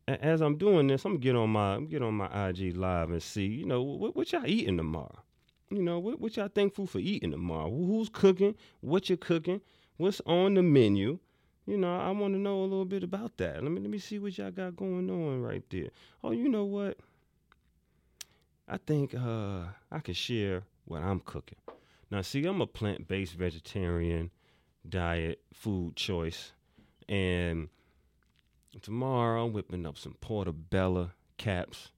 as 0.06 0.42
I'm 0.42 0.58
doing 0.58 0.86
this, 0.86 1.06
I'm 1.06 1.16
get 1.16 1.34
on 1.34 1.48
my 1.48 1.76
I'm 1.76 1.86
get 1.86 2.02
on 2.02 2.12
my 2.12 2.48
IG 2.48 2.76
live 2.76 3.10
and 3.10 3.22
see, 3.22 3.46
you 3.46 3.64
know, 3.64 3.80
what, 3.80 4.14
what 4.14 4.30
y'all 4.32 4.46
eating 4.46 4.76
tomorrow. 4.76 5.16
You 5.70 5.82
know, 5.82 5.98
what, 5.98 6.20
what 6.20 6.36
y'all 6.36 6.48
thankful 6.48 6.86
for 6.86 6.98
eating 6.98 7.30
tomorrow? 7.30 7.70
Who's 7.70 8.10
cooking? 8.10 8.54
What 8.82 9.08
you 9.08 9.16
cooking? 9.16 9.62
What's 9.96 10.20
on 10.26 10.54
the 10.54 10.62
menu? 10.62 11.20
You 11.66 11.78
know, 11.78 11.96
I 11.96 12.10
want 12.10 12.34
to 12.34 12.38
know 12.38 12.60
a 12.60 12.64
little 12.64 12.84
bit 12.84 13.02
about 13.02 13.38
that. 13.38 13.62
Let 13.62 13.72
me 13.72 13.80
let 13.80 13.90
me 13.90 13.98
see 13.98 14.18
what 14.18 14.36
y'all 14.36 14.50
got 14.50 14.76
going 14.76 15.08
on 15.10 15.42
right 15.42 15.62
there. 15.70 15.88
Oh, 16.22 16.32
you 16.32 16.48
know 16.48 16.64
what? 16.64 16.98
I 18.68 18.76
think 18.78 19.14
uh, 19.14 19.64
I 19.90 20.00
can 20.02 20.14
share 20.14 20.62
what 20.84 21.02
I'm 21.02 21.20
cooking. 21.20 21.58
Now, 22.10 22.22
see, 22.22 22.44
I'm 22.44 22.60
a 22.60 22.66
plant-based 22.66 23.34
vegetarian 23.34 24.30
diet 24.88 25.40
food 25.52 25.96
choice, 25.96 26.52
and 27.08 27.68
tomorrow 28.82 29.44
I'm 29.44 29.52
whipping 29.52 29.86
up 29.86 29.98
some 29.98 30.16
portobello 30.20 31.12
caps. 31.38 31.90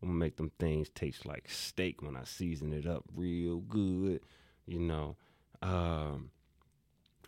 I'm 0.00 0.08
gonna 0.08 0.18
make 0.18 0.36
them 0.36 0.52
things 0.60 0.88
taste 0.90 1.26
like 1.26 1.48
steak 1.48 2.02
when 2.02 2.16
I 2.16 2.22
season 2.22 2.72
it 2.72 2.86
up 2.86 3.04
real 3.14 3.58
good. 3.58 4.20
You 4.64 4.78
know, 4.78 5.16
um, 5.60 6.30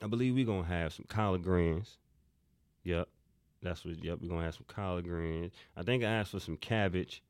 I 0.03 0.07
believe 0.07 0.35
we're 0.35 0.47
gonna 0.47 0.67
have 0.67 0.93
some 0.93 1.05
collard 1.09 1.43
greens. 1.43 1.99
Yep. 2.85 3.09
That's 3.63 3.85
what 3.85 4.03
yep, 4.03 4.19
we're 4.21 4.29
gonna 4.29 4.45
have 4.45 4.55
some 4.55 4.65
collard 4.67 5.05
greens. 5.05 5.53
I 5.77 5.83
think 5.83 6.03
I 6.03 6.07
asked 6.07 6.31
for 6.31 6.41
some 6.41 6.57
cabbage. 6.57 7.23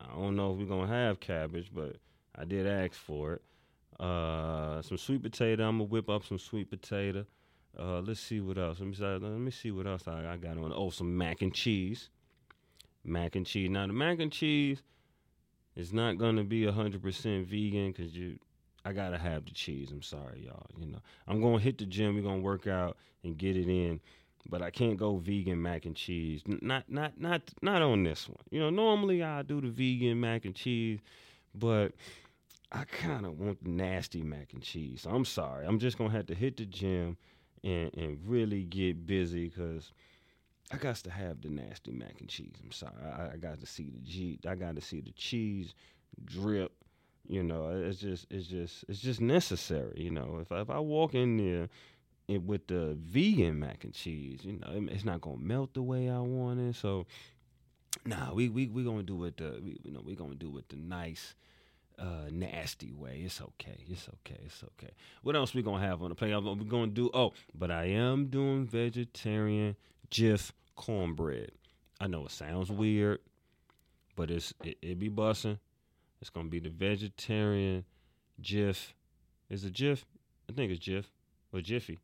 I 0.00 0.06
don't 0.14 0.36
know 0.36 0.52
if 0.52 0.58
we're 0.58 0.64
gonna 0.66 0.86
have 0.86 1.20
cabbage, 1.20 1.70
but 1.74 1.96
I 2.34 2.44
did 2.44 2.66
ask 2.66 2.94
for 2.94 3.34
it. 3.34 3.42
Uh 4.00 4.80
some 4.82 4.96
sweet 4.98 5.22
potato. 5.22 5.68
I'm 5.68 5.78
gonna 5.78 5.84
whip 5.84 6.08
up 6.08 6.24
some 6.24 6.38
sweet 6.38 6.70
potato. 6.70 7.26
Uh 7.78 8.00
let's 8.00 8.20
see 8.20 8.40
what 8.40 8.56
else. 8.56 8.80
Let 8.80 8.88
me 8.88 8.94
see, 8.94 9.04
let 9.04 9.20
me 9.22 9.50
see 9.50 9.70
what 9.70 9.86
else 9.86 10.08
I, 10.08 10.32
I 10.32 10.36
got 10.36 10.56
on. 10.56 10.72
Oh, 10.74 10.90
some 10.90 11.16
mac 11.16 11.42
and 11.42 11.52
cheese. 11.52 12.08
Mac 13.04 13.36
and 13.36 13.44
cheese. 13.44 13.68
Now 13.68 13.86
the 13.86 13.92
mac 13.92 14.18
and 14.20 14.32
cheese 14.32 14.82
is 15.76 15.92
not 15.92 16.16
gonna 16.16 16.44
be 16.44 16.66
hundred 16.66 17.02
percent 17.02 17.46
vegan 17.46 17.92
because 17.92 18.16
you 18.16 18.38
I 18.84 18.92
gotta 18.92 19.18
have 19.18 19.44
the 19.46 19.52
cheese. 19.52 19.90
I'm 19.90 20.02
sorry, 20.02 20.44
y'all. 20.46 20.66
You 20.78 20.86
know, 20.86 20.98
I'm 21.26 21.40
gonna 21.40 21.58
hit 21.60 21.78
the 21.78 21.86
gym. 21.86 22.14
We're 22.14 22.22
gonna 22.22 22.40
work 22.40 22.66
out 22.66 22.96
and 23.22 23.36
get 23.38 23.56
it 23.56 23.68
in. 23.68 24.00
but 24.48 24.62
I 24.62 24.70
can't 24.70 24.98
go 24.98 25.16
vegan 25.18 25.60
mac 25.62 25.86
and 25.86 25.96
cheese. 25.96 26.42
Not 26.46 26.90
not 26.90 27.18
not 27.20 27.42
not 27.62 27.82
on 27.82 28.04
this 28.04 28.28
one. 28.28 28.44
You 28.50 28.60
know, 28.60 28.70
normally 28.70 29.22
I 29.22 29.42
do 29.42 29.60
the 29.60 29.68
vegan 29.70 30.20
mac 30.20 30.44
and 30.44 30.54
cheese, 30.54 31.00
but 31.54 31.92
I 32.72 32.84
kind 32.84 33.26
of 33.26 33.38
want 33.38 33.62
the 33.64 33.70
nasty 33.70 34.22
mac 34.22 34.52
and 34.52 34.62
cheese. 34.62 35.06
I'm 35.08 35.24
sorry. 35.24 35.66
I'm 35.66 35.78
just 35.78 35.98
gonna 35.98 36.10
have 36.12 36.26
to 36.26 36.34
hit 36.34 36.56
the 36.58 36.66
gym 36.66 37.16
and 37.64 37.90
and 37.96 38.18
really 38.26 38.64
get 38.64 39.06
busy 39.06 39.48
because 39.48 39.92
I 40.72 40.76
got 40.78 40.96
to 40.96 41.10
have 41.10 41.40
the 41.42 41.50
nasty 41.50 41.92
mac 41.92 42.20
and 42.20 42.28
cheese. 42.28 42.56
I'm 42.62 42.72
sorry. 42.72 42.94
I, 43.04 43.34
I 43.34 43.36
got 43.36 43.60
to 43.60 43.66
see 43.66 43.90
the 43.90 44.00
G. 44.00 44.38
I 44.46 44.54
got 44.54 44.76
to 44.76 44.82
see 44.82 45.00
the 45.00 45.12
cheese 45.12 45.74
drip. 46.24 46.72
You 47.26 47.42
know, 47.42 47.70
it's 47.70 48.00
just 48.00 48.26
it's 48.30 48.46
just 48.46 48.84
it's 48.88 49.00
just 49.00 49.20
necessary. 49.20 50.02
You 50.02 50.10
know, 50.10 50.38
if 50.40 50.52
I, 50.52 50.60
if 50.60 50.70
I 50.70 50.78
walk 50.78 51.14
in 51.14 51.36
there 51.38 51.68
and 52.28 52.46
with 52.46 52.66
the 52.68 52.96
vegan 53.00 53.58
mac 53.60 53.84
and 53.84 53.94
cheese, 53.94 54.40
you 54.44 54.54
know, 54.54 54.68
it- 54.72 54.92
it's 54.92 55.04
not 55.04 55.20
gonna 55.22 55.38
melt 55.38 55.74
the 55.74 55.82
way 55.82 56.10
I 56.10 56.20
want 56.20 56.60
it. 56.60 56.74
So, 56.76 57.06
nah, 58.06 58.32
we 58.32 58.48
we 58.48 58.68
we 58.68 58.84
gonna 58.84 59.02
do 59.02 59.24
it 59.24 59.36
the 59.36 59.60
we, 59.64 59.78
you 59.84 59.90
know 59.92 60.00
we 60.04 60.14
gonna 60.14 60.34
do 60.34 60.56
it 60.58 60.68
the 60.68 60.76
nice 60.76 61.34
uh, 61.98 62.28
nasty 62.30 62.92
way. 62.92 63.22
It's 63.24 63.40
okay. 63.40 63.84
It's 63.88 64.08
okay. 64.08 64.40
It's 64.44 64.64
okay. 64.64 64.92
What 65.22 65.36
else 65.36 65.54
we 65.54 65.62
gonna 65.62 65.84
have 65.86 66.02
on 66.02 66.10
the 66.10 66.14
plate? 66.14 66.32
We're 66.34 66.56
gonna 66.56 66.88
do. 66.88 67.10
Oh, 67.14 67.32
but 67.54 67.70
I 67.70 67.86
am 67.86 68.26
doing 68.26 68.66
vegetarian 68.66 69.76
Jif 70.10 70.52
cornbread. 70.76 71.52
I 72.00 72.08
know 72.08 72.24
it 72.26 72.32
sounds 72.32 72.70
weird, 72.70 73.20
but 74.16 74.30
it's 74.30 74.54
it, 74.64 74.78
it 74.82 74.98
be 74.98 75.10
bussin'. 75.10 75.58
It's 76.24 76.30
gonna 76.30 76.48
be 76.48 76.58
the 76.58 76.70
vegetarian 76.70 77.84
Jiff. 78.40 78.94
Is 79.50 79.62
it 79.66 79.74
Jiff? 79.74 80.06
I 80.48 80.54
think 80.54 80.72
it's 80.72 80.80
Jiff 80.80 81.10
or 81.52 81.60
Jiffy. 81.60 81.98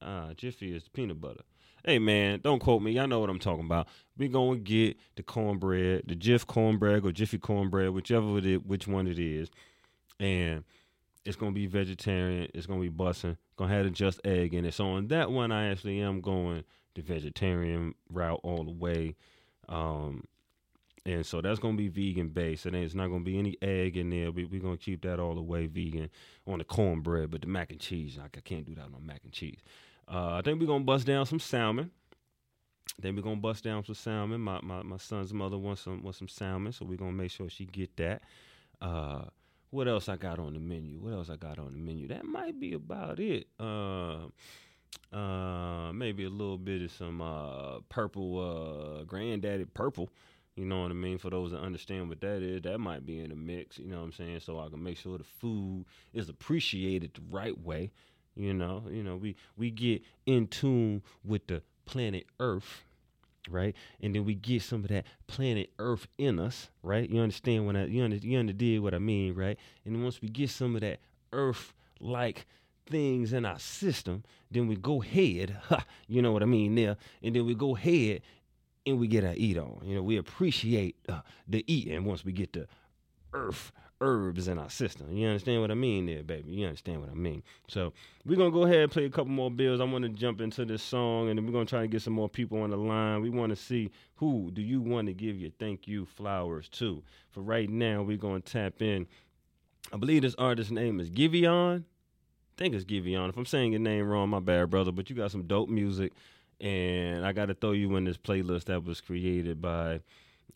Ah, 0.00 0.28
Jiffy 0.36 0.72
is 0.72 0.86
peanut 0.86 1.20
butter. 1.20 1.40
Hey 1.84 1.98
man, 1.98 2.38
don't 2.44 2.60
quote 2.60 2.82
me. 2.82 2.92
Y'all 2.92 3.08
know 3.08 3.18
what 3.18 3.28
I'm 3.28 3.40
talking 3.40 3.64
about. 3.64 3.88
We 4.16 4.28
gonna 4.28 4.58
get 4.58 4.96
the 5.16 5.24
cornbread, 5.24 6.04
the 6.06 6.14
Jif 6.14 6.46
cornbread 6.46 7.04
or 7.04 7.10
Jiffy 7.10 7.38
cornbread, 7.38 7.90
whichever 7.90 8.38
it 8.38 8.46
is, 8.46 8.60
which 8.60 8.86
one 8.86 9.08
it 9.08 9.18
is, 9.18 9.50
and 10.20 10.62
it's 11.24 11.34
gonna 11.34 11.50
be 11.50 11.66
vegetarian. 11.66 12.48
It's 12.54 12.66
gonna 12.66 12.80
be 12.80 12.90
bussin'. 12.90 13.38
Gonna 13.56 13.74
have 13.74 13.86
the 13.86 13.90
just 13.90 14.20
egg 14.24 14.54
in 14.54 14.64
it. 14.64 14.74
So 14.74 14.86
on 14.86 15.08
that 15.08 15.32
one, 15.32 15.50
I 15.50 15.66
actually 15.72 15.98
am 15.98 16.20
going 16.20 16.62
the 16.94 17.02
vegetarian 17.02 17.96
route 18.08 18.38
all 18.44 18.62
the 18.62 18.70
way. 18.70 19.16
Um, 19.68 20.28
and 21.06 21.24
so 21.24 21.40
that's 21.40 21.60
gonna 21.60 21.76
be 21.76 21.88
vegan 21.88 22.28
based. 22.28 22.66
And 22.66 22.74
it's 22.74 22.94
not 22.94 23.08
gonna 23.08 23.24
be 23.24 23.38
any 23.38 23.56
egg 23.62 23.96
in 23.96 24.10
there. 24.10 24.32
We, 24.32 24.44
we're 24.44 24.60
gonna 24.60 24.76
keep 24.76 25.02
that 25.02 25.20
all 25.20 25.34
the 25.36 25.40
way 25.40 25.66
vegan 25.66 26.10
on 26.46 26.58
the 26.58 26.64
cornbread, 26.64 27.30
but 27.30 27.40
the 27.42 27.46
mac 27.46 27.70
and 27.70 27.80
cheese, 27.80 28.18
I 28.22 28.28
can't 28.40 28.66
do 28.66 28.74
that 28.74 28.82
on 28.82 29.06
mac 29.06 29.20
and 29.22 29.32
cheese. 29.32 29.60
Uh, 30.12 30.34
I 30.34 30.42
think 30.42 30.60
we're 30.60 30.66
gonna 30.66 30.84
bust 30.84 31.06
down 31.06 31.24
some 31.24 31.38
salmon. 31.38 31.92
Then 32.98 33.14
we're 33.14 33.22
gonna 33.22 33.36
bust 33.36 33.62
down 33.62 33.84
some 33.84 33.94
salmon. 33.94 34.40
My, 34.40 34.60
my 34.62 34.82
my 34.82 34.96
son's 34.96 35.32
mother 35.32 35.56
wants 35.56 35.82
some 35.82 36.02
wants 36.02 36.18
some 36.18 36.28
salmon, 36.28 36.72
so 36.72 36.84
we're 36.84 36.98
gonna 36.98 37.12
make 37.12 37.30
sure 37.30 37.48
she 37.48 37.66
get 37.66 37.96
that. 37.98 38.22
Uh, 38.80 39.26
what 39.70 39.86
else 39.86 40.08
I 40.08 40.16
got 40.16 40.40
on 40.40 40.54
the 40.54 40.60
menu? 40.60 40.98
What 40.98 41.12
else 41.12 41.30
I 41.30 41.36
got 41.36 41.58
on 41.58 41.72
the 41.72 41.78
menu? 41.78 42.08
That 42.08 42.24
might 42.24 42.58
be 42.58 42.72
about 42.74 43.20
it. 43.20 43.46
Uh, 43.60 44.26
uh, 45.12 45.92
maybe 45.92 46.24
a 46.24 46.30
little 46.30 46.58
bit 46.58 46.82
of 46.82 46.90
some 46.90 47.20
uh, 47.20 47.80
purple, 47.88 49.00
uh, 49.00 49.04
granddaddy 49.04 49.66
purple. 49.66 50.10
You 50.56 50.64
know 50.64 50.82
what 50.82 50.90
I 50.90 50.94
mean? 50.94 51.18
For 51.18 51.28
those 51.28 51.50
that 51.50 51.60
understand 51.60 52.08
what 52.08 52.20
that 52.22 52.42
is, 52.42 52.62
that 52.62 52.78
might 52.78 53.04
be 53.04 53.20
in 53.20 53.28
the 53.28 53.36
mix. 53.36 53.78
You 53.78 53.88
know 53.88 53.98
what 53.98 54.04
I'm 54.04 54.12
saying? 54.12 54.40
So 54.40 54.58
I 54.58 54.68
can 54.68 54.82
make 54.82 54.96
sure 54.96 55.18
the 55.18 55.24
food 55.24 55.84
is 56.14 56.30
appreciated 56.30 57.12
the 57.14 57.20
right 57.30 57.58
way. 57.60 57.92
You 58.34 58.54
know, 58.54 58.84
you 58.90 59.02
know, 59.02 59.16
we 59.16 59.36
we 59.56 59.70
get 59.70 60.02
in 60.24 60.46
tune 60.46 61.02
with 61.24 61.46
the 61.46 61.62
planet 61.84 62.26
Earth, 62.40 62.84
right? 63.50 63.74
And 64.00 64.14
then 64.14 64.24
we 64.24 64.34
get 64.34 64.62
some 64.62 64.82
of 64.82 64.88
that 64.88 65.04
planet 65.26 65.70
Earth 65.78 66.06
in 66.18 66.38
us, 66.38 66.70
right? 66.82 67.08
You 67.08 67.20
understand 67.20 67.66
when 67.66 67.76
I 67.76 67.86
you 67.86 68.02
under, 68.02 68.16
you 68.16 68.38
understand 68.38 68.82
what 68.82 68.94
I 68.94 68.98
mean, 68.98 69.34
right? 69.34 69.58
And 69.84 70.02
once 70.02 70.20
we 70.22 70.28
get 70.28 70.50
some 70.50 70.74
of 70.74 70.80
that 70.82 71.00
Earth 71.32 71.72
like 72.00 72.46
things 72.86 73.32
in 73.32 73.44
our 73.44 73.58
system, 73.58 74.24
then 74.50 74.68
we 74.68 74.76
go 74.76 75.02
ahead, 75.02 75.56
you 76.08 76.22
know 76.22 76.32
what 76.32 76.42
I 76.42 76.46
mean 76.46 76.74
there, 76.74 76.96
and 77.22 77.34
then 77.34 77.46
we 77.46 77.54
go 77.54 77.76
ahead 77.76 78.22
and 78.86 78.98
we 78.98 79.08
get 79.08 79.24
our 79.24 79.34
eat 79.36 79.58
on. 79.58 79.80
You 79.84 79.96
know, 79.96 80.02
we 80.02 80.16
appreciate 80.16 80.96
uh, 81.08 81.20
the 81.48 81.64
eating 81.72 82.04
once 82.04 82.24
we 82.24 82.32
get 82.32 82.52
the 82.52 82.66
earth 83.32 83.72
herbs 84.00 84.46
in 84.46 84.58
our 84.58 84.68
system. 84.68 85.10
You 85.16 85.26
understand 85.26 85.60
what 85.62 85.70
I 85.70 85.74
mean 85.74 86.06
there, 86.06 86.22
baby? 86.22 86.52
You 86.52 86.66
understand 86.66 87.00
what 87.00 87.10
I 87.10 87.14
mean? 87.14 87.42
So 87.68 87.92
we're 88.24 88.36
gonna 88.36 88.50
go 88.50 88.64
ahead 88.64 88.80
and 88.80 88.92
play 88.92 89.06
a 89.06 89.10
couple 89.10 89.30
more 89.32 89.50
bills. 89.50 89.80
I 89.80 89.84
want 89.84 90.04
to 90.04 90.10
jump 90.10 90.40
into 90.40 90.64
this 90.64 90.82
song, 90.82 91.28
and 91.28 91.38
then 91.38 91.46
we're 91.46 91.52
gonna 91.52 91.64
try 91.64 91.80
to 91.80 91.86
get 91.88 92.02
some 92.02 92.12
more 92.12 92.28
people 92.28 92.60
on 92.60 92.70
the 92.70 92.76
line. 92.76 93.22
We 93.22 93.30
want 93.30 93.50
to 93.50 93.56
see 93.56 93.90
who 94.16 94.50
do 94.52 94.62
you 94.62 94.80
want 94.80 95.06
to 95.08 95.14
give 95.14 95.36
your 95.36 95.50
thank 95.58 95.88
you 95.88 96.04
flowers 96.04 96.68
to. 96.70 97.02
For 97.30 97.40
right 97.40 97.68
now, 97.68 98.02
we're 98.02 98.18
gonna 98.18 98.40
tap 98.40 98.82
in. 98.82 99.06
I 99.92 99.96
believe 99.96 100.22
this 100.22 100.34
artist's 100.36 100.72
name 100.72 101.00
is 101.00 101.10
Giveon. 101.10 101.80
I 101.80 102.58
think 102.58 102.74
it's 102.74 102.84
Giveon. 102.84 103.28
If 103.28 103.36
I'm 103.36 103.46
saying 103.46 103.72
your 103.72 103.80
name 103.80 104.08
wrong, 104.08 104.28
my 104.28 104.40
bad, 104.40 104.70
brother. 104.70 104.92
But 104.92 105.08
you 105.08 105.16
got 105.16 105.30
some 105.30 105.44
dope 105.44 105.68
music, 105.68 106.12
and 106.60 107.24
I 107.24 107.32
got 107.32 107.46
to 107.46 107.54
throw 107.54 107.72
you 107.72 107.94
in 107.96 108.04
this 108.04 108.16
playlist 108.16 108.64
that 108.64 108.84
was 108.84 109.00
created 109.00 109.60
by 109.60 110.00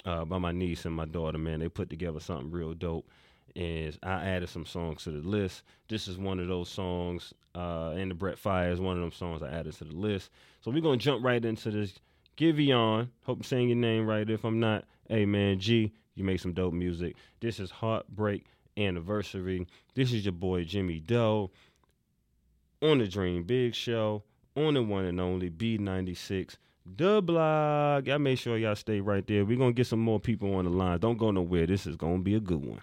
uh, 0.04 0.24
by 0.24 0.38
my 0.38 0.52
niece 0.52 0.84
and 0.84 0.94
my 0.94 1.04
daughter. 1.04 1.38
Man, 1.38 1.60
they 1.60 1.68
put 1.68 1.90
together 1.90 2.20
something 2.20 2.50
real 2.50 2.74
dope, 2.74 3.08
and 3.56 3.96
I 4.02 4.24
added 4.24 4.48
some 4.48 4.66
songs 4.66 5.04
to 5.04 5.10
the 5.10 5.26
list. 5.26 5.62
This 5.88 6.08
is 6.08 6.18
one 6.18 6.40
of 6.40 6.48
those 6.48 6.68
songs, 6.68 7.34
uh, 7.54 7.94
and 7.96 8.10
the 8.10 8.14
Brent 8.14 8.42
Faiyaz 8.42 8.74
is 8.74 8.80
one 8.80 8.96
of 8.96 9.02
them 9.02 9.12
songs 9.12 9.42
I 9.42 9.50
added 9.50 9.74
to 9.74 9.84
the 9.84 9.94
list. 9.94 10.30
So 10.60 10.70
we're 10.70 10.80
gonna 10.80 10.96
jump 10.96 11.24
right 11.24 11.44
into 11.44 11.70
this. 11.70 11.94
Giveon, 12.36 13.08
hope 13.24 13.38
I'm 13.38 13.44
saying 13.44 13.68
your 13.68 13.76
name 13.76 14.06
right. 14.06 14.28
If 14.28 14.44
I'm 14.44 14.60
not, 14.60 14.84
hey 15.08 15.26
man, 15.26 15.58
G, 15.58 15.92
you 16.14 16.24
make 16.24 16.40
some 16.40 16.54
dope 16.54 16.72
music. 16.72 17.16
This 17.40 17.60
is 17.60 17.70
Heartbreak 17.70 18.46
Anniversary. 18.78 19.66
This 19.94 20.12
is 20.12 20.24
your 20.24 20.32
boy 20.32 20.64
Jimmy 20.64 21.00
Doe 21.00 21.50
on 22.82 22.98
the 22.98 23.06
Dream 23.06 23.42
Big 23.42 23.74
Show, 23.74 24.22
on 24.66 24.74
the 24.74 24.82
one 24.82 25.04
and 25.04 25.20
only 25.20 25.50
B96, 25.50 26.56
the 26.96 27.22
Block. 27.22 28.06
Y'all 28.06 28.18
make 28.18 28.38
sure 28.38 28.58
y'all 28.58 28.74
stay 28.74 29.00
right 29.00 29.26
there. 29.26 29.44
We're 29.44 29.58
to 29.72 29.76
get 29.76 29.86
some 29.86 30.00
more 30.00 30.20
people 30.20 30.54
on 30.54 30.64
the 30.64 30.70
line. 30.70 30.98
Don't 30.98 31.18
go 31.18 31.30
nowhere. 31.30 31.66
This 31.66 31.86
is 31.86 31.96
to 32.18 32.22
be 32.22 32.34
a 32.34 32.40
good 32.40 32.64
one. 32.64 32.82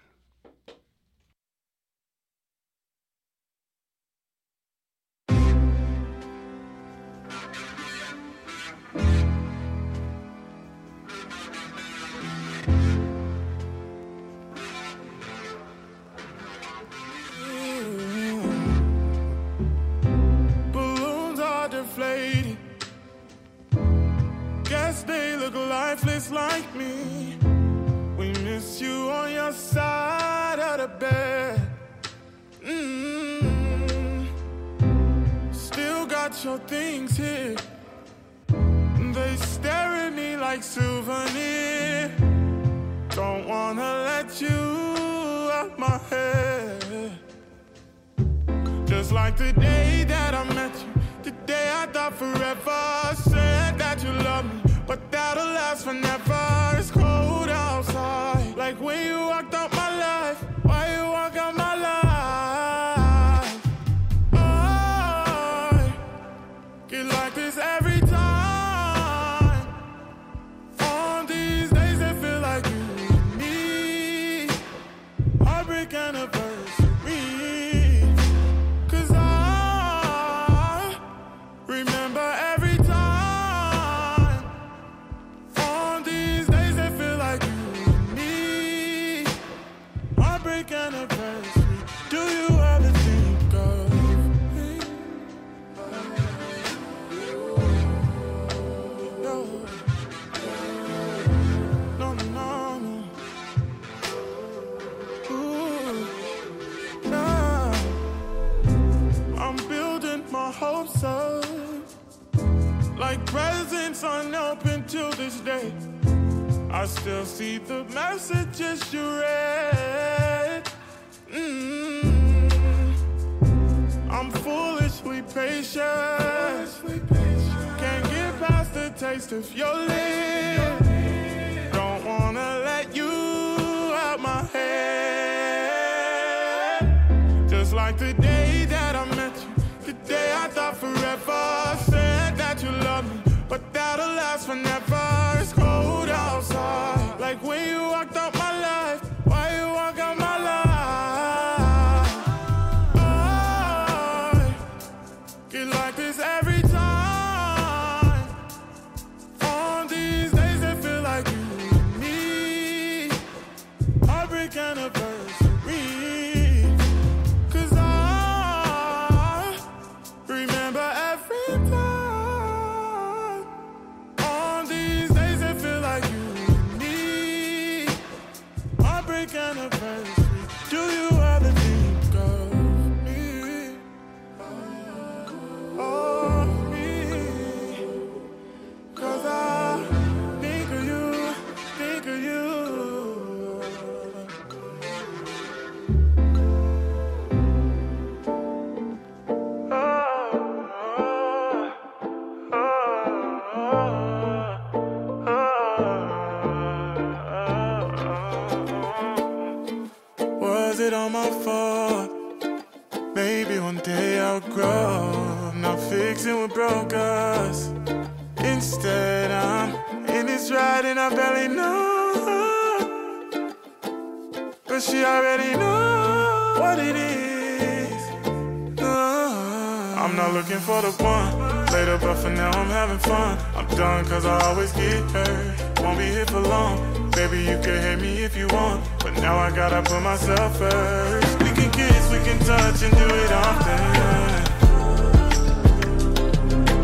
Done 233.76 234.04
cause 234.06 234.24
I 234.24 234.38
always 234.46 234.72
get 234.72 235.02
hurt. 235.10 235.80
Won't 235.80 235.98
be 235.98 236.06
here 236.06 236.26
for 236.26 236.40
long. 236.40 237.10
Baby, 237.12 237.38
you 237.38 237.58
can 237.62 237.80
hate 237.82 238.00
me 238.00 238.22
if 238.22 238.36
you 238.36 238.46
want. 238.48 238.84
But 239.00 239.14
now 239.14 239.36
I 239.36 239.50
gotta 239.50 239.82
put 239.82 240.02
myself 240.02 240.56
first. 240.58 241.42
We 241.42 241.50
can 241.50 241.70
kiss, 241.70 242.10
we 242.12 242.18
can 242.18 242.38
touch 242.40 242.82
and 242.82 242.94
do 242.96 243.08
it 243.24 243.32
often. 243.32 244.18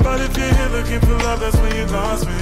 But 0.02 0.20
if 0.20 0.36
you're 0.36 0.55
here 0.55 0.69
looking 0.69 1.01
for 1.01 1.16
love, 1.24 1.40
that's 1.40 1.56
when 1.56 1.74
you 1.77 1.86
lost 1.86 2.27
me. 2.27 2.32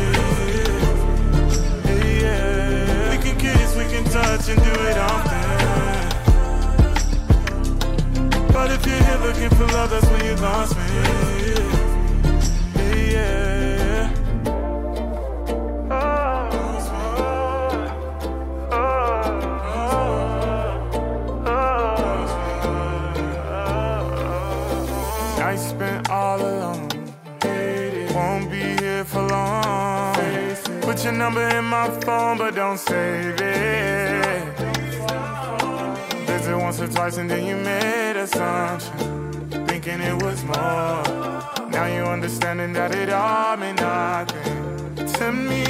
Yeah. 2.21 3.11
We 3.11 3.19
can 3.23 3.37
kiss, 3.39 3.77
we 3.77 3.85
can 3.85 4.05
touch 4.05 4.49
and 4.49 4.63
do 4.63 4.75
it 4.91 4.99
often. 4.99 5.43
But 8.53 8.71
if 8.71 8.87
you're 8.87 9.03
here 9.03 9.19
looking 9.27 9.51
for 9.51 9.67
love, 9.75 9.91
that's 9.91 10.07
when 10.07 10.25
you 10.25 10.37
lost 10.37 10.77
me. 10.77 11.82
Number 31.23 31.49
in 31.57 31.65
my 31.65 31.89
phone, 32.01 32.37
but 32.37 32.53
don't 32.53 32.79
save 32.79 33.41
it. 33.41 34.43
Visit 36.27 36.59
once 36.59 36.81
or 36.81 36.89
twice 36.89 37.17
and 37.17 37.31
then 37.31 37.47
you 37.47 37.57
made 37.59 38.17
assumption, 38.17 38.93
thinking 39.69 40.01
it 40.01 40.21
was 40.21 40.43
more. 40.43 41.05
Now 41.75 41.87
you 41.95 42.03
understanding 42.17 42.73
that 42.73 42.93
it 42.93 43.11
all 43.11 43.57
meant 43.57 43.81
nothing 43.81 45.07
to 45.17 45.27
me. 45.31 45.63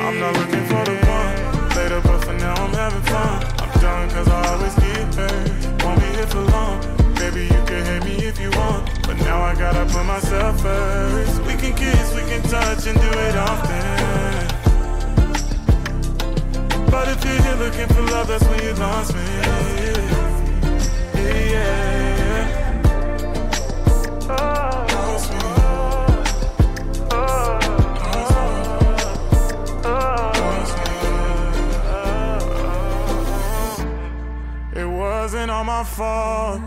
I'm 0.00 0.18
not 0.18 0.32
looking 0.40 0.64
for 0.70 0.82
the 0.90 0.96
one 1.20 1.34
later, 1.76 2.00
but 2.00 2.18
for 2.24 2.32
now 2.32 2.56
I'm 2.64 2.74
having 2.82 3.04
fun. 3.12 3.36
I'm 3.62 3.72
done 3.80 4.10
cause 4.10 4.28
I 4.28 4.40
always 4.52 4.74
get 4.74 5.14
hurt. 5.14 5.84
Won't 5.84 6.00
be 6.00 6.08
here 6.18 6.30
for 6.34 6.44
long. 6.56 6.80
Baby, 7.14 7.42
you 7.54 7.62
can 7.70 7.82
hate 7.90 8.04
me 8.10 8.14
if 8.26 8.40
you 8.40 8.50
want, 8.58 8.82
but 9.06 9.16
now 9.18 9.38
I 9.40 9.54
gotta 9.54 9.84
put 9.84 10.04
myself 10.04 10.60
first. 10.60 11.42
We 11.46 11.54
can 11.62 11.74
kiss, 11.76 12.06
we 12.12 12.22
can 12.22 12.42
touch 12.50 12.88
and 12.88 12.98
do 13.00 13.10
it 13.26 13.36
often. 13.36 14.65
But 16.96 17.08
if 17.08 17.22
you're 17.26 17.42
here 17.42 17.56
looking 17.56 17.88
for 17.94 18.00
love, 18.10 18.26
that's 18.26 18.44
when 18.44 18.62
you 18.64 18.72
lost 18.72 19.14
me. 19.14 19.20
Yeah, 21.14 21.52
yeah. 21.52 22.46
Lost 24.94 25.30
me. 25.30 25.38
It 34.80 34.88
wasn't 34.88 35.50
all 35.50 35.64
my 35.64 35.84
fault. 35.84 36.62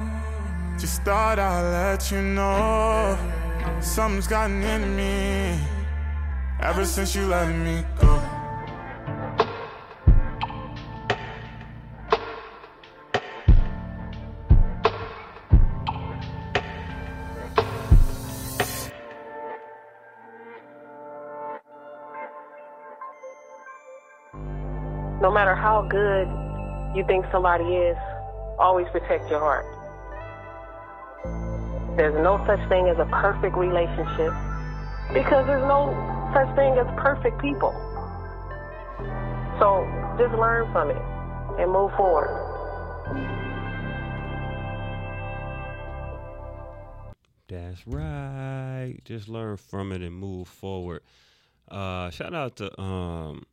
Just 0.77 1.01
thought 1.01 1.39
I'd 1.39 1.71
let 1.71 2.11
you 2.11 2.21
know 2.21 3.17
something's 3.81 4.27
gotten 4.27 4.61
into 4.61 4.89
me 4.89 5.59
ever 6.61 6.85
since 6.85 7.15
you 7.15 7.25
left 7.25 7.51
me 7.51 7.83
how 25.59 25.85
good 25.89 26.27
you 26.95 27.03
think 27.05 27.25
somebody 27.31 27.65
is, 27.65 27.97
always 28.57 28.87
protect 28.91 29.29
your 29.29 29.39
heart. 29.39 29.65
There's 31.97 32.15
no 32.15 32.41
such 32.47 32.59
thing 32.69 32.87
as 32.87 32.97
a 32.97 33.05
perfect 33.11 33.57
relationship 33.57 34.31
because 35.13 35.45
there's 35.47 35.67
no 35.67 35.91
such 36.33 36.55
thing 36.55 36.77
as 36.77 36.87
perfect 36.97 37.41
people. 37.41 37.75
So 39.59 39.83
just 40.17 40.33
learn 40.35 40.71
from 40.71 40.91
it 40.91 41.01
and 41.59 41.71
move 41.71 41.91
forward. 41.97 42.31
That's 47.49 47.85
right. 47.85 48.95
Just 49.03 49.27
learn 49.27 49.57
from 49.57 49.91
it 49.91 50.01
and 50.01 50.15
move 50.15 50.47
forward. 50.47 51.01
Uh, 51.69 52.09
shout 52.11 52.33
out 52.33 52.55
to 52.57 52.81
um, 52.81 53.43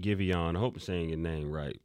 Giveon. 0.00 0.56
I 0.56 0.58
hope 0.58 0.74
I'm 0.74 0.80
saying 0.80 1.08
your 1.10 1.18
name 1.18 1.50
right. 1.50 1.80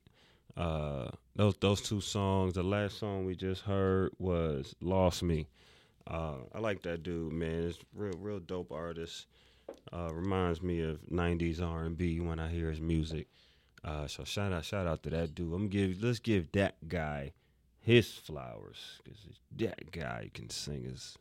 Uh, 0.56 1.10
those 1.36 1.56
those 1.60 1.82
two 1.82 2.02
songs. 2.02 2.54
The 2.54 2.64
last 2.64 3.00
song 3.00 3.26
we 3.26 3.36
just 3.36 3.62
heard 3.62 4.12
was 4.20 4.76
"Lost 4.82 5.24
Me." 5.24 5.48
Uh, 6.06 6.36
I 6.54 6.60
like 6.60 6.84
that 6.84 7.04
dude, 7.04 7.32
man. 7.32 7.64
It's 7.64 7.80
real, 7.96 8.14
real 8.20 8.40
dope 8.40 8.72
artist. 8.72 9.26
Uh, 9.92 10.10
reminds 10.14 10.62
me 10.62 10.82
of 10.82 11.00
'90s 11.10 11.62
R&B 11.62 12.20
when 12.20 12.40
I 12.40 12.50
hear 12.50 12.70
his 12.70 12.82
music. 12.82 13.28
Uh, 13.84 14.08
so 14.08 14.24
shout 14.24 14.54
out, 14.54 14.66
shout 14.66 14.88
out 14.88 15.04
to 15.04 15.10
that 15.10 15.36
dude. 15.36 15.54
I'm 15.54 15.68
give 15.68 16.02
let's 16.04 16.20
give 16.20 16.52
that 16.54 16.88
guy 16.88 17.34
his 17.80 18.12
flowers 18.12 19.02
because 19.04 19.20
that 19.58 19.92
guy 19.92 20.30
can 20.34 20.50
sing 20.50 20.84
his 20.84 21.18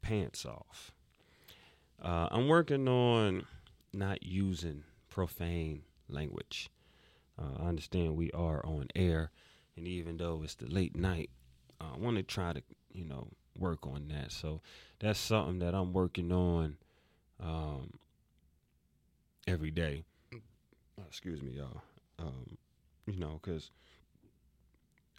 pants 0.00 0.46
off. 0.46 0.92
Uh, 2.02 2.28
I'm 2.30 2.48
working 2.48 2.88
on 2.88 3.46
not 3.96 4.22
using 4.22 4.84
profane 5.08 5.82
language. 6.08 6.70
Uh, 7.38 7.62
I 7.62 7.68
understand 7.68 8.16
we 8.16 8.30
are 8.32 8.64
on 8.64 8.88
air, 8.94 9.30
and 9.76 9.86
even 9.86 10.16
though 10.16 10.42
it's 10.42 10.54
the 10.54 10.66
late 10.66 10.96
night, 10.96 11.30
uh, 11.80 11.94
I 11.94 11.98
want 11.98 12.16
to 12.16 12.22
try 12.22 12.52
to, 12.52 12.62
you 12.92 13.04
know, 13.04 13.28
work 13.58 13.86
on 13.86 14.08
that. 14.08 14.32
So 14.32 14.60
that's 15.00 15.18
something 15.18 15.58
that 15.58 15.74
I'm 15.74 15.92
working 15.92 16.32
on 16.32 16.76
um, 17.42 17.90
every 19.46 19.70
day. 19.70 20.04
Uh, 20.32 21.02
excuse 21.08 21.42
me, 21.42 21.52
y'all. 21.52 21.82
Um, 22.18 22.56
you 23.06 23.18
know, 23.18 23.38
because 23.42 23.70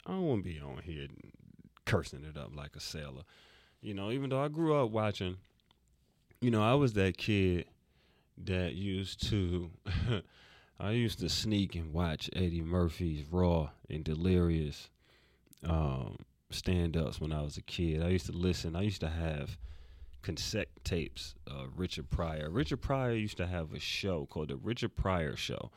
I 0.05 0.11
don't 0.11 0.23
want 0.23 0.43
to 0.43 0.49
be 0.49 0.59
on 0.59 0.81
here 0.83 1.07
cursing 1.85 2.23
it 2.23 2.37
up 2.37 2.55
like 2.55 2.75
a 2.75 2.79
sailor. 2.79 3.23
You 3.81 3.93
know, 3.93 4.11
even 4.11 4.29
though 4.29 4.43
I 4.43 4.47
grew 4.47 4.75
up 4.75 4.89
watching, 4.89 5.37
you 6.41 6.49
know, 6.49 6.63
I 6.63 6.73
was 6.73 6.93
that 6.93 7.17
kid 7.17 7.65
that 8.45 8.73
used 8.73 9.27
to, 9.29 9.71
I 10.79 10.91
used 10.91 11.19
to 11.19 11.29
sneak 11.29 11.75
and 11.75 11.93
watch 11.93 12.29
Eddie 12.35 12.61
Murphy's 12.61 13.23
Raw 13.29 13.69
and 13.89 14.03
Delirious 14.03 14.89
um, 15.65 16.17
stand 16.49 16.95
ups 16.95 17.19
when 17.19 17.31
I 17.31 17.41
was 17.41 17.57
a 17.57 17.61
kid. 17.61 18.03
I 18.03 18.09
used 18.09 18.27
to 18.27 18.31
listen, 18.31 18.75
I 18.75 18.83
used 18.83 19.01
to 19.01 19.09
have 19.09 19.57
cassette 20.21 20.69
tapes 20.83 21.35
of 21.47 21.77
Richard 21.77 22.09
Pryor. 22.09 22.49
Richard 22.49 22.81
Pryor 22.81 23.13
used 23.13 23.37
to 23.37 23.47
have 23.47 23.73
a 23.73 23.79
show 23.79 24.25
called 24.25 24.49
the 24.49 24.57
Richard 24.57 24.95
Pryor 24.95 25.35
Show. 25.35 25.71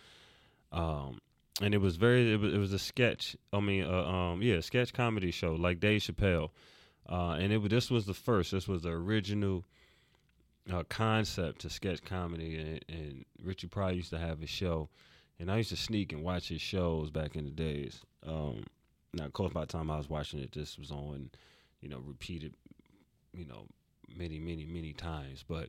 Um, 0.72 1.18
and 1.60 1.74
it 1.74 1.78
was 1.78 1.96
very, 1.96 2.32
it 2.32 2.40
was, 2.40 2.54
it 2.54 2.58
was 2.58 2.72
a 2.72 2.78
sketch. 2.78 3.36
I 3.52 3.60
mean, 3.60 3.84
uh, 3.84 4.04
um, 4.04 4.42
yeah, 4.42 4.60
sketch 4.60 4.92
comedy 4.92 5.30
show 5.30 5.54
like 5.54 5.80
Dave 5.80 6.02
Chappelle. 6.02 6.50
Uh, 7.08 7.32
and 7.32 7.52
it 7.52 7.68
this 7.68 7.90
was 7.90 8.06
the 8.06 8.14
first. 8.14 8.52
This 8.52 8.68
was 8.68 8.82
the 8.82 8.90
original 8.90 9.64
uh, 10.72 10.84
concept 10.88 11.60
to 11.62 11.70
sketch 11.70 12.02
comedy, 12.04 12.58
and, 12.58 12.84
and 12.88 13.24
Richard 13.42 13.70
Pryor 13.70 13.92
used 13.92 14.10
to 14.10 14.18
have 14.18 14.42
a 14.42 14.46
show, 14.46 14.88
and 15.38 15.50
I 15.50 15.58
used 15.58 15.70
to 15.70 15.76
sneak 15.76 16.12
and 16.12 16.22
watch 16.22 16.48
his 16.48 16.60
shows 16.60 17.10
back 17.10 17.36
in 17.36 17.44
the 17.44 17.50
days. 17.50 18.00
Um, 18.26 18.64
now, 19.14 19.24
of 19.24 19.32
course, 19.32 19.52
by 19.52 19.62
the 19.62 19.66
time 19.66 19.90
I 19.90 19.96
was 19.96 20.08
watching 20.08 20.40
it, 20.40 20.52
this 20.52 20.78
was 20.78 20.90
on, 20.90 21.30
you 21.80 21.88
know, 21.88 21.98
repeated, 21.98 22.54
you 23.34 23.46
know, 23.46 23.66
many, 24.16 24.38
many, 24.38 24.64
many 24.64 24.92
times. 24.92 25.44
But 25.46 25.68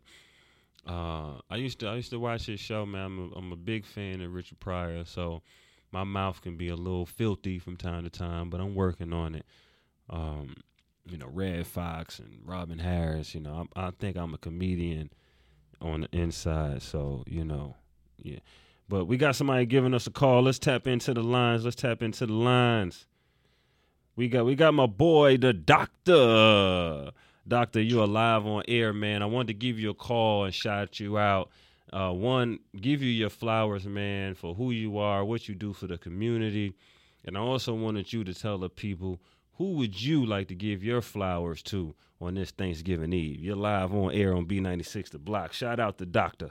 uh, 0.88 1.40
I 1.50 1.56
used 1.56 1.80
to, 1.80 1.88
I 1.88 1.96
used 1.96 2.12
to 2.12 2.20
watch 2.20 2.46
his 2.46 2.60
show, 2.60 2.86
man. 2.86 3.06
I'm 3.06 3.20
a, 3.20 3.38
I'm 3.38 3.52
a 3.52 3.56
big 3.58 3.86
fan 3.86 4.22
of 4.22 4.34
Richard 4.34 4.60
Pryor, 4.60 5.06
so 5.06 5.42
my 5.92 6.04
mouth 6.04 6.42
can 6.42 6.58
be 6.58 6.70
a 6.70 6.76
little 6.76 7.06
filthy 7.06 7.60
from 7.60 7.78
time 7.78 8.04
to 8.04 8.10
time, 8.10 8.50
but 8.50 8.62
I'm 8.62 8.76
working 8.76 9.14
on 9.14 9.36
it. 9.36 9.46
Um, 10.10 10.56
you 11.06 11.18
know, 11.18 11.28
Redd 11.32 11.68
Foxx 11.68 12.20
and 12.20 12.40
Robin 12.46 12.80
Harris. 12.80 13.34
You 13.34 13.42
know, 13.42 13.68
I, 13.76 13.88
I 13.88 13.92
think 13.92 14.18
I'm 14.18 14.34
a 14.34 14.38
comedian 14.38 15.12
on 15.82 16.02
the 16.02 16.10
inside. 16.18 16.82
So 16.82 17.24
you 17.28 17.44
know, 17.44 17.76
yeah. 18.18 18.40
But 18.88 19.06
we 19.06 19.18
got 19.18 19.36
somebody 19.36 19.66
giving 19.66 19.94
us 19.94 20.06
a 20.08 20.12
call. 20.12 20.44
Let's 20.44 20.60
tap 20.60 20.86
into 20.86 21.14
the 21.14 21.24
lines. 21.24 21.64
Let's 21.64 21.78
tap 21.78 22.02
into 22.02 22.26
the 22.26 22.34
lines. 22.34 23.08
We 24.16 24.28
got 24.28 24.46
we 24.46 24.56
got 24.56 24.74
my 24.74 24.86
boy, 24.86 25.38
the 25.38 25.54
doctor. 25.54 27.12
Doctor, 27.48 27.82
you 27.82 28.02
are 28.02 28.08
live 28.08 28.46
on 28.46 28.64
air, 28.68 28.94
man. 28.94 29.24
I 29.24 29.26
wanted 29.26 29.48
to 29.48 29.54
give 29.56 29.80
you 29.80 29.90
a 29.90 29.96
call 29.96 30.44
and 30.44 30.54
shout 30.54 31.00
you 31.00 31.18
out. 31.18 31.50
Uh, 31.92 32.12
one, 32.12 32.60
give 32.80 33.02
you 33.02 33.10
your 33.10 33.30
flowers, 33.30 33.86
man, 33.86 34.36
for 34.36 34.54
who 34.54 34.72
you 34.72 34.98
are, 34.98 35.26
what 35.26 35.50
you 35.50 35.56
do 35.56 35.74
for 35.74 35.88
the 35.88 35.98
community. 35.98 36.74
And 37.26 37.38
I 37.38 37.42
also 37.42 37.74
wanted 37.74 38.14
you 38.14 38.24
to 38.24 38.34
tell 38.34 38.58
the 38.58 38.70
people 38.70 39.20
who 39.62 39.74
would 39.74 40.02
you 40.02 40.26
like 40.26 40.48
to 40.48 40.56
give 40.56 40.84
your 40.84 41.04
flowers 41.04 41.62
to 41.62 41.94
on 42.20 42.34
this 42.34 42.50
Thanksgiving 42.50 43.14
Eve? 43.14 43.40
You're 43.40 43.56
live 43.56 43.94
on 43.94 44.12
air 44.12 44.34
on 44.34 44.48
B96 44.48 45.12
The 45.12 45.20
Block. 45.20 45.54
Shout 45.54 45.80
out 45.80 46.00
the 46.00 46.06
doctor. 46.08 46.50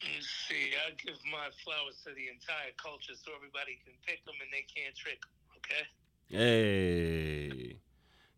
See, 0.00 0.70
I 0.86 0.92
give 1.04 1.16
my 1.30 1.50
flowers 1.62 2.00
to 2.04 2.14
the 2.14 2.28
entire 2.32 2.72
culture 2.82 3.12
so 3.12 3.30
everybody 3.36 3.78
can 3.84 3.92
pick 4.06 4.24
them 4.24 4.36
and 4.40 4.50
they 4.50 4.64
can't 4.74 4.94
trick 4.96 5.20
them, 5.20 5.58
okay? 5.58 5.84
Hey. 7.68 7.76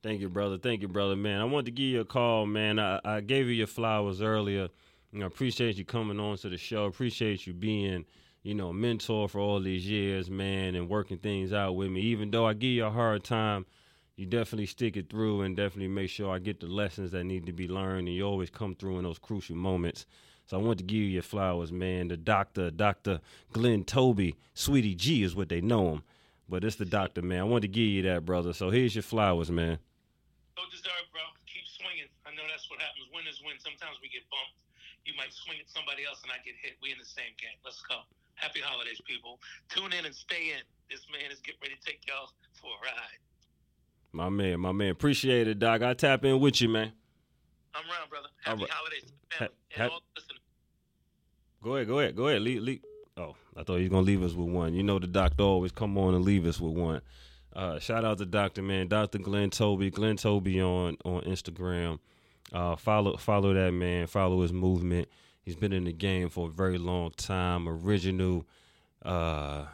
Thank 0.03 0.21
you, 0.21 0.31
brother. 0.31 0.59
Thank 0.59 0.83
you, 0.83 0.89
brother, 0.89 1.15
man. 1.15 1.41
I 1.41 1.45
wanted 1.45 1.67
to 1.67 1.71
give 1.71 1.87
you 1.87 2.01
a 2.01 2.05
call, 2.05 2.45
man. 2.45 2.81
I, 2.81 3.01
I 3.05 3.21
gave 3.21 3.47
you 3.47 3.53
your 3.53 3.69
flowers 3.69 4.21
earlier. 4.21 4.69
You 5.13 5.21
know, 5.21 5.27
appreciate 5.27 5.77
you 5.77 5.85
coming 5.85 6.19
on 6.19 6.39
to 6.39 6.49
the 6.49 6.59
show. 6.59 6.87
Appreciate 6.87 7.47
you 7.47 7.55
being, 7.55 8.05
you 8.47 8.55
know, 8.55 8.73
mentor 8.73 9.29
for 9.29 9.41
all 9.41 9.59
these 9.59 9.89
years, 9.89 10.31
man, 10.31 10.77
and 10.77 10.89
working 10.89 11.19
things 11.19 11.53
out 11.53 11.75
with 11.75 11.91
me. 11.91 12.01
Even 12.03 12.31
though 12.31 12.47
I 12.47 12.53
give 12.53 12.71
you 12.71 12.85
a 12.85 12.91
hard 12.91 13.25
time, 13.25 13.67
you 14.15 14.25
definitely 14.25 14.67
stick 14.67 14.97
it 14.97 15.11
through 15.11 15.43
and 15.43 15.57
definitely 15.57 15.89
make 15.89 16.11
sure 16.11 16.33
I 16.33 16.39
get 16.39 16.61
the 16.61 16.69
lessons 16.69 17.11
that 17.11 17.25
need 17.25 17.47
to 17.47 17.53
be 17.53 17.67
learned. 17.67 18.07
And 18.07 18.17
you 18.17 18.23
always 18.23 18.49
come 18.49 18.77
through 18.77 18.99
in 18.99 19.03
those 19.03 19.19
crucial 19.19 19.57
moments. 19.57 20.07
So 20.47 20.57
I 20.57 20.63
want 20.63 20.79
to 20.79 20.85
give 20.85 20.99
you 20.99 21.19
your 21.19 21.25
flowers, 21.25 21.73
man. 21.73 22.07
The 22.07 22.17
doctor, 22.17 22.71
Dr. 22.71 23.19
Glenn 23.53 23.83
Toby, 23.83 24.37
Sweetie 24.55 24.95
G 24.95 25.25
is 25.25 25.35
what 25.35 25.49
they 25.49 25.61
know 25.61 25.95
him. 25.95 26.03
But 26.49 26.63
it's 26.63 26.77
the 26.77 26.87
doctor, 26.87 27.23
man. 27.23 27.41
I 27.41 27.45
want 27.51 27.63
to 27.63 27.69
give 27.69 27.89
you 27.89 28.03
that, 28.03 28.25
brother. 28.25 28.53
So 28.53 28.71
here's 28.71 28.95
your 28.95 29.03
flowers, 29.03 29.51
man. 29.51 29.81
Don't 30.55 30.71
deserve, 30.71 31.11
bro. 31.11 31.23
Keep 31.51 31.67
swinging. 31.67 32.07
I 32.23 32.31
know 32.31 32.47
that's 32.49 32.71
what 32.71 32.79
happens. 32.79 33.11
Winners 33.13 33.43
win. 33.45 33.59
Sometimes 33.59 33.99
we 34.01 34.07
get 34.07 34.23
bumped. 34.31 34.55
You 35.05 35.15
might 35.19 35.33
swing 35.35 35.59
at 35.59 35.69
somebody 35.69 36.07
else 36.07 36.23
and 36.23 36.31
I 36.31 36.39
get 36.47 36.55
hit. 36.63 36.79
We 36.81 36.93
in 36.93 36.99
the 37.03 37.11
same 37.11 37.35
game. 37.43 37.59
Let's 37.67 37.83
go. 37.91 38.07
Happy 38.37 38.61
holidays, 38.61 39.01
people. 39.07 39.41
Tune 39.69 39.93
in 39.93 40.07
and 40.07 40.15
stay 40.15 40.51
in. 40.57 40.63
This 40.91 41.07
man 41.11 41.31
is 41.33 41.41
getting 41.41 41.61
ready 41.63 41.75
to 41.75 41.85
take 41.85 42.01
y'all 42.07 42.31
for 42.61 42.69
a 42.69 42.85
ride. 42.87 43.19
My 44.13 44.29
man, 44.29 44.61
my 44.61 44.73
man. 44.73 44.91
Appreciate 44.91 45.49
it, 45.49 45.59
Doc. 45.59 45.83
I 45.83 45.95
tap 45.95 46.25
in 46.25 46.41
with 46.41 46.61
you, 46.61 46.69
man. 46.69 46.93
I'm 47.75 47.85
around, 47.85 48.09
brother. 48.09 48.29
Happy 48.45 48.61
right. 48.63 48.71
holidays, 48.71 49.05
Ha- 49.33 49.39
family, 49.39 49.55
and 49.77 49.83
ha- 49.83 49.95
all. 49.95 50.01
Go 51.63 51.77
ahead, 51.77 51.89
go 51.89 51.99
ahead, 51.99 52.17
go 52.17 52.29
ahead. 52.29 52.43
Leave, 52.43 52.63
leave. 52.63 52.81
Oh, 53.17 53.35
I 53.57 53.65
thought 53.65 53.77
he 53.77 53.83
was 53.83 53.91
gonna 53.91 54.03
leave 54.03 54.23
us 54.23 54.35
with 54.35 54.49
one. 54.49 54.75
You 54.75 54.83
know 54.83 54.99
the 54.99 55.07
doctor 55.07 55.43
always 55.43 55.73
come 55.73 55.99
on 55.99 56.15
and 56.15 56.25
leave 56.25 56.47
us 56.47 56.61
with 56.61 56.75
one. 56.75 57.01
Uh, 57.55 57.79
shout 57.79 58.05
out 58.05 58.19
to 58.19 58.27
Doctor 58.27 58.63
Man, 58.63 58.87
Doctor 58.87 59.19
Glenn 59.19 59.51
Toby, 59.51 59.91
Glenn 59.91 60.17
Toby 60.17 60.61
on 60.61 60.97
on 61.05 61.23
Instagram. 61.23 61.99
Uh, 62.53 62.77
follow 62.77 63.17
follow 63.17 63.53
that 63.55 63.73
man. 63.73 64.07
Follow 64.07 64.43
his 64.43 64.53
movement. 64.53 65.09
He's 65.47 65.55
been 65.55 65.73
in 65.73 65.85
the 65.85 65.93
game 65.93 66.29
for 66.29 66.49
a 66.49 66.51
very 66.51 66.77
long 66.77 67.13
time. 67.13 67.69
Original, 67.69 68.45
uh, 69.05 69.67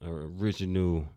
original, 0.00 1.08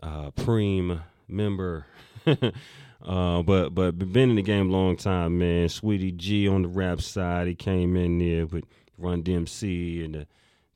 uh, 0.00 0.30
Preem 0.30 1.02
member. 1.26 1.84
uh, 2.26 3.42
but 3.42 3.70
but 3.70 3.98
been 3.98 4.30
in 4.30 4.36
the 4.36 4.42
game 4.42 4.70
a 4.70 4.72
long 4.72 4.96
time, 4.96 5.38
man. 5.38 5.68
Sweetie 5.68 6.12
G 6.12 6.46
on 6.46 6.62
the 6.62 6.68
rap 6.68 7.00
side, 7.00 7.48
he 7.48 7.56
came 7.56 7.96
in 7.96 8.18
there 8.18 8.46
with 8.46 8.64
Run 8.96 9.24
DMC 9.24 10.04
and 10.04 10.14
the 10.14 10.26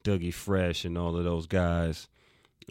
Dougie 0.03 0.35
Fresh 0.35 0.85
and 0.85 0.99
all 0.99 1.17
of 1.17 1.23
those 1.23 1.47
guys. 1.47 2.09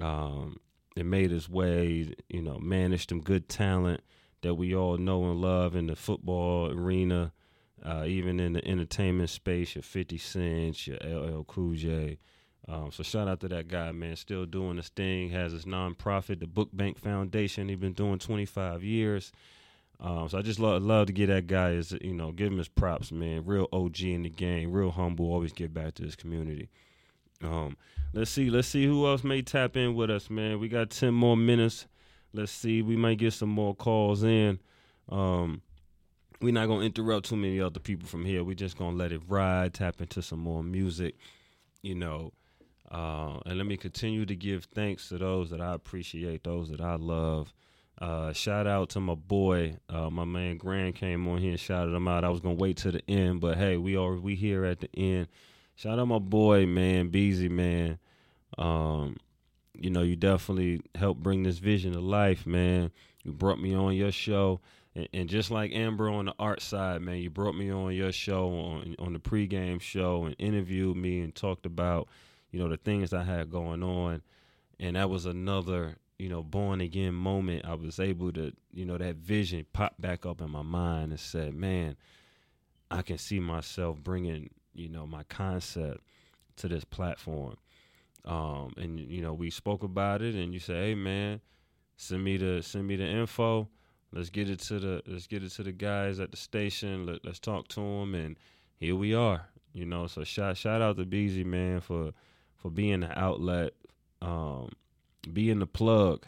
Um, 0.02 0.60
and 0.98 1.10
made 1.10 1.32
his 1.32 1.48
way, 1.48 2.14
you 2.27 2.41
know, 2.41 2.60
managed 2.60 3.10
some 3.10 3.22
good 3.22 3.48
talent 3.48 4.02
that 4.41 4.56
we 4.56 4.76
all 4.76 4.98
know 4.98 5.23
and 5.32 5.40
love 5.40 5.77
in 5.77 5.88
the 5.88 5.95
football 5.95 6.69
arena, 6.72 7.32
uh, 7.84 8.06
even 8.06 8.39
in 8.39 8.53
the 8.53 8.68
entertainment 8.68 9.30
space. 9.30 9.76
Your 9.76 9.84
50 9.84 10.18
Cent, 10.18 10.88
your 10.88 10.97
LL 10.97 11.43
Cool 11.43 11.76
J. 11.76 12.18
Um, 12.68 12.91
so 12.91 13.03
shout 13.03 13.27
out 13.27 13.39
to 13.41 13.47
that 13.49 13.68
guy, 13.68 13.91
man. 13.91 14.15
Still 14.15 14.45
doing 14.45 14.77
his 14.77 14.89
thing. 14.89 15.30
Has 15.30 15.52
his 15.52 15.65
nonprofit, 15.65 16.39
the 16.39 16.47
Book 16.47 16.69
Bank 16.73 16.97
Foundation. 16.97 17.69
He's 17.69 17.77
been 17.77 17.93
doing 17.93 18.19
25 18.19 18.84
years. 18.84 19.31
Um, 19.99 20.27
so 20.27 20.38
I 20.38 20.41
just 20.41 20.60
love, 20.60 20.84
love 20.84 21.07
to 21.07 21.14
get 21.14 21.27
that 21.27 21.47
guy 21.47 21.72
his, 21.72 21.93
you 22.02 22.14
know, 22.14 22.31
give 22.31 22.52
him 22.52 22.57
his 22.57 22.68
props, 22.68 23.11
man. 23.11 23.45
Real 23.45 23.68
OG 23.72 24.02
in 24.02 24.23
the 24.23 24.30
game, 24.30 24.72
real 24.72 24.91
humble. 24.91 25.31
Always 25.31 25.53
give 25.53 25.73
back 25.73 25.93
to 25.95 26.03
his 26.03 26.15
community. 26.15 26.69
Um, 27.41 27.77
let's 28.14 28.31
see, 28.31 28.49
let's 28.49 28.68
see 28.68 28.85
who 28.85 29.06
else 29.07 29.23
may 29.23 29.41
tap 29.41 29.77
in 29.77 29.95
with 29.95 30.10
us, 30.10 30.30
man. 30.30 30.60
We 30.60 30.68
got 30.68 30.89
10 30.89 31.14
more 31.14 31.38
minutes. 31.38 31.88
Let's 32.34 32.52
see, 32.52 32.81
we 32.81 32.97
might 32.97 33.18
get 33.18 33.34
some 33.34 33.49
more 33.49 33.76
calls 33.76 34.23
in. 34.23 34.60
Um, 35.07 35.61
we're 36.45 36.53
not 36.53 36.67
gonna 36.67 36.85
interrupt 36.85 37.26
too 37.26 37.35
many 37.35 37.59
other 37.59 37.80
people 37.80 38.07
from 38.07 38.23
here. 38.23 38.43
We're 38.43 38.53
just 38.53 38.77
gonna 38.77 38.95
let 38.95 39.11
it 39.11 39.22
ride, 39.27 39.73
tap 39.73 39.99
into 39.99 40.22
some 40.22 40.38
more 40.38 40.63
music, 40.63 41.15
you 41.81 41.95
know. 41.95 42.34
Uh, 42.91 43.39
and 43.47 43.57
let 43.57 43.65
me 43.65 43.77
continue 43.77 44.27
to 44.27 44.35
give 44.35 44.65
thanks 44.65 45.09
to 45.09 45.17
those 45.17 45.49
that 45.49 45.59
I 45.59 45.73
appreciate, 45.73 46.43
those 46.43 46.69
that 46.69 46.81
I 46.81 46.97
love. 46.97 47.51
Uh, 47.99 48.31
shout 48.31 48.67
out 48.67 48.89
to 48.89 48.99
my 48.99 49.15
boy, 49.15 49.77
uh, 49.89 50.11
my 50.11 50.23
man 50.23 50.57
Grant 50.57 50.95
came 50.95 51.27
on 51.27 51.39
here 51.39 51.49
and 51.49 51.59
shouted 51.59 51.95
him 51.95 52.07
out. 52.07 52.23
I 52.23 52.30
was 52.30 52.41
gonna 52.41 52.53
wait 52.53 52.77
to 52.77 52.91
the 52.91 53.01
end, 53.09 53.41
but 53.41 53.57
hey, 53.57 53.77
we 53.77 53.97
are 53.97 54.13
we 54.13 54.35
here 54.35 54.65
at 54.65 54.81
the 54.81 54.89
end. 54.95 55.27
Shout 55.73 55.97
out 55.97 56.07
my 56.07 56.19
boy, 56.19 56.67
man, 56.67 57.09
Beezy, 57.09 57.49
man. 57.49 57.97
Um, 58.59 59.17
you 59.73 59.89
know, 59.89 60.03
you 60.03 60.15
definitely 60.15 60.81
helped 60.93 61.23
bring 61.23 61.41
this 61.41 61.57
vision 61.57 61.93
to 61.93 61.99
life, 62.01 62.45
man. 62.45 62.91
You 63.23 63.31
brought 63.31 63.59
me 63.59 63.73
on 63.73 63.95
your 63.95 64.11
show, 64.11 64.61
and, 64.95 65.07
and 65.13 65.30
just 65.30 65.51
like 65.51 65.72
Amber 65.73 66.09
on 66.09 66.26
the 66.26 66.35
art 66.39 66.61
side, 66.61 67.01
man, 67.01 67.17
you 67.17 67.30
brought 67.30 67.55
me 67.55 67.72
on 67.72 67.93
your 67.93 68.11
show 68.11 68.49
on 68.49 68.95
on 68.99 69.13
the 69.13 69.19
pregame 69.19 69.81
show 69.81 70.26
and 70.26 70.35
interviewed 70.39 70.95
me 70.95 71.19
and 71.22 71.35
talked 71.35 71.65
about, 71.65 72.07
you 72.51 72.59
know, 72.59 72.69
the 72.69 72.77
things 72.77 73.13
I 73.13 73.23
had 73.23 73.51
going 73.51 73.84
on, 73.84 74.22
and 74.80 74.95
that 74.95 75.09
was 75.09 75.26
another, 75.26 75.97
you 76.17 76.30
know, 76.30 76.41
born 76.41 76.81
again 76.81 77.13
moment. 77.13 77.65
I 77.65 77.76
was 77.76 77.99
able 77.99 78.31
to, 78.34 78.53
you 78.73 78.85
know, 78.85 78.97
that 78.97 79.17
vision 79.17 79.65
popped 79.73 79.99
back 79.99 80.26
up 80.26 80.41
in 80.41 80.49
my 80.49 80.61
mind 80.63 81.11
and 81.11 81.19
said, 81.19 81.53
man, 81.53 81.97
I 82.89 83.01
can 83.01 83.17
see 83.17 83.39
myself 83.39 83.99
bringing, 83.99 84.49
you 84.73 84.89
know, 84.89 85.05
my 85.05 85.23
concept 85.23 86.01
to 86.57 86.67
this 86.67 86.85
platform. 86.85 87.57
Um, 88.23 88.73
and 88.77 88.99
you 88.99 89.22
know, 89.22 89.34
we 89.34 89.51
spoke 89.51 89.84
about 89.84 90.22
it, 90.22 90.34
and 90.34 90.53
you 90.53 90.59
say, 90.59 90.73
"Hey, 90.73 90.95
man, 90.95 91.41
send 91.95 92.23
me 92.23 92.38
the 92.38 92.63
send 92.63 92.88
me 92.88 92.95
the 92.95 93.05
info. 93.05 93.69
Let's 94.11 94.30
get 94.30 94.49
it 94.49 94.60
to 94.61 94.80
the 94.80 95.03
let's 95.07 95.27
get 95.27 95.44
it 95.44 95.52
to 95.53 95.64
the 95.64 95.72
guys 95.72 96.19
at 96.19 96.32
the 96.32 96.38
station. 96.38 97.06
Let, 97.06 97.26
let's 97.26 97.40
talk 97.40 97.68
to 97.69 97.82
them." 97.82 98.15
And 98.15 98.38
here 98.77 98.95
we 98.95 99.14
are. 99.14 99.48
You 99.73 99.86
know, 99.86 100.07
so 100.07 100.23
shout 100.23 100.57
shout 100.57 100.82
out 100.82 100.98
to 100.98 101.06
Beezy, 101.06 101.44
man, 101.44 101.82
for 101.82 102.11
for 102.56 102.72
being 102.72 103.02
the 103.02 103.19
outlet, 103.19 103.73
um, 104.22 104.72
being 105.32 105.60
the 105.60 105.68
plug 105.68 106.26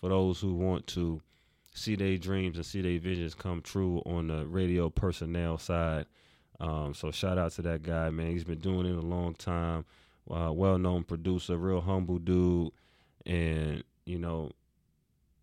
for 0.00 0.08
those 0.08 0.40
who 0.40 0.54
want 0.54 0.86
to 0.88 1.20
see 1.74 1.94
their 1.94 2.16
dreams 2.16 2.56
and 2.56 2.64
see 2.64 2.80
their 2.80 2.98
visions 2.98 3.34
come 3.34 3.60
true 3.60 4.02
on 4.06 4.28
the 4.28 4.46
radio 4.46 4.88
personnel 4.88 5.58
side. 5.58 6.06
Um, 6.58 6.94
so 6.94 7.10
shout 7.10 7.36
out 7.36 7.52
to 7.52 7.62
that 7.62 7.82
guy, 7.82 8.08
man. 8.10 8.30
He's 8.30 8.44
been 8.44 8.60
doing 8.60 8.86
it 8.86 8.96
a 8.96 9.06
long 9.06 9.34
time. 9.34 9.84
Uh, 10.28 10.50
well 10.52 10.78
known 10.78 11.04
producer, 11.04 11.56
real 11.56 11.80
humble 11.80 12.18
dude, 12.18 12.72
and 13.26 13.84
you 14.06 14.18
know, 14.18 14.50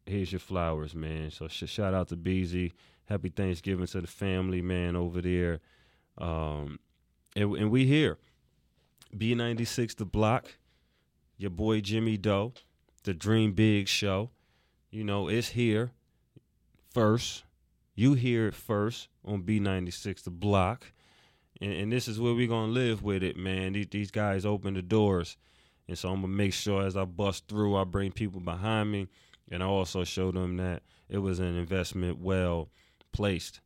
here's 0.05 0.31
your 0.31 0.39
flowers, 0.39 0.95
man. 0.95 1.31
So 1.31 1.47
sh- 1.47 1.63
shout 1.67 1.93
out 1.93 2.09
to 2.09 2.15
Beezy. 2.15 2.73
Happy 3.05 3.29
Thanksgiving 3.29 3.87
to 3.87 4.01
the 4.01 4.07
family, 4.07 4.61
man, 4.61 4.95
over 4.95 5.21
there. 5.21 5.59
Um, 6.17 6.79
and, 7.35 7.55
and 7.55 7.71
we 7.71 7.85
here. 7.85 8.17
B96 9.15 9.97
The 9.97 10.05
Block, 10.05 10.55
your 11.37 11.51
boy 11.51 11.81
Jimmy 11.81 12.17
Doe, 12.17 12.53
the 13.03 13.13
Dream 13.13 13.53
Big 13.53 13.87
Show. 13.87 14.31
You 14.89 15.03
know, 15.03 15.27
it's 15.27 15.49
here 15.49 15.91
first. 16.91 17.43
You 17.95 18.13
hear 18.13 18.47
it 18.47 18.55
first 18.55 19.09
on 19.23 19.43
B96 19.43 20.23
The 20.23 20.31
Block. 20.31 20.91
And, 21.61 21.73
and 21.73 21.91
this 21.91 22.07
is 22.07 22.19
where 22.19 22.33
we're 22.33 22.47
going 22.47 22.69
to 22.69 22.73
live 22.73 23.03
with 23.03 23.23
it, 23.23 23.37
man. 23.37 23.73
These, 23.73 23.87
these 23.91 24.11
guys 24.11 24.45
open 24.45 24.73
the 24.73 24.81
doors. 24.81 25.37
And 25.87 25.97
so 25.97 26.09
I'm 26.09 26.21
going 26.21 26.31
to 26.31 26.37
make 26.37 26.53
sure 26.53 26.83
as 26.83 26.95
I 26.97 27.05
bust 27.05 27.47
through, 27.47 27.75
I 27.75 27.83
bring 27.83 28.11
people 28.11 28.39
behind 28.39 28.91
me. 28.91 29.07
And 29.51 29.61
I 29.61 29.65
also 29.65 30.03
showed 30.03 30.35
them 30.35 30.57
that 30.57 30.83
it 31.09 31.19
was 31.19 31.39
an 31.39 31.55
investment 31.57 32.19
well 32.19 32.69
placed. 33.11 33.61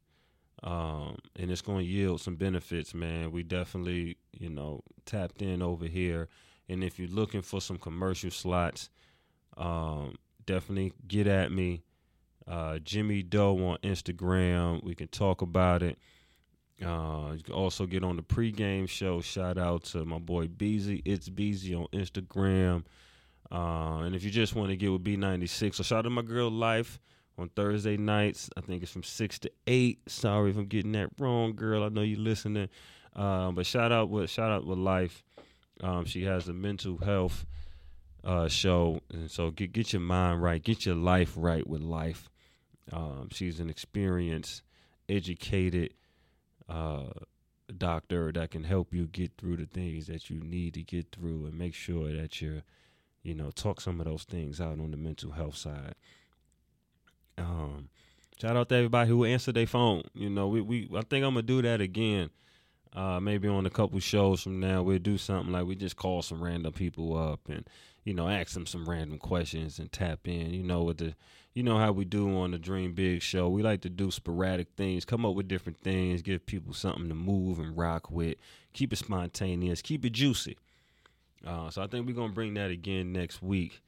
Um, 0.63 1.17
and 1.35 1.51
it's 1.51 1.61
going 1.61 1.85
to 1.85 1.91
yield 1.91 2.19
some 2.19 2.35
benefits, 2.35 2.93
man. 2.93 3.31
We 3.31 3.43
definitely, 3.43 4.17
you 4.31 4.49
know, 4.49 4.81
tapped 5.05 5.41
in 5.41 5.61
over 5.61 5.85
here. 5.85 6.29
And 6.67 6.83
if 6.83 6.99
you're 6.99 7.07
looking 7.07 7.41
for 7.41 7.61
some 7.61 7.77
commercial 7.77 8.31
slots, 8.31 8.89
um, 9.55 10.15
definitely 10.45 10.93
get 11.07 11.27
at 11.27 11.51
me. 11.51 11.83
Uh, 12.47 12.79
Jimmy 12.79 13.23
Doe 13.23 13.57
on 13.67 13.77
Instagram. 13.83 14.83
We 14.83 14.95
can 14.95 15.07
talk 15.09 15.41
about 15.41 15.83
it. 15.83 15.97
Uh, 16.83 17.33
you 17.35 17.43
can 17.43 17.53
also 17.53 17.85
get 17.85 18.03
on 18.03 18.15
the 18.15 18.21
pregame 18.21 18.87
show. 18.87 19.19
Shout 19.21 19.57
out 19.57 19.83
to 19.85 20.05
my 20.05 20.19
boy 20.19 20.47
Beezy. 20.47 21.01
It's 21.05 21.27
Beezy 21.29 21.73
on 21.73 21.87
Instagram. 21.91 22.83
Uh, 23.51 23.99
and 23.99 24.15
if 24.15 24.23
you 24.23 24.31
just 24.31 24.55
want 24.55 24.69
to 24.69 24.75
get 24.75 24.91
with 24.91 25.03
B96, 25.03 25.75
so 25.75 25.83
shout 25.83 25.99
out 25.99 26.01
to 26.03 26.09
my 26.09 26.21
girl 26.21 26.49
Life 26.49 26.99
on 27.37 27.49
Thursday 27.49 27.97
nights. 27.97 28.49
I 28.57 28.61
think 28.61 28.83
it's 28.83 28.91
from 28.91 29.03
six 29.03 29.39
to 29.39 29.51
eight. 29.67 29.99
Sorry 30.09 30.49
if 30.49 30.57
I'm 30.57 30.65
getting 30.65 30.93
that 30.93 31.09
wrong, 31.19 31.55
girl. 31.55 31.83
I 31.83 31.89
know 31.89 32.01
you're 32.01 32.19
listening. 32.19 32.69
Um, 33.15 33.55
but 33.55 33.65
shout 33.65 33.91
out 33.91 34.09
with 34.09 34.29
shout 34.29 34.51
out 34.51 34.65
with 34.65 34.77
Life. 34.77 35.23
Um, 35.81 36.05
she 36.05 36.23
has 36.23 36.47
a 36.47 36.53
mental 36.53 36.97
health 36.97 37.45
uh, 38.23 38.47
show, 38.47 39.01
and 39.11 39.29
so 39.29 39.51
get 39.51 39.73
get 39.73 39.93
your 39.93 40.01
mind 40.01 40.41
right, 40.41 40.61
get 40.61 40.85
your 40.85 40.95
life 40.95 41.33
right 41.35 41.65
with 41.65 41.81
Life. 41.81 42.29
Um, 42.91 43.29
she's 43.31 43.59
an 43.59 43.69
experienced, 43.69 44.63
educated 45.09 45.93
uh, 46.69 47.09
doctor 47.75 48.31
that 48.31 48.51
can 48.51 48.63
help 48.63 48.93
you 48.93 49.07
get 49.07 49.31
through 49.37 49.57
the 49.57 49.65
things 49.65 50.07
that 50.07 50.29
you 50.29 50.39
need 50.39 50.73
to 50.75 50.83
get 50.83 51.07
through, 51.11 51.45
and 51.45 51.57
make 51.57 51.73
sure 51.73 52.11
that 52.13 52.41
you're, 52.41 52.63
you 53.27 53.35
know, 53.35 53.51
talk 53.51 53.81
some 53.81 53.99
of 53.99 54.05
those 54.05 54.23
things 54.23 54.61
out 54.61 54.79
on 54.79 54.89
the 54.89 54.95
mental 54.95 55.31
health 55.31 55.57
side. 55.57 55.95
Um, 57.37 57.89
shout 58.41 58.55
out 58.55 58.69
to 58.69 58.75
everybody 58.75 59.09
who 59.09 59.25
answered 59.25 59.55
their 59.55 59.67
phone. 59.67 60.03
You 60.13 60.29
know, 60.29 60.47
we, 60.47 60.61
we 60.61 60.89
I 60.95 61.01
think 61.01 61.25
I'm 61.25 61.33
gonna 61.33 61.41
do 61.41 61.61
that 61.61 61.81
again. 61.81 62.29
Uh, 62.93 63.19
maybe 63.19 63.49
on 63.49 63.65
a 63.65 63.69
couple 63.69 63.99
shows 63.99 64.41
from 64.41 64.61
now, 64.61 64.81
we'll 64.81 64.97
do 64.97 65.17
something 65.17 65.51
like 65.51 65.65
we 65.65 65.75
just 65.75 65.97
call 65.97 66.21
some 66.21 66.41
random 66.41 66.71
people 66.71 67.17
up 67.17 67.41
and 67.49 67.69
you 68.05 68.13
know 68.13 68.29
ask 68.29 68.53
them 68.53 68.65
some 68.65 68.89
random 68.89 69.17
questions 69.17 69.77
and 69.77 69.91
tap 69.91 70.21
in. 70.25 70.53
You 70.53 70.63
know 70.63 70.83
with 70.83 70.99
the 70.99 71.13
you 71.53 71.63
know 71.63 71.77
how 71.77 71.91
we 71.91 72.05
do 72.05 72.33
on 72.37 72.51
the 72.51 72.57
Dream 72.57 72.93
Big 72.93 73.21
show. 73.21 73.49
We 73.49 73.61
like 73.61 73.81
to 73.81 73.89
do 73.89 74.09
sporadic 74.09 74.69
things, 74.77 75.03
come 75.03 75.25
up 75.25 75.35
with 75.35 75.49
different 75.49 75.79
things, 75.79 76.21
give 76.21 76.45
people 76.45 76.73
something 76.73 77.09
to 77.09 77.15
move 77.15 77.59
and 77.59 77.77
rock 77.77 78.09
with, 78.09 78.37
keep 78.71 78.93
it 78.93 78.99
spontaneous, 78.99 79.81
keep 79.81 80.05
it 80.05 80.11
juicy. 80.13 80.57
Uh, 81.45 81.69
so 81.69 81.81
I 81.81 81.87
think 81.87 82.07
we're 82.07 82.15
gonna 82.15 82.33
bring 82.33 82.53
that 82.55 82.71
again 82.71 83.13
next 83.13 83.41
week 83.41 83.81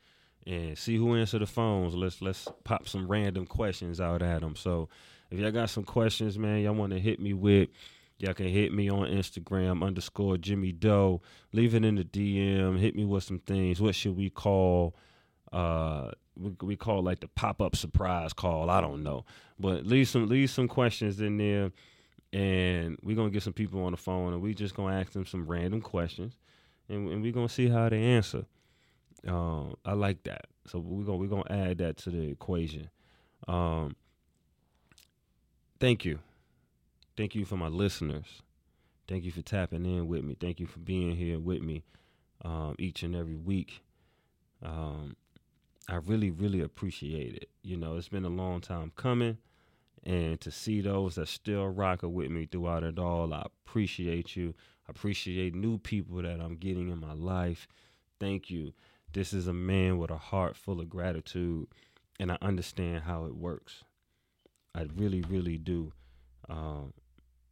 and 0.46 0.78
see 0.78 0.96
who 0.96 1.16
answer 1.16 1.40
the 1.40 1.46
phones. 1.46 1.96
Let's 1.96 2.22
let's 2.22 2.48
pop 2.64 2.88
some 2.88 3.08
random 3.08 3.46
questions 3.46 4.00
out 4.00 4.22
at 4.22 4.42
them. 4.42 4.56
So 4.56 4.90
if 5.30 5.40
y'all 5.40 5.52
got 5.52 5.70
some 5.70 5.84
questions, 5.84 6.38
man, 6.38 6.62
y'all 6.62 6.74
want 6.74 6.94
to 6.94 7.00
hit 7.00 7.20
me 7.20 7.34
with, 7.34 7.70
y'all 8.18 8.34
can 8.34 8.48
hit 8.48 8.74
me 8.74 8.90
on 8.90 9.08
Instagram 9.08 9.84
underscore 9.86 10.38
Jimmy 10.38 10.72
Doe. 10.72 11.22
Leave 11.54 11.76
it 11.76 11.86
in 11.86 11.96
the 11.96 12.04
DM. 12.04 12.80
Hit 12.80 12.96
me 12.96 13.06
with 13.06 13.24
some 13.24 13.40
things. 13.40 13.82
What 13.82 13.96
should 13.96 14.18
we 14.18 14.30
call? 14.30 14.96
Uh, 15.52 16.12
we, 16.36 16.56
we 16.62 16.76
call 16.76 17.04
like 17.04 17.20
the 17.20 17.28
pop 17.28 17.62
up 17.62 17.76
surprise 17.76 18.34
call. 18.34 18.70
I 18.70 18.82
don't 18.82 19.04
know, 19.04 19.26
but 19.60 19.86
leave 19.86 20.08
some 20.08 20.28
leave 20.28 20.50
some 20.50 20.68
questions 20.68 21.20
in 21.20 21.38
there, 21.38 21.72
and 22.32 22.98
we're 23.04 23.16
gonna 23.16 23.30
get 23.30 23.44
some 23.44 23.54
people 23.54 23.84
on 23.84 23.92
the 23.92 23.98
phone, 23.98 24.34
and 24.34 24.42
we 24.42 24.54
just 24.54 24.76
gonna 24.76 24.96
ask 24.96 25.12
them 25.12 25.26
some 25.26 25.48
random 25.48 25.82
questions, 25.82 26.38
and, 26.90 27.10
and 27.10 27.22
we're 27.22 27.32
gonna 27.32 27.50
see 27.50 27.70
how 27.70 27.90
they 27.90 28.02
answer. 28.02 28.46
Um, 29.28 29.76
I 29.86 29.94
like 29.94 30.24
that. 30.24 30.46
So 30.68 30.80
we're 30.80 31.06
gonna 31.06 31.18
we're 31.18 31.28
gonna 31.28 31.44
add 31.50 31.80
that 31.80 31.98
to 31.98 32.10
the 32.10 32.30
equation. 32.30 32.90
Um, 33.48 33.96
thank 35.80 36.06
you, 36.06 36.20
thank 37.18 37.36
you 37.36 37.46
for 37.46 37.58
my 37.58 37.68
listeners. 37.68 38.42
Thank 39.08 39.24
you 39.24 39.32
for 39.32 39.42
tapping 39.42 39.86
in 39.86 40.08
with 40.08 40.24
me. 40.24 40.38
Thank 40.40 40.60
you 40.60 40.68
for 40.68 40.80
being 40.80 41.16
here 41.16 41.40
with 41.40 41.62
me 41.64 41.84
um, 42.46 42.76
each 42.78 43.02
and 43.02 43.16
every 43.16 43.38
week. 43.38 43.82
Um, 44.64 45.16
I 45.90 45.96
really, 45.96 46.30
really 46.30 46.62
appreciate 46.62 47.34
it. 47.34 47.50
You 47.64 47.76
know, 47.76 47.98
it's 47.98 48.10
been 48.10 48.26
a 48.26 48.30
long 48.30 48.62
time 48.62 48.92
coming, 48.96 49.38
and 50.04 50.40
to 50.42 50.52
see 50.52 50.82
those 50.82 51.16
that 51.16 51.28
still 51.28 51.68
rocking 51.68 52.14
with 52.14 52.30
me 52.30 52.46
throughout 52.46 52.84
it 52.84 53.00
all, 53.00 53.34
I 53.34 53.48
appreciate 53.66 54.36
you. 54.36 54.54
Appreciate 54.90 55.54
new 55.54 55.78
people 55.78 56.22
that 56.24 56.42
I'm 56.42 56.56
getting 56.56 56.90
in 56.90 57.00
my 57.00 57.14
life. 57.14 57.68
Thank 58.20 58.50
you. 58.50 58.74
This 59.14 59.34
is 59.34 59.48
a 59.48 59.54
man 59.54 59.98
with 60.00 60.10
a 60.10 60.18
heart 60.18 60.56
full 60.56 60.82
of 60.82 60.90
gratitude, 60.90 61.68
and 62.20 62.32
I 62.32 62.38
understand 62.42 63.04
how 63.04 63.26
it 63.26 63.36
works. 63.36 63.84
I 64.74 64.88
really, 64.96 65.22
really 65.22 65.58
do. 65.58 65.94
Um, 66.50 66.94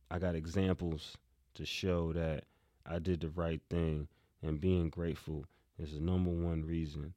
I 0.10 0.20
got 0.20 0.36
examples 0.36 1.16
to 1.54 1.66
show 1.66 2.12
that 2.14 2.46
I 2.86 3.00
did 3.00 3.22
the 3.22 3.30
right 3.30 3.62
thing, 3.70 4.08
and 4.42 4.60
being 4.60 4.90
grateful 4.90 5.46
is 5.78 5.94
the 5.94 6.00
number 6.00 6.32
one 6.32 6.66
reason 6.66 7.14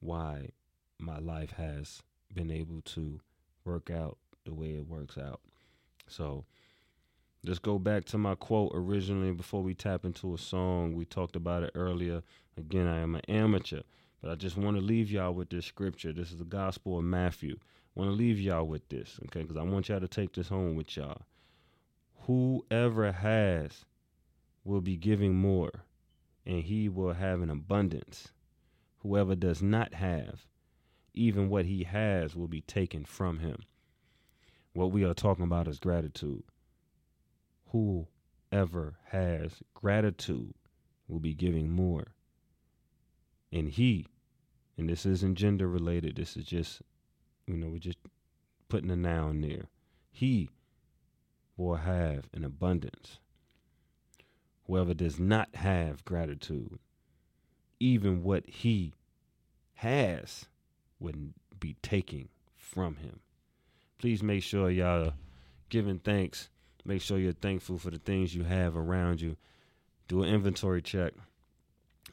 why 0.00 0.50
my 0.98 1.18
life 1.18 1.52
has 1.52 2.02
been 2.34 2.50
able 2.50 2.80
to 2.82 3.20
work 3.64 3.90
out 3.90 4.18
the 4.44 4.54
way 4.54 4.70
it 4.70 4.88
works 4.88 5.16
out. 5.16 5.40
So 6.08 6.44
let's 7.44 7.58
go 7.58 7.78
back 7.78 8.04
to 8.06 8.18
my 8.18 8.34
quote 8.34 8.72
originally 8.74 9.32
before 9.32 9.62
we 9.62 9.74
tap 9.74 10.04
into 10.04 10.34
a 10.34 10.38
song. 10.38 10.94
We 10.94 11.04
talked 11.04 11.36
about 11.36 11.62
it 11.62 11.70
earlier. 11.74 12.22
Again, 12.56 12.86
I 12.86 12.98
am 12.98 13.14
an 13.14 13.22
amateur, 13.28 13.80
but 14.20 14.30
I 14.30 14.34
just 14.34 14.56
want 14.56 14.76
to 14.76 14.82
leave 14.82 15.10
y'all 15.10 15.32
with 15.32 15.50
this 15.50 15.66
scripture. 15.66 16.12
This 16.12 16.30
is 16.30 16.38
the 16.38 16.44
Gospel 16.44 16.98
of 16.98 17.04
Matthew. 17.04 17.56
I 17.58 18.00
want 18.00 18.10
to 18.10 18.16
leave 18.16 18.38
y'all 18.38 18.66
with 18.66 18.88
this, 18.88 19.18
okay? 19.26 19.42
Because 19.42 19.56
I 19.56 19.62
want 19.62 19.88
y'all 19.88 20.00
to 20.00 20.08
take 20.08 20.34
this 20.34 20.48
home 20.48 20.76
with 20.76 20.96
y'all. 20.96 21.22
Whoever 22.26 23.10
has 23.12 23.84
will 24.64 24.80
be 24.80 24.96
giving 24.96 25.34
more, 25.34 25.84
and 26.44 26.62
he 26.62 26.88
will 26.88 27.14
have 27.14 27.40
an 27.40 27.50
abundance. 27.50 28.28
Whoever 28.98 29.34
does 29.34 29.62
not 29.62 29.94
have, 29.94 30.46
even 31.14 31.48
what 31.48 31.64
he 31.64 31.84
has 31.84 32.36
will 32.36 32.48
be 32.48 32.60
taken 32.60 33.04
from 33.04 33.38
him. 33.38 33.62
What 34.74 34.92
we 34.92 35.04
are 35.04 35.14
talking 35.14 35.44
about 35.44 35.66
is 35.66 35.78
gratitude. 35.78 36.44
Whoever 37.72 38.96
has 39.06 39.62
gratitude 39.74 40.54
will 41.08 41.20
be 41.20 41.34
giving 41.34 41.70
more. 41.70 42.14
And 43.52 43.68
he, 43.68 44.06
and 44.76 44.88
this 44.88 45.04
isn't 45.06 45.36
gender 45.36 45.68
related, 45.68 46.16
this 46.16 46.36
is 46.36 46.44
just, 46.44 46.82
you 47.46 47.56
know, 47.56 47.68
we're 47.68 47.78
just 47.78 47.98
putting 48.68 48.90
a 48.90 48.96
noun 48.96 49.40
there. 49.40 49.68
He 50.10 50.50
will 51.56 51.76
have 51.76 52.28
an 52.32 52.44
abundance. 52.44 53.18
Whoever 54.66 54.94
does 54.94 55.18
not 55.18 55.54
have 55.54 56.04
gratitude, 56.04 56.78
even 57.78 58.22
what 58.22 58.48
he 58.48 58.94
has 59.74 60.46
would 60.98 61.34
be 61.58 61.76
taken 61.82 62.28
from 62.56 62.96
him. 62.96 63.20
Please 63.98 64.22
make 64.22 64.42
sure 64.42 64.70
y'all 64.70 65.08
are 65.08 65.14
giving 65.68 65.98
thanks 65.98 66.48
Make 66.84 67.02
sure 67.02 67.18
you're 67.18 67.32
thankful 67.32 67.78
for 67.78 67.90
the 67.90 67.98
things 67.98 68.34
you 68.34 68.44
have 68.44 68.76
around 68.76 69.20
you. 69.20 69.36
Do 70.08 70.22
an 70.22 70.28
inventory 70.28 70.82
check. 70.82 71.12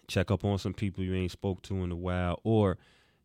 Check 0.08 0.32
up 0.32 0.46
on 0.46 0.58
some 0.58 0.74
people 0.74 1.04
you 1.04 1.16
ain't 1.16 1.32
spoke 1.32 1.62
to 1.64 1.84
in 1.84 1.92
a 1.92 1.96
while, 1.96 2.40
or 2.44 2.78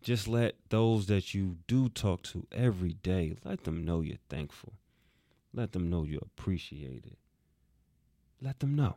just 0.02 0.26
let 0.26 0.56
those 0.68 1.06
that 1.06 1.32
you 1.34 1.58
do 1.66 1.88
talk 1.88 2.22
to 2.22 2.46
every 2.50 2.94
day 2.94 3.36
let 3.44 3.64
them 3.64 3.84
know 3.84 4.00
you're 4.00 4.16
thankful. 4.28 4.72
Let 5.54 5.72
them 5.72 5.90
know 5.90 6.04
you 6.04 6.18
appreciate 6.20 7.04
it. 7.06 7.18
Let 8.40 8.60
them 8.60 8.74
know. 8.74 8.96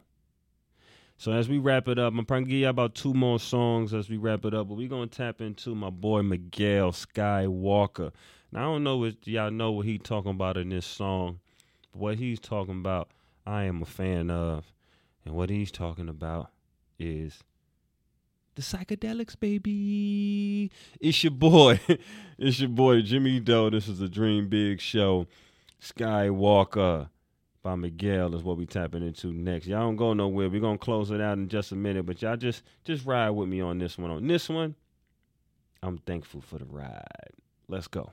So 1.17 1.31
as 1.31 1.47
we 1.47 1.59
wrap 1.59 1.87
it 1.87 1.97
up, 1.97 2.13
I'm 2.17 2.25
probably 2.25 2.49
give 2.49 2.59
you 2.59 2.67
about 2.67 2.95
two 2.95 3.13
more 3.13 3.39
songs 3.39 3.93
as 3.93 4.09
we 4.09 4.17
wrap 4.17 4.43
it 4.45 4.53
up, 4.53 4.67
but 4.67 4.75
we're 4.75 4.89
gonna 4.89 5.07
tap 5.07 5.41
into 5.41 5.75
my 5.75 5.89
boy 5.89 6.23
Miguel 6.23 6.91
Skywalker. 6.91 8.11
Now 8.51 8.59
I 8.59 8.63
don't 8.73 8.83
know 8.83 8.97
what 8.97 9.25
y'all 9.25 9.51
know 9.51 9.71
what 9.71 9.85
he 9.85 9.97
talking 9.97 10.31
about 10.31 10.57
in 10.57 10.69
this 10.69 10.85
song, 10.85 11.39
what 11.95 12.17
he's 12.17 12.39
talking 12.39 12.79
about, 12.79 13.09
I 13.45 13.63
am 13.63 13.81
a 13.81 13.85
fan 13.85 14.29
of, 14.29 14.73
and 15.25 15.35
what 15.35 15.49
he's 15.49 15.71
talking 15.71 16.09
about 16.09 16.51
is 16.99 17.43
the 18.55 18.61
psychedelics, 18.61 19.39
baby. 19.39 20.71
It's 20.99 21.23
your 21.23 21.31
boy, 21.31 21.79
it's 22.37 22.59
your 22.59 22.69
boy 22.69 23.01
Jimmy 23.01 23.39
Doe. 23.39 23.69
This 23.69 23.87
is 23.87 23.99
the 23.99 24.09
Dream 24.09 24.47
Big 24.47 24.79
Show. 24.79 25.27
Skywalker 25.81 27.09
by 27.61 27.75
Miguel 27.75 28.33
is 28.35 28.43
what 28.43 28.57
we 28.57 28.65
tapping 28.65 29.05
into 29.05 29.33
next. 29.33 29.67
Y'all 29.67 29.81
don't 29.81 29.95
go 29.95 30.13
nowhere. 30.13 30.49
We're 30.49 30.61
gonna 30.61 30.77
close 30.77 31.11
it 31.11 31.21
out 31.21 31.37
in 31.37 31.47
just 31.47 31.71
a 31.71 31.75
minute, 31.75 32.05
but 32.05 32.21
y'all 32.21 32.37
just 32.37 32.63
just 32.83 33.05
ride 33.05 33.31
with 33.31 33.49
me 33.49 33.61
on 33.61 33.77
this 33.77 33.97
one. 33.97 34.11
On 34.11 34.25
this 34.25 34.49
one, 34.49 34.75
I'm 35.83 35.97
thankful 35.99 36.41
for 36.41 36.57
the 36.59 36.65
ride. 36.65 37.33
Let's 37.67 37.87
go. 37.87 38.11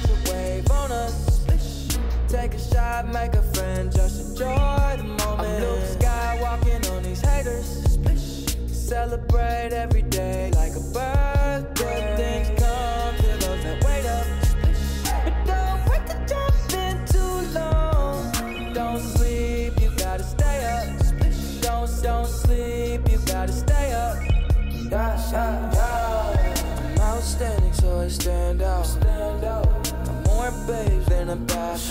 Catch 0.00 0.10
a 0.10 0.32
wave 0.32 0.70
on 0.70 0.92
us. 0.92 1.96
Take 2.28 2.54
a 2.54 2.58
shot, 2.58 3.06
make 3.12 3.34
a 3.34 3.42
friend, 3.54 3.90
just 3.90 4.30
enjoy 4.30 4.94
the 4.96 5.04
moment. 5.04 5.40
I'm 5.40 5.60
Luke 5.60 5.84
Skywalking 5.98 6.90
on 6.92 7.02
these 7.02 7.20
haters. 7.20 7.98
Celebrate 8.66 9.72
every 9.72 10.02
day 10.02 10.55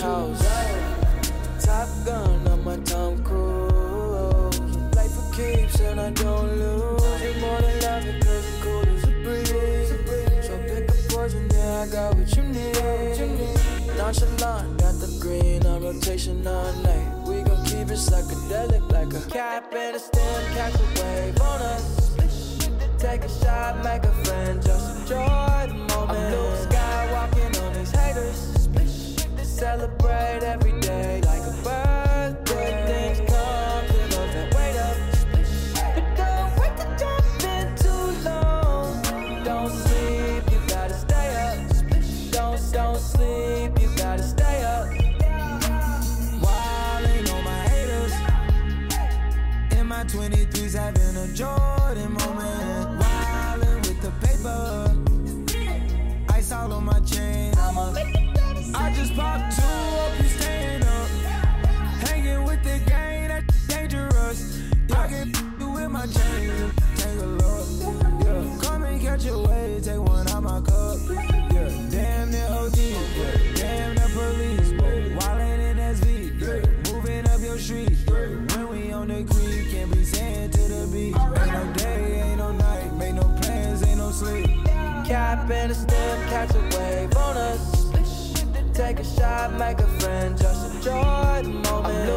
a 0.00 0.28
bathhouse. 0.36 1.64
Top 1.64 1.88
gun 2.04 2.48
on 2.48 2.64
my 2.64 2.76
Tom 2.78 3.22
Cruise. 3.22 4.58
Play 4.92 5.08
for 5.08 5.34
keeps 5.34 5.80
and 5.80 6.00
I 6.00 6.10
don't 6.10 6.58
lose. 6.58 7.22
You 7.22 7.40
more 7.40 7.60
than 7.60 7.80
love 7.80 8.04
it 8.06 8.22
'cause 8.22 8.44
it's 8.44 8.62
cool 8.62 8.84
as 8.94 9.04
a 9.04 9.12
breeze. 9.24 10.46
So 10.46 10.58
pick 10.58 10.90
a 10.90 11.14
poison, 11.14 11.48
yeah, 11.52 11.82
I 11.82 11.86
got 11.86 12.14
what 12.14 12.36
you 12.36 12.42
need. 12.42 12.76
Nonchalant, 13.96 14.78
got 14.78 14.94
the 15.00 15.18
green 15.20 15.66
on 15.66 15.82
rotation 15.82 16.46
all 16.46 16.72
night. 16.84 17.08
We 17.26 17.42
gon' 17.42 17.64
keep 17.64 17.90
it 17.90 17.98
psychedelic 17.98 18.92
like 18.92 19.12
a 19.14 19.22
cap 19.30 19.72
and 19.74 19.96
a 19.96 19.98
stem, 19.98 20.42
catch 20.54 20.74
a 20.74 20.86
wave 21.00 21.40
on 21.40 21.60
us. 21.62 21.82
Take 22.98 23.24
a 23.24 23.28
shot, 23.28 23.82
make 23.82 24.04
a 24.04 24.12
friend, 24.24 24.62
just 24.62 24.90
enjoy 24.90 25.66
the 25.68 25.74
moment. 25.74 26.75
Celebrate 29.56 30.42
every 30.42 30.78
day 30.80 31.22
like 31.24 31.40
a 31.40 31.54
birthday. 31.64 32.84
Things 32.86 33.18
come 33.20 33.86
to 33.86 33.96
those 34.14 34.32
that 34.34 34.54
wait 34.54 34.76
up. 34.76 34.96
But 35.94 36.06
don't 36.14 36.52
wait 36.60 36.76
to 36.76 36.84
jump 37.00 37.42
in 37.54 37.74
too 37.74 38.28
long. 38.28 39.02
Don't 39.44 39.70
sleep, 39.70 40.44
you 40.52 40.60
gotta 40.68 40.92
stay 40.92 41.28
up. 41.46 41.56
Don't 42.32 42.60
don't 42.70 42.98
sleep, 42.98 43.80
you 43.80 43.88
gotta 43.96 44.22
stay 44.22 44.62
up. 44.62 44.88
Wildin' 46.42 47.32
on 47.32 47.42
my 47.42 47.62
haters. 47.70 48.12
In 49.70 49.86
my 49.86 50.04
23s, 50.04 50.74
having 50.74 51.16
a 51.16 51.28
Jordan 51.32 52.12
moment. 52.12 53.00
Wildin' 53.00 53.88
with 53.88 54.02
the 54.02 54.10
paper. 54.20 54.75
Just 58.96 59.14
popped 59.14 59.54
two 59.54 59.62
up, 59.62 60.18
you 60.18 60.28
staying 60.28 60.82
up. 60.82 61.08
Hanging 62.08 62.44
with 62.44 62.62
the 62.62 62.80
gang, 62.88 63.28
that's 63.28 63.66
dangerous. 63.66 64.62
I 64.94 65.06
can 65.08 65.32
you 65.60 65.70
with 65.70 65.90
my 65.90 66.06
chain. 66.06 66.72
Take 66.96 67.18
a 67.20 67.26
look. 67.26 67.66
Yeah. 68.24 68.58
Come 68.62 68.84
and 68.84 69.00
catch 69.00 69.26
a 69.26 69.38
wave, 69.38 69.84
take 69.84 70.00
one 70.00 70.26
out 70.28 70.42
my 70.42 70.60
cup. 70.62 70.98
Yeah. 71.10 71.68
Damn 71.90 72.30
the 72.32 72.42
OD. 72.58 72.78
Yeah. 72.78 73.54
Damn 73.54 73.94
the 73.96 74.08
police. 74.14 74.70
Wildin' 75.18 75.70
in 75.70 75.76
SV. 75.76 76.40
Yeah. 76.40 76.92
Moving 76.92 77.28
up 77.28 77.40
your 77.40 77.58
street. 77.58 77.98
Yeah. 78.08 78.56
When 78.56 78.68
we 78.68 78.92
on 78.92 79.08
the 79.08 79.24
creek, 79.24 79.72
can't 79.72 79.92
be 79.92 80.04
saying 80.04 80.50
to 80.52 80.60
the 80.60 80.88
beat. 80.90 81.14
Ain't 81.14 81.52
no 81.52 81.72
day, 81.74 82.22
ain't 82.22 82.38
no 82.38 82.52
night. 82.52 82.94
Make 82.94 83.14
no 83.14 83.28
plans, 83.42 83.82
ain't 83.86 83.98
no 83.98 84.10
sleep. 84.10 84.46
Cap 85.04 85.50
and 85.50 85.70
a 85.70 85.74
stem, 85.74 86.28
catch 86.28 86.54
a 86.54 86.58
wave. 86.60 86.75
Take 88.86 89.00
a 89.00 89.04
shot, 89.04 89.52
make 89.54 89.80
a 89.80 89.86
friend, 89.98 90.38
just 90.38 90.76
enjoy 90.76 91.42
the 91.42 91.48
moment. 91.48 92.08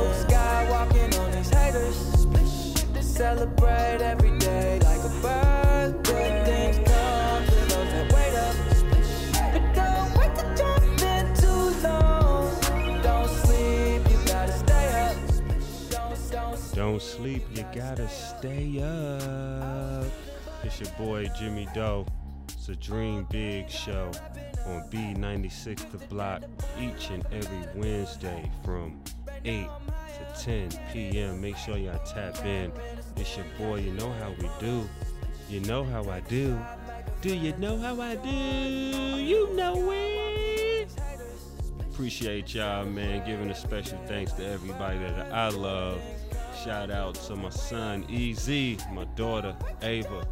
On 1.17 1.31
these 1.31 1.49
haters. 1.49 2.27
Celebrate 3.01 3.97
every 4.01 4.37
day 4.37 4.79
like 4.83 4.99
a 4.99 5.09
birthday. 5.19 6.43
Things 6.45 6.77
come 6.87 7.45
to 7.47 7.55
those 7.73 7.89
that 7.91 8.13
wait 8.13 8.35
up. 8.45 8.55
But 9.51 9.65
don't 9.73 10.15
wait 10.19 10.35
to 10.35 10.45
jump 10.55 11.01
in 11.01 11.25
too 11.41 11.87
long. 11.87 13.01
Don't 13.01 13.29
sleep, 13.29 14.07
you 14.07 14.17
gotta 14.27 14.51
stay 14.51 15.09
up. 15.09 15.15
Don't, 15.89 16.31
don't 16.31 16.75
Don't 16.75 17.01
sleep, 17.01 17.43
you 17.51 17.65
gotta 17.73 18.07
stay 18.07 18.79
up. 18.79 20.05
It's 20.63 20.79
your 20.79 20.91
boy 20.99 21.31
Jimmy 21.35 21.67
Doe. 21.73 22.05
A 22.69 22.75
Dream 22.75 23.25
Big 23.31 23.67
show 23.67 24.11
on 24.67 24.83
B96 24.91 25.91
The 25.91 25.97
Block 26.05 26.43
each 26.79 27.09
and 27.09 27.25
every 27.31 27.65
Wednesday 27.73 28.51
from 28.63 29.01
8 29.43 29.67
to 30.35 30.43
10 30.43 30.69
p.m. 30.93 31.41
Make 31.41 31.57
sure 31.57 31.77
y'all 31.77 31.97
tap 32.05 32.45
in. 32.45 32.71
It's 33.15 33.35
your 33.35 33.45
boy, 33.57 33.79
you 33.79 33.91
know 33.93 34.11
how 34.13 34.31
we 34.39 34.47
do. 34.59 34.87
You 35.49 35.61
know 35.61 35.83
how 35.83 36.07
I 36.11 36.19
do. 36.19 36.59
Do 37.21 37.35
you 37.35 37.57
know 37.57 37.77
how 37.79 37.99
I 37.99 38.15
do? 38.15 38.29
You 38.29 39.51
know 39.55 39.91
it. 39.91 40.91
Appreciate 41.91 42.53
y'all, 42.53 42.85
man. 42.85 43.25
Giving 43.25 43.49
a 43.49 43.55
special 43.55 43.97
thanks 44.05 44.33
to 44.33 44.45
everybody 44.45 44.99
that 44.99 45.33
I 45.33 45.49
love. 45.49 45.99
Shout 46.63 46.91
out 46.91 47.15
to 47.15 47.35
my 47.35 47.49
son 47.49 48.05
EZ, 48.11 48.47
my 48.91 49.05
daughter 49.15 49.55
Ava. 49.81 50.27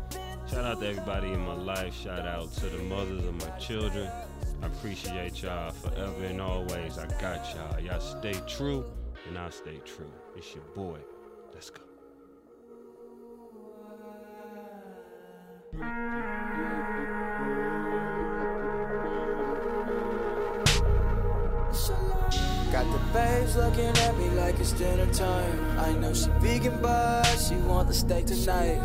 Shout 0.50 0.64
out 0.64 0.80
to 0.80 0.88
everybody 0.88 1.34
in 1.34 1.42
my 1.42 1.56
life. 1.56 1.94
Shout 1.94 2.26
out 2.26 2.54
to 2.54 2.68
the 2.68 2.82
mothers 2.84 3.26
of 3.26 3.34
my 3.36 3.50
children. 3.58 4.10
I 4.62 4.68
appreciate 4.68 5.44
y'all 5.44 5.72
forever 5.72 6.24
and 6.24 6.40
always. 6.40 6.98
I 6.98 7.06
got 7.20 7.54
y'all. 7.54 7.80
Y'all 7.82 8.00
stay 8.00 8.40
true, 8.48 8.86
and 9.28 9.38
I 9.38 9.50
stay 9.50 9.82
true. 9.84 10.12
It's 10.38 10.56
your 10.56 10.64
boy. 10.74 11.00
Let's 11.54 11.70
go. 11.70 11.82
Got 22.72 22.92
the 22.92 23.00
babes 23.14 23.56
looking 23.56 23.86
at 23.86 24.18
me 24.18 24.30
like 24.32 24.60
it's 24.60 24.74
dinner 24.74 25.12
time. 25.14 25.80
I 25.80 25.94
know 25.94 26.14
she 26.14 26.30
vegan, 26.40 26.80
but 26.82 27.24
she 27.38 27.56
want 27.56 27.88
the 27.88 27.94
steak 27.94 28.26
tonight. 28.26 28.82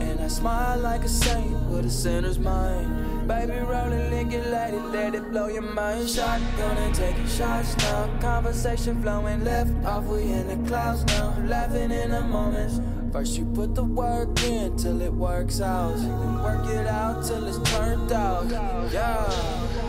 And 0.00 0.20
I 0.20 0.28
smile 0.28 0.78
like 0.78 1.04
a 1.04 1.08
saint 1.08 1.52
with 1.68 1.84
a 1.84 1.90
sinner's 1.90 2.38
mind. 2.38 3.28
Baby, 3.28 3.58
rolling, 3.58 4.10
lick 4.10 4.32
it, 4.32 4.46
let 4.46 4.72
it, 4.72 4.82
let 4.86 5.14
it 5.14 5.30
blow 5.30 5.48
your 5.48 5.62
mind. 5.62 6.08
Shotgun 6.08 6.76
and 6.78 6.94
taking 6.94 7.26
shots 7.26 7.76
now. 7.78 8.08
Conversation 8.20 9.02
flowing 9.02 9.44
left 9.44 9.72
off, 9.84 10.04
we 10.04 10.22
in 10.22 10.48
the 10.48 10.68
clouds 10.68 11.04
now. 11.04 11.36
Laughing 11.44 11.90
in 11.90 12.12
the 12.12 12.22
moments. 12.22 12.80
First 13.12 13.36
you 13.36 13.44
put 13.44 13.74
the 13.74 13.84
work 13.84 14.42
in 14.44 14.76
till 14.76 15.00
it 15.02 15.12
works 15.12 15.60
out. 15.60 15.96
Then 15.96 16.42
work 16.42 16.66
it 16.68 16.86
out 16.86 17.24
till 17.24 17.46
it's 17.46 17.58
turned 17.70 18.12
out. 18.12 18.48
Yeah. 18.92 19.85